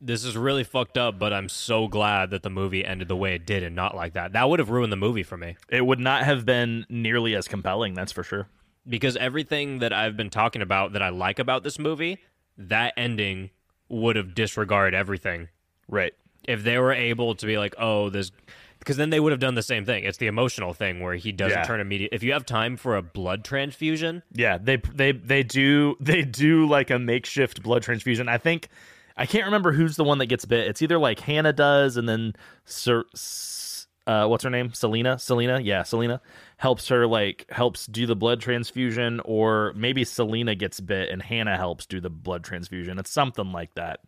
this 0.00 0.24
is 0.24 0.36
really 0.36 0.64
fucked 0.64 0.96
up, 0.96 1.18
but 1.18 1.32
I'm 1.32 1.48
so 1.48 1.88
glad 1.88 2.30
that 2.30 2.42
the 2.42 2.50
movie 2.50 2.84
ended 2.84 3.08
the 3.08 3.16
way 3.16 3.34
it 3.34 3.46
did 3.46 3.62
and 3.62 3.74
not 3.74 3.94
like 3.94 4.14
that. 4.14 4.32
That 4.32 4.48
would 4.48 4.60
have 4.60 4.70
ruined 4.70 4.92
the 4.92 4.96
movie 4.96 5.22
for 5.22 5.36
me. 5.36 5.56
it 5.68 5.84
would 5.84 5.98
not 5.98 6.22
have 6.24 6.46
been 6.46 6.86
nearly 6.88 7.34
as 7.34 7.48
compelling 7.48 7.94
that's 7.94 8.12
for 8.12 8.22
sure 8.22 8.48
Because 8.88 9.16
everything 9.16 9.78
that 9.78 9.92
I've 9.92 10.16
been 10.16 10.30
talking 10.30 10.60
about 10.62 10.92
that 10.92 11.02
I 11.02 11.08
like 11.08 11.38
about 11.38 11.62
this 11.62 11.78
movie, 11.78 12.18
that 12.58 12.92
ending 12.96 13.50
would 13.88 14.16
have 14.16 14.34
disregarded 14.34 14.94
everything. 14.94 15.48
right 15.88 16.12
If 16.46 16.62
they 16.64 16.78
were 16.78 16.92
able 16.92 17.34
to 17.34 17.46
be 17.46 17.56
like, 17.58 17.74
oh, 17.78 18.10
this. 18.10 18.30
Because 18.78 18.98
then 18.98 19.08
they 19.08 19.18
would 19.20 19.32
have 19.32 19.40
done 19.40 19.54
the 19.54 19.62
same 19.62 19.86
thing. 19.86 20.04
It's 20.04 20.18
the 20.18 20.26
emotional 20.26 20.74
thing 20.74 21.00
where 21.00 21.14
he 21.14 21.32
doesn't 21.32 21.58
Yeah. 21.58 21.64
turn 21.64 21.80
immediate. 21.80 22.10
If 22.12 22.22
you 22.22 22.34
have 22.34 22.44
time 22.44 22.76
for 22.76 22.96
a 22.96 23.02
blood 23.02 23.42
transfusion, 23.42 24.22
Yeah, 24.32 24.58
they 24.58 24.76
they 24.76 25.12
they 25.12 25.42
do 25.42 25.96
they 26.00 26.22
do 26.22 26.66
like 26.68 26.90
a 26.90 26.98
makeshift 26.98 27.62
blood 27.62 27.82
transfusion. 27.82 28.28
I 28.28 28.36
think 28.36 28.68
I 29.16 29.24
can't 29.24 29.46
remember 29.46 29.72
who's 29.72 29.96
the 29.96 30.04
one 30.04 30.18
that 30.18 30.26
gets 30.26 30.44
bit. 30.44 30.66
It's 30.68 30.82
either 30.82 30.98
like 30.98 31.20
Hannah 31.20 31.52
does, 31.54 31.96
and 31.96 32.06
then 32.06 32.34
Sir, 32.66 33.04
S- 33.14 33.63
uh, 34.06 34.26
what's 34.26 34.44
her 34.44 34.50
name? 34.50 34.72
Selena. 34.72 35.18
Selena. 35.18 35.60
Yeah, 35.60 35.82
Selena 35.82 36.20
helps 36.58 36.88
her 36.88 37.06
like 37.06 37.46
helps 37.50 37.86
do 37.86 38.06
the 38.06 38.16
blood 38.16 38.40
transfusion, 38.40 39.20
or 39.24 39.72
maybe 39.76 40.04
Selena 40.04 40.54
gets 40.54 40.80
bit 40.80 41.08
and 41.10 41.22
Hannah 41.22 41.56
helps 41.56 41.86
do 41.86 42.00
the 42.00 42.10
blood 42.10 42.44
transfusion. 42.44 42.98
It's 42.98 43.10
something 43.10 43.50
like 43.52 43.74
that. 43.74 44.00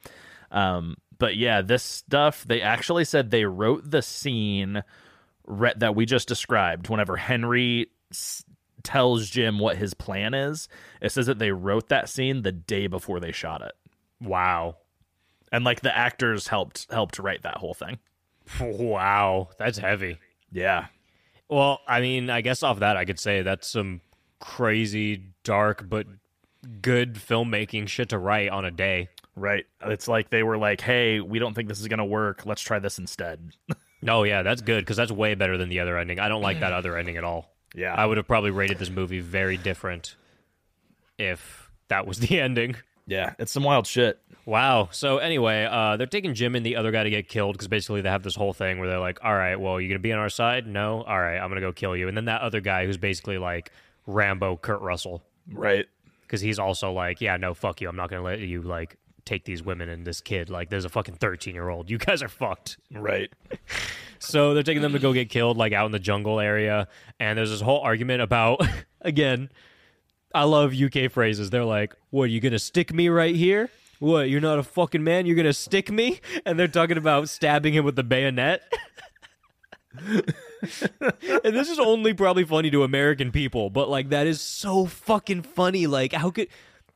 Um, 0.51 0.97
but 1.18 1.36
yeah, 1.36 1.62
this 1.62 1.82
stuff 1.82 2.44
they 2.47 2.60
actually 2.60 3.05
said 3.05 3.31
they 3.31 3.44
wrote 3.47 3.90
the 3.90 4.02
scene 4.02 4.82
re- 5.47 5.73
that 5.77 5.94
we 5.94 6.05
just 6.06 6.28
described 6.28 6.89
whenever 6.89 7.16
Henry 7.16 7.86
s- 8.12 8.44
tells 8.82 9.28
Jim 9.31 9.59
what 9.59 9.77
his 9.78 9.94
plan 9.94 10.35
is. 10.35 10.68
It 11.01 11.10
says 11.10 11.27
that 11.27 11.39
they 11.39 11.51
wrote 11.52 11.89
that 11.89 12.09
scene 12.09 12.43
the 12.43 12.52
day 12.52 12.86
before 12.86 13.18
they 13.18 13.32
shot 13.32 13.62
it. 13.62 13.73
wow. 14.20 14.77
And 15.52 15.64
like 15.64 15.81
the 15.81 15.97
actors 15.97 16.48
helped 16.48 16.86
helped 16.90 17.18
write 17.18 17.43
that 17.43 17.56
whole 17.59 17.73
thing. 17.74 17.98
Wow. 18.60 19.48
That's 19.59 19.78
heavy. 19.78 20.18
Yeah. 20.52 20.86
Well, 21.48 21.81
I 21.86 22.01
mean, 22.01 22.31
I 22.31 22.40
guess 22.40 22.62
off 22.62 22.81
that, 22.81 22.97
I 22.97 23.05
could 23.05 23.18
say 23.20 23.43
that's 23.43 23.70
some 23.70 24.01
crazy, 24.40 25.23
dark, 25.44 25.89
but 25.89 26.06
good 26.82 27.14
filmmaking 27.14 27.89
shit 27.89 28.09
to 28.10 28.18
write 28.18 28.51
on 28.51 28.64
a 28.64 28.70
day. 28.70 29.09
Right. 29.36 29.66
It's 29.82 30.09
like 30.09 30.31
they 30.31 30.43
were 30.43 30.56
like, 30.59 30.81
"Hey, 30.81 31.20
we 31.20 31.39
don't 31.39 31.55
think 31.55 31.68
this 31.68 31.81
is 31.81 31.89
going 31.89 31.98
to 31.98 32.05
work. 32.05 32.47
Let's 32.47 32.62
try 32.62 32.78
this 32.78 32.98
instead." 32.98 33.51
Oh 34.06 34.23
yeah, 34.24 34.43
that's 34.43 34.60
good 34.60 34.85
because 34.85 34.98
that's 34.98 35.10
way 35.10 35.35
better 35.35 35.56
than 35.56 35.70
the 35.70 35.81
other 35.81 35.97
ending. 35.98 36.20
I 36.20 36.28
don't 36.28 36.43
like 36.43 36.60
that 36.60 36.73
other 36.73 36.97
ending 36.97 37.16
at 37.16 37.24
all. 37.24 37.51
Yeah. 37.74 37.94
I 37.94 38.05
would 38.05 38.18
have 38.18 38.28
probably 38.28 38.51
rated 38.51 38.78
this 38.78 38.90
movie 38.90 39.20
very 39.20 39.56
different 39.56 40.16
if 41.18 41.70
that 41.89 42.06
was 42.06 42.20
the 42.20 42.39
ending. 42.40 42.77
Yeah, 43.07 43.35
it's 43.39 43.53
some 43.53 43.62
wild 43.62 43.87
shit. 43.87 44.20
Wow. 44.45 44.89
So 44.93 45.19
anyway, 45.19 45.65
uh, 45.70 45.97
they're 45.97 46.07
taking 46.07 46.35
Jim 46.35 46.55
and 46.55 46.65
the 46.66 46.77
other 46.77 46.91
guy 46.91 47.05
to 47.05 47.11
get 47.11 47.28
killed 47.28 47.55
because 47.55 47.69
basically 47.69 48.01
they 48.01 48.09
have 48.11 48.23
this 48.23 48.35
whole 48.37 48.53
thing 48.53 48.78
where 48.78 48.89
they're 48.89 48.99
like, 49.01 49.19
"All 49.24 49.35
right, 49.35 49.57
well, 49.57 49.81
you're 49.81 49.89
gonna 49.89 49.99
be 50.01 50.12
on 50.12 50.19
our 50.19 50.28
side? 50.28 50.66
No. 50.66 51.03
All 51.03 51.20
right, 51.20 51.39
I'm 51.39 51.49
gonna 51.49 51.61
go 51.61 51.73
kill 51.73 51.97
you." 51.97 52.09
And 52.09 52.16
then 52.16 52.24
that 52.27 52.41
other 52.43 52.61
guy 52.61 52.87
who's 52.87 52.97
basically 52.97 53.39
like 53.39 53.70
Rambo, 54.07 54.57
Kurt 54.57 54.81
Russell, 54.81 55.23
Right. 55.53 55.87
because 56.23 56.41
he's 56.41 56.59
also 56.59 56.93
like, 56.93 57.20
"Yeah, 57.20 57.37
no, 57.37 57.55
fuck 57.55 57.81
you. 57.81 57.89
I'm 57.89 57.97
not 57.97 58.11
gonna 58.11 58.23
let 58.23 58.41
you 58.41 58.62
like 58.62 58.97
take 59.24 59.45
these 59.45 59.62
women 59.62 59.89
and 59.89 60.07
this 60.07 60.20
kid. 60.20 60.49
Like, 60.51 60.70
there's 60.70 60.85
a 60.85 60.89
fucking 60.89 61.16
13 61.16 61.55
year 61.55 61.69
old. 61.69 61.91
You 61.91 61.99
guys 61.99 62.23
are 62.23 62.28
fucked." 62.28 62.78
Right. 62.93 63.31
So 64.19 64.55
they're 64.55 64.62
taking 64.62 64.81
them 64.81 64.95
to 64.95 64.99
go 64.99 65.12
get 65.12 65.28
killed, 65.28 65.59
like 65.59 65.74
out 65.74 65.85
in 65.85 65.93
the 65.93 65.99
jungle 65.99 66.41
area. 66.41 66.89
And 67.20 67.37
there's 67.39 67.51
this 67.51 67.61
whole 67.61 67.81
argument 67.81 68.23
about, 68.23 68.66
again, 69.03 69.51
I 70.37 70.43
love 70.43 70.75
UK 70.75 71.11
phrases. 71.11 71.49
They're 71.49 71.65
like, 71.65 71.97
"What? 72.11 72.25
Are 72.25 72.27
you 72.27 72.41
gonna 72.41 72.59
stick 72.59 72.93
me 72.93 73.09
right 73.09 73.35
here? 73.35 73.71
What? 74.01 74.29
You're 74.29 74.43
not 74.43 74.59
a 74.59 74.63
fucking 74.63 75.03
man. 75.03 75.25
You're 75.25 75.35
gonna 75.35 75.55
stick 75.55 75.91
me?" 75.91 76.21
And 76.45 76.59
they're 76.59 76.69
talking 76.69 76.99
about 76.99 77.31
stabbing 77.31 77.73
him 77.73 77.87
with 77.87 77.97
the 77.97 78.05
bayonet. 78.05 78.63
and 80.07 80.23
this 81.43 81.71
is 81.71 81.79
only 81.79 82.13
probably 82.13 82.45
funny 82.45 82.71
to 82.71 82.85
American 82.85 83.33
people, 83.33 83.71
but 83.71 83.89
like 83.89 84.11
that 84.11 84.27
is 84.27 84.43
so 84.43 84.85
fucking 84.85 85.41
funny. 85.41 85.87
Like, 85.87 86.13
how 86.13 86.31
could 86.31 86.49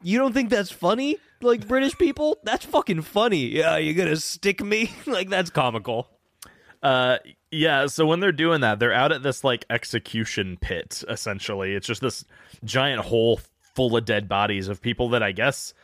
you 0.02 0.18
don't 0.18 0.34
think 0.34 0.50
that's 0.50 0.70
funny? 0.70 1.16
Like 1.40 1.66
British 1.66 1.96
people, 1.96 2.36
that's 2.44 2.66
fucking 2.66 3.00
funny. 3.00 3.46
Yeah, 3.46 3.78
you're 3.78 3.94
gonna 3.94 4.16
stick 4.16 4.62
me? 4.62 4.92
like 5.06 5.30
that's 5.30 5.48
comical. 5.48 6.08
Uh, 6.82 7.16
yeah. 7.50 7.86
So 7.86 8.06
when 8.06 8.20
they're 8.20 8.32
doing 8.32 8.60
that, 8.62 8.78
they're 8.78 8.92
out 8.92 9.12
at 9.12 9.22
this 9.22 9.44
like 9.44 9.64
execution 9.70 10.56
pit. 10.60 11.02
Essentially, 11.08 11.74
it's 11.74 11.86
just 11.86 12.00
this 12.00 12.24
giant 12.64 13.02
hole 13.02 13.40
full 13.74 13.96
of 13.96 14.04
dead 14.04 14.28
bodies 14.28 14.68
of 14.68 14.82
people 14.82 15.10
that 15.10 15.22
I 15.22 15.32
guess 15.32 15.74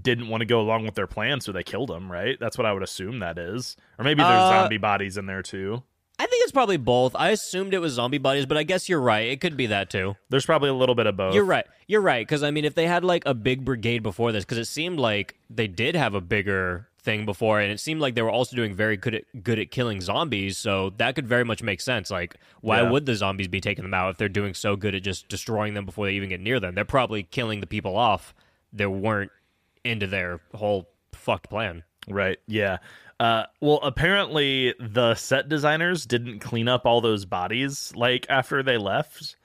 didn't 0.00 0.28
want 0.28 0.40
to 0.40 0.46
go 0.46 0.60
along 0.60 0.84
with 0.84 0.94
their 0.94 1.06
plan, 1.06 1.40
so 1.40 1.52
they 1.52 1.62
killed 1.62 1.88
them. 1.90 2.10
Right? 2.10 2.38
That's 2.40 2.56
what 2.56 2.66
I 2.66 2.72
would 2.72 2.82
assume 2.82 3.20
that 3.20 3.38
is. 3.38 3.76
Or 3.98 4.04
maybe 4.04 4.22
there's 4.22 4.32
Uh, 4.32 4.50
zombie 4.62 4.78
bodies 4.78 5.16
in 5.16 5.26
there 5.26 5.42
too. 5.42 5.82
I 6.18 6.26
think 6.26 6.44
it's 6.44 6.52
probably 6.52 6.76
both. 6.76 7.16
I 7.16 7.30
assumed 7.30 7.74
it 7.74 7.80
was 7.80 7.94
zombie 7.94 8.18
bodies, 8.18 8.46
but 8.46 8.56
I 8.56 8.62
guess 8.62 8.88
you're 8.88 9.00
right. 9.00 9.28
It 9.28 9.40
could 9.40 9.56
be 9.56 9.66
that 9.66 9.90
too. 9.90 10.14
There's 10.28 10.46
probably 10.46 10.68
a 10.68 10.74
little 10.74 10.94
bit 10.94 11.06
of 11.08 11.16
both. 11.16 11.34
You're 11.34 11.44
right. 11.44 11.66
You're 11.88 12.02
right. 12.02 12.24
Because, 12.24 12.44
I 12.44 12.52
mean, 12.52 12.64
if 12.64 12.76
they 12.76 12.86
had 12.86 13.02
like 13.02 13.24
a 13.26 13.34
big 13.34 13.64
brigade 13.64 14.04
before 14.04 14.30
this, 14.30 14.44
because 14.44 14.58
it 14.58 14.66
seemed 14.66 15.00
like 15.00 15.34
they 15.50 15.66
did 15.66 15.96
have 15.96 16.14
a 16.14 16.20
bigger 16.20 16.86
thing 17.02 17.24
before, 17.26 17.60
and 17.60 17.72
it 17.72 17.80
seemed 17.80 18.00
like 18.00 18.14
they 18.14 18.22
were 18.22 18.30
also 18.30 18.54
doing 18.54 18.74
very 18.74 18.96
good 18.96 19.14
at, 19.14 19.42
good 19.42 19.58
at 19.58 19.70
killing 19.70 20.00
zombies. 20.00 20.56
So 20.58 20.90
that 20.98 21.14
could 21.14 21.26
very 21.26 21.44
much 21.44 21.62
make 21.62 21.80
sense. 21.80 22.10
Like, 22.10 22.36
why 22.60 22.80
Yeah. 22.80 22.90
would 22.90 23.06
the 23.06 23.14
zombies 23.16 23.48
be 23.48 23.60
taking 23.60 23.82
them 23.84 23.94
out 23.94 24.10
if 24.10 24.16
they're 24.18 24.28
doing 24.28 24.54
so 24.54 24.76
good 24.76 24.94
at 24.94 25.02
just 25.02 25.28
destroying 25.28 25.74
them 25.74 25.84
before 25.84 26.06
they 26.06 26.12
even 26.14 26.28
get 26.28 26.40
near 26.40 26.60
them? 26.60 26.74
They're 26.74 26.84
probably 26.84 27.24
killing 27.24 27.60
the 27.60 27.66
people 27.66 27.96
off 27.96 28.34
that 28.72 28.88
weren't 28.90 29.30
into 29.84 30.06
their 30.06 30.40
whole 30.54 30.88
fucked 31.12 31.50
plan. 31.50 31.82
Right. 32.08 32.38
Yeah. 32.46 32.78
Uh, 33.20 33.44
well, 33.60 33.78
apparently 33.82 34.74
the 34.80 35.14
set 35.14 35.48
designers 35.48 36.06
didn't 36.06 36.40
clean 36.40 36.68
up 36.68 36.86
all 36.86 37.00
those 37.00 37.24
bodies 37.24 37.92
like 37.94 38.26
after 38.28 38.62
they 38.62 38.76
left, 38.78 39.36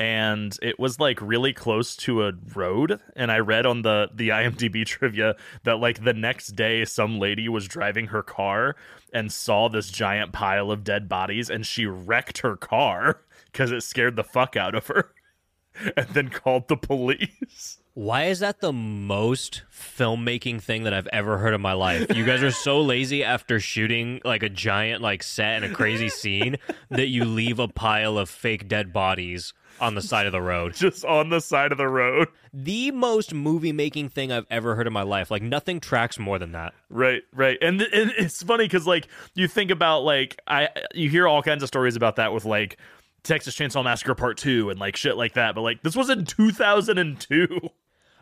and 0.00 0.56
it 0.62 0.78
was 0.78 1.00
like 1.00 1.20
really 1.20 1.52
close 1.52 1.96
to 1.96 2.24
a 2.24 2.32
road. 2.54 3.00
And 3.16 3.32
I 3.32 3.38
read 3.38 3.66
on 3.66 3.82
the 3.82 4.08
the 4.14 4.28
IMDb 4.30 4.86
trivia 4.86 5.36
that 5.64 5.78
like 5.78 6.04
the 6.04 6.12
next 6.12 6.48
day, 6.48 6.84
some 6.84 7.18
lady 7.18 7.48
was 7.48 7.66
driving 7.66 8.08
her 8.08 8.22
car 8.22 8.76
and 9.12 9.32
saw 9.32 9.68
this 9.68 9.90
giant 9.90 10.32
pile 10.32 10.70
of 10.70 10.84
dead 10.84 11.08
bodies, 11.08 11.50
and 11.50 11.66
she 11.66 11.86
wrecked 11.86 12.38
her 12.38 12.56
car 12.56 13.20
because 13.52 13.72
it 13.72 13.82
scared 13.82 14.16
the 14.16 14.24
fuck 14.24 14.56
out 14.56 14.74
of 14.74 14.86
her, 14.86 15.12
and 15.96 16.08
then 16.08 16.28
called 16.28 16.68
the 16.68 16.76
police. 16.76 17.78
Why 17.94 18.26
is 18.26 18.38
that 18.38 18.60
the 18.60 18.72
most 18.72 19.64
filmmaking 19.72 20.62
thing 20.62 20.84
that 20.84 20.94
I've 20.94 21.08
ever 21.08 21.38
heard 21.38 21.52
in 21.52 21.60
my 21.60 21.72
life? 21.72 22.14
You 22.14 22.24
guys 22.24 22.44
are 22.44 22.52
so 22.52 22.80
lazy 22.80 23.24
after 23.24 23.58
shooting 23.58 24.20
like 24.24 24.44
a 24.44 24.48
giant 24.48 25.02
like 25.02 25.24
set 25.24 25.64
and 25.64 25.72
a 25.72 25.74
crazy 25.74 26.08
scene 26.08 26.58
that 26.90 27.08
you 27.08 27.24
leave 27.24 27.58
a 27.58 27.66
pile 27.66 28.16
of 28.16 28.30
fake 28.30 28.68
dead 28.68 28.92
bodies 28.92 29.52
on 29.80 29.94
the 29.94 30.02
side 30.02 30.26
of 30.26 30.32
the 30.32 30.42
road. 30.42 30.74
Just 30.76 31.04
on 31.04 31.30
the 31.30 31.40
side 31.40 31.72
of 31.72 31.78
the 31.78 31.88
road. 31.88 32.28
The 32.52 32.90
most 32.90 33.34
movie 33.34 33.72
making 33.72 34.08
thing 34.08 34.32
I've 34.32 34.46
ever 34.50 34.74
heard 34.74 34.86
in 34.86 34.92
my 34.92 35.02
life. 35.02 35.30
Like 35.30 35.42
nothing 35.42 35.80
tracks 35.80 36.18
more 36.18 36.38
than 36.38 36.52
that. 36.52 36.74
Right, 36.90 37.22
right, 37.32 37.58
and, 37.60 37.78
th- 37.80 37.90
and 37.92 38.12
it's 38.16 38.42
funny 38.42 38.64
because 38.64 38.86
like 38.86 39.08
you 39.34 39.48
think 39.48 39.70
about 39.70 40.00
like 40.04 40.40
I 40.46 40.68
you 40.94 41.08
hear 41.10 41.28
all 41.28 41.42
kinds 41.42 41.62
of 41.62 41.68
stories 41.68 41.96
about 41.96 42.16
that 42.16 42.32
with 42.32 42.44
like 42.44 42.78
Texas 43.22 43.54
Chainsaw 43.56 43.84
Massacre 43.84 44.14
Part 44.14 44.38
Two 44.38 44.70
and 44.70 44.78
like 44.80 44.96
shit 44.96 45.16
like 45.16 45.34
that, 45.34 45.54
but 45.54 45.62
like 45.62 45.82
this 45.82 45.94
was 45.96 46.08
in 46.10 46.24
two 46.24 46.50
thousand 46.50 46.98
and 46.98 47.18
two. 47.20 47.58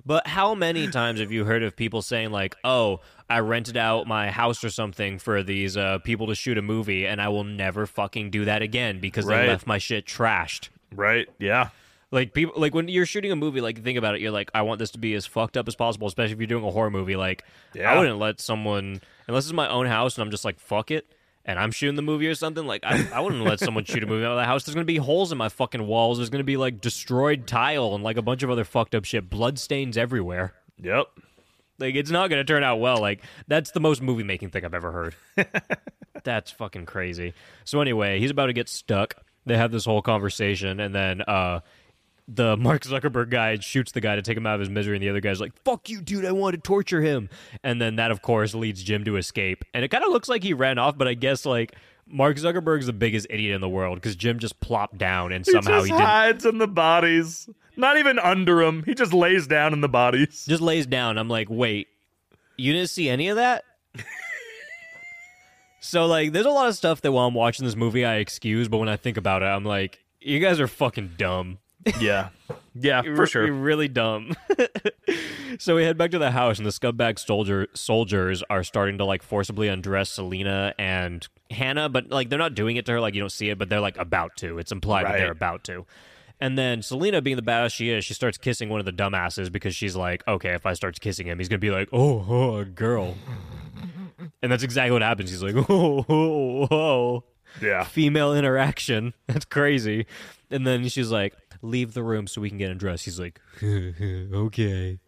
But 0.05 0.29
how 0.29 0.55
many 0.55 0.89
times 0.89 1.19
have 1.19 1.33
you 1.33 1.45
heard 1.45 1.65
of 1.65 1.75
people 1.75 2.01
saying 2.01 2.31
like, 2.31 2.55
"Oh, 2.63 3.01
I 3.29 3.41
rented 3.41 3.77
out 3.77 4.07
my 4.07 4.31
house 4.31 4.63
or 4.63 4.71
something 4.71 5.19
for 5.19 5.43
these 5.43 5.77
uh, 5.77 5.99
people 5.99 6.29
to 6.29 6.35
shoot 6.37 6.59
a 6.59 6.63
movie, 6.63 7.07
and 7.09 7.21
I 7.21 7.29
will 7.29 7.43
never 7.43 7.87
fucking 7.87 8.31
do 8.31 8.45
that 8.45 8.63
again 8.63 9.01
because 9.01 9.25
Right. 9.25 9.43
they 9.43 9.49
left 9.49 9.67
my 9.67 9.79
shit 9.79 10.07
trashed." 10.07 10.69
Right, 10.95 11.29
yeah, 11.39 11.69
Like 12.11 12.33
people, 12.33 12.61
like 12.61 12.75
when 12.75 12.89
you're 12.89 13.07
shooting 13.07 13.33
a 13.33 13.37
movie, 13.37 13.61
like 13.61 13.83
think 13.83 13.99
about 13.99 14.15
it. 14.15 14.21
You're 14.21 14.31
like, 14.31 14.51
I 14.55 14.63
want 14.63 14.79
this 14.79 14.91
to 14.93 14.99
be 14.99 15.15
as 15.15 15.27
fucked 15.27 15.57
up 15.57 15.67
as 15.69 15.75
possible, 15.75 16.07
especially 16.07 16.33
if 16.35 16.39
you're 16.39 16.47
doing 16.47 16.65
a 16.65 16.71
horror 16.71 16.91
movie. 16.91 17.17
Like, 17.17 17.45
Yeah. 17.75 17.93
I 17.93 17.99
wouldn't 17.99 18.19
let 18.19 18.41
someone 18.41 19.01
unless 19.27 19.45
it's 19.45 19.53
my 19.53 19.69
own 19.69 19.87
house 19.87 20.17
and 20.17 20.23
I'm 20.23 20.31
just 20.31 20.45
like, 20.45 20.59
fuck 20.61 20.91
it, 20.91 21.07
and 21.45 21.59
I'm 21.59 21.71
shooting 21.73 21.97
the 21.97 22.03
movie 22.03 22.29
or 22.29 22.35
something. 22.35 22.67
Like, 22.67 22.83
I, 22.85 23.07
I 23.13 23.21
wouldn't 23.21 23.43
let 23.43 23.59
someone 23.61 23.85
shoot 23.85 24.03
a 24.03 24.07
movie 24.07 24.25
out 24.25 24.33
of 24.33 24.39
the 24.39 24.45
house. 24.45 24.65
There's 24.65 24.75
gonna 24.75 24.85
be 24.85 24.97
holes 24.97 25.33
in 25.33 25.39
my 25.39 25.49
fucking 25.49 25.87
walls. 25.87 26.19
There's 26.19 26.31
gonna 26.31 26.45
be 26.45 26.57
like 26.57 26.81
destroyed 26.81 27.47
tile 27.47 27.95
and 27.95 28.03
like 28.05 28.17
a 28.17 28.23
bunch 28.23 28.43
of 28.43 28.51
other 28.51 28.65
fucked 28.65 28.95
up 28.95 29.05
shit. 29.05 29.29
Blood 29.29 29.59
stains 29.59 29.97
everywhere. 29.99 30.55
yep. 30.81 31.07
Like, 31.79 31.95
it's 31.95 32.11
not 32.11 32.31
gonna 32.31 32.45
turn 32.45 32.63
out 32.65 32.81
well. 32.81 32.99
Like, 33.01 33.23
that's 33.49 33.73
the 33.73 33.81
most 33.81 34.01
movie 34.01 34.23
making 34.23 34.49
thing 34.51 34.65
I've 34.65 34.73
ever 34.73 34.93
heard. 34.93 35.15
That's 36.25 36.51
fucking 36.51 36.87
crazy. 36.87 37.35
So 37.65 37.81
anyway, 37.83 38.19
he's 38.19 38.31
about 38.31 38.47
to 38.47 38.53
get 38.55 38.69
stuck. 38.71 39.15
They 39.47 39.57
have 39.57 39.71
this 39.71 39.85
whole 39.85 40.03
conversation, 40.03 40.81
and 40.81 40.95
then 40.95 41.23
uh, 41.23 41.61
the 42.29 42.57
Mark 42.59 42.83
Zuckerberg 42.83 43.31
guy 43.31 43.59
shoots 43.59 43.93
the 43.93 44.01
guy 44.01 44.17
to 44.17 44.23
take 44.23 44.37
him 44.37 44.47
out 44.47 44.55
of 44.55 44.61
his 44.61 44.71
misery, 44.71 44.97
and 44.97 45.03
the 45.03 45.09
other 45.09 45.21
guy's 45.21 45.41
like, 45.41 45.53
"Fuck 45.65 45.89
you, 45.89 46.01
dude! 46.01 46.25
I 46.25 46.33
want 46.33 46.55
to 46.55 46.61
torture 46.61 47.01
him." 47.01 47.29
And 47.63 47.81
then 47.81 47.97
that, 47.97 48.11
of 48.11 48.23
course, 48.23 48.55
leads 48.55 48.83
Jim 48.83 49.05
to 49.05 49.17
escape. 49.17 49.65
And 49.73 49.85
it 49.85 49.89
kind 49.89 50.05
of 50.05 50.11
looks 50.11 50.29
like 50.29 50.43
he 50.43 50.53
ran 50.53 50.79
off, 50.79 50.99
but 50.99 51.09
I 51.09 51.15
guess 51.15 51.47
like 51.47 51.77
Mark 52.09 52.37
Zuckerberg's 52.37 52.87
the 52.87 52.93
biggest 52.93 53.27
idiot 53.31 53.55
in 53.55 53.61
the 53.61 53.69
world 53.69 53.97
because 53.97 54.17
Jim 54.17 54.39
just 54.39 54.61
plopped 54.61 54.99
down, 54.99 55.33
and 55.33 55.47
somehow 55.47 55.83
he 55.83 55.85
he 55.85 55.89
just 55.89 55.99
didn't. 55.99 56.07
hides 56.07 56.45
in 56.45 56.59
the 56.59 56.69
bodies, 56.69 57.49
not 57.77 57.99
even 57.99 58.19
under 58.19 58.63
him. 58.63 58.83
He 58.85 58.95
just 58.95 59.13
lays 59.13 59.47
down 59.47 59.73
in 59.73 59.81
the 59.81 59.89
bodies. 59.89 60.45
Just 60.47 60.63
lays 60.63 60.87
down. 60.87 61.19
I'm 61.19 61.29
like, 61.29 61.49
wait, 61.51 61.89
you 62.57 62.73
didn't 62.73 62.91
see 62.91 63.09
any 63.09 63.29
of 63.29 63.37
that? 63.37 63.65
so 65.87 66.07
like, 66.07 66.33
there's 66.33 66.47
a 66.47 66.51
lot 66.51 66.69
of 66.69 66.75
stuff 66.75 67.01
that 67.03 67.13
while 67.13 67.29
I'm 67.29 67.35
watching 67.35 67.65
this 67.65 67.77
movie 67.77 68.05
I 68.05 68.17
excuse, 68.17 68.69
but 68.69 68.79
when 68.79 68.89
I 68.89 68.97
think 68.97 69.17
about 69.17 69.43
it, 69.43 69.47
I'm 69.47 69.65
like, 69.65 70.01
you 70.21 70.41
guys 70.41 70.59
are 70.59 70.67
fucking 70.67 71.13
dumb. 71.17 71.59
yeah, 72.01 72.31
yeah, 72.75 73.03
for 73.03 73.13
re- 73.13 73.27
sure. 73.27 73.47
You're 73.47 73.55
really 73.55 73.87
dumb. 73.87 74.35
so 75.61 75.77
we 75.77 75.85
head 75.85 75.97
back 75.97 76.11
to 76.11 76.19
the 76.19 76.33
house, 76.33 76.59
and 76.59 76.67
the 76.67 76.73
scumbag 76.73 77.21
soldier 77.21 77.69
soldiers 77.75 78.43
are 78.51 78.65
starting 78.65 78.99
to 78.99 79.05
like 79.05 79.23
forcibly 79.23 79.69
undress 79.69 80.11
Selena 80.11 80.75
and 80.77 81.29
Hannah, 81.53 81.89
but 81.89 82.11
like 82.11 82.29
they're 82.29 82.39
not 82.41 82.57
doing 82.57 82.75
it 82.75 82.87
to 82.87 82.93
her. 82.93 83.01
Like 83.01 83.15
you 83.15 83.21
don't 83.21 83.31
see 83.31 83.51
it, 83.51 83.59
but 83.59 83.69
they're 83.69 83.81
like 83.81 83.97
about 83.99 84.37
to. 84.39 84.59
It's 84.59 84.73
implied 84.73 85.07
that 85.07 85.19
they're 85.19 85.31
about 85.31 85.63
to. 85.65 85.87
And 86.41 86.59
then 86.59 86.83
Selena, 86.83 87.23
being 87.23 87.37
the 87.37 87.43
badass 87.43 87.73
she 87.73 87.91
is, 87.91 88.05
she 88.05 88.13
starts 88.13 88.37
kissing 88.37 88.69
one 88.69 88.81
of 88.81 88.87
the 88.87 88.93
dumbasses 88.93 89.51
because 89.51 89.75
she's 89.75 89.95
like, 89.97 90.27
okay, 90.27 90.51
if 90.51 90.67
I 90.67 90.75
start 90.75 91.01
kissing 91.01 91.29
him, 91.29 91.39
he's 91.39 91.49
gonna 91.49 91.59
be 91.59 91.71
like, 91.71 91.89
oh, 91.93 92.27
oh 92.29 92.65
girl. 92.65 93.15
And 94.43 94.51
that's 94.51 94.63
exactly 94.63 94.91
what 94.93 95.03
happens. 95.03 95.31
He's 95.31 95.43
like, 95.43 95.55
whoa, 95.69 96.05
oh, 96.09 96.69
oh 96.71 97.25
Yeah, 97.61 97.85
female 97.85 98.35
interaction. 98.35 99.15
That's 99.27 99.45
crazy. 99.45 100.07
And 100.51 100.67
then 100.67 100.87
she's 100.89 101.11
like, 101.11 101.35
leave 101.63 101.95
the 101.95 102.03
room 102.03 102.27
so 102.27 102.41
we 102.41 102.49
can 102.49 102.59
get 102.59 102.71
undressed. 102.71 103.05
He's 103.05 103.19
like, 103.19 103.41
okay. 103.63 104.99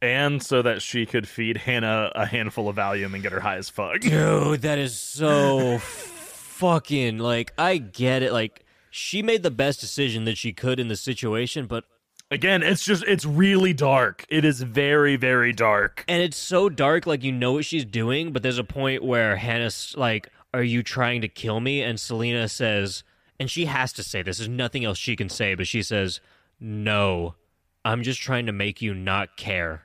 and 0.00 0.42
so 0.42 0.62
that 0.62 0.80
she 0.82 1.06
could 1.06 1.28
feed 1.28 1.56
Hannah 1.58 2.10
a 2.14 2.26
handful 2.26 2.68
of 2.68 2.76
Valium 2.76 3.14
and 3.14 3.22
get 3.22 3.32
her 3.32 3.40
high 3.40 3.56
as 3.56 3.68
fuck. 3.68 4.00
Dude, 4.00 4.62
that 4.62 4.78
is 4.78 4.98
so 4.98 5.78
fucking 5.78 7.18
like 7.18 7.52
I 7.58 7.78
get 7.78 8.22
it. 8.22 8.32
Like 8.32 8.64
she 8.90 9.22
made 9.22 9.42
the 9.42 9.50
best 9.50 9.80
decision 9.80 10.24
that 10.24 10.38
she 10.38 10.52
could 10.52 10.80
in 10.80 10.88
the 10.88 10.96
situation, 10.96 11.66
but 11.66 11.84
Again, 12.30 12.62
it's 12.62 12.84
just 12.84 13.04
it's 13.04 13.24
really 13.24 13.72
dark. 13.72 14.26
It 14.28 14.44
is 14.44 14.60
very 14.60 15.16
very 15.16 15.52
dark. 15.52 16.04
and 16.08 16.22
it's 16.22 16.36
so 16.36 16.68
dark, 16.68 17.06
like 17.06 17.22
you 17.22 17.32
know 17.32 17.52
what 17.52 17.64
she's 17.64 17.84
doing, 17.84 18.32
but 18.32 18.42
there's 18.42 18.58
a 18.58 18.64
point 18.64 19.02
where 19.02 19.36
Hannah's 19.36 19.94
like, 19.96 20.28
Are 20.52 20.62
you 20.62 20.82
trying 20.82 21.22
to 21.22 21.28
kill 21.28 21.60
me? 21.60 21.82
And 21.82 21.98
Selena 21.98 22.48
says 22.48 23.02
and 23.40 23.50
she 23.50 23.66
has 23.66 23.92
to 23.94 24.02
say 24.02 24.22
this, 24.22 24.38
there's 24.38 24.48
nothing 24.48 24.84
else 24.84 24.98
she 24.98 25.14
can 25.16 25.28
say, 25.28 25.54
but 25.54 25.66
she 25.66 25.82
says, 25.82 26.20
No. 26.60 27.34
I'm 27.84 28.02
just 28.02 28.20
trying 28.20 28.46
to 28.46 28.52
make 28.52 28.82
you 28.82 28.92
not 28.92 29.36
care. 29.36 29.84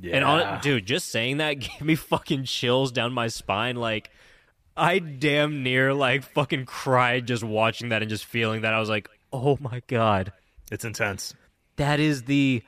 Yeah, 0.00 0.16
And 0.16 0.24
on, 0.24 0.60
dude, 0.60 0.84
just 0.84 1.08
saying 1.10 1.38
that 1.38 1.54
gave 1.60 1.80
me 1.80 1.94
fucking 1.94 2.44
chills 2.44 2.92
down 2.92 3.12
my 3.12 3.28
spine. 3.28 3.76
Like, 3.76 4.10
I 4.76 4.98
damn 4.98 5.62
near 5.62 5.94
like 5.94 6.22
fucking 6.22 6.66
cried 6.66 7.26
just 7.26 7.42
watching 7.42 7.88
that 7.88 8.02
and 8.02 8.10
just 8.10 8.24
feeling 8.26 8.62
that. 8.62 8.74
I 8.74 8.80
was 8.80 8.88
like, 8.88 9.08
oh 9.32 9.56
my 9.60 9.80
god, 9.86 10.32
It's 10.70 10.84
intense. 10.84 11.34
That 11.78 11.98
is 11.98 12.24
the 12.24 12.62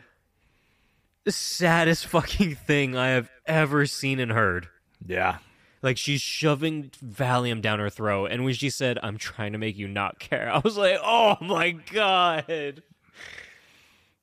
saddest 1.28 2.07
fucking 2.07 2.55
thing 2.57 2.97
I 2.97 3.09
have 3.09 3.31
ever 3.47 3.87
seen 3.87 4.19
and 4.19 4.32
heard. 4.32 4.69
Yeah. 5.07 5.39
Like 5.82 5.97
she's 5.97 6.20
shoving 6.20 6.91
Valium 7.05 7.62
down 7.62 7.78
her 7.78 7.89
throat, 7.89 8.31
and 8.31 8.45
when 8.45 8.53
she 8.53 8.69
said, 8.69 8.99
"I'm 9.03 9.16
trying 9.16 9.53
to 9.53 9.59
make 9.59 9.78
you 9.78 9.89
not 9.89 10.19
care," 10.19 10.53
I 10.53 10.59
was 10.59 10.77
like, 10.77 10.99
"Oh 11.03 11.37
my 11.41 11.70
god!" 11.70 12.82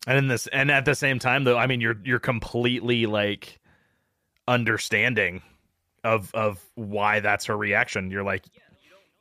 And 0.06 0.18
in 0.18 0.28
this 0.28 0.46
and 0.48 0.70
at 0.70 0.86
the 0.86 0.94
same 0.94 1.18
time 1.18 1.44
though, 1.46 1.58
I 1.58 1.66
mean 1.66 1.82
you're 1.82 1.98
you're 2.04 2.20
completely 2.20 3.08
like 3.08 3.60
understanding 4.48 5.42
of 6.04 6.34
of 6.36 6.64
why 6.76 7.22
that's 7.22 7.46
her 7.46 7.58
reaction. 7.58 8.12
You're 8.12 8.24
like 8.24 8.46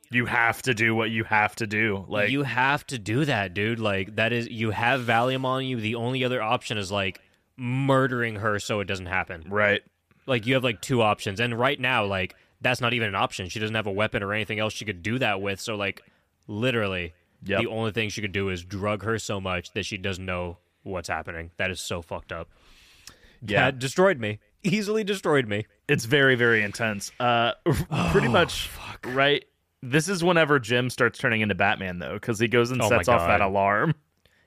you 0.09 0.25
have 0.25 0.61
to 0.63 0.73
do 0.73 0.95
what 0.95 1.09
you 1.11 1.23
have 1.25 1.55
to 1.57 1.67
do. 1.67 2.05
Like 2.07 2.29
you 2.29 2.43
have 2.43 2.85
to 2.87 2.97
do 2.99 3.25
that, 3.25 3.53
dude. 3.53 3.79
Like 3.79 4.15
that 4.15 4.31
is 4.33 4.47
you 4.49 4.71
have 4.71 5.01
Valium 5.01 5.45
on 5.45 5.65
you. 5.65 5.79
The 5.79 5.95
only 5.95 6.23
other 6.23 6.41
option 6.41 6.77
is 6.77 6.91
like 6.91 7.19
murdering 7.57 8.35
her 8.37 8.59
so 8.59 8.79
it 8.79 8.85
doesn't 8.85 9.07
happen. 9.07 9.43
right. 9.49 9.81
Like 10.25 10.45
you 10.45 10.55
have 10.55 10.63
like 10.63 10.81
two 10.81 11.01
options, 11.01 11.39
and 11.39 11.57
right 11.57 11.79
now, 11.79 12.05
like 12.05 12.35
that's 12.59 12.81
not 12.81 12.93
even 12.93 13.07
an 13.07 13.15
option. 13.15 13.47
She 13.47 13.59
doesn't 13.59 13.75
have 13.75 13.87
a 13.87 13.91
weapon 13.91 14.21
or 14.23 14.33
anything 14.33 14.59
else 14.59 14.73
she 14.73 14.83
could 14.83 15.01
do 15.01 15.17
that 15.19 15.41
with. 15.41 15.61
So 15.61 15.75
like, 15.75 16.01
literally, 16.47 17.13
Yep. 17.43 17.61
the 17.61 17.67
only 17.67 17.91
thing 17.91 18.09
she 18.09 18.19
could 18.21 18.31
do 18.33 18.49
is 18.49 18.63
drug 18.63 19.03
her 19.03 19.19
so 19.19 19.39
much 19.39 19.71
that 19.73 19.85
she 19.85 19.95
doesn't 19.97 20.25
know 20.25 20.57
what's 20.83 21.07
happening. 21.07 21.51
That 21.57 21.71
is 21.71 21.79
so 21.79 22.01
fucked 22.01 22.31
up. 22.31 22.49
Yeah. 23.45 23.65
That 23.65 23.79
destroyed 23.79 24.19
me. 24.19 24.39
Easily 24.63 25.03
destroyed 25.05 25.47
me. 25.47 25.65
It's 25.87 26.03
very 26.05 26.35
very 26.35 26.61
intense. 26.63 27.11
Uh 27.19 27.53
pretty 28.11 28.27
much 28.27 28.67
fuck. 28.67 29.05
right. 29.07 29.45
This 29.91 30.09
is 30.09 30.23
whenever 30.23 30.59
Jim 30.59 30.89
starts 30.89 31.17
turning 31.17 31.41
into 31.41 31.55
Batman 31.55 31.99
though 31.99 32.19
cuz 32.19 32.39
he 32.39 32.47
goes 32.47 32.71
and 32.71 32.81
Oh 32.81 32.89
sets 32.89 33.07
off 33.07 33.27
that 33.27 33.41
alarm. 33.41 33.95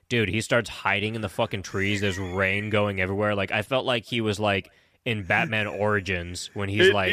Dude, 0.09 0.29
he 0.29 0.41
starts 0.41 0.69
hiding 0.69 1.15
in 1.15 1.21
the 1.21 1.29
fucking 1.29 1.63
trees. 1.63 2.01
There's 2.01 2.19
rain 2.19 2.69
going 2.69 2.99
everywhere. 2.99 3.33
Like 3.33 3.51
I 3.51 3.61
felt 3.61 3.85
like 3.85 4.05
he 4.05 4.21
was 4.21 4.39
like 4.39 4.69
in 5.03 5.23
Batman 5.23 5.65
Origins 5.65 6.51
when 6.53 6.69
he's 6.69 6.89
It 6.89 6.93
like 6.93 7.11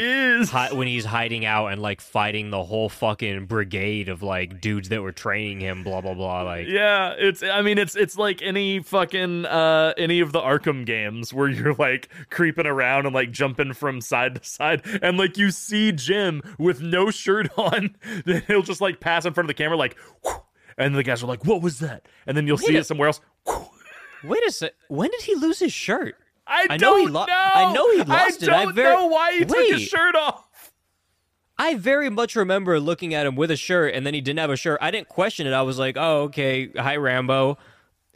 hi- 0.49 0.71
when 0.73 0.87
he's 0.87 1.05
hiding 1.05 1.43
out 1.43 1.67
and 1.67 1.81
like 1.81 2.01
fighting 2.01 2.51
the 2.51 2.63
whole 2.63 2.87
fucking 2.87 3.47
brigade 3.47 4.09
of 4.09 4.21
like 4.21 4.61
dudes 4.61 4.89
that 4.89 5.01
were 5.01 5.11
training 5.11 5.59
him. 5.59 5.83
Blah 5.83 6.01
blah 6.01 6.13
blah. 6.13 6.43
Like 6.43 6.67
Yeah, 6.67 7.15
it's 7.17 7.41
I 7.41 7.63
mean 7.63 7.79
it's 7.79 7.95
it's 7.95 8.15
like 8.15 8.43
any 8.43 8.79
fucking 8.81 9.45
uh 9.47 9.93
any 9.97 10.19
of 10.19 10.31
the 10.31 10.39
Arkham 10.39 10.85
games 10.85 11.33
where 11.33 11.49
you're 11.49 11.73
like 11.73 12.09
creeping 12.29 12.67
around 12.67 13.07
and 13.07 13.15
like 13.15 13.31
jumping 13.31 13.73
from 13.73 14.01
side 14.01 14.35
to 14.35 14.43
side 14.47 14.83
and 15.01 15.17
like 15.17 15.37
you 15.39 15.49
see 15.49 15.91
Jim 15.91 16.43
with 16.59 16.81
no 16.81 17.09
shirt 17.09 17.49
on, 17.57 17.95
then 18.25 18.43
he'll 18.45 18.61
just 18.61 18.81
like 18.81 18.99
pass 18.99 19.25
in 19.25 19.33
front 19.33 19.45
of 19.49 19.55
the 19.55 19.63
camera 19.63 19.77
like 19.77 19.97
and 20.77 20.93
the 20.95 21.03
guys 21.03 21.23
are 21.23 21.27
like, 21.27 21.43
"What 21.43 21.61
was 21.63 21.79
that?" 21.79 22.05
And 22.27 22.37
then 22.37 22.45
you'll 22.47 22.57
see 22.57 22.75
a- 22.75 22.79
it 22.79 22.85
somewhere 22.85 23.07
else. 23.07 23.19
wait 24.23 24.45
a 24.47 24.51
sec. 24.51 24.73
When 24.89 25.09
did 25.09 25.21
he 25.23 25.35
lose 25.35 25.59
his 25.59 25.73
shirt? 25.73 26.15
I, 26.49 26.67
I 26.71 26.77
know 26.77 26.97
he 26.97 27.07
lo- 27.07 27.25
know. 27.25 27.33
I 27.53 27.71
know 27.73 27.91
he 27.91 27.97
lost 28.03 28.43
I 28.43 28.45
it. 28.45 28.49
I 28.49 28.63
don't 28.65 28.75
very- 28.75 28.95
know 28.95 29.07
why 29.07 29.33
he 29.37 29.45
took 29.45 29.67
his 29.67 29.81
shirt 29.83 30.15
off. 30.15 30.45
I 31.57 31.75
very 31.75 32.09
much 32.09 32.35
remember 32.35 32.79
looking 32.79 33.13
at 33.13 33.25
him 33.25 33.35
with 33.35 33.51
a 33.51 33.57
shirt 33.57 33.93
and 33.93 34.05
then 34.05 34.13
he 34.13 34.21
didn't 34.21 34.39
have 34.39 34.49
a 34.49 34.55
shirt. 34.55 34.79
I 34.81 34.91
didn't 34.91 35.09
question 35.09 35.45
it. 35.45 35.51
I 35.53 35.61
was 35.61 35.77
like, 35.77 35.97
oh 35.97 36.23
okay, 36.23 36.69
hi 36.75 36.95
Rambo, 36.95 37.57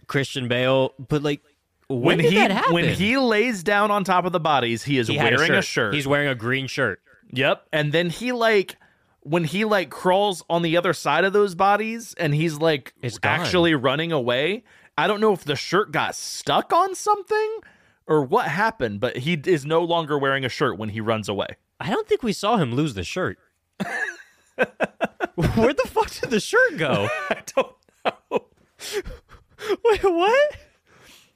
Christian 0.08 0.48
Bale. 0.48 0.94
But 0.98 1.24
like, 1.24 1.42
when, 1.90 2.20
did 2.20 2.32
he 2.32 2.38
that 2.38 2.52
happen? 2.52 2.74
when 2.74 2.88
he 2.94 3.18
lays 3.18 3.62
down 3.62 3.92
on 3.92 4.04
top 4.06 4.24
of 4.26 4.32
the 4.32 4.40
bodies, 4.40 4.84
he 4.84 4.98
is 4.98 5.10
He 5.10 5.18
wearing 5.18 5.52
a 5.52 5.58
a 5.58 5.62
shirt. 5.62 5.66
shirt. 5.66 5.94
He's 5.94 6.08
wearing 6.08 6.30
a 6.30 6.36
green 6.36 6.68
shirt. 6.68 7.02
Yep. 7.34 7.68
And 7.74 7.92
then 7.92 8.10
he 8.10 8.32
like 8.32 8.78
when 9.22 9.44
he 9.44 9.66
like 9.66 9.90
crawls 9.90 10.44
on 10.50 10.62
the 10.62 10.78
other 10.78 10.94
side 10.94 11.26
of 11.26 11.34
those 11.34 11.54
bodies 11.54 12.14
and 12.18 12.34
he's 12.34 12.58
like 12.60 12.94
actually 13.24 13.76
running 13.76 14.12
away. 14.14 14.64
I 14.98 15.08
don't 15.08 15.20
know 15.20 15.34
if 15.34 15.44
the 15.44 15.56
shirt 15.58 15.92
got 15.92 16.16
stuck 16.16 16.72
on 16.72 16.96
something 16.96 17.58
or 18.08 18.24
what 18.24 18.48
happened, 18.48 19.00
but 19.00 19.18
he 19.18 19.34
is 19.46 19.66
no 19.66 19.82
longer 19.84 20.18
wearing 20.18 20.46
a 20.46 20.50
shirt 20.50 20.78
when 20.78 20.90
he 20.90 21.02
runs 21.02 21.30
away. 21.30 21.48
I 21.80 21.90
don't 21.90 22.08
think 22.08 22.24
we 22.24 22.34
saw 22.34 22.58
him 22.58 22.74
lose 22.74 22.94
the 22.94 23.04
shirt. 23.04 23.38
Where 25.36 25.74
the 25.74 25.88
fuck 25.88 26.12
did 26.12 26.30
the 26.30 26.40
shirt 26.40 26.78
go? 26.78 27.08
I 27.30 27.42
don't 27.56 27.76
know. 28.06 28.46
Wait, 29.86 30.04
what? 30.04 30.58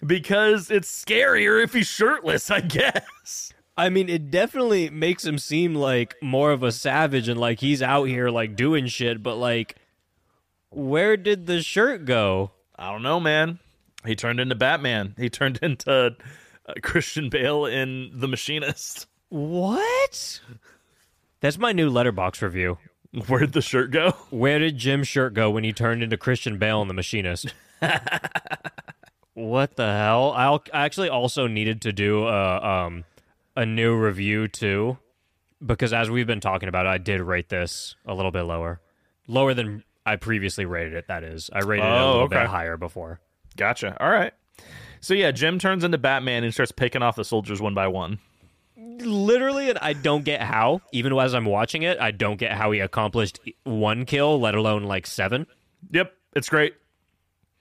Because 0.05 0.69
it's 0.69 1.03
scarier 1.03 1.63
if 1.63 1.73
he's 1.73 1.87
shirtless, 1.87 2.51
I 2.51 2.61
guess. 2.61 3.53
I 3.75 3.89
mean, 3.89 4.09
it 4.09 4.31
definitely 4.31 4.89
makes 4.89 5.25
him 5.25 5.37
seem 5.37 5.75
like 5.75 6.15
more 6.21 6.51
of 6.51 6.63
a 6.63 6.71
savage 6.71 7.27
and 7.27 7.39
like 7.39 7.59
he's 7.59 7.81
out 7.81 8.05
here 8.05 8.29
like 8.29 8.55
doing 8.55 8.87
shit, 8.87 9.23
but 9.23 9.35
like, 9.35 9.75
where 10.69 11.15
did 11.15 11.45
the 11.45 11.61
shirt 11.61 12.05
go? 12.05 12.51
I 12.75 12.91
don't 12.91 13.03
know, 13.03 13.19
man. 13.19 13.59
He 14.05 14.15
turned 14.15 14.39
into 14.39 14.55
Batman. 14.55 15.15
He 15.17 15.29
turned 15.29 15.59
into 15.61 16.15
uh, 16.67 16.73
Christian 16.83 17.29
Bale 17.29 17.65
in 17.65 18.11
The 18.13 18.27
Machinist. 18.27 19.07
What? 19.29 20.41
That's 21.41 21.57
my 21.57 21.71
new 21.71 21.91
Letterboxd 21.91 22.41
review. 22.41 22.77
Where 23.27 23.39
did 23.41 23.53
the 23.53 23.61
shirt 23.61 23.91
go? 23.91 24.11
Where 24.29 24.59
did 24.59 24.77
Jim's 24.77 25.07
shirt 25.07 25.33
go 25.33 25.49
when 25.49 25.63
he 25.63 25.73
turned 25.73 26.03
into 26.03 26.17
Christian 26.17 26.57
Bale 26.57 26.81
in 26.81 26.87
The 26.87 26.93
Machinist? 26.93 27.53
what 29.33 29.75
the 29.75 29.85
hell? 29.91 30.33
I'll, 30.35 30.63
I 30.73 30.85
actually 30.85 31.09
also 31.09 31.47
needed 31.47 31.81
to 31.83 31.93
do 31.93 32.27
a, 32.27 32.61
um, 32.85 33.05
a 33.55 33.65
new 33.65 33.95
review 33.95 34.47
too, 34.47 34.97
because 35.65 35.93
as 35.93 36.09
we've 36.09 36.27
been 36.27 36.39
talking 36.41 36.69
about, 36.69 36.87
I 36.87 36.97
did 36.97 37.21
rate 37.21 37.49
this 37.49 37.95
a 38.05 38.13
little 38.13 38.31
bit 38.31 38.43
lower, 38.43 38.81
lower 39.27 39.53
than 39.53 39.83
I 40.05 40.15
previously 40.15 40.65
rated 40.65 40.93
it. 40.93 41.07
That 41.07 41.23
is, 41.23 41.49
I 41.53 41.59
rated 41.59 41.85
it 41.85 41.89
a 41.89 41.99
Oh, 41.99 42.05
little 42.07 42.21
okay. 42.23 42.39
bit 42.39 42.47
higher 42.47 42.77
before. 42.77 43.19
Gotcha. 43.55 43.95
All 44.01 44.09
right. 44.09 44.33
So 45.07 45.13
yeah, 45.13 45.31
Jim 45.31 45.57
turns 45.57 45.85
into 45.85 45.97
Batman 45.97 46.43
and 46.43 46.53
starts 46.53 46.73
picking 46.73 47.01
off 47.01 47.15
the 47.15 47.23
soldiers 47.23 47.61
one 47.61 47.73
by 47.73 47.87
one. 47.87 48.19
Literally, 48.75 49.69
and 49.69 49.79
I 49.79 49.93
don't 49.93 50.25
get 50.25 50.41
how. 50.41 50.81
Even 50.91 51.17
as 51.17 51.33
I'm 51.33 51.45
watching 51.45 51.83
it, 51.83 51.97
I 51.97 52.11
don't 52.11 52.35
get 52.35 52.51
how 52.51 52.71
he 52.71 52.81
accomplished 52.81 53.39
one 53.63 54.03
kill, 54.03 54.37
let 54.37 54.53
alone 54.53 54.83
like 54.83 55.07
seven. 55.07 55.47
Yep, 55.91 56.11
it's 56.35 56.49
great. 56.49 56.73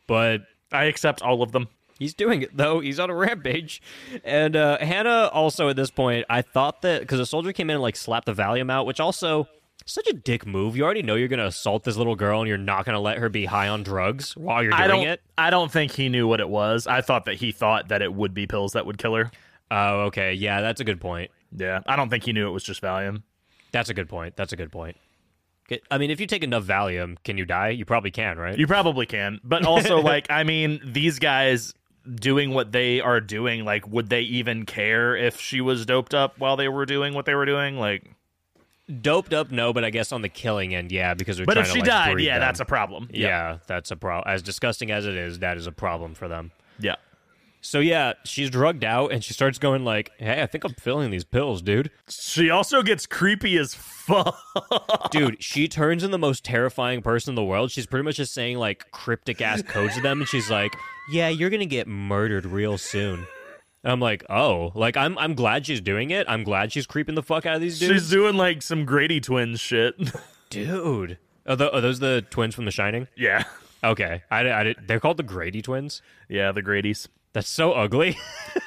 But 0.09 0.41
I 0.73 0.87
accept 0.87 1.23
all 1.23 1.41
of 1.41 1.53
them. 1.53 1.69
He's 2.01 2.15
doing 2.15 2.43
it 2.43 2.57
though. 2.57 2.81
He's 2.81 2.99
on 2.99 3.11
a 3.11 3.15
rampage, 3.15 3.81
and 4.25 4.57
uh, 4.57 4.79
Hannah 4.79 5.31
also 5.33 5.69
at 5.69 5.77
this 5.77 5.93
point. 5.93 6.27
I 6.29 6.43
thought 6.43 6.83
that 6.83 7.03
because 7.03 7.21
a 7.21 7.27
soldier 7.27 7.53
came 7.53 7.71
in 7.71 7.75
and 7.75 7.83
like 7.83 7.95
slapped 7.95 8.27
the 8.27 8.35
Valium 8.35 8.73
out, 8.73 8.87
which 8.87 8.99
also 8.99 9.47
such 9.87 10.07
a 10.09 10.13
dick 10.13 10.47
move. 10.47 10.77
You 10.77 10.85
already 10.85 11.03
know 11.03 11.15
you're 11.15 11.29
gonna 11.29 11.47
assault 11.47 11.85
this 11.85 11.97
little 11.97 12.17
girl, 12.17 12.41
and 12.41 12.49
you're 12.49 12.59
not 12.59 12.85
gonna 12.85 13.01
let 13.01 13.19
her 13.19 13.29
be 13.29 13.47
high 13.47 13.69
on 13.69 13.83
drugs 13.83 14.37
while 14.37 14.63
you're 14.63 14.75
I 14.75 14.87
doing 14.87 15.03
don't. 15.03 15.09
it. 15.13 15.23
I 15.39 15.51
don't 15.51 15.73
think 15.73 15.93
he 15.93 16.09
knew 16.09 16.29
what 16.29 16.41
it 16.41 16.49
was. 16.49 16.87
I 16.87 17.01
thought 17.01 17.25
that 17.25 17.37
he 17.37 17.53
thought 17.53 17.89
that 17.89 18.03
it 18.03 18.13
would 18.13 18.35
be 18.35 18.47
pills 18.47 18.73
that 18.73 18.85
would 18.85 18.99
kill 18.99 19.15
her. 19.15 19.31
Oh, 19.71 20.01
okay, 20.07 20.33
yeah, 20.35 20.61
that's 20.61 20.81
a 20.81 20.85
good 20.85 21.01
point. 21.01 21.31
Yeah, 21.57 21.81
I 21.87 21.97
don't 21.97 22.11
think 22.11 22.25
he 22.25 22.33
knew 22.33 22.47
it 22.49 22.53
was 22.53 22.65
just 22.65 22.83
Valium. 22.83 23.23
That's 23.73 23.89
a 23.89 23.95
good 23.95 24.09
point. 24.09 24.37
That's 24.37 24.53
a 24.53 24.57
good 24.57 24.71
point. 24.73 24.97
I 25.91 25.99
mean, 25.99 26.11
if 26.11 26.21
you 26.21 26.27
take 26.27 26.45
enough 26.45 26.65
Valium, 26.65 27.17
can 27.25 27.39
you 27.39 27.45
die? 27.45 27.71
You 27.71 27.85
probably 27.85 28.13
can, 28.13 28.39
right? 28.39 28.57
You 28.57 28.67
probably 28.67 29.07
can, 29.07 29.41
but 29.43 29.65
also 29.67 29.99
like 30.03 30.31
I 30.31 30.45
mean, 30.45 30.81
these 30.85 31.19
guys 31.19 31.75
doing 32.15 32.55
what 32.55 32.71
they 32.71 33.01
are 33.01 33.21
doing, 33.21 33.65
like 33.65 33.87
would 33.89 34.09
they 34.09 34.23
even 34.23 34.65
care 34.65 35.17
if 35.17 35.41
she 35.41 35.61
was 35.61 35.85
doped 35.87 36.15
up 36.15 36.39
while 36.39 36.57
they 36.57 36.69
were 36.69 36.87
doing 36.87 37.15
what 37.15 37.27
they 37.27 37.35
were 37.35 37.47
doing? 37.47 37.79
Like, 37.79 38.05
Doped 39.01 39.35
up, 39.35 39.51
no, 39.51 39.73
but 39.73 39.85
I 39.85 39.91
guess 39.91 40.13
on 40.13 40.23
the 40.23 40.29
killing 40.29 40.73
end, 40.75 40.93
yeah, 40.93 41.15
because 41.15 41.37
they're 41.39 41.47
but 41.47 41.55
trying 41.55 41.65
if 41.65 41.71
to 41.73 41.75
she 41.75 41.81
like, 41.81 41.89
died, 41.89 42.21
yeah, 42.21 42.35
them. 42.35 42.41
that's 42.43 42.61
a 42.61 42.65
problem. 42.65 43.09
yeah, 43.13 43.59
that's 43.67 43.91
a 43.91 43.97
problem. 43.97 44.33
As 44.33 44.43
disgusting 44.43 44.93
as 44.93 45.07
it 45.07 45.17
is, 45.17 45.41
that 45.41 45.57
is 45.57 45.67
a 45.67 45.73
problem 45.73 46.15
for 46.15 46.29
them. 46.29 46.53
yeah. 46.79 46.95
So 47.63 47.81
yeah, 47.81 48.13
she's 48.25 48.49
drugged 48.49 48.85
out 48.85 49.11
and 49.11 49.25
she 49.25 49.33
starts 49.35 49.59
going 49.59 49.85
like, 49.85 50.13
"Hey, 50.19 50.41
I 50.41 50.47
think 50.47 50.63
I'm 50.63 50.75
filling 50.75 51.11
these 51.11 51.25
pills, 51.25 51.63
dude." 51.63 51.91
She 52.09 52.49
also 52.49 52.81
gets 52.81 53.07
creepy 53.07 53.59
as 53.59 53.75
fuck. 53.75 54.39
Dude, 55.11 55.43
she 55.43 55.67
turns 55.67 56.05
in 56.05 56.13
the 56.13 56.19
most 56.19 56.45
terrifying 56.45 57.03
person 57.03 57.33
in 57.33 57.35
the 57.35 57.43
world. 57.43 57.73
She's 57.73 57.87
pretty 57.87 58.05
much 58.05 58.17
just 58.19 58.33
saying 58.33 58.59
like 58.59 58.89
cryptic 58.93 59.41
ass 59.41 59.63
codes 59.63 59.97
to 59.97 60.01
them 60.01 60.21
and 60.21 60.29
she's 60.29 60.49
like, 60.49 60.77
"Yeah, 61.11 61.29
you're 61.29 61.51
going 61.51 61.59
to 61.59 61.67
get 61.67 61.89
murdered 61.89 62.47
real 62.47 62.79
soon." 62.79 63.27
And 63.87 63.93
I'm 63.93 64.01
like, 64.01 64.25
"Oh, 64.29 64.73
like 64.75 64.97
I'm 64.97 65.17
I'm 65.17 65.35
glad 65.35 65.65
she's 65.65 65.81
doing 65.81 66.11
it. 66.11 66.27
I'm 66.29 66.43
glad 66.43 66.73
she's 66.73 66.89
creeping 66.89 67.15
the 67.15 67.23
fuck 67.23 67.47
out 67.47 67.55
of 67.55 67.61
these 67.61 67.79
dudes." 67.79 67.93
She's 67.93 68.11
doing 68.11 68.37
like 68.37 68.61
some 68.61 68.85
Grady 68.85 69.21
twins 69.21 69.61
shit. 69.61 69.95
Dude. 70.51 71.19
Are, 71.47 71.55
tho- 71.55 71.69
are 71.73 71.81
those 71.81 72.01
the 72.01 72.27
twins 72.29 72.57
from 72.57 72.65
The 72.65 72.73
Shining? 72.73 73.07
yeah. 73.17 73.45
Okay. 73.85 74.25
I, 74.29 74.51
I, 74.51 74.63
did- 74.65 74.79
they're 74.89 74.99
called 74.99 75.19
the 75.19 75.23
Grady 75.23 75.63
twins. 75.63 76.03
Yeah, 76.29 76.51
the 76.51 76.63
Grady's. 76.63 77.07
That's 77.33 77.49
so 77.49 77.75
ugly. 77.75 78.19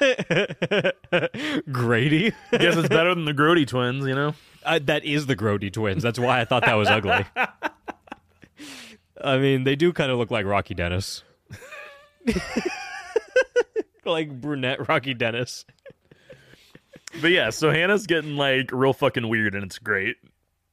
Grady? 1.70 2.32
Guess 2.52 2.76
it's 2.76 2.88
better 2.88 3.14
than 3.14 3.26
the 3.26 3.34
Grody 3.34 3.66
twins, 3.66 4.06
you 4.06 4.14
know? 4.14 4.34
Uh, 4.64 4.78
that 4.84 5.04
is 5.04 5.26
the 5.26 5.36
Grody 5.36 5.70
twins. 5.70 6.02
That's 6.02 6.18
why 6.18 6.40
I 6.40 6.46
thought 6.46 6.64
that 6.64 6.74
was 6.74 6.88
ugly. 6.88 7.26
I 9.22 9.36
mean, 9.38 9.64
they 9.64 9.76
do 9.76 9.92
kind 9.92 10.10
of 10.10 10.16
look 10.18 10.30
like 10.30 10.46
Rocky 10.46 10.72
Dennis. 10.74 11.22
Like 14.04 14.40
brunette 14.40 14.88
Rocky 14.88 15.14
Dennis. 15.14 15.64
But 17.20 17.32
yeah, 17.32 17.50
so 17.50 17.70
Hannah's 17.70 18.06
getting 18.06 18.36
like 18.36 18.70
real 18.72 18.92
fucking 18.92 19.28
weird 19.28 19.54
and 19.54 19.64
it's 19.64 19.78
great. 19.78 20.16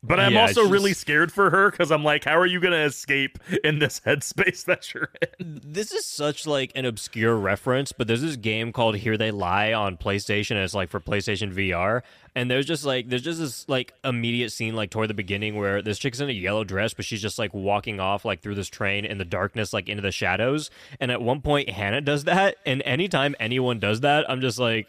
But 0.07 0.21
I'm 0.21 0.33
Yeah, 0.33 0.43
also 0.43 0.61
it's 0.61 0.71
really 0.71 0.93
scared 0.93 1.31
for 1.31 1.49
her 1.49 1.69
because 1.69 1.91
I'm 1.91 2.03
like, 2.03 2.23
how 2.23 2.37
are 2.37 2.45
you 2.45 2.59
going 2.61 2.71
to 2.71 2.83
escape 2.83 3.37
in 3.63 3.79
this 3.79 3.99
headspace 4.05 4.63
that 4.65 4.93
you're 4.93 5.09
in? 5.39 5.61
This 5.63 5.91
is 5.91 6.05
such 6.05 6.47
like 6.47 6.71
an 6.75 6.85
obscure 6.85 7.35
reference, 7.35 7.91
but 7.91 8.07
there's 8.07 8.21
this 8.21 8.37
game 8.37 8.71
called 8.71 8.95
Here 8.97 9.17
They 9.17 9.31
Lie 9.31 9.73
on 9.73 9.97
PlayStation, 9.97 10.51
and 10.51 10.61
it's 10.61 10.73
like 10.73 10.89
for 10.89 10.99
PlayStation 10.99 11.53
VR. 11.53 12.03
And 12.35 12.49
there's 12.49 12.65
just 12.65 12.85
like 12.85 13.09
there's 13.09 13.23
just 13.23 13.39
this 13.39 13.67
like 13.67 13.93
immediate 14.03 14.51
scene 14.51 14.75
like 14.75 14.91
toward 14.91 15.09
the 15.09 15.15
beginning 15.15 15.55
where 15.55 15.81
this 15.81 15.97
chick's 15.97 16.19
in 16.19 16.29
a 16.29 16.33
yellow 16.33 16.63
dress, 16.63 16.93
but 16.93 17.03
she's 17.03 17.21
just 17.21 17.39
like 17.39 17.53
walking 17.53 17.99
off 17.99 18.23
like 18.25 18.41
through 18.41 18.55
this 18.55 18.69
train 18.69 19.05
in 19.05 19.17
the 19.17 19.25
darkness, 19.25 19.73
like 19.73 19.89
into 19.89 20.01
the 20.01 20.11
shadows. 20.11 20.69
And 20.99 21.11
at 21.11 21.21
one 21.21 21.41
point, 21.41 21.69
Hannah 21.69 22.01
does 22.01 22.23
that, 22.25 22.55
and 22.65 22.81
anytime 22.85 23.35
anyone 23.39 23.79
does 23.79 24.01
that, 24.01 24.29
I'm 24.29 24.39
just 24.39 24.59
like, 24.59 24.87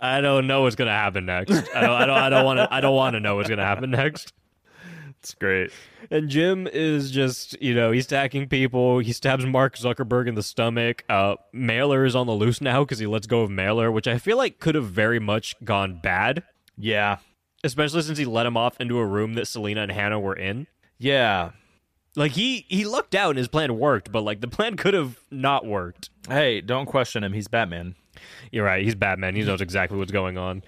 I 0.00 0.20
don't 0.20 0.46
know 0.46 0.62
what's 0.62 0.76
gonna 0.76 0.90
happen 0.90 1.26
next. 1.26 1.52
I 1.74 1.80
don't, 1.80 1.90
I 1.90 2.06
don't, 2.06 2.18
I 2.18 2.28
don't 2.28 2.44
want 2.44 2.58
to, 2.58 2.74
I 2.74 2.80
don't 2.80 2.94
want 2.94 3.14
to 3.14 3.20
know 3.20 3.36
what's 3.36 3.48
gonna 3.48 3.64
happen 3.64 3.90
next. 3.90 4.32
It's 5.22 5.34
great. 5.34 5.70
And 6.10 6.28
Jim 6.28 6.66
is 6.66 7.12
just, 7.12 7.60
you 7.62 7.74
know, 7.76 7.92
he's 7.92 8.06
attacking 8.06 8.48
people. 8.48 8.98
He 8.98 9.12
stabs 9.12 9.46
Mark 9.46 9.76
Zuckerberg 9.76 10.26
in 10.26 10.34
the 10.34 10.42
stomach. 10.42 11.04
Uh, 11.08 11.36
Mailer 11.52 12.04
is 12.04 12.16
on 12.16 12.26
the 12.26 12.32
loose 12.32 12.60
now 12.60 12.82
because 12.82 12.98
he 12.98 13.06
lets 13.06 13.28
go 13.28 13.42
of 13.42 13.50
Mailer, 13.50 13.92
which 13.92 14.08
I 14.08 14.18
feel 14.18 14.36
like 14.36 14.58
could 14.58 14.74
have 14.74 14.86
very 14.86 15.20
much 15.20 15.54
gone 15.62 16.00
bad, 16.02 16.42
Yeah. 16.76 17.18
especially 17.62 18.02
since 18.02 18.18
he 18.18 18.24
let 18.24 18.46
him 18.46 18.56
off 18.56 18.80
into 18.80 18.98
a 18.98 19.06
room 19.06 19.34
that 19.34 19.46
Selena 19.46 19.82
and 19.82 19.92
Hannah 19.92 20.18
were 20.18 20.34
in. 20.34 20.66
Yeah. 20.98 21.50
Like 22.16 22.32
he 22.32 22.66
he 22.68 22.84
lucked 22.84 23.14
out 23.14 23.30
and 23.30 23.38
his 23.38 23.48
plan 23.48 23.78
worked, 23.78 24.10
but 24.10 24.22
like 24.22 24.40
the 24.40 24.48
plan 24.48 24.76
could 24.76 24.92
have 24.92 25.20
not 25.30 25.64
worked. 25.64 26.10
Hey, 26.28 26.60
don't 26.60 26.86
question 26.86 27.22
him. 27.22 27.32
He's 27.32 27.46
Batman. 27.48 27.94
You're 28.50 28.64
right. 28.66 28.84
He's 28.84 28.94
Batman. 28.96 29.34
He 29.36 29.42
knows 29.42 29.60
exactly 29.60 29.96
what's 29.98 30.12
going 30.12 30.36
on. 30.36 30.62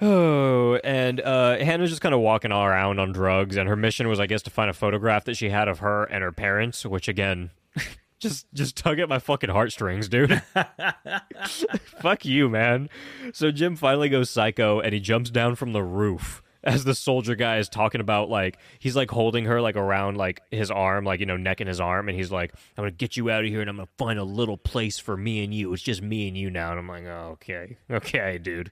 Oh, 0.00 0.76
and 0.76 1.20
uh, 1.20 1.58
Hannah's 1.58 1.90
just 1.90 2.02
kind 2.02 2.14
of 2.14 2.20
walking 2.20 2.52
all 2.52 2.64
around 2.64 3.00
on 3.00 3.12
drugs, 3.12 3.56
and 3.56 3.68
her 3.68 3.76
mission 3.76 4.08
was, 4.08 4.20
I 4.20 4.26
guess, 4.26 4.42
to 4.42 4.50
find 4.50 4.70
a 4.70 4.74
photograph 4.74 5.24
that 5.24 5.36
she 5.36 5.50
had 5.50 5.68
of 5.68 5.80
her 5.80 6.04
and 6.04 6.22
her 6.22 6.32
parents. 6.32 6.86
Which, 6.86 7.08
again, 7.08 7.50
just 8.18 8.46
just 8.54 8.76
tug 8.76 8.98
at 9.00 9.08
my 9.08 9.18
fucking 9.18 9.50
heartstrings, 9.50 10.08
dude. 10.08 10.42
Fuck 12.00 12.24
you, 12.24 12.48
man. 12.48 12.88
So 13.32 13.50
Jim 13.50 13.76
finally 13.76 14.08
goes 14.08 14.30
psycho, 14.30 14.80
and 14.80 14.94
he 14.94 15.00
jumps 15.00 15.30
down 15.30 15.56
from 15.56 15.72
the 15.72 15.82
roof 15.82 16.42
as 16.68 16.84
the 16.84 16.94
soldier 16.94 17.34
guy 17.34 17.58
is 17.58 17.68
talking 17.68 18.00
about 18.00 18.28
like 18.28 18.58
he's 18.78 18.94
like 18.94 19.10
holding 19.10 19.46
her 19.46 19.60
like 19.60 19.76
around 19.76 20.16
like 20.16 20.42
his 20.50 20.70
arm 20.70 21.04
like 21.04 21.20
you 21.20 21.26
know 21.26 21.36
neck 21.36 21.60
in 21.60 21.66
his 21.66 21.80
arm 21.80 22.08
and 22.08 22.16
he's 22.16 22.30
like 22.30 22.52
i'm 22.76 22.82
gonna 22.82 22.90
get 22.90 23.16
you 23.16 23.30
out 23.30 23.44
of 23.44 23.50
here 23.50 23.60
and 23.60 23.70
i'm 23.70 23.76
gonna 23.76 23.88
find 23.96 24.18
a 24.18 24.24
little 24.24 24.56
place 24.56 24.98
for 24.98 25.16
me 25.16 25.42
and 25.42 25.54
you. 25.54 25.72
It's 25.72 25.82
just 25.82 26.02
me 26.02 26.28
and 26.28 26.36
you 26.36 26.50
now. 26.50 26.70
And 26.70 26.78
i'm 26.78 26.88
like 26.88 27.04
oh, 27.04 27.30
okay. 27.32 27.76
Okay 27.90 28.38
dude. 28.38 28.70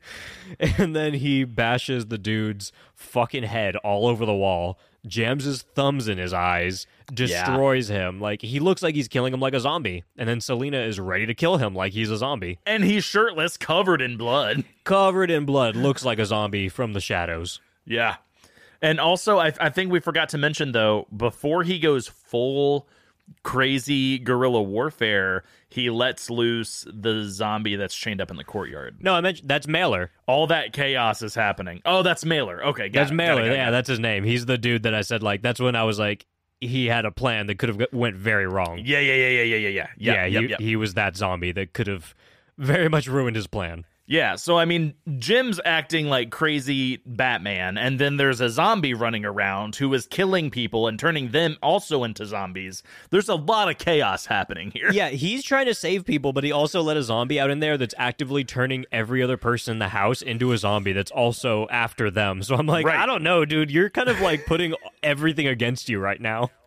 And 0.79 0.95
then 0.95 1.15
he 1.15 1.45
bashes 1.45 2.07
the 2.07 2.19
dude's 2.19 2.71
fucking 2.95 3.45
head 3.45 3.77
all 3.77 4.07
over 4.07 4.27
the 4.27 4.35
wall 4.35 4.79
jams 5.07 5.45
his 5.45 5.63
thumbs 5.63 6.09
in 6.09 6.19
his 6.19 6.33
eyes 6.33 6.87
destroys 7.13 7.89
him. 7.89 8.21
Like 8.21 8.43
he 8.43 8.61
looks 8.61 8.83
like 8.83 8.95
he's 8.95 9.09
killing 9.09 9.33
him 9.33 9.41
like 9.41 9.55
a 9.55 9.61
zombie. 9.61 10.05
And 10.19 10.29
then 10.29 10.41
selena 10.41 10.79
is 10.79 10.99
ready 10.99 11.27
to 11.27 11.35
kill 11.35 11.57
him 11.57 11.75
like 11.75 11.93
he's 11.93 12.11
a 12.11 12.17
zombie. 12.17 12.59
And 12.67 12.85
he's 12.85 13.05
shirtless, 13.05 13.57
covered 13.57 14.03
in 14.03 14.17
blood. 14.17 14.65
covered 14.85 15.31
in 15.31 15.45
blood 15.45 15.77
looks 15.77 16.05
like 16.05 16.19
a 16.19 16.27
zombie 16.27 16.69
from 16.69 16.93
the 16.93 17.01
shadows 17.01 17.61
Yeah. 17.87 18.17
And 18.83 19.01
also, 19.01 19.39
I, 19.39 19.53
I 19.59 19.71
think 19.71 19.91
we 19.91 20.01
forgot 20.01 20.29
to 20.31 20.39
mention, 20.39 20.73
though, 20.73 21.07
before 21.17 21.63
he 21.63 21.79
goes 21.79 22.09
full 22.09 22.89
crazy 23.43 24.19
guerrilla 24.19 24.63
warfare, 24.63 25.45
he 25.69 25.91
lets 25.91 26.31
loose 26.31 26.87
the 26.93 27.25
zombie 27.25 27.75
that's 27.77 27.95
chained 27.95 28.21
up 28.21 28.31
in 28.31 28.37
the 28.37 28.45
courtyard. 28.45 28.99
no 29.01 29.15
i 29.15 29.21
mentioned 29.21 29.49
that's 29.49 29.67
mailer 29.67 30.13
All 30.27 30.47
that 30.47 30.73
chaos 30.73 31.23
is 31.23 31.35
happening. 31.35 31.83
Oh, 31.85 32.03
that's 32.03 32.25
Mailer. 32.25 32.65
Okay, 32.67 32.89
That's 32.89 33.11
it, 33.11 33.13
got 33.13 33.13
it, 33.13 33.15
Mailer. 33.15 33.41
got 33.43 33.47
it, 33.47 33.53
yeah, 33.53 33.65
got 33.65 33.69
it. 33.69 33.73
that's 33.73 33.89
his 33.89 33.99
name. 34.01 34.25
He's 34.25 34.47
the 34.47 34.59
dude 34.59 34.85
that 34.85 34.95
I 34.95 35.01
said 35.01 35.23
like. 35.23 35.43
That's 35.43 35.59
when 35.61 35.75
I 35.75 35.85
was 35.85 35.99
like, 35.99 36.27
he 36.61 36.87
had 36.87 37.05
a 37.05 37.11
plan 37.11 37.47
that 37.47 37.59
could 37.59 37.69
have 37.69 37.89
went 37.93 38.17
very 38.17 38.47
wrong. 38.47 38.81
Yeah, 38.85 39.01
yeah, 39.01 39.15
yeah, 39.15 39.29
yeah, 39.29 39.43
yeah, 39.43 39.57
yeah, 39.57 39.69
yeah. 39.69 39.89
yeah, 39.97 40.27
yep, 40.27 40.43
he, 40.43 40.49
yep. 40.51 40.61
he 40.61 40.77
was 40.77 40.95
that 40.95 41.17
zombie 41.17 41.53
that 41.53 41.73
could 41.73 41.87
have 41.87 42.15
very 42.59 42.89
much 42.89 43.07
ruined 43.09 43.37
his 43.37 43.47
plan. 43.47 43.85
Yeah, 44.09 44.37
so 44.37 44.57
I 44.57 44.67
mean, 44.67 44.95
Jim's 45.19 45.59
acting 45.65 46.07
like 46.07 46.31
crazy 46.31 46.99
Batman, 47.05 47.77
and 47.77 47.99
then 47.99 48.19
there's 48.19 48.41
a 48.41 48.49
zombie 48.49 48.95
running 48.95 49.25
around 49.25 49.75
who 49.75 49.93
is 49.95 50.07
killing 50.07 50.49
people 50.49 50.87
and 50.87 50.97
turning 50.97 51.33
them 51.33 51.57
also 51.61 52.05
into 52.05 52.25
zombies. 52.25 52.85
There's 53.11 53.29
a 53.29 53.35
lot 53.35 53.69
of 53.69 53.79
chaos 53.79 54.27
happening 54.27 54.71
here. 54.71 54.93
Yeah, 54.93 55.09
he's 55.09 55.43
trying 55.43 55.67
to 55.67 55.75
save 55.75 56.05
people, 56.05 56.33
but 56.33 56.45
he 56.45 56.53
also 56.53 56.83
let 56.83 56.97
a 56.97 57.03
zombie 57.03 57.41
out 57.41 57.51
in 57.51 57.59
there 57.59 57.77
that's 57.77 57.97
actively 57.99 58.45
turning 58.45 58.87
every 58.93 59.25
other 59.25 59.37
person 59.37 59.73
in 59.73 59.79
the 59.81 59.89
house 59.89 60.23
into 60.23 60.53
a 60.53 60.59
zombie 60.59 60.93
that's 60.93 61.11
also 61.11 61.67
after 61.69 62.09
them. 62.09 62.45
So 62.45 62.55
I'm 62.55 62.67
like, 62.67 62.87
Right. 62.87 63.01
I 63.01 63.07
don't 63.07 63.25
know, 63.25 63.45
dude. 63.45 63.73
You're 63.73 63.91
kind 63.91 64.09
of 64.09 64.21
like 64.21 64.47
putting 64.47 64.75
everything 65.03 65.49
against 65.49 65.89
you 65.89 65.99
right 65.99 66.21
now. 66.21 66.51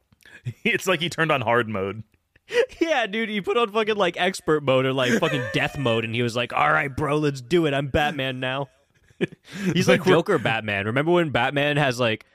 It's 0.64 0.88
like 0.88 1.02
he 1.02 1.10
turned 1.10 1.32
on 1.32 1.42
hard 1.42 1.68
mode. 1.68 2.04
Yeah, 2.80 3.06
dude, 3.08 3.30
he 3.30 3.42
put 3.42 3.58
on 3.58 3.72
fucking 3.72 3.96
like 3.98 4.20
expert 4.20 4.64
mode 4.64 4.86
or 4.86 4.94
like 4.94 5.12
fucking 5.20 5.44
death 5.54 5.78
mode, 5.78 6.06
and 6.06 6.16
he 6.16 6.22
was 6.24 6.36
like, 6.36 6.54
"All 6.54 6.72
right, 6.72 6.94
bro, 6.96 7.18
let's 7.18 7.42
do 7.42 7.66
it. 7.66 7.74
I'm 7.74 7.88
Batman 7.88 8.40
now." 8.40 8.70
He's 9.74 9.88
like, 9.88 10.00
Like, 10.02 10.08
Joker 10.08 10.40
Batman. 10.40 10.86
Remember 10.86 11.12
when 11.12 11.30
Batman 11.30 11.76
has 11.78 12.00
like, 12.00 12.26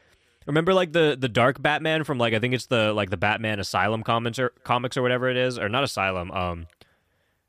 remember 0.47 0.75
like 0.75 0.93
the 0.93 1.17
the 1.19 1.29
dark 1.29 1.61
Batman 1.63 2.05
from 2.05 2.19
like 2.19 2.35
I 2.35 2.39
think 2.39 2.55
it's 2.55 2.67
the 2.67 2.93
like 2.93 3.11
the 3.11 3.17
Batman 3.17 3.59
Asylum 3.59 4.03
comics 4.03 4.39
or 4.39 4.51
comics 4.65 4.97
or 4.97 5.03
whatever 5.03 5.29
it 5.31 5.37
is, 5.37 5.59
or 5.59 5.69
not 5.69 5.83
Asylum, 5.83 6.31
um, 6.31 6.67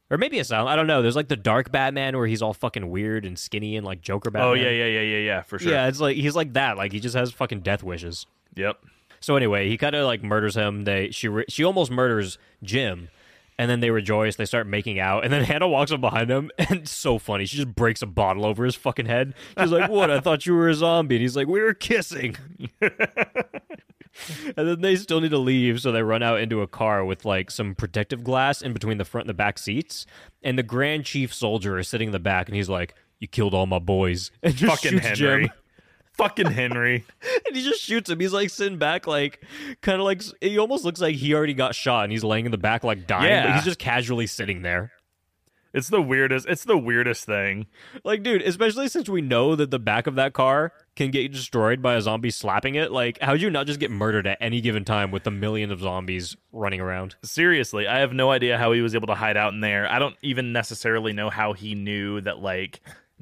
or 0.09 0.17
maybe 0.17 0.39
Asylum. 0.39 0.67
I 0.67 0.75
don't 0.75 0.87
know. 0.87 1.01
There's 1.01 1.15
like 1.17 1.27
the 1.27 1.35
dark 1.35 1.71
Batman 1.71 2.15
where 2.17 2.27
he's 2.27 2.41
all 2.41 2.53
fucking 2.53 2.89
weird 2.89 3.25
and 3.25 3.37
skinny 3.37 3.75
and 3.75 3.85
like 3.85 4.01
Joker 4.01 4.31
Batman. 4.31 4.49
Oh 4.49 4.53
yeah, 4.53 4.69
yeah, 4.69 4.85
yeah, 4.85 5.01
yeah, 5.01 5.17
yeah, 5.17 5.41
for 5.41 5.59
sure. 5.59 5.71
yeah. 5.71 5.87
It's 5.87 5.99
like 5.99 6.15
he's 6.15 6.35
like 6.35 6.53
that. 6.53 6.77
Like 6.77 6.93
he 6.93 6.99
just 7.01 7.15
has 7.15 7.31
fucking 7.31 7.59
death 7.59 7.83
wishes. 7.83 8.25
Yep. 8.55 8.77
So 9.25 9.35
anyway, 9.35 9.67
he 9.69 9.75
kind 9.75 9.95
of 9.95 10.05
like 10.05 10.21
murders 10.21 10.53
him. 10.53 10.83
They 10.83 11.09
she 11.09 11.27
re- 11.27 11.45
she 11.49 11.63
almost 11.63 11.89
murders 11.89 12.37
Jim, 12.61 13.09
and 13.57 13.71
then 13.71 13.79
they 13.79 13.89
rejoice. 13.89 14.35
They 14.35 14.45
start 14.45 14.67
making 14.67 14.99
out, 14.99 15.23
and 15.23 15.33
then 15.33 15.43
Hannah 15.45 15.67
walks 15.67 15.91
up 15.91 15.99
behind 15.99 16.29
him, 16.29 16.51
and 16.59 16.81
it's 16.81 16.91
so 16.91 17.17
funny. 17.17 17.47
She 17.47 17.57
just 17.57 17.73
breaks 17.73 18.03
a 18.03 18.05
bottle 18.05 18.45
over 18.45 18.63
his 18.63 18.75
fucking 18.75 19.07
head. 19.07 19.33
She's 19.59 19.71
like, 19.71 19.89
"What? 19.89 20.11
I 20.11 20.19
thought 20.19 20.45
you 20.45 20.53
were 20.53 20.69
a 20.69 20.75
zombie." 20.75 21.15
And 21.15 21.23
he's 21.23 21.35
like, 21.35 21.47
"We 21.47 21.59
were 21.59 21.73
kissing." 21.73 22.37
and 22.81 22.91
then 24.55 24.81
they 24.81 24.95
still 24.95 25.21
need 25.21 25.31
to 25.31 25.39
leave, 25.39 25.81
so 25.81 25.91
they 25.91 26.03
run 26.03 26.21
out 26.21 26.39
into 26.39 26.61
a 26.61 26.67
car 26.67 27.03
with 27.03 27.25
like 27.25 27.49
some 27.49 27.73
protective 27.73 28.23
glass 28.23 28.61
in 28.61 28.73
between 28.73 28.99
the 28.99 29.05
front 29.05 29.23
and 29.23 29.29
the 29.29 29.33
back 29.33 29.57
seats. 29.57 30.05
And 30.43 30.55
the 30.55 30.61
Grand 30.61 31.03
Chief 31.03 31.33
Soldier 31.33 31.79
is 31.79 31.87
sitting 31.87 32.09
in 32.09 32.11
the 32.11 32.19
back, 32.19 32.47
and 32.47 32.55
he's 32.55 32.69
like, 32.69 32.93
"You 33.17 33.27
killed 33.27 33.55
all 33.55 33.65
my 33.65 33.79
boys." 33.79 34.29
And 34.43 34.55
just 34.55 34.83
Fucking 34.83 34.99
shoots 34.99 35.19
Henry. 35.19 35.45
Jim. 35.45 35.51
Fucking 36.17 36.51
Henry. 36.51 37.05
and 37.47 37.55
he 37.55 37.63
just 37.63 37.81
shoots 37.81 38.09
him. 38.09 38.19
He's 38.19 38.33
like 38.33 38.49
sitting 38.49 38.77
back, 38.77 39.07
like 39.07 39.43
kind 39.81 39.99
of 39.99 40.05
like 40.05 40.21
he 40.41 40.57
almost 40.57 40.85
looks 40.85 41.01
like 41.01 41.15
he 41.15 41.33
already 41.33 41.53
got 41.53 41.75
shot, 41.75 42.03
and 42.03 42.11
he's 42.11 42.23
laying 42.23 42.45
in 42.45 42.51
the 42.51 42.57
back 42.57 42.83
like 42.83 43.07
dying. 43.07 43.29
But 43.43 43.55
he's 43.55 43.65
just 43.65 43.79
casually 43.79 44.27
sitting 44.27 44.61
there. 44.61 44.91
It's 45.75 45.89
the 45.89 46.01
weirdest. 46.01 46.47
It's 46.47 46.63
the 46.63 46.77
weirdest 46.77 47.25
thing. 47.25 47.67
Like, 48.05 48.23
dude, 48.23 48.41
especially 48.43 48.87
since 48.87 49.09
we 49.09 49.21
know 49.21 49.57
that 49.57 49.71
the 49.71 49.77
back 49.77 50.07
of 50.07 50.15
that 50.15 50.31
car 50.31 50.71
can 50.95 51.11
get 51.11 51.33
destroyed 51.33 51.81
by 51.81 51.95
a 51.95 52.01
zombie 52.01 52.31
slapping 52.31 52.75
it. 52.75 52.93
Like, 52.93 53.19
how'd 53.21 53.41
you 53.41 53.49
not 53.49 53.67
just 53.67 53.81
get 53.81 53.91
murdered 53.91 54.25
at 54.25 54.37
any 54.39 54.61
given 54.61 54.85
time 54.85 55.11
with 55.11 55.25
the 55.25 55.31
million 55.31 55.71
of 55.71 55.81
zombies 55.81 56.37
running 56.53 56.79
around? 56.79 57.15
Seriously, 57.25 57.87
I 57.87 57.99
have 57.99 58.13
no 58.13 58.31
idea 58.31 58.57
how 58.57 58.71
he 58.71 58.79
was 58.79 58.95
able 58.95 59.07
to 59.07 59.15
hide 59.15 59.35
out 59.35 59.51
in 59.51 59.59
there. 59.59 59.85
I 59.91 59.99
don't 59.99 60.15
even 60.21 60.53
necessarily 60.53 61.11
know 61.11 61.29
how 61.29 61.51
he 61.51 61.75
knew 61.75 62.21
that 62.21 62.39
like 62.39 62.79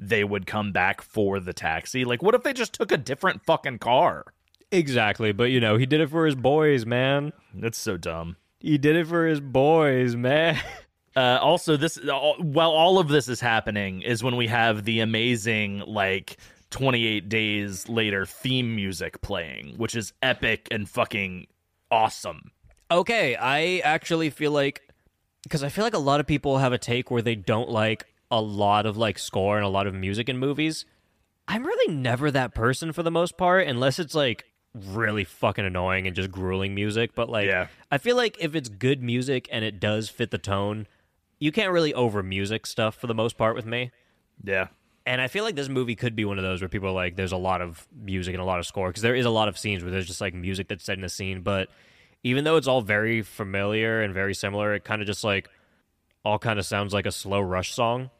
they 0.08 0.24
would 0.24 0.46
come 0.46 0.72
back 0.72 1.02
for 1.02 1.40
the 1.40 1.52
taxi. 1.52 2.04
Like, 2.04 2.22
what 2.22 2.34
if 2.34 2.42
they 2.42 2.52
just 2.52 2.74
took 2.74 2.92
a 2.92 2.96
different 2.96 3.44
fucking 3.44 3.78
car? 3.78 4.24
Exactly, 4.70 5.32
but 5.32 5.50
you 5.50 5.60
know, 5.60 5.76
he 5.76 5.86
did 5.86 6.00
it 6.00 6.10
for 6.10 6.26
his 6.26 6.34
boys, 6.34 6.84
man. 6.84 7.32
That's 7.54 7.78
so 7.78 7.96
dumb. 7.96 8.36
He 8.60 8.78
did 8.78 8.96
it 8.96 9.06
for 9.06 9.26
his 9.26 9.40
boys, 9.40 10.16
man. 10.16 10.58
Uh, 11.16 11.38
also, 11.40 11.76
this 11.76 11.96
all, 12.08 12.34
while 12.38 12.72
all 12.72 12.98
of 12.98 13.06
this 13.06 13.28
is 13.28 13.38
happening 13.38 14.02
is 14.02 14.24
when 14.24 14.34
we 14.34 14.48
have 14.48 14.84
the 14.84 14.98
amazing 14.98 15.78
like 15.86 16.38
28 16.70 17.28
days 17.28 17.88
later 17.88 18.26
theme 18.26 18.74
music 18.74 19.20
playing, 19.20 19.74
which 19.76 19.94
is 19.94 20.12
epic 20.22 20.66
and 20.72 20.88
fucking 20.88 21.46
awesome. 21.88 22.50
Okay, 22.90 23.36
I 23.36 23.78
actually 23.84 24.30
feel 24.30 24.50
like 24.50 24.82
because 25.44 25.62
I 25.62 25.68
feel 25.68 25.84
like 25.84 25.94
a 25.94 25.98
lot 25.98 26.18
of 26.18 26.26
people 26.26 26.58
have 26.58 26.72
a 26.72 26.78
take 26.78 27.12
where 27.12 27.22
they 27.22 27.36
don't 27.36 27.68
like 27.68 28.06
a 28.30 28.40
lot 28.40 28.86
of 28.86 28.96
like 28.96 29.18
score 29.18 29.56
and 29.56 29.64
a 29.64 29.68
lot 29.68 29.86
of 29.86 29.94
music 29.94 30.28
in 30.28 30.38
movies. 30.38 30.84
I'm 31.46 31.64
really 31.64 31.94
never 31.94 32.30
that 32.30 32.54
person 32.54 32.92
for 32.92 33.02
the 33.02 33.10
most 33.10 33.36
part, 33.36 33.66
unless 33.66 33.98
it's 33.98 34.14
like 34.14 34.44
really 34.74 35.24
fucking 35.24 35.64
annoying 35.64 36.06
and 36.06 36.16
just 36.16 36.30
grueling 36.30 36.74
music. 36.74 37.14
But 37.14 37.28
like, 37.28 37.46
Yeah. 37.46 37.68
I 37.90 37.98
feel 37.98 38.16
like 38.16 38.36
if 38.40 38.54
it's 38.54 38.68
good 38.68 39.02
music 39.02 39.48
and 39.52 39.64
it 39.64 39.78
does 39.78 40.08
fit 40.08 40.30
the 40.30 40.38
tone, 40.38 40.86
you 41.38 41.52
can't 41.52 41.72
really 41.72 41.92
over 41.94 42.22
music 42.22 42.66
stuff 42.66 42.96
for 42.96 43.06
the 43.06 43.14
most 43.14 43.36
part 43.36 43.54
with 43.54 43.66
me. 43.66 43.90
Yeah. 44.42 44.68
And 45.06 45.20
I 45.20 45.28
feel 45.28 45.44
like 45.44 45.54
this 45.54 45.68
movie 45.68 45.94
could 45.96 46.16
be 46.16 46.24
one 46.24 46.38
of 46.38 46.44
those 46.44 46.62
where 46.62 46.68
people 46.68 46.88
are 46.88 46.92
like, 46.92 47.14
there's 47.14 47.32
a 47.32 47.36
lot 47.36 47.60
of 47.60 47.86
music 47.94 48.32
and 48.34 48.40
a 48.40 48.44
lot 48.46 48.58
of 48.58 48.66
score 48.66 48.88
because 48.88 49.02
there 49.02 49.14
is 49.14 49.26
a 49.26 49.30
lot 49.30 49.48
of 49.48 49.58
scenes 49.58 49.82
where 49.84 49.92
there's 49.92 50.06
just 50.06 50.20
like 50.20 50.32
music 50.32 50.68
that's 50.68 50.84
set 50.84 50.96
in 50.96 51.04
a 51.04 51.10
scene. 51.10 51.42
But 51.42 51.68
even 52.22 52.44
though 52.44 52.56
it's 52.56 52.66
all 52.66 52.80
very 52.80 53.20
familiar 53.20 54.00
and 54.00 54.14
very 54.14 54.34
similar, 54.34 54.72
it 54.72 54.82
kind 54.84 55.02
of 55.02 55.06
just 55.06 55.22
like 55.22 55.50
all 56.24 56.38
kind 56.38 56.58
of 56.58 56.66
sounds 56.66 56.92
like 56.92 57.06
a 57.06 57.12
slow 57.12 57.40
rush 57.40 57.72
song. 57.74 58.10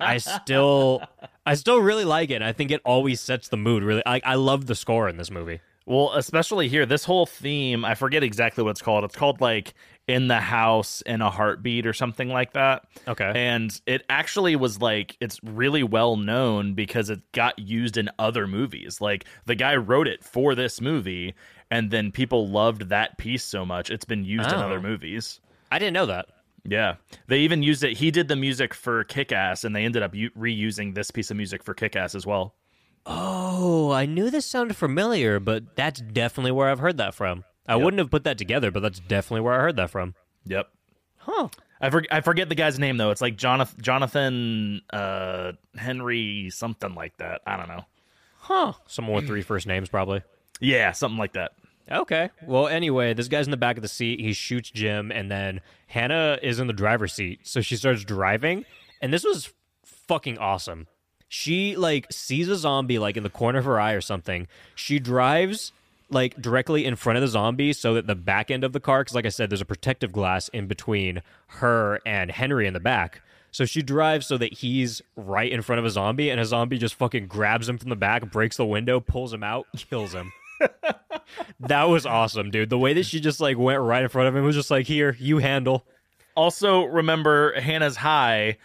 I 0.00 0.18
still, 0.18 1.02
I 1.44 1.54
still 1.54 1.78
really 1.80 2.04
like 2.04 2.30
it. 2.30 2.42
I 2.42 2.52
think 2.52 2.70
it 2.70 2.80
always 2.84 3.20
sets 3.20 3.48
the 3.48 3.56
mood. 3.56 3.82
Really, 3.82 4.02
I 4.06 4.20
I 4.24 4.34
love 4.36 4.66
the 4.66 4.74
score 4.74 5.08
in 5.08 5.16
this 5.16 5.30
movie. 5.30 5.60
Well, 5.86 6.12
especially 6.14 6.68
here, 6.68 6.86
this 6.86 7.04
whole 7.04 7.26
theme, 7.26 7.84
I 7.84 7.94
forget 7.96 8.22
exactly 8.22 8.62
what 8.62 8.70
it's 8.70 8.82
called. 8.82 9.02
It's 9.04 9.16
called 9.16 9.40
like 9.40 9.74
In 10.06 10.28
the 10.28 10.38
House 10.38 11.00
in 11.02 11.20
a 11.20 11.30
Heartbeat 11.30 11.84
or 11.86 11.92
something 11.92 12.28
like 12.28 12.52
that. 12.52 12.84
Okay. 13.08 13.32
And 13.34 13.78
it 13.86 14.04
actually 14.08 14.54
was 14.54 14.80
like, 14.80 15.16
it's 15.20 15.40
really 15.42 15.82
well 15.82 16.16
known 16.16 16.74
because 16.74 17.10
it 17.10 17.20
got 17.32 17.58
used 17.58 17.96
in 17.96 18.08
other 18.20 18.46
movies. 18.46 19.00
Like 19.00 19.24
the 19.46 19.56
guy 19.56 19.74
wrote 19.74 20.06
it 20.06 20.22
for 20.22 20.54
this 20.54 20.80
movie, 20.80 21.34
and 21.72 21.90
then 21.90 22.12
people 22.12 22.48
loved 22.48 22.90
that 22.90 23.18
piece 23.18 23.42
so 23.42 23.66
much. 23.66 23.90
It's 23.90 24.04
been 24.04 24.24
used 24.24 24.48
in 24.50 24.56
Oh. 24.58 24.66
other 24.66 24.80
movies. 24.80 25.40
I 25.72 25.78
didn't 25.80 25.94
know 25.94 26.06
that. 26.06 26.26
Yeah. 26.64 26.96
They 27.26 27.38
even 27.40 27.62
used 27.62 27.82
it. 27.84 27.96
He 27.96 28.10
did 28.10 28.28
the 28.28 28.36
music 28.36 28.74
for 28.74 29.04
Kick 29.04 29.32
Ass, 29.32 29.64
and 29.64 29.74
they 29.74 29.84
ended 29.84 30.02
up 30.02 30.14
u- 30.14 30.30
reusing 30.30 30.94
this 30.94 31.10
piece 31.10 31.30
of 31.30 31.36
music 31.36 31.62
for 31.62 31.74
Kick 31.74 31.96
Ass 31.96 32.14
as 32.14 32.26
well. 32.26 32.54
Oh, 33.06 33.90
I 33.90 34.06
knew 34.06 34.30
this 34.30 34.46
sounded 34.46 34.76
familiar, 34.76 35.40
but 35.40 35.74
that's 35.74 36.00
definitely 36.00 36.52
where 36.52 36.68
I've 36.68 36.78
heard 36.80 36.98
that 36.98 37.14
from. 37.14 37.44
I 37.66 37.76
wouldn't 37.76 37.98
have 37.98 38.10
put 38.10 38.24
that 38.24 38.36
together, 38.36 38.70
but 38.70 38.80
that's 38.80 38.98
definitely 39.00 39.42
where 39.42 39.54
I 39.54 39.60
heard 39.60 39.76
that 39.76 39.90
from. 39.90 40.14
Yep. 40.44 40.68
Huh. 41.18 41.48
I, 41.80 41.90
for, 41.90 42.04
I 42.10 42.20
forget 42.20 42.48
the 42.48 42.54
guy's 42.54 42.78
name 42.78 42.96
though. 42.96 43.10
It's 43.10 43.20
like 43.20 43.36
Jonathan 43.36 43.80
Jonathan 43.80 44.80
uh, 44.92 45.52
Henry 45.76 46.50
something 46.50 46.94
like 46.94 47.16
that. 47.18 47.42
I 47.46 47.56
don't 47.56 47.68
know. 47.68 47.84
Huh. 48.38 48.72
Someone 48.86 49.16
with 49.16 49.26
three 49.26 49.42
first 49.42 49.66
names, 49.66 49.88
probably. 49.88 50.22
Yeah, 50.60 50.92
something 50.92 51.18
like 51.18 51.34
that. 51.34 51.52
Okay. 51.90 52.30
Well, 52.46 52.68
anyway, 52.68 53.14
this 53.14 53.28
guy's 53.28 53.46
in 53.46 53.50
the 53.50 53.56
back 53.56 53.76
of 53.76 53.82
the 53.82 53.88
seat. 53.88 54.20
He 54.20 54.32
shoots 54.32 54.70
Jim, 54.70 55.10
and 55.10 55.30
then 55.30 55.60
Hannah 55.88 56.38
is 56.42 56.60
in 56.60 56.66
the 56.66 56.72
driver's 56.72 57.12
seat. 57.12 57.40
So 57.42 57.60
she 57.60 57.76
starts 57.76 58.04
driving, 58.04 58.64
and 59.00 59.12
this 59.12 59.24
was 59.24 59.52
fucking 59.84 60.38
awesome. 60.38 60.86
She 61.28 61.76
like 61.76 62.06
sees 62.10 62.48
a 62.48 62.56
zombie 62.56 62.98
like 62.98 63.16
in 63.16 63.22
the 63.22 63.30
corner 63.30 63.60
of 63.60 63.64
her 63.64 63.80
eye 63.80 63.92
or 63.92 64.00
something. 64.00 64.48
She 64.74 64.98
drives 64.98 65.72
like 66.10 66.40
directly 66.40 66.84
in 66.84 66.96
front 66.96 67.16
of 67.16 67.22
the 67.22 67.28
zombie 67.28 67.72
so 67.72 67.94
that 67.94 68.06
the 68.06 68.16
back 68.16 68.50
end 68.50 68.64
of 68.64 68.72
the 68.72 68.80
car, 68.80 69.02
because 69.02 69.14
like 69.14 69.26
I 69.26 69.30
said, 69.30 69.50
there's 69.50 69.60
a 69.60 69.66
protective 69.66 70.12
glass 70.12 70.48
in 70.48 70.66
between 70.66 71.22
her 71.46 72.00
and 72.04 72.30
Henry 72.30 72.66
in 72.66 72.74
the 72.74 72.80
back. 72.80 73.22
So 73.52 73.64
she 73.64 73.82
drives 73.82 74.26
so 74.26 74.38
that 74.38 74.52
he's 74.54 75.02
right 75.16 75.50
in 75.50 75.62
front 75.62 75.78
of 75.80 75.84
a 75.84 75.90
zombie, 75.90 76.30
and 76.30 76.40
a 76.40 76.44
zombie 76.44 76.78
just 76.78 76.94
fucking 76.94 77.26
grabs 77.26 77.68
him 77.68 77.78
from 77.78 77.90
the 77.90 77.96
back, 77.96 78.30
breaks 78.30 78.56
the 78.56 78.66
window, 78.66 79.00
pulls 79.00 79.32
him 79.32 79.42
out, 79.42 79.66
kills 79.90 80.12
him. 80.12 80.32
That 81.60 81.84
was 81.84 82.06
awesome, 82.06 82.50
dude. 82.50 82.70
The 82.70 82.78
way 82.78 82.94
that 82.94 83.04
she 83.06 83.20
just 83.20 83.40
like 83.40 83.58
went 83.58 83.80
right 83.80 84.02
in 84.02 84.08
front 84.08 84.28
of 84.28 84.36
him 84.36 84.44
was 84.44 84.56
just 84.56 84.70
like, 84.70 84.86
"Here, 84.86 85.16
you 85.18 85.38
handle." 85.38 85.86
Also, 86.34 86.84
remember 86.84 87.58
Hannah's 87.60 87.96
high. 87.96 88.56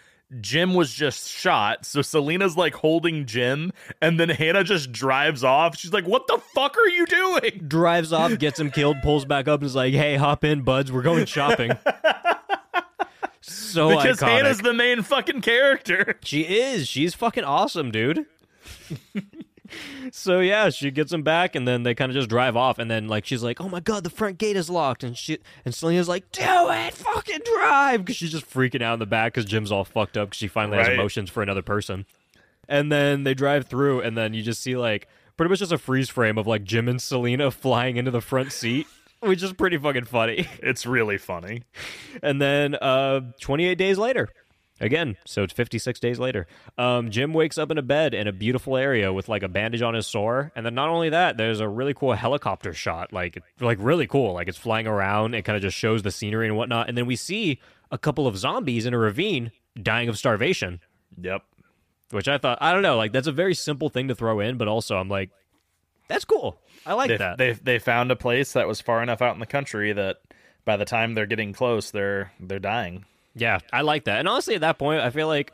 Jim 0.41 0.73
was 0.73 0.91
just 0.93 1.29
shot, 1.29 1.85
so 1.85 2.01
Selena's 2.01 2.57
like 2.57 2.73
holding 2.73 3.25
Jim, 3.25 3.71
and 4.01 4.19
then 4.19 4.29
Hannah 4.29 4.63
just 4.63 4.91
drives 4.91 5.43
off. 5.43 5.77
She's 5.77 5.93
like, 5.93 6.07
"What 6.07 6.27
the 6.27 6.39
fuck 6.53 6.77
are 6.77 6.87
you 6.87 7.05
doing?" 7.05 7.65
Drives 7.67 8.11
off, 8.11 8.37
gets 8.39 8.59
him 8.59 8.71
killed, 8.71 8.97
pulls 9.03 9.25
back 9.25 9.47
up, 9.47 9.59
and 9.59 9.67
is 9.67 9.75
like, 9.75 9.93
"Hey, 9.93 10.15
hop 10.15 10.43
in, 10.43 10.63
buds. 10.63 10.91
We're 10.91 11.01
going 11.03 11.25
shopping." 11.25 11.71
so 13.41 13.89
Because 13.89 14.19
iconic. 14.19 14.27
Hannah's 14.27 14.59
the 14.59 14.73
main 14.73 15.03
fucking 15.03 15.41
character. 15.41 16.17
She 16.23 16.41
is. 16.41 16.87
She's 16.87 17.13
fucking 17.13 17.43
awesome, 17.43 17.91
dude. 17.91 18.25
so 20.11 20.39
yeah, 20.39 20.69
she 20.69 20.91
gets 20.91 21.11
him 21.11 21.23
back, 21.23 21.55
and 21.55 21.67
then 21.67 21.83
they 21.83 21.95
kind 21.95 22.09
of 22.11 22.15
just 22.15 22.29
drive 22.29 22.55
off. 22.55 22.79
And 22.79 22.89
then 22.89 23.07
like 23.07 23.25
she's 23.25 23.43
like, 23.43 23.59
"Oh 23.61 23.69
my 23.69 23.79
god, 23.79 24.03
the 24.03 24.09
front 24.09 24.37
gate 24.37 24.55
is 24.55 24.69
locked," 24.69 25.03
and 25.03 25.17
she 25.17 25.39
and 25.63 25.73
Selena's 25.73 26.07
like, 26.09 26.31
"Do 26.31 26.43
it, 26.43 26.93
fucking 26.93 27.41
drive," 27.55 28.01
because 28.01 28.15
she's 28.15 28.31
just 28.31 28.49
freaking 28.49 28.81
out 28.81 28.93
in 28.93 28.99
the 28.99 29.05
back 29.05 29.33
because 29.33 29.45
Jim's 29.45 29.71
all 29.71 29.83
fucked 29.85 30.17
up 30.17 30.29
because 30.29 30.37
she 30.37 30.47
finally 30.47 30.77
has 30.77 30.87
emotions 30.89 31.29
for 31.29 31.43
another 31.43 31.61
person. 31.61 32.05
And 32.67 32.91
then 32.91 33.23
they 33.23 33.33
drive 33.33 33.67
through, 33.67 34.01
and 34.01 34.17
then 34.17 34.33
you 34.33 34.41
just 34.41 34.61
see 34.61 34.75
like 34.75 35.07
pretty 35.37 35.49
much 35.49 35.59
just 35.59 35.71
a 35.71 35.77
freeze 35.77 36.09
frame 36.09 36.37
of 36.37 36.47
like 36.47 36.63
Jim 36.63 36.87
and 36.87 37.01
Selena 37.01 37.51
flying 37.51 37.97
into 37.97 38.11
the 38.11 38.21
front 38.21 38.51
seat. 38.51 38.87
Which 39.21 39.41
is 39.41 39.53
pretty 39.53 39.77
fucking 39.77 40.05
funny. 40.05 40.47
It's 40.61 40.85
really 40.85 41.17
funny. 41.17 41.63
And 42.21 42.39
then 42.39 42.75
uh, 42.75 43.21
28 43.39 43.75
days 43.75 43.97
later, 43.97 44.29
again, 44.81 45.17
so 45.25 45.43
it's 45.43 45.53
56 45.53 45.99
days 45.99 46.19
later, 46.19 46.47
um, 46.77 47.09
Jim 47.11 47.33
wakes 47.33 47.57
up 47.57 47.71
in 47.71 47.77
a 47.77 47.81
bed 47.81 48.13
in 48.13 48.27
a 48.27 48.31
beautiful 48.31 48.75
area 48.77 49.11
with 49.13 49.29
like 49.29 49.43
a 49.43 49.47
bandage 49.47 49.81
on 49.81 49.93
his 49.93 50.07
sore. 50.07 50.51
And 50.55 50.65
then 50.65 50.75
not 50.75 50.89
only 50.89 51.09
that, 51.09 51.37
there's 51.37 51.59
a 51.59 51.67
really 51.67 51.93
cool 51.93 52.13
helicopter 52.13 52.73
shot, 52.73 53.13
like 53.13 53.41
like 53.59 53.77
really 53.81 54.07
cool, 54.07 54.33
like 54.33 54.47
it's 54.47 54.57
flying 54.57 54.87
around. 54.87 55.33
It 55.33 55.43
kind 55.43 55.55
of 55.55 55.61
just 55.61 55.77
shows 55.77 56.03
the 56.03 56.11
scenery 56.11 56.47
and 56.47 56.55
whatnot. 56.57 56.89
And 56.89 56.97
then 56.97 57.05
we 57.05 57.15
see 57.15 57.59
a 57.91 57.97
couple 57.97 58.27
of 58.27 58.37
zombies 58.37 58.85
in 58.85 58.93
a 58.93 58.97
ravine 58.97 59.51
dying 59.81 60.09
of 60.09 60.17
starvation, 60.17 60.79
Yep. 61.21 61.43
which 62.11 62.27
I 62.27 62.37
thought 62.37 62.57
I 62.61 62.71
don't 62.73 62.81
know, 62.81 62.97
like 62.97 63.13
that's 63.13 63.27
a 63.27 63.31
very 63.31 63.53
simple 63.55 63.89
thing 63.89 64.07
to 64.09 64.15
throw 64.15 64.39
in, 64.39 64.57
but 64.57 64.67
also 64.67 64.97
I'm 64.97 65.09
like, 65.09 65.29
that's 66.07 66.25
cool. 66.25 66.59
I 66.85 66.93
like 66.93 67.07
They, 67.09 67.17
that. 67.17 67.37
they 67.37 67.51
they 67.53 67.79
found 67.79 68.11
a 68.11 68.15
place 68.15 68.53
that 68.53 68.67
was 68.67 68.79
far 68.81 69.01
enough 69.01 69.21
out 69.21 69.33
in 69.33 69.39
the 69.39 69.45
country 69.45 69.91
that 69.93 70.17
by 70.65 70.77
the 70.77 70.85
time 70.85 71.13
they're 71.13 71.25
getting 71.25 71.53
close, 71.53 71.91
they're 71.91 72.31
they're 72.39 72.59
dying. 72.59 73.05
Yeah, 73.35 73.59
I 73.71 73.81
like 73.81 74.05
that. 74.05 74.19
And 74.19 74.27
honestly, 74.27 74.55
at 74.55 74.61
that 74.61 74.79
point, 74.79 75.01
I 75.01 75.09
feel 75.09 75.27
like, 75.27 75.51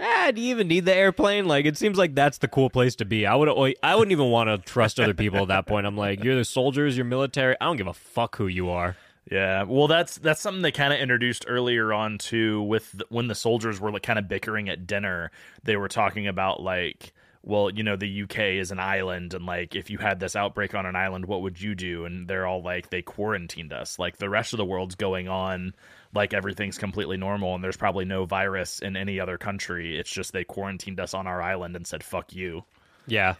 ah, 0.00 0.30
do 0.34 0.40
you 0.40 0.50
even 0.50 0.68
need 0.68 0.84
the 0.84 0.94
airplane? 0.94 1.46
Like, 1.46 1.66
it 1.66 1.76
seems 1.76 1.98
like 1.98 2.14
that's 2.14 2.38
the 2.38 2.48
cool 2.48 2.70
place 2.70 2.96
to 2.96 3.04
be. 3.04 3.26
I 3.26 3.34
would, 3.34 3.76
I 3.82 3.94
wouldn't 3.94 4.12
even 4.12 4.30
want 4.30 4.48
to 4.48 4.58
trust 4.58 5.00
other 5.00 5.14
people 5.14 5.40
at 5.40 5.48
that 5.48 5.66
point. 5.66 5.86
I'm 5.86 5.96
like, 5.96 6.22
you're 6.22 6.36
the 6.36 6.44
soldiers, 6.44 6.96
you're 6.96 7.04
military. 7.04 7.56
I 7.60 7.64
don't 7.66 7.76
give 7.76 7.88
a 7.88 7.92
fuck 7.92 8.36
who 8.36 8.46
you 8.46 8.70
are. 8.70 8.96
Yeah, 9.30 9.62
well, 9.62 9.86
that's 9.86 10.16
that's 10.16 10.40
something 10.40 10.62
they 10.62 10.72
kind 10.72 10.92
of 10.92 10.98
introduced 10.98 11.44
earlier 11.46 11.92
on 11.92 12.18
too. 12.18 12.60
With 12.62 12.90
the, 12.92 13.06
when 13.08 13.28
the 13.28 13.36
soldiers 13.36 13.80
were 13.80 13.92
like 13.92 14.02
kind 14.02 14.18
of 14.18 14.26
bickering 14.28 14.68
at 14.68 14.86
dinner, 14.86 15.30
they 15.62 15.76
were 15.76 15.88
talking 15.88 16.26
about 16.26 16.60
like, 16.60 17.12
well, 17.44 17.70
you 17.70 17.84
know, 17.84 17.94
the 17.94 18.24
UK 18.24 18.38
is 18.38 18.72
an 18.72 18.80
island, 18.80 19.32
and 19.32 19.46
like, 19.46 19.76
if 19.76 19.90
you 19.90 19.98
had 19.98 20.18
this 20.18 20.34
outbreak 20.34 20.74
on 20.74 20.86
an 20.86 20.96
island, 20.96 21.26
what 21.26 21.42
would 21.42 21.60
you 21.60 21.74
do? 21.76 22.04
And 22.04 22.26
they're 22.26 22.46
all 22.46 22.62
like, 22.62 22.90
they 22.90 23.00
quarantined 23.00 23.72
us. 23.72 23.98
Like 23.98 24.16
the 24.16 24.28
rest 24.28 24.52
of 24.52 24.56
the 24.58 24.64
world's 24.64 24.96
going 24.96 25.28
on, 25.28 25.74
like 26.14 26.34
everything's 26.34 26.78
completely 26.78 27.16
normal, 27.16 27.54
and 27.54 27.64
there's 27.64 27.76
probably 27.76 28.04
no 28.04 28.24
virus 28.24 28.80
in 28.80 28.96
any 28.96 29.18
other 29.18 29.38
country. 29.38 29.98
It's 29.98 30.10
just 30.10 30.32
they 30.32 30.44
quarantined 30.44 31.00
us 31.00 31.14
on 31.14 31.26
our 31.26 31.40
island 31.42 31.76
and 31.76 31.86
said, 31.86 32.04
"Fuck 32.04 32.32
you." 32.34 32.64
Yeah. 33.06 33.34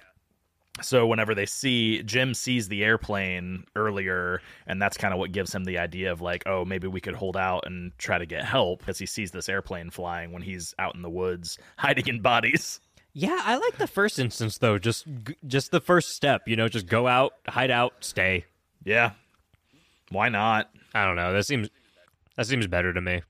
So 0.80 1.06
whenever 1.06 1.34
they 1.34 1.44
see 1.44 2.02
Jim 2.02 2.32
sees 2.32 2.68
the 2.68 2.82
airplane 2.82 3.64
earlier, 3.76 4.40
and 4.66 4.80
that's 4.80 4.96
kind 4.96 5.12
of 5.12 5.20
what 5.20 5.32
gives 5.32 5.54
him 5.54 5.64
the 5.64 5.78
idea 5.78 6.10
of 6.10 6.22
like, 6.22 6.44
oh, 6.46 6.64
maybe 6.64 6.88
we 6.88 7.00
could 7.00 7.14
hold 7.14 7.36
out 7.36 7.66
and 7.66 7.92
try 7.98 8.16
to 8.16 8.24
get 8.24 8.44
help 8.44 8.78
because 8.78 8.98
he 8.98 9.04
sees 9.04 9.30
this 9.32 9.50
airplane 9.50 9.90
flying 9.90 10.32
when 10.32 10.40
he's 10.40 10.74
out 10.78 10.94
in 10.94 11.02
the 11.02 11.10
woods 11.10 11.58
hiding 11.76 12.08
in 12.08 12.22
bodies. 12.22 12.80
Yeah, 13.12 13.42
I 13.44 13.58
like 13.58 13.76
the 13.76 13.86
first 13.86 14.18
instance 14.18 14.56
though. 14.56 14.78
Just, 14.78 15.06
just 15.46 15.70
the 15.72 15.80
first 15.80 16.16
step. 16.16 16.48
You 16.48 16.56
know, 16.56 16.68
just 16.68 16.86
go 16.86 17.06
out, 17.06 17.34
hide 17.46 17.70
out, 17.70 17.92
stay. 18.00 18.46
Yeah, 18.82 19.12
why 20.08 20.30
not? 20.30 20.70
I 20.94 21.04
don't 21.04 21.16
know. 21.16 21.34
That 21.34 21.44
seems, 21.44 21.68
that 22.42 22.48
seems 22.48 22.66
better 22.66 22.92
to 22.92 23.00
me. 23.00 23.22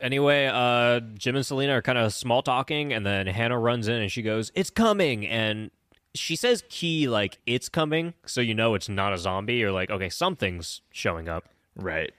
Anyway, 0.00 0.46
uh, 0.52 1.00
Jim 1.14 1.36
and 1.36 1.44
Selena 1.44 1.72
are 1.72 1.82
kind 1.82 1.96
of 1.96 2.12
small 2.12 2.42
talking, 2.42 2.92
and 2.92 3.04
then 3.04 3.26
Hannah 3.26 3.58
runs 3.58 3.88
in 3.88 3.96
and 3.96 4.12
she 4.12 4.20
goes, 4.22 4.52
"It's 4.54 4.68
coming!" 4.70 5.26
and 5.26 5.70
she 6.14 6.36
says, 6.36 6.62
"Key, 6.68 7.08
like 7.08 7.38
it's 7.46 7.68
coming," 7.68 8.12
so 8.26 8.40
you 8.40 8.54
know 8.54 8.74
it's 8.74 8.88
not 8.88 9.12
a 9.14 9.18
zombie. 9.18 9.64
Or 9.64 9.72
like, 9.72 9.90
okay, 9.90 10.10
something's 10.10 10.82
showing 10.92 11.28
up. 11.28 11.48
Right. 11.76 12.12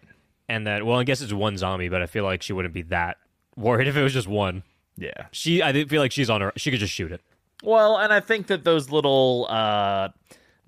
And 0.47 0.65
then, 0.65 0.85
well, 0.85 0.99
I 0.99 1.03
guess 1.03 1.21
it's 1.21 1.31
one 1.31 1.57
zombie, 1.57 1.89
but 1.89 2.01
I 2.01 2.07
feel 2.07 2.23
like 2.23 2.41
she 2.41 2.53
wouldn't 2.53 2.73
be 2.73 2.81
that 2.83 3.17
worried 3.55 3.87
if 3.87 3.95
it 3.95 4.01
was 4.01 4.13
just 4.13 4.27
one. 4.27 4.63
Yeah. 4.97 5.27
She, 5.31 5.61
I 5.61 5.71
didn't 5.71 5.89
feel 5.89 6.01
like 6.01 6.11
she's 6.11 6.29
on 6.29 6.41
her. 6.41 6.51
She 6.57 6.71
could 6.71 6.79
just 6.79 6.93
shoot 6.93 7.11
it. 7.11 7.21
Well, 7.61 7.97
and 7.97 8.11
I 8.11 8.19
think 8.19 8.47
that 8.47 8.63
those 8.63 8.89
little 8.89 9.45
uh 9.49 10.09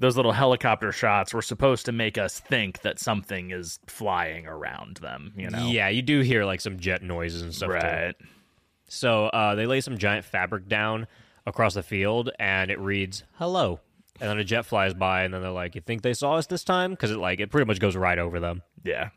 those 0.02 0.18
little 0.18 0.32
helicopter 0.34 0.92
shots 0.92 1.34
were 1.34 1.42
supposed 1.42 1.86
to 1.86 1.92
make 1.92 2.18
us 2.18 2.40
think 2.40 2.82
that 2.82 3.00
something 3.00 3.52
is 3.52 3.80
flying 3.88 4.48
around 4.48 4.98
them, 4.98 5.32
you 5.38 5.50
know. 5.50 5.68
Yeah, 5.68 5.88
you 5.90 6.02
do 6.02 6.20
hear 6.22 6.44
like 6.44 6.60
some 6.60 6.78
jet 6.80 7.02
noises 7.04 7.42
and 7.44 7.54
stuff. 7.56 7.70
too. 7.70 7.76
Right. 7.76 8.16
So 8.90 9.28
uh, 9.28 9.56
they 9.56 9.66
lay 9.66 9.80
some 9.80 9.98
giant 9.98 10.26
fabric 10.26 10.68
down 10.68 11.08
across 11.46 11.76
the 11.76 11.84
field, 11.84 12.30
and 12.40 12.70
it 12.70 12.80
reads 12.80 13.24
"Hello," 13.36 13.80
and 14.20 14.30
then 14.30 14.38
a 14.38 14.44
jet 14.44 14.66
flies 14.66 14.94
by, 14.94 15.24
and 15.24 15.34
then 15.34 15.42
they're 15.42 15.52
like, 15.52 15.76
"You 15.76 15.82
think 15.82 16.02
they 16.02 16.14
saw 16.14 16.34
us 16.34 16.48
this 16.48 16.64
time?" 16.64 16.92
Because 16.92 17.12
it 17.12 17.18
like 17.18 17.40
it 17.40 17.52
pretty 17.52 17.66
much 17.68 17.80
goes 17.80 17.96
right 17.96 18.20
over 18.20 18.40
them, 18.40 18.64
Yeah. 18.84 19.10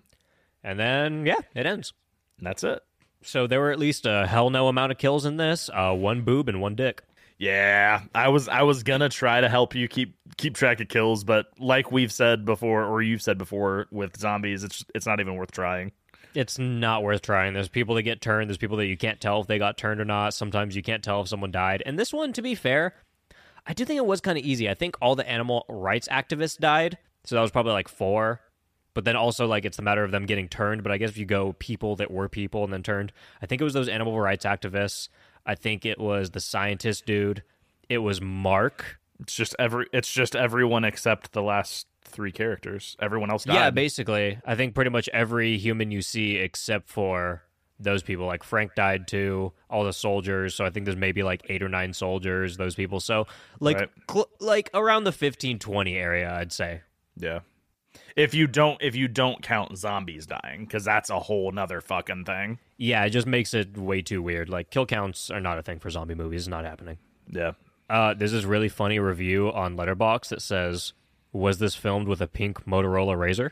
and 0.63 0.79
then 0.79 1.27
yeah, 1.27 1.41
it 1.55 1.67
ends. 1.67 1.93
And 2.39 2.47
that's 2.47 2.63
it. 2.63 2.83
So 3.23 3.47
there 3.47 3.61
were 3.61 3.71
at 3.73 3.79
least 3.79 4.07
a 4.07 4.27
hell 4.27 4.51
no 4.51 4.69
amount 4.69 4.93
of 4.93 4.99
kills 4.99 5.25
in 5.25 5.39
this. 5.39 5.71
Uh, 5.73 5.95
one 5.95 6.23
boob 6.23 6.49
and 6.49 6.61
one 6.61 6.75
dick. 6.75 7.03
Yeah, 7.39 8.03
I 8.15 8.29
was 8.29 8.49
I 8.49 8.63
was 8.63 8.83
gonna 8.83 9.09
try 9.09 9.41
to 9.41 9.49
help 9.49 9.75
you 9.75 9.89
keep 9.89 10.17
keep 10.37 10.55
track 10.55 10.81
of 10.81 10.89
kills, 10.89 11.25
but 11.25 11.47
like 11.59 11.91
we've 11.91 12.13
said 12.13 12.45
before, 12.45 12.85
or 12.85 13.03
you've 13.03 13.23
said 13.23 13.39
before 13.39 13.87
with 13.91 14.17
zombies, 14.17 14.63
it's 14.63 14.85
it's 14.95 15.07
not 15.07 15.21
even 15.21 15.35
worth 15.35 15.51
trying. 15.51 15.93
It's 16.35 16.59
not 16.59 17.03
worth 17.03 17.23
trying. 17.23 17.55
There's 17.55 17.69
people 17.69 17.95
that 17.95 18.03
get 18.03 18.21
turned. 18.21 18.51
There's 18.51 18.59
people 18.59 18.77
that 18.79 18.87
you 18.87 18.97
can't 18.97 19.21
tell 19.21 19.41
if 19.41 19.47
they 19.47 19.59
got 19.59 19.79
turned 19.79 20.01
or 20.01 20.05
not. 20.05 20.35
Sometimes 20.35 20.75
you 20.75 20.83
can't 20.83 21.03
tell 21.03 21.21
if 21.21 21.29
someone 21.29 21.53
died. 21.53 21.83
And 21.87 21.99
this 21.99 22.13
one, 22.13 22.33
to 22.33 22.43
be 22.43 22.57
fair, 22.57 22.95
I 23.67 23.73
do 23.73 23.85
think 23.85 23.99
it 23.99 24.07
was 24.07 24.21
kind 24.21 24.37
of 24.37 24.45
easy. 24.45 24.69
I 24.69 24.75
think 24.75 24.97
all 25.01 25.15
the 25.15 25.29
animal 25.29 25.65
rights 25.69 26.09
activists 26.09 26.59
died, 26.59 26.99
so 27.25 27.37
that 27.37 27.43
was 27.43 27.53
probably 27.53 27.73
like 27.73 27.89
four. 27.89 28.41
But 28.95 29.05
then 29.05 29.17
also 29.17 29.47
like 29.47 29.65
it's 29.65 29.79
a 29.79 29.83
matter 29.83 30.05
of 30.05 30.13
them 30.13 30.27
getting 30.27 30.49
turned. 30.49 30.83
But 30.83 30.93
I 30.93 30.99
guess 30.99 31.11
if 31.11 31.19
you 31.19 31.27
go 31.27 31.53
people 31.55 31.97
that 31.97 32.11
were 32.11 32.29
people 32.29 32.63
and 32.63 32.73
then 32.73 32.83
turned, 32.83 33.13
I 33.43 33.47
think 33.47 33.61
it 33.61 33.65
was 33.65 33.75
those 33.75 33.89
animal 33.89 34.19
rights 34.21 34.45
activists. 34.45 35.09
I 35.47 35.55
think 35.55 35.85
it 35.85 35.99
was 35.99 36.31
the 36.31 36.41
scientist 36.41 37.07
dude. 37.07 37.43
It 37.89 37.99
was 37.99 38.21
Mark. 38.21 38.99
It's 39.21 39.35
just 39.35 39.55
every 39.59 39.87
it's 39.93 40.13
just 40.13 40.35
everyone 40.35 40.85
except 40.85 41.33
the 41.33 41.43
last 41.43 41.87
three 42.05 42.33
characters. 42.33 42.97
Everyone 43.01 43.31
else 43.31 43.45
died. 43.45 43.55
Yeah, 43.55 43.71
basically. 43.71 44.39
I 44.45 44.55
think 44.55 44.75
pretty 44.75 44.91
much 44.91 45.09
every 45.13 45.57
human 45.59 45.91
you 45.91 46.03
see 46.03 46.37
except 46.37 46.89
for 46.89 47.43
those 47.79 48.03
people. 48.03 48.27
Like 48.27 48.43
Frank 48.45 48.75
died 48.75 49.07
too, 49.09 49.53
all 49.69 49.85
the 49.85 49.93
soldiers. 49.93 50.55
So 50.55 50.65
I 50.65 50.71
think 50.71 50.87
there's 50.87 50.97
maybe 50.97 51.23
like 51.23 51.43
eight 51.49 51.63
or 51.63 51.69
nine 51.69 51.93
soldiers, 51.93 52.57
those 52.57 52.75
people. 52.75 53.01
So 53.01 53.27
like 53.61 53.79
Right. 53.79 53.91
cl- 54.11 54.31
like 54.41 54.71
around 54.75 55.05
the 55.05 55.09
1520 55.13 55.97
area, 55.97 56.33
I'd 56.35 56.53
say. 56.53 56.83
Yeah. 57.17 57.41
If 58.17 58.35
you 58.35 58.47
don't 58.47 58.81
if 58.83 58.95
you 58.95 59.09
don't 59.09 59.43
count 59.43 59.77
zombies 59.77 60.27
dying, 60.27 60.65
because 60.65 60.85
that's 60.85 61.11
a 61.11 61.19
whole 61.19 61.51
nother 61.53 61.81
fucking 61.81 62.25
thing. 62.25 62.59
Yeah, 62.77 63.05
it 63.05 63.11
just 63.11 63.27
makes 63.27 63.55
it 63.55 63.77
way 63.77 64.03
too 64.03 64.23
weird. 64.23 64.49
Like 64.49 64.71
kill 64.71 64.87
counts 64.87 65.31
are 65.31 65.41
not 65.41 65.59
a 65.59 65.63
thing 65.63 65.79
for 65.79 65.91
zombie 65.91 66.15
movies. 66.15 66.43
It's 66.43 66.49
not 66.49 66.65
happening. 66.65 66.99
Yeah. 67.29 67.53
Uh, 67.89 68.15
there's 68.15 68.33
this 68.33 68.45
really 68.45 68.69
funny 68.69 68.99
review 68.99 69.53
on 69.53 69.77
Letterboxd 69.77 70.29
that 70.29 70.43
says, 70.43 70.93
"Was 71.33 71.59
this 71.59 71.75
filmed 71.75 72.09
with 72.09 72.21
a 72.21 72.27
pink 72.27 72.65
Motorola 72.65 73.17
Razr?" 73.17 73.51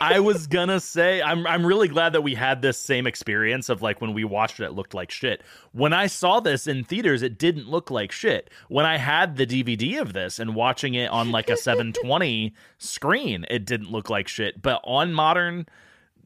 I 0.00 0.20
was 0.20 0.46
gonna 0.46 0.80
say 0.80 1.22
I'm 1.22 1.46
I'm 1.46 1.64
really 1.64 1.88
glad 1.88 2.12
that 2.12 2.20
we 2.22 2.34
had 2.34 2.62
this 2.62 2.78
same 2.78 3.06
experience 3.06 3.68
of 3.68 3.82
like 3.82 4.00
when 4.00 4.12
we 4.12 4.24
watched 4.24 4.60
it, 4.60 4.64
it 4.64 4.72
looked 4.72 4.94
like 4.94 5.10
shit. 5.10 5.42
When 5.72 5.92
I 5.92 6.06
saw 6.06 6.40
this 6.40 6.66
in 6.66 6.84
theaters, 6.84 7.22
it 7.22 7.38
didn't 7.38 7.68
look 7.68 7.90
like 7.90 8.12
shit. 8.12 8.50
When 8.68 8.84
I 8.84 8.98
had 8.98 9.36
the 9.36 9.46
DVD 9.46 10.00
of 10.00 10.12
this 10.12 10.38
and 10.38 10.54
watching 10.54 10.94
it 10.94 11.10
on 11.10 11.30
like 11.30 11.48
a 11.48 11.56
720 11.56 12.54
screen, 12.78 13.46
it 13.50 13.64
didn't 13.64 13.90
look 13.90 14.10
like 14.10 14.28
shit. 14.28 14.60
But 14.60 14.80
on 14.84 15.12
modern 15.12 15.66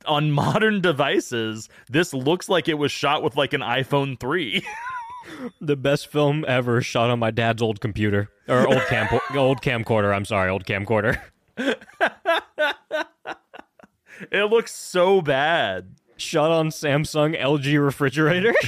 on 0.06 0.30
modern 0.32 0.80
devices, 0.80 1.68
this 1.88 2.12
looks 2.12 2.48
like 2.48 2.68
it 2.68 2.74
was 2.74 2.92
shot 2.92 3.22
with 3.22 3.36
like 3.36 3.52
an 3.52 3.60
iPhone 3.62 4.18
3. 4.18 4.64
The 5.60 5.76
best 5.76 6.06
film 6.06 6.46
ever 6.48 6.80
shot 6.80 7.10
on 7.10 7.18
my 7.18 7.30
dad's 7.30 7.60
old 7.60 7.82
computer 7.82 8.30
or 8.48 8.66
old 8.66 8.80
cam 8.86 9.08
old 9.36 9.60
camcorder. 9.60 10.14
I'm 10.14 10.24
sorry, 10.24 10.48
old 10.48 10.64
camcorder. 10.64 11.20
It 14.30 14.50
looks 14.50 14.74
so 14.74 15.20
bad. 15.20 15.94
Shot 16.16 16.50
on 16.50 16.68
Samsung 16.70 17.40
LG 17.40 17.82
refrigerator. 17.82 18.54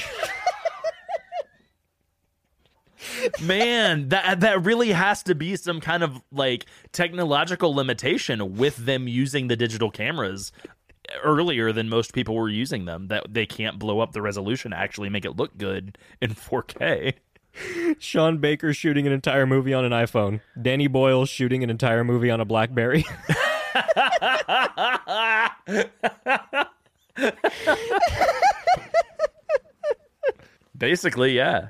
man 3.42 4.08
that 4.08 4.40
that 4.40 4.62
really 4.62 4.92
has 4.92 5.22
to 5.22 5.34
be 5.34 5.54
some 5.56 5.80
kind 5.80 6.02
of 6.02 6.22
like 6.32 6.64
technological 6.92 7.74
limitation 7.74 8.56
with 8.56 8.76
them 8.76 9.06
using 9.08 9.48
the 9.48 9.56
digital 9.56 9.90
cameras 9.90 10.52
earlier 11.22 11.72
than 11.72 11.88
most 11.88 12.12
people 12.12 12.34
were 12.34 12.48
using 12.48 12.84
them 12.84 13.08
that 13.08 13.24
they 13.32 13.46
can't 13.46 13.78
blow 13.78 14.00
up 14.00 14.12
the 14.12 14.22
resolution 14.22 14.70
to 14.70 14.76
actually 14.76 15.08
make 15.08 15.24
it 15.24 15.36
look 15.36 15.56
good 15.56 15.98
in 16.20 16.30
4K. 16.34 17.14
Sean 17.98 18.38
Baker 18.38 18.72
shooting 18.72 19.06
an 19.06 19.12
entire 19.12 19.46
movie 19.46 19.74
on 19.74 19.84
an 19.84 19.92
iPhone. 19.92 20.40
Danny 20.60 20.86
Boyle 20.86 21.26
shooting 21.26 21.64
an 21.64 21.70
entire 21.70 22.04
movie 22.04 22.30
on 22.30 22.40
a 22.40 22.44
BlackBerry. 22.44 23.04
Basically, 30.76 31.32
yeah. 31.32 31.68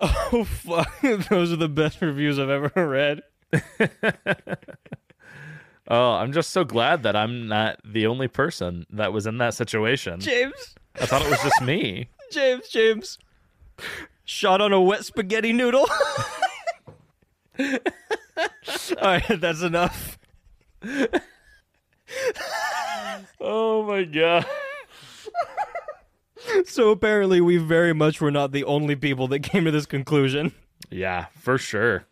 oh 0.00 0.44
fuck! 0.44 1.00
Those 1.28 1.52
are 1.52 1.56
the 1.56 1.68
best 1.68 2.00
reviews 2.02 2.38
I've 2.38 2.50
ever 2.50 2.88
read. 2.88 3.22
Oh, 5.86 6.12
I'm 6.12 6.32
just 6.32 6.48
so 6.50 6.64
glad 6.64 7.02
that 7.02 7.14
I'm 7.14 7.46
not 7.46 7.78
the 7.84 8.06
only 8.06 8.26
person 8.26 8.86
that 8.90 9.12
was 9.12 9.26
in 9.26 9.36
that 9.38 9.52
situation. 9.52 10.18
James, 10.18 10.74
I 10.98 11.04
thought 11.04 11.20
it 11.20 11.28
was 11.28 11.42
just 11.42 11.60
me. 11.60 12.08
James, 12.32 12.68
James. 12.68 13.18
Shot 14.24 14.62
on 14.62 14.72
a 14.72 14.80
wet 14.80 15.04
spaghetti 15.04 15.52
noodle. 15.52 15.86
All 17.58 17.68
right, 19.02 19.40
that's 19.40 19.60
enough. 19.60 20.18
Oh 23.40 23.82
my 23.82 24.04
god. 24.04 24.46
So 26.66 26.90
apparently, 26.90 27.40
we 27.40 27.56
very 27.56 27.92
much 27.92 28.20
were 28.20 28.30
not 28.30 28.52
the 28.52 28.64
only 28.64 28.96
people 28.96 29.28
that 29.28 29.40
came 29.42 29.64
to 29.64 29.70
this 29.70 29.86
conclusion. 29.86 30.52
Yeah, 30.90 31.26
for 31.34 31.58
sure. 31.58 32.06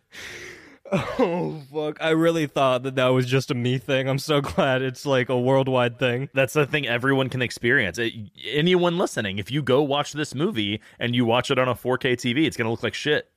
Oh 0.91 1.61
fuck! 1.71 1.97
I 2.01 2.09
really 2.09 2.45
thought 2.45 2.83
that 2.83 2.95
that 2.95 3.07
was 3.07 3.25
just 3.25 3.49
a 3.51 3.55
me 3.55 3.77
thing. 3.77 4.07
I'm 4.07 4.19
so 4.19 4.41
glad 4.41 4.81
it's 4.81 5.05
like 5.05 5.29
a 5.29 5.39
worldwide 5.39 5.97
thing. 5.97 6.29
That's 6.33 6.53
the 6.53 6.65
thing 6.65 6.87
everyone 6.87 7.29
can 7.29 7.41
experience. 7.41 7.97
It, 7.97 8.13
anyone 8.45 8.97
listening, 8.97 9.39
if 9.39 9.49
you 9.49 9.63
go 9.63 9.81
watch 9.81 10.13
this 10.13 10.35
movie 10.35 10.81
and 10.99 11.15
you 11.15 11.25
watch 11.25 11.49
it 11.49 11.57
on 11.57 11.67
a 11.67 11.75
4K 11.75 12.13
TV, 12.13 12.45
it's 12.45 12.57
going 12.57 12.65
to 12.65 12.71
look 12.71 12.83
like 12.83 12.93
shit. 12.93 13.29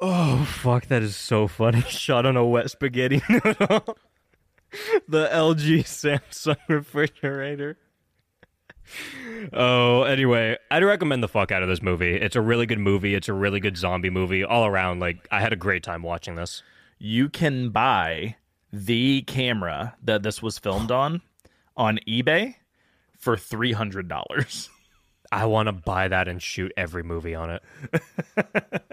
Oh 0.00 0.44
fuck! 0.44 0.86
That 0.86 1.02
is 1.02 1.16
so 1.16 1.46
funny. 1.46 1.80
Shot 1.88 2.26
on 2.26 2.36
a 2.36 2.44
wet 2.44 2.70
spaghetti 2.70 3.22
noodle. 3.28 3.96
the 5.08 5.28
LG 5.28 5.84
Samsung 5.84 6.56
refrigerator. 6.68 7.78
Oh, 9.52 10.02
anyway, 10.02 10.56
I'd 10.70 10.84
recommend 10.84 11.22
the 11.22 11.28
fuck 11.28 11.50
out 11.50 11.62
of 11.62 11.68
this 11.68 11.82
movie. 11.82 12.14
It's 12.14 12.36
a 12.36 12.40
really 12.40 12.66
good 12.66 12.78
movie. 12.78 13.14
It's 13.14 13.28
a 13.28 13.32
really 13.32 13.60
good 13.60 13.76
zombie 13.76 14.10
movie 14.10 14.44
all 14.44 14.64
around. 14.64 15.00
Like, 15.00 15.26
I 15.30 15.40
had 15.40 15.52
a 15.52 15.56
great 15.56 15.82
time 15.82 16.02
watching 16.02 16.36
this. 16.36 16.62
You 16.98 17.28
can 17.28 17.70
buy 17.70 18.36
the 18.72 19.22
camera 19.22 19.96
that 20.02 20.22
this 20.22 20.42
was 20.42 20.58
filmed 20.58 20.90
on 20.90 21.20
on 21.76 21.98
eBay 22.08 22.54
for 23.18 23.36
$300. 23.36 24.68
I 25.32 25.46
want 25.46 25.66
to 25.66 25.72
buy 25.72 26.08
that 26.08 26.28
and 26.28 26.42
shoot 26.42 26.72
every 26.76 27.02
movie 27.02 27.34
on 27.34 27.50
it. 27.50 27.62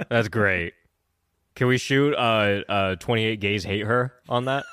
That's 0.10 0.28
great. 0.28 0.74
Can 1.56 1.68
we 1.68 1.78
shoot 1.78 2.16
uh 2.16 2.64
uh 2.68 2.96
28 2.96 3.40
gays 3.40 3.64
hate 3.64 3.86
her 3.86 4.14
on 4.28 4.46
that? 4.46 4.66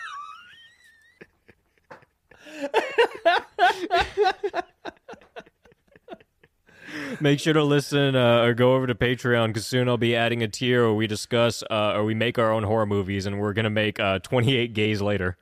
Make 7.20 7.38
sure 7.38 7.52
to 7.52 7.62
listen 7.62 8.16
uh, 8.16 8.42
or 8.42 8.54
go 8.54 8.74
over 8.74 8.86
to 8.86 8.94
Patreon 8.94 9.48
because 9.48 9.66
soon 9.66 9.88
I'll 9.88 9.96
be 9.96 10.16
adding 10.16 10.42
a 10.42 10.48
tier 10.48 10.84
where 10.84 10.94
we 10.94 11.06
discuss 11.06 11.62
uh, 11.70 11.92
or 11.94 12.04
we 12.04 12.14
make 12.14 12.38
our 12.38 12.50
own 12.50 12.64
horror 12.64 12.86
movies, 12.86 13.26
and 13.26 13.38
we're 13.38 13.52
gonna 13.52 13.70
make 13.70 14.00
uh, 14.00 14.18
28 14.20 14.74
gays 14.74 15.00
later, 15.00 15.36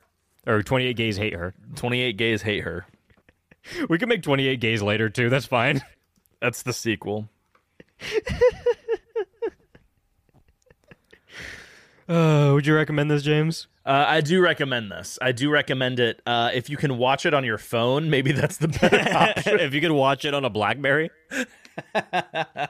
or 0.45 0.61
28 0.61 0.95
gays 0.95 1.17
hate 1.17 1.33
her. 1.33 1.53
28 1.75 2.17
gays 2.17 2.41
hate 2.43 2.63
her. 2.63 2.85
We 3.89 3.97
can 3.97 4.09
make 4.09 4.23
28 4.23 4.59
gays 4.59 4.81
later 4.81 5.09
too. 5.09 5.29
That's 5.29 5.45
fine. 5.45 5.81
That's 6.41 6.63
the 6.63 6.73
sequel. 6.73 7.29
Uh, 12.09 12.53
would 12.55 12.65
you 12.65 12.73
recommend 12.73 13.11
this, 13.11 13.21
James? 13.21 13.67
Uh, 13.89 14.05
I 14.07 14.21
do 14.21 14.39
recommend 14.39 14.91
this. 14.91 15.17
I 15.19 15.31
do 15.31 15.49
recommend 15.49 15.99
it. 15.99 16.21
Uh, 16.23 16.51
if 16.53 16.69
you 16.69 16.77
can 16.77 16.99
watch 16.99 17.25
it 17.25 17.33
on 17.33 17.43
your 17.43 17.57
phone, 17.57 18.11
maybe 18.11 18.31
that's 18.31 18.57
the 18.57 18.67
better 18.67 18.99
option. 19.17 19.59
if 19.59 19.73
you 19.73 19.81
could 19.81 19.91
watch 19.91 20.25
it 20.25 20.35
on 20.35 20.45
a 20.45 20.49
BlackBerry, 20.51 21.09
that 21.93 22.69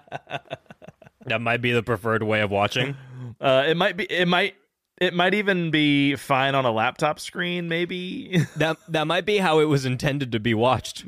might 1.41 1.61
be 1.61 1.73
the 1.73 1.83
preferred 1.83 2.23
way 2.23 2.39
of 2.39 2.51
watching. 2.51 2.95
Uh, 3.41 3.65
it 3.67 3.75
might 3.75 3.97
be. 3.97 4.05
It 4.05 4.29
might. 4.29 4.55
It 5.01 5.13
might 5.13 5.33
even 5.33 5.71
be 5.71 6.15
fine 6.15 6.55
on 6.55 6.65
a 6.65 6.71
laptop 6.71 7.19
screen. 7.19 7.67
Maybe. 7.67 8.45
That 8.55 8.77
that 8.87 9.05
might 9.05 9.25
be 9.25 9.39
how 9.39 9.59
it 9.59 9.65
was 9.65 9.85
intended 9.85 10.31
to 10.31 10.39
be 10.39 10.53
watched. 10.53 11.03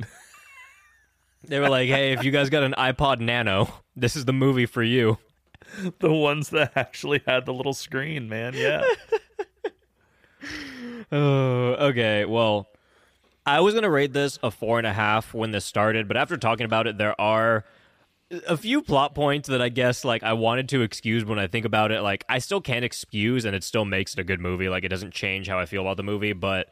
They 1.48 1.62
were 1.62 1.70
like, 1.70 1.88
"Hey, 1.88 2.12
if 2.12 2.26
you 2.26 2.32
guys 2.32 2.50
got 2.50 2.64
an 2.64 2.76
iPod 2.78 3.22
Nano, 3.22 3.74
this 3.96 4.18
is 4.18 4.26
the 4.26 4.34
movie 4.34 4.66
for 4.66 4.84
you." 4.84 5.20
the 6.00 6.12
ones 6.12 6.50
that 6.50 6.74
actually 6.76 7.22
had 7.26 7.46
the 7.46 7.54
little 7.54 7.74
screen, 7.74 8.28
man. 8.28 8.54
Yeah. 8.56 8.84
Oh, 11.12 11.74
okay. 11.90 12.26
Well, 12.26 12.70
I 13.46 13.60
was 13.60 13.74
gonna 13.74 13.90
rate 13.90 14.14
this 14.14 14.40
a 14.44 14.52
four 14.52 14.78
and 14.78 14.88
a 14.88 14.94
half 14.94 15.34
when 15.34 15.52
this 15.52 15.66
started, 15.66 16.08
but 16.08 16.18
after 16.18 16.38
talking 16.38 16.66
about 16.66 16.88
it, 16.88 16.98
there 16.98 17.20
are 17.20 17.66
a 18.48 18.56
few 18.56 18.82
plot 18.82 19.14
points 19.14 19.50
that 19.50 19.62
I 19.62 19.70
guess 19.70 20.06
like 20.06 20.24
I 20.24 20.34
wanted 20.34 20.70
to 20.70 20.82
excuse 20.82 21.26
when 21.26 21.40
I 21.40 21.48
think 21.48 21.66
about 21.66 21.92
it. 21.92 22.02
Like 22.02 22.24
I 22.30 22.40
still 22.40 22.62
can't 22.62 22.86
excuse, 22.86 23.46
and 23.46 23.56
it 23.56 23.64
still 23.64 23.86
makes 23.86 24.14
it 24.14 24.20
a 24.20 24.24
good 24.24 24.40
movie. 24.40 24.70
Like 24.70 24.84
it 24.84 24.90
doesn't 24.90 25.14
change 25.14 25.48
how 25.48 25.60
I 25.60 25.66
feel 25.66 25.82
about 25.82 25.98
the 25.98 26.04
movie, 26.04 26.34
but 26.34 26.68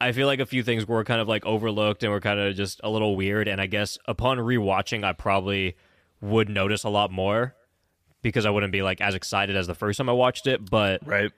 I 0.00 0.12
feel 0.12 0.26
like 0.26 0.40
a 0.40 0.46
few 0.46 0.62
things 0.62 0.86
were 0.86 1.04
kind 1.04 1.20
of 1.20 1.28
like 1.28 1.44
overlooked 1.46 2.02
and 2.02 2.12
were 2.12 2.20
kind 2.20 2.38
of 2.38 2.54
just 2.54 2.80
a 2.84 2.90
little 2.90 3.16
weird. 3.16 3.48
And 3.48 3.60
I 3.60 3.66
guess 3.66 3.98
upon 4.06 4.38
rewatching, 4.38 5.04
I 5.04 5.12
probably 5.12 5.76
would 6.20 6.48
notice 6.48 6.84
a 6.84 6.88
lot 6.88 7.10
more 7.10 7.54
because 8.22 8.44
I 8.44 8.50
wouldn't 8.50 8.72
be 8.72 8.82
like 8.82 9.00
as 9.00 9.14
excited 9.14 9.56
as 9.56 9.66
the 9.66 9.74
first 9.74 9.96
time 9.96 10.08
I 10.08 10.12
watched 10.12 10.46
it. 10.46 10.68
But 10.68 11.06
right. 11.06 11.32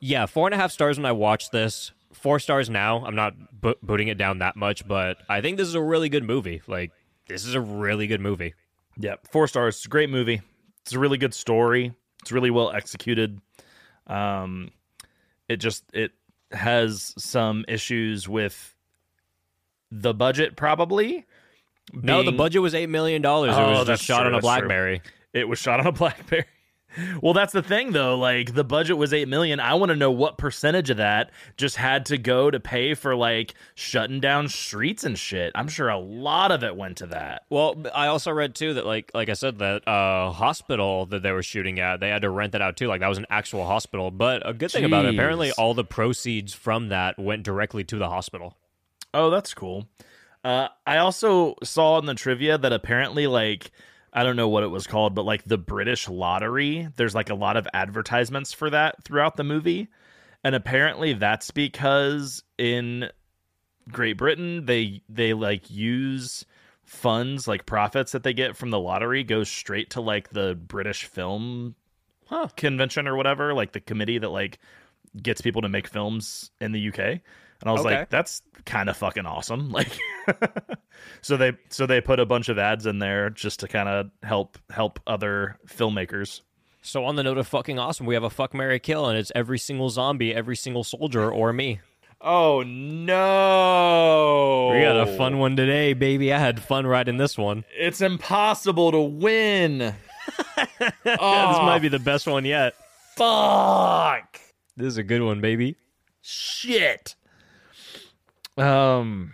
Yeah, 0.00 0.26
four 0.26 0.46
and 0.46 0.54
a 0.54 0.56
half 0.56 0.72
stars 0.72 0.98
when 0.98 1.06
I 1.06 1.12
watched 1.12 1.52
this. 1.52 1.92
Four 2.12 2.38
stars 2.40 2.68
now. 2.68 3.04
I'm 3.04 3.14
not 3.14 3.34
bo- 3.60 3.76
booting 3.82 4.08
it 4.08 4.18
down 4.18 4.38
that 4.38 4.56
much, 4.56 4.86
but 4.86 5.18
I 5.28 5.40
think 5.40 5.56
this 5.58 5.68
is 5.68 5.74
a 5.74 5.80
really 5.82 6.08
good 6.08 6.24
movie. 6.24 6.60
Like, 6.66 6.90
this 7.28 7.44
is 7.46 7.54
a 7.54 7.60
really 7.60 8.06
good 8.08 8.20
movie. 8.20 8.54
Yeah. 8.98 9.14
Four 9.30 9.46
stars. 9.46 9.76
It's 9.76 9.86
a 9.86 9.88
great 9.88 10.10
movie. 10.10 10.42
It's 10.82 10.92
a 10.92 10.98
really 10.98 11.18
good 11.18 11.32
story. 11.34 11.94
It's 12.22 12.32
really 12.32 12.50
well 12.50 12.70
executed. 12.72 13.40
Um, 14.06 14.70
it 15.48 15.56
just 15.58 15.84
it 15.94 16.12
has 16.50 17.14
some 17.16 17.64
issues 17.68 18.28
with 18.28 18.74
the 19.92 20.12
budget 20.12 20.56
probably 20.56 21.24
No, 21.92 22.22
the 22.24 22.32
budget 22.32 22.60
was 22.62 22.74
eight 22.74 22.88
million 22.88 23.22
dollars. 23.22 23.56
it 23.56 23.60
Oh, 23.60 23.70
was 23.70 23.86
that's 23.86 24.00
just 24.00 24.04
shot 24.04 24.18
true, 24.22 24.26
on 24.26 24.32
a 24.34 24.36
that's 24.36 24.46
true. 24.46 24.68
BlackBerry. 24.68 25.02
It 25.32 25.48
was 25.48 25.58
shot 25.60 25.78
on 25.80 25.86
a 25.86 25.92
BlackBerry. 25.92 26.44
Well, 27.22 27.32
that's 27.32 27.52
the 27.52 27.62
thing 27.62 27.92
though. 27.92 28.16
Like 28.16 28.54
the 28.54 28.64
budget 28.64 28.96
was 28.96 29.12
8 29.12 29.28
million. 29.28 29.60
I 29.60 29.74
want 29.74 29.90
to 29.90 29.96
know 29.96 30.10
what 30.10 30.38
percentage 30.38 30.90
of 30.90 30.96
that 30.96 31.30
just 31.56 31.76
had 31.76 32.06
to 32.06 32.18
go 32.18 32.50
to 32.50 32.58
pay 32.60 32.94
for 32.94 33.14
like 33.14 33.54
shutting 33.74 34.20
down 34.20 34.48
streets 34.48 35.04
and 35.04 35.18
shit. 35.18 35.52
I'm 35.54 35.68
sure 35.68 35.88
a 35.88 35.98
lot 35.98 36.52
of 36.52 36.64
it 36.64 36.76
went 36.76 36.98
to 36.98 37.06
that. 37.08 37.42
Well, 37.50 37.82
I 37.94 38.08
also 38.08 38.32
read 38.32 38.54
too 38.54 38.74
that 38.74 38.86
like 38.86 39.10
like 39.14 39.28
I 39.28 39.34
said 39.34 39.58
that 39.58 39.86
uh 39.86 40.30
hospital 40.30 41.06
that 41.06 41.22
they 41.22 41.32
were 41.32 41.42
shooting 41.42 41.80
at, 41.80 42.00
they 42.00 42.08
had 42.08 42.22
to 42.22 42.30
rent 42.30 42.54
it 42.54 42.62
out 42.62 42.76
too. 42.76 42.88
Like 42.88 43.00
that 43.00 43.08
was 43.08 43.18
an 43.18 43.26
actual 43.30 43.66
hospital. 43.66 44.10
But 44.10 44.48
a 44.48 44.52
good 44.52 44.70
thing 44.70 44.84
about 44.84 45.06
it, 45.06 45.14
apparently 45.14 45.52
all 45.52 45.74
the 45.74 45.84
proceeds 45.84 46.54
from 46.54 46.88
that 46.88 47.18
went 47.18 47.42
directly 47.42 47.84
to 47.84 47.96
the 47.96 48.08
hospital. 48.08 48.56
Oh, 49.12 49.30
that's 49.30 49.54
cool. 49.54 49.88
Uh, 50.42 50.68
I 50.86 50.98
also 50.98 51.56
saw 51.62 51.98
in 51.98 52.06
the 52.06 52.14
trivia 52.14 52.56
that 52.56 52.72
apparently, 52.72 53.26
like, 53.26 53.72
I 54.12 54.24
don't 54.24 54.36
know 54.36 54.48
what 54.48 54.64
it 54.64 54.68
was 54.68 54.86
called, 54.86 55.14
but 55.14 55.24
like 55.24 55.44
the 55.44 55.58
British 55.58 56.08
lottery, 56.08 56.88
there's 56.96 57.14
like 57.14 57.30
a 57.30 57.34
lot 57.34 57.56
of 57.56 57.68
advertisements 57.72 58.52
for 58.52 58.70
that 58.70 59.04
throughout 59.04 59.36
the 59.36 59.44
movie. 59.44 59.88
And 60.42 60.54
apparently 60.54 61.12
that's 61.12 61.50
because 61.50 62.42
in 62.58 63.10
Great 63.90 64.14
Britain, 64.14 64.66
they, 64.66 65.02
they 65.08 65.32
like 65.32 65.70
use 65.70 66.44
funds, 66.82 67.46
like 67.46 67.66
profits 67.66 68.12
that 68.12 68.24
they 68.24 68.32
get 68.32 68.56
from 68.56 68.70
the 68.70 68.80
lottery 68.80 69.22
goes 69.22 69.48
straight 69.48 69.90
to 69.90 70.00
like 70.00 70.30
the 70.30 70.54
British 70.54 71.04
film 71.04 71.76
Huh. 72.26 72.48
convention 72.56 73.08
or 73.08 73.16
whatever, 73.16 73.54
like 73.54 73.72
the 73.72 73.80
committee 73.80 74.18
that 74.18 74.30
like 74.30 74.58
gets 75.20 75.40
people 75.40 75.62
to 75.62 75.68
make 75.68 75.88
films 75.88 76.50
in 76.60 76.72
the 76.72 76.88
UK. 76.88 77.20
And 77.60 77.68
I 77.68 77.72
was 77.72 77.84
Okay. 77.84 77.98
like, 77.98 78.10
that's 78.10 78.42
kind 78.64 78.88
of 78.88 78.96
fucking 78.96 79.26
awesome. 79.26 79.70
Like 79.72 79.98
so 81.22 81.36
they 81.36 81.52
so 81.70 81.86
they 81.86 82.00
put 82.00 82.20
a 82.20 82.26
bunch 82.26 82.48
of 82.48 82.58
ads 82.58 82.86
in 82.86 82.98
there 83.00 83.30
just 83.30 83.60
to 83.60 83.68
kind 83.68 83.88
of 83.88 84.10
help 84.22 84.58
help 84.70 85.00
other 85.06 85.58
filmmakers. 85.66 86.42
So 86.82 87.04
on 87.04 87.16
the 87.16 87.22
note 87.22 87.38
of 87.38 87.46
fucking 87.48 87.78
awesome, 87.78 88.06
we 88.06 88.14
have 88.14 88.22
a 88.22 88.30
fuck 88.30 88.54
Mary 88.54 88.78
Kill, 88.78 89.08
and 89.08 89.18
it's 89.18 89.32
every 89.34 89.58
single 89.58 89.90
zombie, 89.90 90.34
every 90.34 90.56
single 90.56 90.84
soldier, 90.84 91.30
or 91.30 91.52
me. 91.52 91.80
Oh 92.20 92.62
no. 92.62 94.70
We 94.72 94.80
got 94.82 95.08
a 95.08 95.16
fun 95.16 95.38
one 95.38 95.56
today, 95.56 95.94
baby. 95.94 96.32
I 96.32 96.38
had 96.38 96.62
fun 96.62 96.86
writing 96.86 97.16
this 97.16 97.36
one. 97.36 97.64
It's 97.76 98.00
impossible 98.00 98.92
to 98.92 99.00
win. 99.00 99.78
this 99.78 99.94
might 101.04 101.80
be 101.82 101.88
the 101.88 101.98
best 101.98 102.26
one 102.26 102.44
yet. 102.44 102.74
Fuck. 103.16 104.38
This 104.76 104.86
is 104.88 104.96
a 104.98 105.02
good 105.02 105.22
one, 105.22 105.40
baby. 105.40 105.76
Shit. 106.22 107.16
Um 108.60 109.32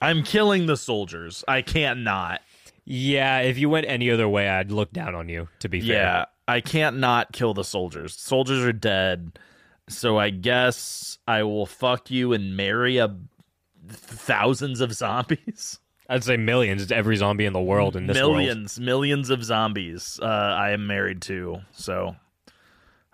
I'm 0.00 0.22
killing 0.22 0.66
the 0.66 0.76
soldiers. 0.76 1.42
I 1.48 1.62
can't 1.62 2.00
not. 2.00 2.42
Yeah, 2.84 3.40
if 3.40 3.58
you 3.58 3.68
went 3.68 3.86
any 3.88 4.10
other 4.10 4.28
way, 4.28 4.48
I'd 4.48 4.70
look 4.70 4.92
down 4.92 5.14
on 5.14 5.28
you. 5.28 5.48
To 5.60 5.68
be 5.68 5.80
fair. 5.80 5.88
Yeah, 5.88 6.24
I 6.46 6.60
can't 6.60 6.98
not 6.98 7.32
kill 7.32 7.54
the 7.54 7.64
soldiers. 7.64 8.14
Soldiers 8.14 8.64
are 8.64 8.72
dead. 8.72 9.38
So 9.88 10.18
I 10.18 10.30
guess 10.30 11.18
I 11.26 11.42
will 11.44 11.66
fuck 11.66 12.10
you 12.10 12.32
and 12.32 12.56
marry 12.56 12.98
a 12.98 13.16
thousands 13.88 14.80
of 14.80 14.92
zombies. 14.92 15.78
I'd 16.08 16.22
say 16.22 16.36
millions. 16.36 16.82
It's 16.82 16.92
every 16.92 17.16
zombie 17.16 17.46
in 17.46 17.52
the 17.52 17.60
world 17.60 17.96
in 17.96 18.06
this 18.06 18.16
world. 18.16 18.36
millions, 18.36 18.78
millions 18.78 19.30
of 19.30 19.42
zombies. 19.42 20.20
Uh, 20.22 20.26
I 20.26 20.70
am 20.70 20.86
married 20.86 21.22
to, 21.22 21.62
so 21.72 22.14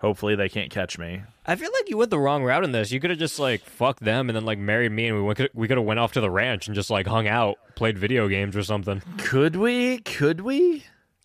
hopefully 0.03 0.35
they 0.35 0.49
can't 0.49 0.69
catch 0.69 0.99
me. 0.99 1.23
I 1.45 1.55
feel 1.55 1.71
like 1.73 1.89
you 1.89 1.97
went 1.97 2.11
the 2.11 2.19
wrong 2.19 2.43
route 2.43 2.65
in 2.65 2.73
this. 2.73 2.91
You 2.91 2.99
could 2.99 3.09
have 3.09 3.19
just 3.19 3.39
like 3.39 3.61
fucked 3.61 4.03
them 4.03 4.29
and 4.29 4.35
then 4.35 4.45
like 4.45 4.59
married 4.59 4.91
me, 4.91 5.07
and 5.07 5.15
we 5.15 5.23
went, 5.23 5.39
we 5.55 5.67
could 5.67 5.77
have 5.77 5.85
went 5.85 5.99
off 5.99 6.11
to 6.13 6.21
the 6.21 6.29
ranch 6.29 6.67
and 6.67 6.75
just 6.75 6.89
like 6.89 7.07
hung 7.07 7.27
out, 7.27 7.57
played 7.75 7.97
video 7.97 8.27
games 8.27 8.55
or 8.55 8.63
something. 8.63 9.01
Could 9.17 9.55
we? 9.55 9.99
Could 9.99 10.41
we? 10.41 10.83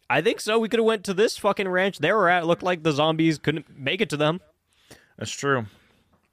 I 0.08 0.22
think 0.22 0.40
so. 0.40 0.58
We 0.58 0.68
could 0.68 0.78
have 0.78 0.86
went 0.86 1.04
to 1.04 1.14
this 1.14 1.36
fucking 1.36 1.68
ranch 1.68 1.98
they 1.98 2.12
were 2.12 2.30
at. 2.30 2.46
Looked 2.46 2.62
like 2.62 2.82
the 2.82 2.92
zombies 2.92 3.38
couldn't 3.38 3.76
make 3.76 4.00
it 4.00 4.10
to 4.10 4.16
them. 4.16 4.40
That's 5.18 5.32
true. 5.32 5.66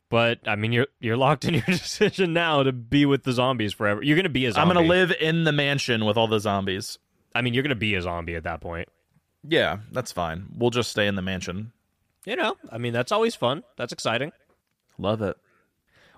But 0.10 0.40
I 0.48 0.56
mean, 0.56 0.72
you're 0.72 0.88
you're 1.00 1.18
locked 1.18 1.46
in 1.46 1.56
your 1.56 1.64
decision 1.66 2.32
now 2.32 2.62
to 2.64 2.72
be 2.72 3.06
with 3.06 3.24
the 3.24 3.34
zombies 3.34 3.74
forever. 3.74 4.04
You're 4.04 4.16
gonna 4.16 4.30
be 4.30 4.46
a 4.46 4.54
I'm 4.54 4.68
gonna 4.68 4.82
live 4.82 5.12
in 5.20 5.44
the 5.44 5.52
mansion 5.52 6.06
with 6.06 6.16
all 6.16 6.28
the 6.28 6.40
zombies. 6.40 7.00
I 7.34 7.42
mean, 7.42 7.54
you're 7.54 7.64
gonna 7.64 7.76
be 7.76 7.96
a 7.96 8.02
zombie 8.02 8.36
at 8.36 8.44
that 8.44 8.62
point. 8.62 8.88
Yeah, 9.44 9.80
that's 9.92 10.12
fine. 10.12 10.46
We'll 10.56 10.70
just 10.70 10.92
stay 10.92 11.08
in 11.08 11.16
the 11.16 11.22
mansion. 11.22 11.72
You 12.26 12.36
know, 12.36 12.58
I 12.72 12.78
mean, 12.78 12.94
that's 12.94 13.12
always 13.12 13.36
fun. 13.36 13.64
That's 13.78 13.94
exciting. 13.94 14.32
Love 14.98 15.22
it. 15.22 15.38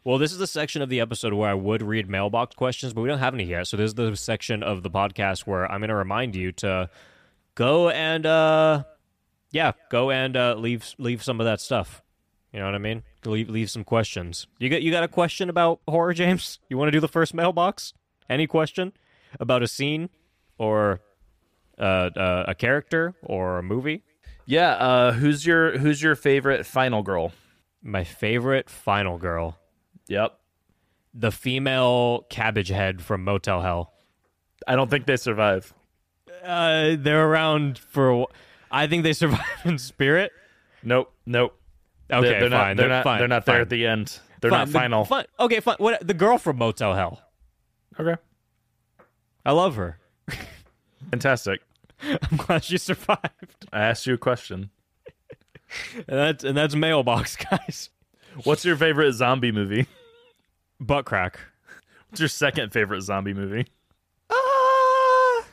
Well, 0.03 0.17
this 0.17 0.31
is 0.31 0.37
the 0.37 0.47
section 0.47 0.81
of 0.81 0.87
the 0.87 1.01
episode 1.01 1.33
where 1.33 1.49
I 1.49 1.53
would 1.53 1.81
read 1.81 2.09
mailbox 2.09 2.55
questions, 2.55 2.93
but 2.93 3.01
we 3.01 3.09
don't 3.09 3.19
have 3.19 3.33
any 3.33 3.43
yet. 3.43 3.67
So 3.67 3.75
this 3.75 3.89
is 3.89 3.95
the 3.95 4.15
section 4.15 4.63
of 4.63 4.83
the 4.83 4.89
podcast 4.89 5.41
where 5.41 5.69
I'm 5.69 5.81
going 5.81 5.89
to 5.89 5.95
remind 5.95 6.33
you 6.33 6.53
to 6.53 6.89
go 7.55 7.89
and 7.89 8.25
uh 8.25 8.83
yeah, 9.51 9.73
go 9.89 10.11
and 10.11 10.37
uh 10.37 10.55
leave 10.55 10.93
leave 10.97 11.23
some 11.23 11.41
of 11.41 11.45
that 11.45 11.59
stuff. 11.59 12.01
You 12.53 12.59
know 12.59 12.65
what 12.65 12.75
I 12.75 12.79
mean? 12.79 13.03
Leave 13.25 13.49
leave 13.49 13.69
some 13.69 13.83
questions. 13.83 14.47
You 14.59 14.69
got 14.69 14.81
you 14.81 14.91
got 14.91 15.03
a 15.03 15.09
question 15.09 15.49
about 15.49 15.81
horror, 15.87 16.13
James? 16.13 16.59
You 16.69 16.77
want 16.77 16.87
to 16.87 16.91
do 16.91 17.01
the 17.01 17.09
first 17.09 17.33
mailbox? 17.33 17.93
Any 18.29 18.47
question 18.47 18.93
about 19.41 19.61
a 19.61 19.67
scene 19.67 20.09
or 20.57 21.01
uh, 21.77 22.09
uh, 22.15 22.45
a 22.47 22.55
character 22.55 23.15
or 23.23 23.57
a 23.57 23.63
movie? 23.63 24.03
Yeah. 24.47 24.71
Uh, 24.71 25.11
who's 25.11 25.45
your 25.45 25.77
Who's 25.77 26.01
your 26.01 26.15
favorite 26.15 26.65
final 26.65 27.03
girl? 27.03 27.33
My 27.83 28.03
favorite 28.03 28.69
final 28.69 29.17
girl, 29.19 29.57
Yep. 30.07 30.33
the 31.13 31.31
female 31.31 32.25
cabbage 32.29 32.69
head 32.69 33.01
from 33.03 33.23
Motel 33.23 33.61
Hell. 33.61 33.93
I 34.67 34.75
don't 34.75 34.89
think 34.89 35.05
they 35.05 35.15
survive. 35.17 35.73
Uh, 36.43 36.95
they're 36.97 37.27
around 37.27 37.77
for. 37.77 38.09
a 38.09 38.25
I 38.71 38.87
think 38.87 39.03
they 39.03 39.13
survive 39.13 39.45
in 39.65 39.77
spirit. 39.77 40.31
Nope. 40.83 41.13
Nope. 41.25 41.57
Okay, 42.11 42.27
they're, 42.29 42.39
they're 42.41 42.49
fine. 42.49 42.75
not. 42.75 42.77
They're 42.77 42.89
not. 42.89 43.03
fine, 43.03 43.19
they're 43.19 43.27
not 43.27 43.45
there 43.45 43.55
fine. 43.55 43.61
at 43.61 43.69
the 43.69 43.85
end. 43.85 44.19
They're 44.41 44.49
Fine, 44.51 44.59
not 44.59 44.67
the- 44.67 44.73
final. 44.73 45.05
fine. 45.05 45.25
Okay, 45.39 45.59
fine. 45.59 45.75
What? 45.79 46.05
The 46.07 46.13
girl 46.13 46.37
from 46.37 46.57
Motel 46.57 46.93
Hell. 46.93 47.21
Okay. 47.99 48.15
I 49.45 49.51
love 49.51 49.75
her. 49.77 49.97
Fantastic. 51.11 51.61
I'm 52.01 52.37
glad 52.37 52.63
she 52.63 52.77
survived. 52.77 53.67
I 53.71 53.81
asked 53.81 54.05
you 54.07 54.13
a 54.13 54.17
question. 54.17 54.69
And 55.95 56.17
that's 56.17 56.43
and 56.45 56.55
that's 56.57 56.75
mailbox, 56.75 57.35
guys. 57.51 57.89
What's 58.45 58.63
your 58.63 58.77
favorite 58.77 59.11
zombie 59.11 59.51
movie? 59.51 59.85
Butt 60.79 61.03
crack. 61.03 61.41
What's 62.09 62.21
your 62.21 62.29
second 62.29 62.71
favorite 62.71 63.01
zombie 63.01 63.33
movie? 63.33 63.67
Uh, 64.29 65.43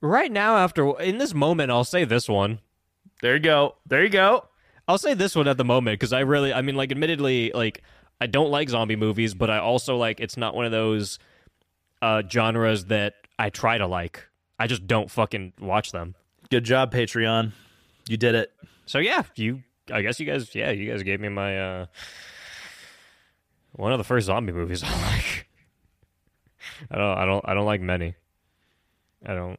right 0.00 0.32
now, 0.32 0.56
after 0.56 0.98
in 1.00 1.18
this 1.18 1.34
moment, 1.34 1.70
I'll 1.70 1.84
say 1.84 2.04
this 2.04 2.28
one. 2.28 2.58
There 3.22 3.34
you 3.34 3.40
go. 3.40 3.76
There 3.86 4.02
you 4.02 4.08
go. 4.10 4.48
I'll 4.88 4.98
say 4.98 5.14
this 5.14 5.36
one 5.36 5.46
at 5.46 5.56
the 5.56 5.64
moment 5.64 6.00
because 6.00 6.12
I 6.12 6.20
really, 6.20 6.52
I 6.52 6.62
mean, 6.62 6.74
like, 6.74 6.90
admittedly, 6.90 7.52
like, 7.54 7.84
I 8.20 8.26
don't 8.26 8.50
like 8.50 8.68
zombie 8.70 8.96
movies, 8.96 9.34
but 9.34 9.50
I 9.50 9.58
also 9.58 9.96
like 9.96 10.18
it's 10.18 10.36
not 10.36 10.56
one 10.56 10.64
of 10.64 10.72
those 10.72 11.20
uh 12.02 12.22
genres 12.28 12.86
that 12.86 13.14
I 13.38 13.50
try 13.50 13.78
to 13.78 13.86
like. 13.86 14.26
I 14.60 14.66
just 14.66 14.86
don't 14.86 15.10
fucking 15.10 15.54
watch 15.58 15.90
them. 15.90 16.14
Good 16.50 16.64
job, 16.64 16.92
Patreon. 16.92 17.52
You 18.06 18.18
did 18.18 18.34
it. 18.34 18.52
So 18.84 18.98
yeah, 18.98 19.22
you. 19.34 19.62
I 19.90 20.02
guess 20.02 20.20
you 20.20 20.26
guys. 20.26 20.54
Yeah, 20.54 20.70
you 20.70 20.90
guys 20.90 21.02
gave 21.02 21.18
me 21.18 21.30
my 21.30 21.58
uh 21.58 21.86
one 23.72 23.92
of 23.92 23.98
the 23.98 24.04
first 24.04 24.26
zombie 24.26 24.52
movies 24.52 24.82
I 24.86 24.90
like. 24.90 25.46
I 26.90 26.98
don't. 26.98 27.18
I 27.18 27.24
don't. 27.24 27.44
I 27.48 27.54
don't 27.54 27.64
like 27.64 27.80
many. 27.80 28.14
I 29.24 29.32
don't. 29.32 29.58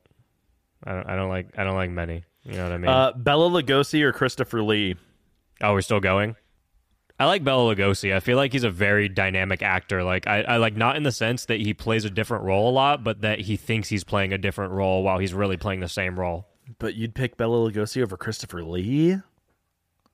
I 0.84 0.94
don't. 0.94 1.10
I 1.10 1.16
don't 1.16 1.30
like. 1.30 1.48
I 1.58 1.64
don't 1.64 1.76
like 1.76 1.90
many. 1.90 2.24
You 2.44 2.54
know 2.54 2.64
what 2.64 2.72
I 2.72 2.78
mean? 2.78 2.90
Uh, 2.90 3.12
Bela 3.16 3.50
Lugosi 3.50 4.04
or 4.04 4.14
Christopher 4.14 4.62
Lee? 4.62 4.96
oh, 5.62 5.74
we're 5.74 5.82
still 5.82 6.00
going. 6.00 6.36
I 7.22 7.26
like 7.26 7.44
Bela 7.44 7.76
Lugosi. 7.76 8.16
I 8.16 8.20
feel 8.20 8.36
like 8.36 8.52
he's 8.52 8.64
a 8.64 8.72
very 8.72 9.08
dynamic 9.08 9.62
actor. 9.62 10.04
Like 10.04 10.26
I, 10.26 10.42
I 10.42 10.58
like 10.58 10.76
not 10.76 10.96
in 10.96 11.04
the 11.04 11.12
sense 11.12 11.46
that 11.46 11.60
he 11.60 11.72
plays 11.72 12.04
a 12.04 12.10
different 12.10 12.46
role 12.46 12.68
a 12.68 12.74
lot, 12.74 13.04
but 13.04 13.22
that 13.22 13.42
he 13.42 13.58
thinks 13.58 13.90
he's 13.90 14.04
playing 14.04 14.34
a 14.34 14.40
different 14.40 14.74
role 14.74 15.04
while 15.04 15.20
he's 15.20 15.32
really 15.32 15.56
playing 15.56 15.82
the 15.82 15.88
same 15.88 16.20
role. 16.20 16.48
But 16.80 16.96
you'd 16.96 17.14
pick 17.14 17.38
Bela 17.38 17.58
Lugosi 17.72 18.02
over 18.02 18.18
Christopher 18.18 18.64
Lee? 18.64 19.18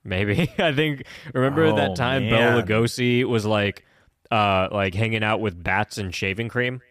Maybe 0.03 0.51
I 0.59 0.73
think 0.73 1.05
remember 1.33 1.67
Oh, 1.67 1.75
that 1.77 1.95
time 1.95 2.29
man. 2.29 2.31
Bela 2.31 2.63
Lugosi 2.63 3.23
was 3.23 3.45
like, 3.45 3.85
uh, 4.29 4.67
like 4.69 4.93
hanging 4.93 5.23
out 5.23 5.39
with 5.39 5.63
bats 5.63 5.97
and 5.97 6.13
shaving 6.13 6.49
cream. 6.49 6.81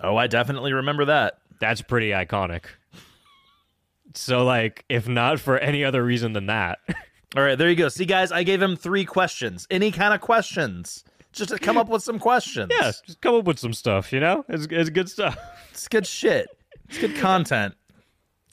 Oh, 0.00 0.16
I 0.16 0.28
definitely 0.28 0.74
remember 0.74 1.06
that. 1.06 1.38
That's 1.58 1.82
pretty 1.82 2.10
iconic. 2.10 2.66
So 4.14 4.44
like, 4.44 4.84
if 4.88 5.08
not 5.08 5.40
for 5.40 5.58
any 5.58 5.84
other 5.84 6.04
reason 6.04 6.34
than 6.34 6.46
that, 6.46 6.78
All 7.36 7.42
right, 7.42 7.58
there 7.58 7.68
you 7.68 7.76
go. 7.76 7.88
See, 7.88 8.06
guys, 8.06 8.32
I 8.32 8.44
gave 8.44 8.62
him 8.62 8.76
three 8.76 9.04
questions. 9.04 9.66
Any 9.70 9.90
kind 9.90 10.14
of 10.14 10.22
questions. 10.22 11.04
Just 11.32 11.50
to 11.50 11.58
come 11.58 11.76
up 11.76 11.88
with 11.88 12.02
some 12.02 12.18
questions. 12.18 12.72
yeah, 12.74 12.92
just 13.04 13.20
come 13.20 13.34
up 13.34 13.44
with 13.44 13.58
some 13.58 13.74
stuff. 13.74 14.10
You 14.10 14.20
know, 14.20 14.44
it's 14.48 14.66
it's 14.70 14.88
good 14.90 15.10
stuff. 15.10 15.36
It's 15.70 15.88
good 15.88 16.06
shit. 16.06 16.48
It's 16.88 16.96
good 16.96 17.14
content. 17.16 17.74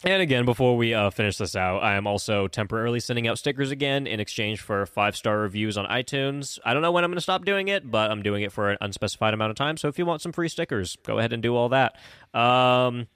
And 0.03 0.21
again, 0.21 0.43
before 0.43 0.75
we 0.75 0.93
uh, 0.93 1.09
finish 1.09 1.37
this 1.37 1.55
out, 1.55 1.81
I 1.81 1.95
am 1.95 2.05
also 2.05 2.49
temporarily 2.49 2.99
sending 2.99 3.29
out 3.29 3.37
stickers 3.37 3.71
again 3.71 4.05
in 4.05 4.19
exchange 4.19 4.59
for 4.59 4.85
five 4.85 5.15
star 5.15 5.39
reviews 5.39 5.77
on 5.77 5.85
iTunes. 5.85 6.59
I 6.65 6.73
don't 6.73 6.81
know 6.81 6.91
when 6.91 7.05
I'm 7.05 7.11
going 7.11 7.15
to 7.17 7.21
stop 7.21 7.45
doing 7.45 7.69
it, 7.69 7.89
but 7.89 8.11
I'm 8.11 8.21
doing 8.21 8.43
it 8.43 8.51
for 8.51 8.71
an 8.71 8.77
unspecified 8.81 9.33
amount 9.33 9.51
of 9.51 9.55
time. 9.55 9.77
So 9.77 9.87
if 9.87 9.97
you 9.97 10.05
want 10.05 10.21
some 10.21 10.33
free 10.33 10.49
stickers, 10.49 10.97
go 11.05 11.17
ahead 11.19 11.31
and 11.31 11.41
do 11.41 11.55
all 11.55 11.69
that. 11.69 11.95
Um, 12.37 13.07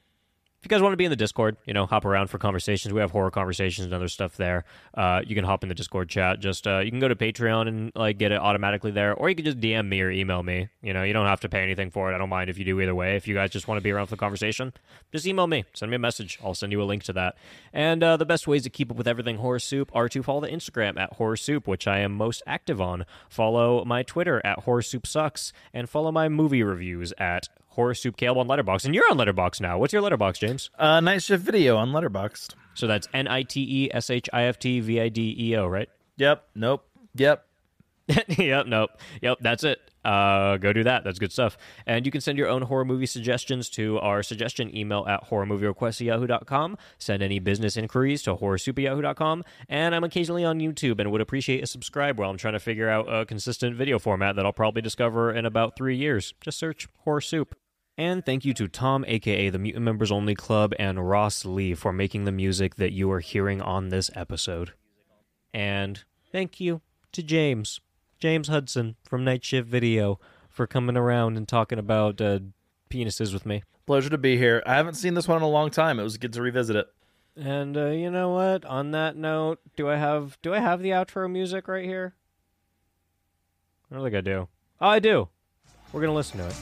you 0.68 0.76
guys 0.76 0.82
want 0.82 0.92
to 0.92 0.98
be 0.98 1.06
in 1.06 1.10
the 1.10 1.16
Discord, 1.16 1.56
you 1.66 1.74
know, 1.74 1.86
hop 1.86 2.04
around 2.04 2.28
for 2.28 2.38
conversations. 2.38 2.94
We 2.94 3.00
have 3.00 3.12
horror 3.12 3.32
conversations 3.32 3.86
and 3.86 3.94
other 3.94 4.10
stuff 4.10 4.36
there. 4.36 4.66
Uh, 4.94 5.22
you 5.26 5.34
can 5.34 5.46
hop 5.46 5.64
in 5.64 5.70
the 5.70 5.76
Discord 5.76 6.10
chat. 6.10 6.42
Just 6.42 6.68
uh, 6.68 6.80
you 6.80 6.92
can 6.92 7.00
go 7.00 7.08
to 7.08 7.16
Patreon 7.16 7.70
and 7.70 7.92
like 7.96 8.18
get 8.18 8.34
it 8.34 8.40
automatically 8.40 8.92
there, 8.92 9.14
or 9.14 9.30
you 9.30 9.36
can 9.36 9.46
just 9.46 9.62
DM 9.62 9.88
me 9.88 10.02
or 10.02 10.12
email 10.12 10.44
me. 10.44 10.68
You 10.82 10.92
know, 10.92 11.04
you 11.04 11.14
don't 11.14 11.26
have 11.26 11.40
to 11.42 11.50
pay 11.50 11.64
anything 11.64 11.90
for 11.90 12.12
it. 12.12 12.16
I 12.16 12.18
don't 12.18 12.28
mind 12.28 12.50
if 12.50 12.58
you 12.58 12.66
do 12.66 12.82
either 12.82 12.94
way. 12.94 13.16
If 13.16 13.30
you 13.30 13.34
guys 13.34 13.50
just 13.52 13.70
want 13.70 13.78
to 13.78 13.82
be 13.82 13.92
around 13.92 14.08
for 14.08 14.16
the 14.16 14.20
conversation, 14.20 14.74
just 15.14 15.26
email 15.26 15.48
me, 15.48 15.64
send 15.74 15.90
me 15.90 15.96
a 15.96 16.00
message. 16.00 16.38
I'll 16.44 16.54
send 16.54 16.74
you 16.74 16.82
a 16.82 16.84
link 16.84 17.04
to 17.04 17.14
that. 17.14 17.38
And 17.72 18.04
uh, 18.04 18.18
the 18.18 18.26
best 18.26 18.46
ways 18.46 18.64
to 18.64 18.70
keep 18.70 18.92
up 18.92 18.98
with 18.98 19.08
everything 19.08 19.38
Horror 19.38 19.60
Soup 19.60 19.90
are 19.96 20.10
to 20.10 20.22
follow 20.22 20.42
the 20.42 20.50
Instagram 20.50 21.00
at 21.00 21.14
Horror 21.14 21.38
Soup, 21.38 21.66
which 21.66 21.88
I 21.88 22.00
am 22.00 22.12
most 22.12 22.44
active 22.46 22.82
on. 22.82 23.06
Follow 23.30 23.86
my 23.86 24.04
Twitter 24.04 24.46
at 24.46 24.60
Horror 24.60 24.82
Soup 24.82 25.08
Sucks, 25.08 25.54
and 25.74 25.90
follow 25.90 26.12
my 26.12 26.28
movie 26.28 26.64
reviews 26.64 27.14
at 27.18 27.48
Horror 27.78 27.94
Soup 27.94 28.18
Caleb 28.18 28.40
on 28.40 28.48
Letterboxd. 28.48 28.86
And 28.86 28.96
you're 28.96 29.10
on 29.12 29.18
Letterboxd 29.18 29.62
now. 29.62 29.78
What's 29.78 29.94
your 29.94 30.02
Letterboxd, 30.02 30.40
James? 30.40 30.72
Uh, 30.80 31.00
night 31.00 31.22
shift 31.22 31.44
video 31.44 31.78
on 31.78 31.92
Letterboxd. 31.92 32.56
So 32.74 32.88
that's 32.88 33.08
N 33.14 33.28
I 33.28 33.44
T 33.44 33.62
E 33.86 33.90
S 33.94 34.10
H 34.10 34.28
I 34.34 34.46
F 34.46 34.58
T 34.58 34.80
V 34.80 35.00
I 35.00 35.10
D 35.10 35.36
E 35.38 35.56
O, 35.56 35.68
right? 35.68 35.88
Yep. 36.18 36.44
Nope. 36.56 36.90
Yep. 37.14 37.46
yep, 38.30 38.66
nope. 38.66 38.90
Yep, 39.22 39.38
that's 39.42 39.64
it. 39.64 39.80
Uh, 40.04 40.58
go 40.58 40.74
do 40.74 40.86
that. 40.86 41.04
That's 41.04 41.20
good 41.20 41.32
stuff. 41.32 41.56
And 41.86 42.04
you 42.04 42.12
can 42.12 42.22
send 42.22 42.40
your 42.40 42.48
own 42.48 42.64
horror 42.64 42.86
movie 42.86 43.06
suggestions 43.06 43.70
to 43.72 44.00
our 44.00 44.24
suggestion 44.24 44.76
email 44.76 45.06
at 45.08 45.26
horrormovierequests 45.26 46.04
yahoo.com. 46.04 46.78
Send 46.98 47.22
any 47.22 47.38
business 47.38 47.78
inquiries 47.78 48.24
to 48.24 48.36
horrorsoup. 48.36 49.44
And 49.70 49.94
I'm 49.94 50.04
occasionally 50.04 50.46
on 50.46 50.60
YouTube 50.60 51.00
and 51.00 51.12
would 51.12 51.22
appreciate 51.22 51.64
a 51.64 51.68
subscribe 51.68 52.18
while 52.18 52.32
I'm 52.32 52.38
trying 52.38 52.54
to 52.54 52.60
figure 52.60 52.90
out 52.90 53.14
a 53.14 53.26
consistent 53.26 53.76
video 53.76 54.00
format 54.00 54.36
that 54.38 54.46
I'll 54.48 54.54
probably 54.54 54.82
discover 54.82 55.32
in 55.32 55.46
about 55.46 55.76
three 55.76 55.98
years. 55.98 56.34
Just 56.42 56.58
search 56.58 56.88
Horror 57.04 57.22
Soup. 57.22 57.56
And 57.98 58.24
thank 58.24 58.46
you 58.46 58.54
to 58.54 58.68
Tom, 58.68 59.04
aka 59.08 59.50
the 59.50 59.58
Mutant 59.58 59.84
Members 59.84 60.12
Only 60.12 60.36
Club, 60.36 60.74
and 60.78 61.10
Ross 61.10 61.46
Lee 61.46 61.74
for 61.74 61.92
making 61.92 62.26
the 62.26 62.32
music 62.32 62.76
that 62.76 62.92
you 62.92 63.12
are 63.12 63.22
hearing 63.22 63.60
on 63.60 63.90
this 63.90 64.12
episode. 64.14 64.74
And 65.52 66.04
thank 66.32 66.60
you 66.60 66.82
to 67.14 67.24
James, 67.24 67.80
James 68.20 68.50
Hudson 68.50 68.98
from 69.04 69.24
Night 69.24 69.44
Shift 69.44 69.68
Video, 69.68 70.20
for 70.48 70.68
coming 70.68 70.96
around 70.96 71.38
and 71.38 71.48
talking 71.48 71.80
about 71.80 72.22
uh, 72.22 72.40
penises 72.92 73.34
with 73.34 73.48
me. 73.48 73.64
Pleasure 73.88 74.10
to 74.10 74.18
be 74.18 74.38
here. 74.38 74.62
I 74.68 74.76
haven't 74.76 74.96
seen 74.96 75.16
this 75.16 75.28
one 75.28 75.38
in 75.38 75.44
a 75.44 75.50
long 75.50 75.72
time. 75.72 76.00
It 76.00 76.04
was 76.04 76.18
good 76.18 76.34
to 76.34 76.42
revisit 76.42 76.76
it. 76.76 76.88
And 77.36 77.76
uh, 77.78 77.88
you 77.88 78.12
know 78.12 78.30
what? 78.30 78.64
On 78.66 78.92
that 78.92 79.16
note, 79.16 79.60
do 79.76 79.90
I 79.90 79.96
have 79.96 80.38
do 80.44 80.54
I 80.54 80.60
have 80.60 80.82
the 80.82 80.90
outro 80.90 81.32
music 81.32 81.68
right 81.68 81.86
here? 81.86 82.14
I 83.90 83.96
don't 83.96 84.04
think 84.04 84.16
I 84.16 84.22
do. 84.22 84.48
Oh, 84.82 84.88
I 84.88 85.00
do. 85.00 85.30
We're 85.94 86.02
gonna 86.02 86.14
listen 86.14 86.40
to 86.40 86.48
it. 86.48 86.56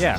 Yeah. 0.00 0.18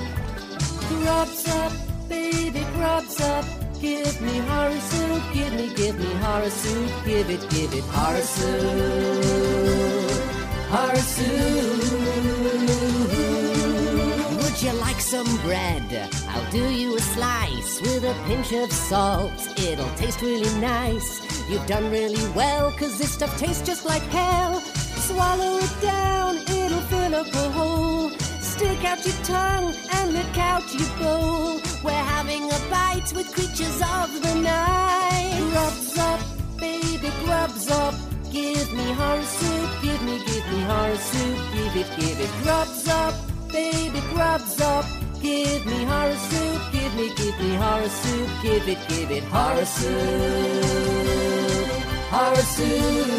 Grubs 0.89 1.47
up, 1.47 1.73
baby, 2.07 2.63
grubs 2.75 3.19
up. 3.19 3.43
Give 3.81 4.21
me 4.21 4.37
horror 4.37 4.79
soup, 4.79 5.23
give 5.33 5.53
me, 5.55 5.73
give 5.73 5.97
me 5.97 6.05
horror 6.21 6.51
soup, 6.51 6.91
give 7.03 7.31
it, 7.31 7.49
give 7.49 7.73
it 7.73 7.83
horror 7.85 8.21
soup, 8.21 9.25
horror 10.69 10.95
soup. 10.97 11.81
Would 14.43 14.61
you 14.61 14.73
like 14.73 15.01
some 15.01 15.35
bread? 15.37 16.11
I'll 16.27 16.51
do 16.51 16.69
you 16.69 16.95
a 16.95 17.01
slice 17.01 17.81
with 17.81 18.03
a 18.03 18.13
pinch 18.27 18.51
of 18.51 18.71
salt. 18.71 19.33
It'll 19.57 19.89
taste 19.95 20.21
really 20.21 20.53
nice. 20.59 21.23
You've 21.49 21.65
done 21.65 21.89
really 21.89 22.23
well, 22.35 22.71
cause 22.73 22.99
this 22.99 23.13
stuff 23.13 23.35
tastes 23.39 23.65
just 23.65 23.87
like 23.87 24.03
hell. 24.13 24.59
Swallow 24.59 25.57
it 25.57 25.81
down, 25.81 26.37
it'll 26.37 26.81
fill 26.81 27.15
up 27.15 27.33
a 27.33 27.49
hole. 27.49 28.20
Stick 28.61 28.85
out 28.85 29.03
your 29.03 29.15
tongue 29.23 29.73
and 29.91 30.13
lick 30.13 30.38
out 30.38 30.61
your 30.71 30.88
bowl. 30.99 31.59
We're 31.83 32.05
having 32.13 32.43
a 32.43 32.59
bite 32.69 33.11
with 33.15 33.33
creatures 33.33 33.81
of 33.81 34.21
the 34.21 34.35
night. 34.35 35.33
Grubs 35.49 35.97
up, 35.97 36.19
baby, 36.59 37.09
grubs 37.25 37.71
up. 37.71 37.95
Give 38.31 38.71
me 38.73 38.91
horror 38.93 39.23
soup, 39.23 39.69
give 39.81 40.03
me, 40.03 40.19
give 40.27 40.45
me 40.51 40.61
horror 40.61 40.95
soup, 40.95 41.38
give 41.55 41.75
it, 41.75 41.89
give 41.99 42.19
it. 42.19 42.29
Grubs 42.43 42.88
up, 42.88 43.15
baby, 43.51 43.99
grubs 44.13 44.61
up. 44.61 44.85
Give 45.23 45.65
me 45.65 45.83
horror 45.83 46.21
soup, 46.29 46.61
give 46.71 46.93
me, 46.93 47.09
give 47.15 47.39
me 47.39 47.55
horror 47.55 47.89
soup, 47.89 48.29
give 48.43 48.67
it, 48.69 48.77
give 48.88 49.09
it 49.09 49.23
horror 49.23 49.65
soup, 49.65 51.01
horror 52.11 52.45
soup. 52.53 53.09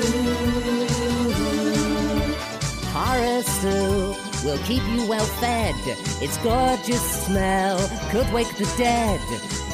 Horror 2.95 3.43
soup 3.43 4.32
will 4.45 4.59
keep 4.59 4.83
you 4.89 5.07
well 5.07 5.25
fed. 5.41 5.75
Its 6.21 6.37
gorgeous 6.39 7.25
smell 7.27 7.79
could 8.11 8.31
wake 8.33 8.53
the 8.57 8.73
dead. 8.77 9.21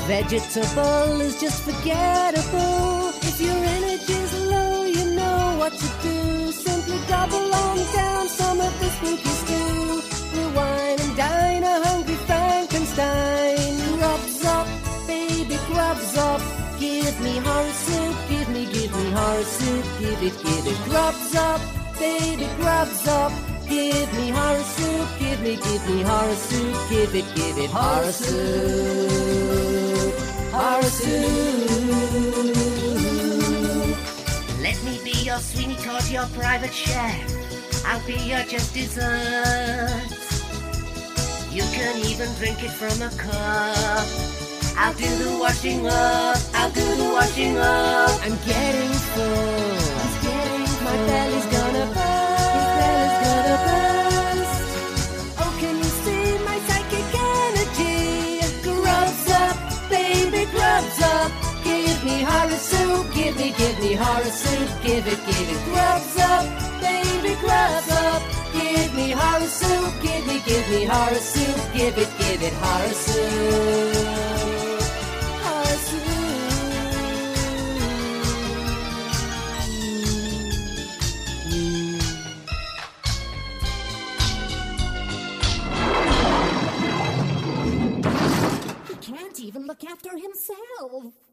Vegetable 0.06 1.20
is 1.20 1.40
just 1.40 1.62
forgettable. 1.64 3.10
If 3.22 3.40
your 3.40 3.56
energy's 3.56 4.32
low, 4.46 4.84
you 4.84 5.04
know 5.16 5.56
what 5.58 5.72
to 5.72 5.88
do. 6.02 6.52
Simply 6.52 6.98
gobble 7.08 7.54
on 7.54 7.76
down 7.94 8.28
some 8.28 8.60
of 8.60 8.72
this 8.80 8.92
spooky 8.96 9.34
stew. 9.42 10.02
Rewind 10.36 11.00
and 11.00 11.16
dine 11.16 11.62
a 11.62 11.84
hungry 11.86 12.16
Frankenstein. 12.26 13.98
Grubs 13.98 14.44
up, 14.44 14.66
baby, 15.06 15.58
grubs 15.66 16.16
up. 16.16 16.40
Give 16.78 17.20
me 17.20 17.38
horror 17.38 17.72
soup, 17.72 18.16
give 18.28 18.48
me, 18.50 18.64
give 18.66 18.92
me 18.94 19.10
horror 19.10 19.42
soup, 19.42 19.84
give 19.98 20.22
it, 20.22 20.36
give 20.44 20.66
it. 20.66 20.78
Grubs 20.88 21.34
up, 21.34 21.60
baby, 21.98 22.46
grubs 22.56 23.06
up. 23.08 23.32
Give 23.68 24.12
me 24.14 24.30
horror 24.30 24.62
soup, 24.62 25.08
give 25.18 25.40
me, 25.42 25.56
give 25.56 25.86
me 25.88 26.02
horror 26.02 26.34
soup, 26.34 26.76
give 26.88 27.14
it, 27.14 27.24
give 27.34 27.58
it 27.58 27.70
horror 27.70 28.12
soup, 28.12 30.14
horror 30.52 30.82
soup. 30.82 31.68
Let 34.62 34.82
me 34.84 35.00
be 35.04 35.10
your 35.24 35.38
Sweeney 35.38 35.76
Todd, 35.76 36.08
your 36.08 36.26
private 36.28 36.72
chef. 36.72 37.84
I'll 37.84 38.00
be 38.06 38.14
your 38.14 38.42
just 38.44 38.72
dessert. 38.72 39.90
You 41.50 41.62
can 41.72 41.98
even 42.06 42.32
drink 42.34 42.62
it 42.62 42.70
from 42.70 43.02
a 43.02 43.10
cup. 43.16 44.06
I'll 44.76 44.94
do 44.94 45.08
the 45.24 45.36
washing 45.40 45.86
up. 45.86 46.36
I'll 46.54 46.70
do 46.70 46.84
the 46.96 47.10
washing 47.12 47.56
up. 47.58 48.10
I'm 48.22 48.36
getting 48.46 48.92
full. 49.12 49.76
He's 50.02 50.18
getting 50.22 50.66
full. 50.66 50.84
My 50.84 50.96
belly's 51.06 51.46
gonna 51.46 51.86
burst. 51.94 52.07
Horror 62.48 62.60
soup. 62.60 63.12
Give 63.12 63.36
me, 63.36 63.52
give 63.58 63.78
me 63.78 63.92
horror 63.92 64.24
soup. 64.24 64.82
Give 64.82 65.06
it, 65.06 65.20
give 65.26 65.48
it. 65.50 65.64
Grubs 65.66 66.16
up, 66.16 66.46
baby, 66.80 67.34
grubs 67.40 67.90
up. 67.90 68.22
Give 68.54 68.94
me 68.94 69.10
horror 69.10 69.46
soup. 69.46 69.92
Give 70.00 70.26
me, 70.26 70.40
give 70.46 70.66
me 70.70 70.84
horror 70.86 71.14
soup. 71.16 71.72
Give 71.74 71.98
it, 71.98 72.08
give 72.18 72.42
it 72.42 72.54
horror 72.54 72.94
soup. 72.94 73.98
Horror 75.44 75.78
soup. 75.88 76.08
He 88.88 88.94
can't 89.12 89.38
even 89.38 89.66
look 89.66 89.84
after 89.84 90.16
himself. 90.16 91.27